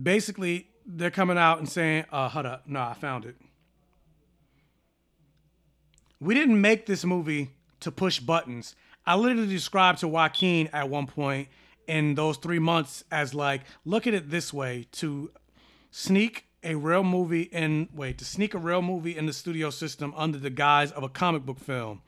[0.00, 3.36] basically they're coming out and saying, "Uh, hold up, no, I found it."
[6.20, 8.74] We didn't make this movie to push buttons.
[9.06, 11.48] I literally described to Joaquin at one point
[11.86, 15.30] in those three months as like, look at it this way: to
[15.90, 20.12] sneak a real movie in, wait, to sneak a real movie in the studio system
[20.16, 22.02] under the guise of a comic book film.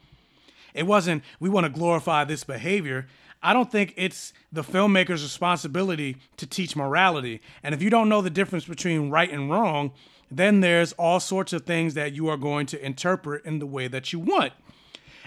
[0.74, 3.06] It wasn't, we want to glorify this behavior.
[3.42, 7.40] I don't think it's the filmmaker's responsibility to teach morality.
[7.62, 9.92] And if you don't know the difference between right and wrong,
[10.30, 13.88] then there's all sorts of things that you are going to interpret in the way
[13.88, 14.52] that you want.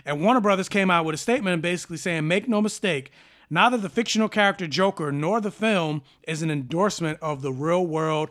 [0.05, 3.11] And Warner Brothers came out with a statement basically saying, make no mistake,
[3.49, 8.29] neither the fictional character Joker nor the film is an endorsement of the real world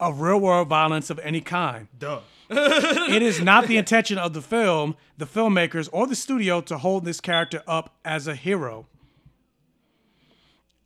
[0.00, 1.88] of real world violence of any kind.
[1.98, 2.20] Duh.
[2.50, 7.04] it is not the intention of the film, the filmmakers, or the studio to hold
[7.04, 8.86] this character up as a hero.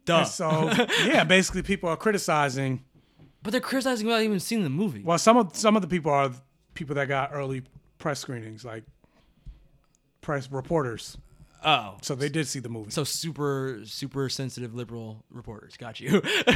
[0.05, 0.19] Duh.
[0.19, 0.71] And so,
[1.05, 2.85] yeah, basically, people are criticizing.
[3.43, 5.03] But they're criticizing without even seeing the movie.
[5.03, 6.31] Well, some of some of the people are
[6.75, 7.63] people that got early
[7.99, 8.85] press screenings, like
[10.21, 11.17] press reporters.
[11.65, 11.97] Oh.
[12.03, 12.91] So they did see the movie.
[12.91, 15.77] So super, super sensitive liberal reporters.
[15.77, 16.21] Got you.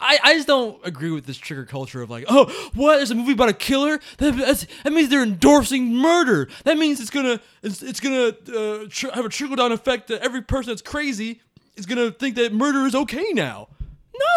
[0.00, 2.96] I, I just don't agree with this trigger culture of like, oh, what?
[2.96, 4.00] There's a movie about a killer?
[4.18, 6.48] That, that's, that means they're endorsing murder.
[6.64, 10.22] That means it's gonna it's, it's gonna uh, tr- have a trickle down effect that
[10.22, 11.40] every person that's crazy
[11.80, 13.68] is gonna think that murder is okay now.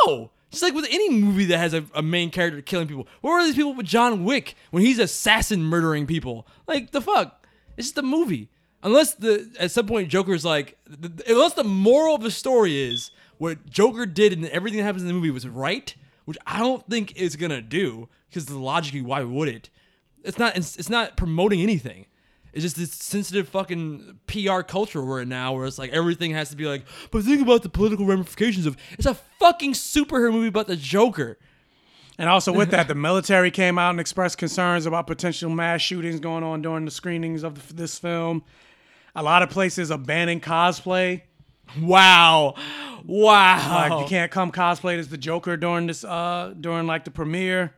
[0.06, 0.32] No.
[0.50, 3.08] Just like with any movie that has a, a main character killing people.
[3.22, 6.48] Where are these people with John Wick when he's assassin murdering people?
[6.68, 7.46] Like the fuck?
[7.76, 8.50] It's just a movie.
[8.84, 10.78] Unless the at some point Joker's like,
[11.28, 15.08] unless the moral of the story is what Joker did and everything that happens in
[15.08, 19.48] the movie was right, which I don't think is gonna do because logically, why would
[19.48, 19.70] it?
[20.24, 20.56] It's not.
[20.56, 22.06] It's, it's not promoting anything.
[22.54, 26.50] It's just this sensitive fucking PR culture we're in now, where it's like everything has
[26.50, 26.86] to be like.
[27.10, 28.78] But think about the political ramifications of.
[28.92, 31.38] It's a fucking superhero movie about the Joker.
[32.18, 36.20] And also with that, the military came out and expressed concerns about potential mass shootings
[36.20, 38.44] going on during the screenings of the, this film.
[39.16, 41.24] A lot of places are banning cosplay.
[41.82, 42.56] Wow,
[43.06, 43.90] wow!
[43.90, 47.74] Like you can't come cosplayed as the Joker during this, uh, during like the premiere.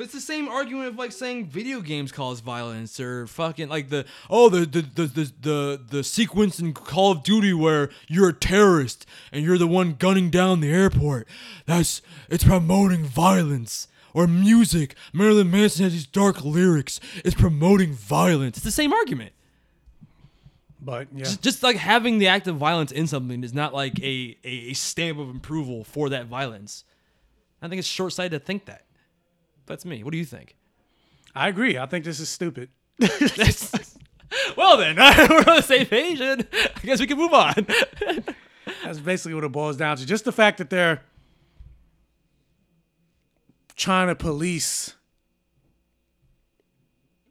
[0.00, 3.90] But it's the same argument of like saying video games cause violence or fucking like
[3.90, 8.30] the oh the the the the the, the sequence in Call of Duty where you're
[8.30, 11.28] a terrorist and you're the one gunning down the airport.
[11.66, 13.88] That's it's promoting violence.
[14.14, 14.94] Or music.
[15.12, 16.98] Marilyn Manson has these dark lyrics.
[17.22, 18.56] It's promoting violence.
[18.56, 19.34] It's the same argument.
[20.80, 24.00] But yeah, Just, just like having the act of violence in something is not like
[24.00, 26.84] a, a, a stamp of approval for that violence.
[27.60, 28.86] I think it's short sighted to think that.
[29.70, 30.02] That's me.
[30.02, 30.56] What do you think?
[31.32, 31.78] I agree.
[31.78, 32.68] I think this is stupid.
[34.56, 34.94] Well then,
[35.28, 37.54] we're on the same page, and I guess we can move on.
[38.84, 40.06] That's basically what it boils down to.
[40.06, 41.02] Just the fact that they're
[43.74, 44.94] trying to police,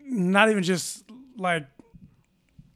[0.04, 1.06] not even just
[1.38, 1.68] like,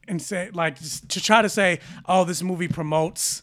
[0.08, 0.78] and say like
[1.08, 3.42] to try to say, oh, this movie promotes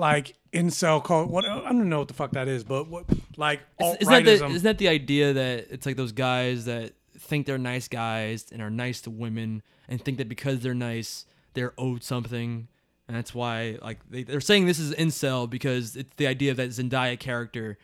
[0.00, 1.28] like incel cult.
[1.28, 3.04] What I don't know what the fuck that is, but what
[3.36, 7.46] like Isn't that, the, isn't that the idea that it's like those guys that think
[7.46, 11.74] they're nice guys and are nice to women and think that because they're nice, they're
[11.78, 12.66] owed something.
[13.06, 16.58] And that's why, like, they, they're saying this is incel because it's the idea of
[16.58, 17.76] that Zendaya character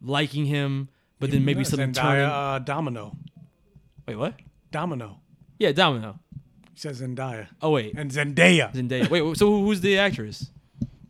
[0.00, 2.24] liking him, but then maybe something Zendaya, turning.
[2.24, 3.14] uh, Domino.
[4.08, 4.34] Wait, what?
[4.72, 5.20] Domino.
[5.58, 6.18] Yeah, Domino.
[6.72, 7.48] He says Zendaya.
[7.60, 8.72] Oh wait, And Zendaya.
[8.74, 9.10] Zendaya.
[9.10, 10.50] Wait, so who's the actress?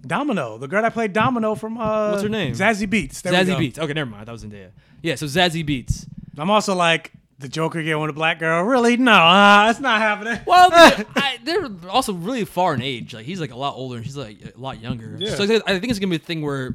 [0.06, 2.54] Domino, the girl that played Domino from uh, What's her name?
[2.54, 3.22] Zazie Beetz.
[3.22, 3.56] There we Zazie go.
[3.56, 3.78] Beetz.
[3.84, 4.26] Okay, never mind.
[4.26, 4.70] That was Zendaya.
[5.02, 6.06] Yeah, so Zazie Beetz.
[6.38, 8.62] I'm also like the Joker getting with a black girl.
[8.62, 8.96] Really?
[8.96, 10.38] No, uh, that's not happening.
[10.46, 13.14] Well, they're, I, they're also really far in age.
[13.14, 15.16] Like he's like a lot older, and she's like a lot younger.
[15.18, 15.34] Yeah.
[15.34, 16.74] So I think it's gonna be a thing where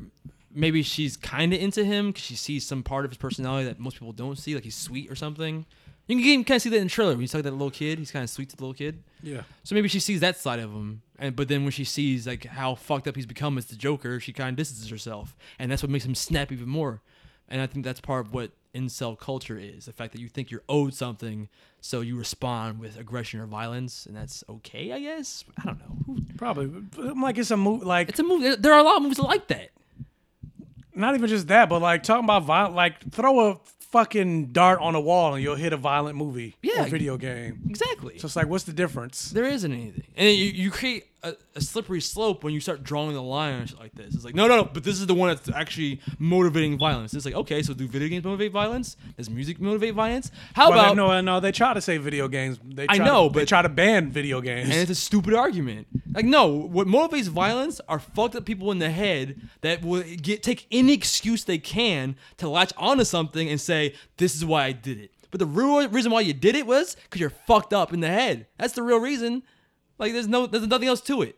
[0.53, 3.79] maybe she's kind of into him because she sees some part of his personality that
[3.79, 5.65] most people don't see, like he's sweet or something.
[6.07, 7.97] You can kind of see that in the trailer when he's like that little kid.
[7.99, 9.03] He's kind of sweet to the little kid.
[9.23, 9.41] Yeah.
[9.63, 12.45] So maybe she sees that side of him, and but then when she sees like
[12.45, 15.81] how fucked up he's become as the Joker, she kind of distances herself, and that's
[15.83, 17.01] what makes him snap even more.
[17.47, 20.51] And I think that's part of what incel culture is: the fact that you think
[20.51, 21.47] you're owed something,
[21.79, 25.43] so you respond with aggression or violence, and that's okay, I guess.
[25.59, 26.17] I don't know.
[26.37, 26.65] Probably.
[26.97, 27.85] I'm like it's a movie.
[27.85, 28.55] Like It's a movie.
[28.55, 29.69] There are a lot of movies like that.
[30.93, 32.75] not even just that, but like talking about violent.
[32.75, 33.59] Like throw a
[33.91, 36.83] fucking dart on a wall and you'll hit a violent movie Yeah.
[36.83, 37.61] or video game.
[37.69, 38.17] Exactly.
[38.19, 39.31] So it's like, what's the difference?
[39.31, 43.13] There isn't anything, and you, you create a, a slippery slope when you start drawing
[43.13, 44.13] the line on shit like this.
[44.13, 47.13] It's like, no, no, no, but this is the one that's actually motivating violence.
[47.13, 48.95] It's like, okay, so do video games motivate violence?
[49.17, 50.31] Does music motivate violence?
[50.53, 51.39] How Well, about no, no?
[51.39, 52.59] They try to say video games.
[52.63, 54.69] They I know, to, they but- try to ban video games.
[54.69, 55.87] And it's a stupid argument.
[56.13, 60.43] Like, no, what motivates violence are fucked up people in the head that will get
[60.43, 64.71] take any excuse they can to latch onto something and say, "This is why I
[64.71, 67.91] did it." But the real reason why you did it was because you're fucked up
[67.93, 68.47] in the head.
[68.57, 69.43] That's the real reason.
[69.97, 71.37] Like, there's no, there's nothing else to it.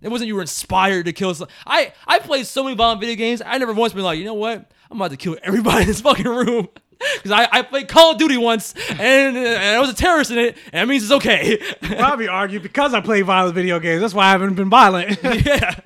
[0.00, 1.34] It wasn't you were inspired to kill.
[1.34, 3.42] Some, I I played so many violent video games.
[3.44, 4.70] I never once been like, you know what?
[4.90, 6.68] I'm about to kill everybody in this fucking room.
[7.14, 10.38] Because I, I played Call of Duty once and, and I was a terrorist in
[10.38, 11.56] it, and that means it's okay.
[11.80, 14.00] Probably argue because I play violent video games.
[14.00, 15.16] That's why I haven't been violent.
[15.22, 15.78] yeah.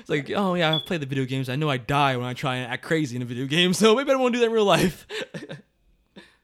[0.00, 1.48] It's like, oh yeah, I've played the video games.
[1.48, 3.94] I know I die when I try and act crazy in a video game, so
[3.94, 5.06] maybe I won't do that in real life.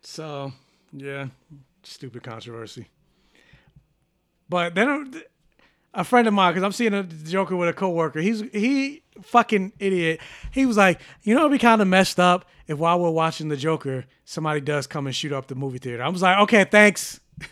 [0.02, 0.52] So,
[0.92, 1.26] yeah,
[1.82, 2.86] stupid controversy.
[4.48, 5.22] But then
[5.94, 9.72] a friend of mine, because I'm seeing a Joker with a coworker, he's he fucking
[9.78, 10.20] idiot.
[10.50, 13.48] He was like, you know, it'd be kind of messed up if while we're watching
[13.48, 16.02] the Joker, somebody does come and shoot up the movie theater.
[16.02, 17.20] I was like, okay, thanks.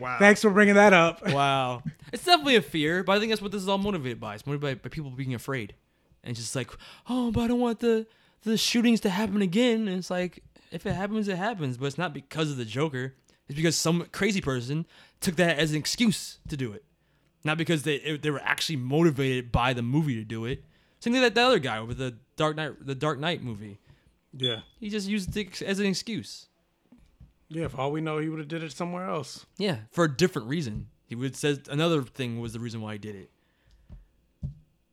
[0.00, 0.16] Wow.
[0.18, 1.28] Thanks for bringing that up.
[1.30, 1.82] wow.
[2.10, 4.34] It's definitely a fear, but I think that's what this is all motivated by.
[4.34, 5.74] It's motivated by, by people being afraid.
[6.24, 6.70] And just like,
[7.06, 8.06] oh, but I don't want the
[8.44, 9.86] the shootings to happen again.
[9.86, 11.76] And it's like, if it happens, it happens.
[11.76, 13.14] But it's not because of the Joker.
[13.46, 14.86] It's because some crazy person
[15.20, 16.84] took that as an excuse to do it.
[17.44, 20.64] Not because they they were actually motivated by the movie to do it.
[21.00, 23.78] Same thing that the other guy with the Dark Knight the Dark Knight movie.
[24.36, 24.60] Yeah.
[24.78, 26.46] He just used it as an excuse.
[27.48, 29.46] Yeah, for all we know, he would have did it somewhere else.
[29.56, 30.88] Yeah, for a different reason.
[31.06, 33.30] He would says another thing was the reason why he did it.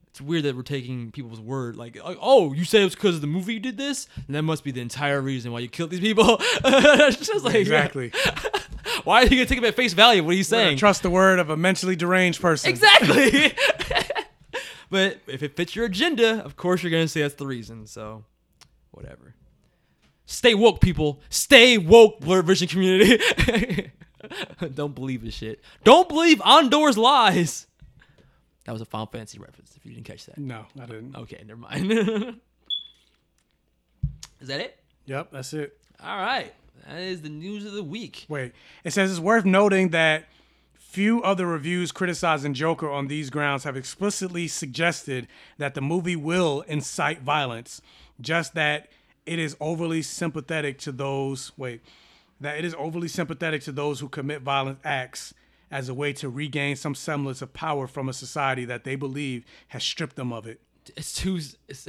[0.08, 3.22] It's weird that we're taking people's word like, oh, you said it was because of
[3.22, 5.90] the movie you did this, and that must be the entire reason why you killed
[5.90, 6.38] these people.
[6.66, 8.14] Just like exactly.
[9.04, 10.24] why are you gonna take him at face value?
[10.24, 10.78] What are you saying?
[10.78, 12.70] Trust the word of a mentally deranged person.
[12.70, 13.54] Exactly.
[14.90, 17.88] but if it fits your agenda, of course you're gonna say that's the reason.
[17.88, 18.24] So,
[18.92, 19.36] whatever.
[20.26, 21.22] Stay woke, people.
[21.30, 23.22] Stay woke, Blerd Vision community.
[24.74, 25.62] Don't believe this shit.
[25.84, 27.68] Don't believe Andor's lies.
[28.66, 29.76] That was a Final Fantasy reference.
[29.76, 30.40] If you didn't catch that.
[30.40, 31.16] No, I didn't.
[31.16, 31.92] Okay, never mind.
[34.42, 34.80] Is that it?
[35.06, 35.78] Yep, that's it.
[36.04, 36.52] All right.
[36.88, 38.26] That is the news of the week.
[38.30, 40.26] Wait, it says it's worth noting that
[40.74, 46.62] few other reviews criticizing Joker on these grounds have explicitly suggested that the movie will
[46.68, 47.82] incite violence,
[48.22, 48.88] just that
[49.26, 51.82] it is overly sympathetic to those, wait,
[52.40, 55.34] that it is overly sympathetic to those who commit violent acts
[55.72, 59.44] as a way to regain some semblance of power from a society that they believe
[59.70, 60.62] has stripped them of it.
[60.96, 61.40] It's too.
[61.68, 61.88] It's,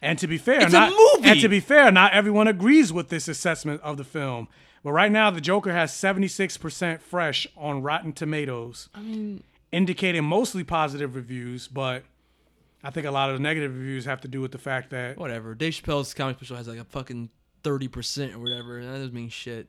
[0.00, 1.28] And to be fair, It's a not, movie!
[1.28, 4.46] And to be fair, not everyone agrees with this assessment of the film.
[4.84, 10.62] But right now, the Joker has 76% fresh on Rotten Tomatoes, I mean, indicating mostly
[10.62, 11.66] positive reviews.
[11.66, 12.04] But
[12.84, 15.18] I think a lot of the negative reviews have to do with the fact that
[15.18, 15.54] whatever.
[15.56, 17.28] Dave Chappelle's comedy special has like a fucking
[17.64, 18.78] thirty percent or whatever.
[18.78, 19.66] and That doesn't mean shit.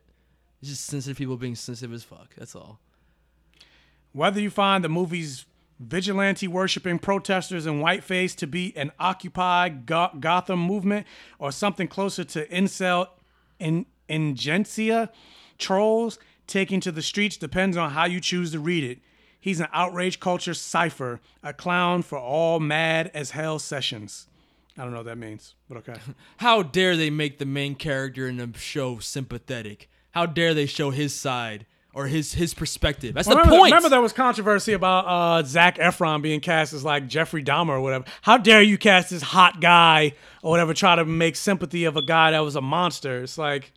[0.62, 2.36] It's just sensitive people being sensitive as fuck.
[2.38, 2.80] That's all.
[4.12, 5.46] whether you find the movie's
[5.80, 11.08] vigilante worshiping protesters in whiteface to be an Occupy Go- Gotham movement
[11.40, 13.08] or something closer to incel
[13.60, 15.10] in ingentia
[15.58, 19.00] trolls taking to the streets depends on how you choose to read it.
[19.40, 24.28] He's an outrage culture cipher, a clown for all mad as hell sessions.
[24.78, 26.00] I don't know what that means, but okay.
[26.38, 29.90] How dare they make the main character in the show sympathetic?
[30.12, 33.14] How dare they show his side or his his perspective?
[33.16, 33.72] That's Well, the remember, point.
[33.72, 37.82] Remember there was controversy about uh, Zac Efron being cast as like Jeffrey Dahmer or
[37.82, 38.06] whatever.
[38.22, 42.02] How dare you cast this hot guy or whatever, try to make sympathy of a
[42.02, 43.24] guy that was a monster?
[43.24, 43.72] It's like,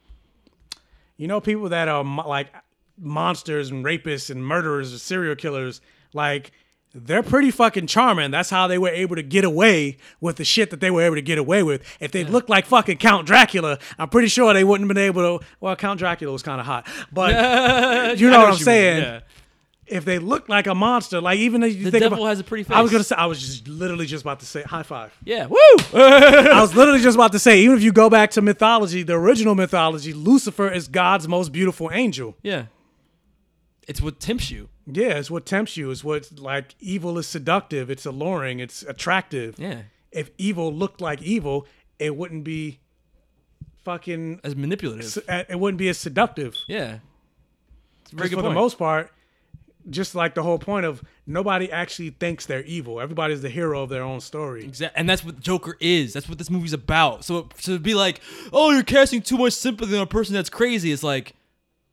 [1.17, 2.53] you know, people that are mo- like
[2.99, 5.81] monsters and rapists and murderers or serial killers,
[6.13, 6.53] like
[6.95, 8.31] they're pretty fucking charming.
[8.31, 11.15] That's how they were able to get away with the shit that they were able
[11.17, 11.83] to get away with.
[12.01, 15.39] If they looked like fucking Count Dracula, I'm pretty sure they wouldn't have been able
[15.39, 15.45] to.
[15.61, 17.31] Well, Count Dracula was kind of hot, but
[18.19, 19.03] you know, know what what I'm saying.
[19.03, 19.21] yeah.
[19.85, 22.29] If they look like a monster, like even if you think The think devil about,
[22.31, 22.75] has a pretty face.
[22.77, 25.13] I was gonna say, I was just literally just about to say, high five.
[25.25, 25.57] yeah, woo!
[25.93, 29.15] I was literally just about to say, even if you go back to mythology, the
[29.15, 32.37] original mythology, Lucifer is God's most beautiful angel.
[32.43, 32.67] yeah,
[33.89, 34.69] it's what tempts you.
[34.87, 35.91] Yeah, it's what tempts you.
[35.91, 37.91] It's what like evil is seductive.
[37.91, 38.59] It's alluring.
[38.61, 39.59] It's attractive.
[39.59, 39.83] Yeah.
[40.11, 41.67] If evil looked like evil,
[41.99, 42.81] it wouldn't be
[43.85, 45.19] fucking as manipulative.
[45.29, 46.57] It wouldn't be as seductive.
[46.69, 46.99] Yeah.
[48.03, 48.55] It's Because very good for point.
[48.55, 49.11] the most part,
[49.91, 53.01] just like the whole point of nobody actually thinks they're evil.
[53.01, 54.65] Everybody's the hero of their own story.
[54.65, 56.13] Exactly, and that's what Joker is.
[56.13, 57.25] That's what this movie's about.
[57.25, 58.21] So to be like,
[58.53, 60.93] oh, you're casting too much sympathy on a person that's crazy.
[60.93, 61.35] It's like,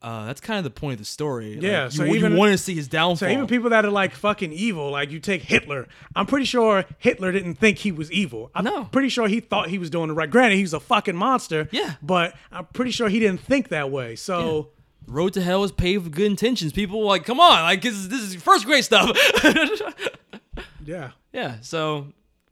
[0.02, 1.58] uh, that's kind of the point of the story.
[1.60, 3.16] Yeah, you, so you even want to see his downfall.
[3.16, 5.88] So even people that are like fucking evil, like you take Hitler.
[6.16, 8.50] I'm pretty sure Hitler didn't think he was evil.
[8.54, 8.84] I'm No.
[8.84, 10.30] pretty sure he thought he was doing the right.
[10.30, 11.68] Granted, he's a fucking monster.
[11.70, 11.94] Yeah.
[12.02, 14.16] But I'm pretty sure he didn't think that way.
[14.16, 14.70] So
[15.06, 16.72] Road to Hell is paved with good intentions.
[16.72, 19.10] People like, come on, like this is, this is first grade stuff.
[20.84, 21.10] yeah.
[21.32, 21.56] yeah.
[21.60, 22.06] So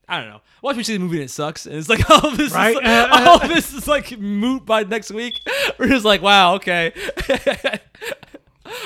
[0.09, 0.41] I don't know.
[0.63, 2.77] Watch me see the movie and it sucks, and it's like all this, Right?
[2.77, 2.83] is,
[3.27, 5.41] all this is like moot by next week.
[5.79, 6.93] We're just like, wow, okay.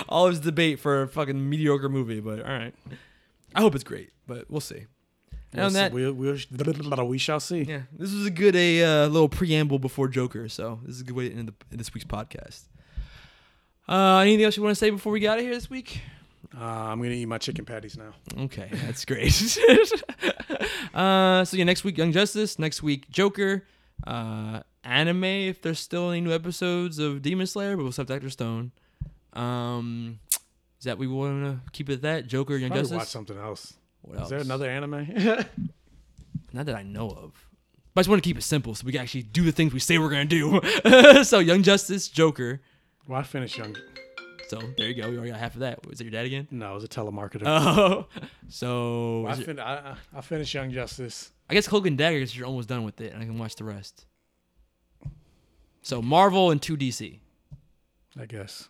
[0.09, 2.75] all this debate for a fucking mediocre movie, but all right.
[3.55, 4.87] I hope it's great, but we'll see.
[5.55, 6.37] We'll on see- that, we'll, we'll,
[7.07, 7.63] we shall see.
[7.63, 11.05] yeah, this was a good a uh, little preamble before Joker, so this is a
[11.05, 12.63] good way to end the, this week's podcast.
[13.89, 16.01] Uh, anything else you want to say before we get out of here this week?
[16.59, 18.13] Uh, I'm gonna eat my chicken patties now.
[18.45, 19.33] Okay, that's great.
[20.95, 22.59] uh, so yeah, next week Young Justice.
[22.59, 23.65] Next week Joker.
[24.07, 28.31] Uh, anime if there's still any new episodes of Demon Slayer, but we'll have Doctor
[28.31, 28.73] Stone.
[29.33, 30.19] Um,
[30.79, 32.99] is that we want to keep it at that Joker Young Probably Justice?
[32.99, 33.75] watch something else.
[34.21, 35.07] Is there another anime?
[36.53, 37.47] Not that I know of.
[37.95, 39.73] But I just want to keep it simple so we can actually do the things
[39.73, 40.61] we say we're gonna do.
[41.25, 42.61] so Young Justice, Joker.
[43.07, 43.77] well, I finished Young.
[44.61, 45.09] So there you go.
[45.09, 45.87] We already got half of that.
[45.87, 46.47] Was it your dad again?
[46.51, 47.43] No, it was a telemarketer.
[47.47, 48.07] Oh,
[48.49, 51.33] so I, fin- I, I- I finished Young Justice.
[51.49, 53.57] I guess Cloak and Dagger because you're almost done with it, and I can watch
[53.57, 54.07] the rest.
[55.83, 57.19] So Marvel and two DC.
[58.21, 58.69] I guess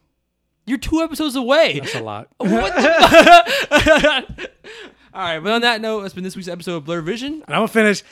[0.67, 1.81] You're two episodes away.
[1.81, 2.29] that's a lot.
[2.39, 4.51] What the-
[5.15, 7.35] All right, but on that note, that's been this week's episode of Blerd Vision.
[7.35, 8.03] And I'm gonna finish.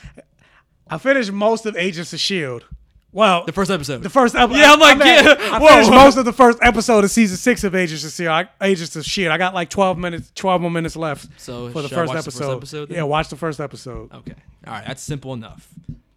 [0.89, 2.67] I finished most of Agents of Shield.
[3.13, 4.03] Well, The first episode.
[4.03, 4.59] the first episode.
[4.61, 5.67] Yeah, I'm like, yeah, I whoa.
[5.69, 8.29] finished most of the first episode of season six of Agents of Shield.
[8.31, 9.33] I, Agents of Shield.
[9.33, 11.27] I got like 12 minutes, 12 more minutes left.
[11.37, 12.57] So for the should I first watch the first episode.
[12.57, 12.97] episode then?
[12.99, 14.13] yeah, watch the first episode.
[14.15, 14.35] Okay.
[14.67, 15.69] All right, that's simple enough.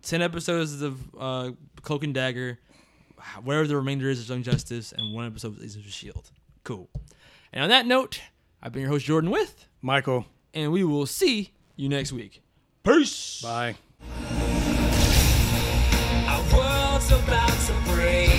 [0.04, 2.60] Ten episodes of uh, Cloak and Dagger,
[3.44, 6.30] whatever the remainder is of Young Justice, and one episode of Agents of Shield.
[6.64, 6.90] Cool.
[7.52, 8.22] And on that note,
[8.62, 10.26] I've been your host Jordan with, Michael.
[10.54, 12.44] and we will see you next week.
[12.84, 13.42] Peace.
[13.42, 13.76] Bye.
[17.12, 18.33] Our about to break.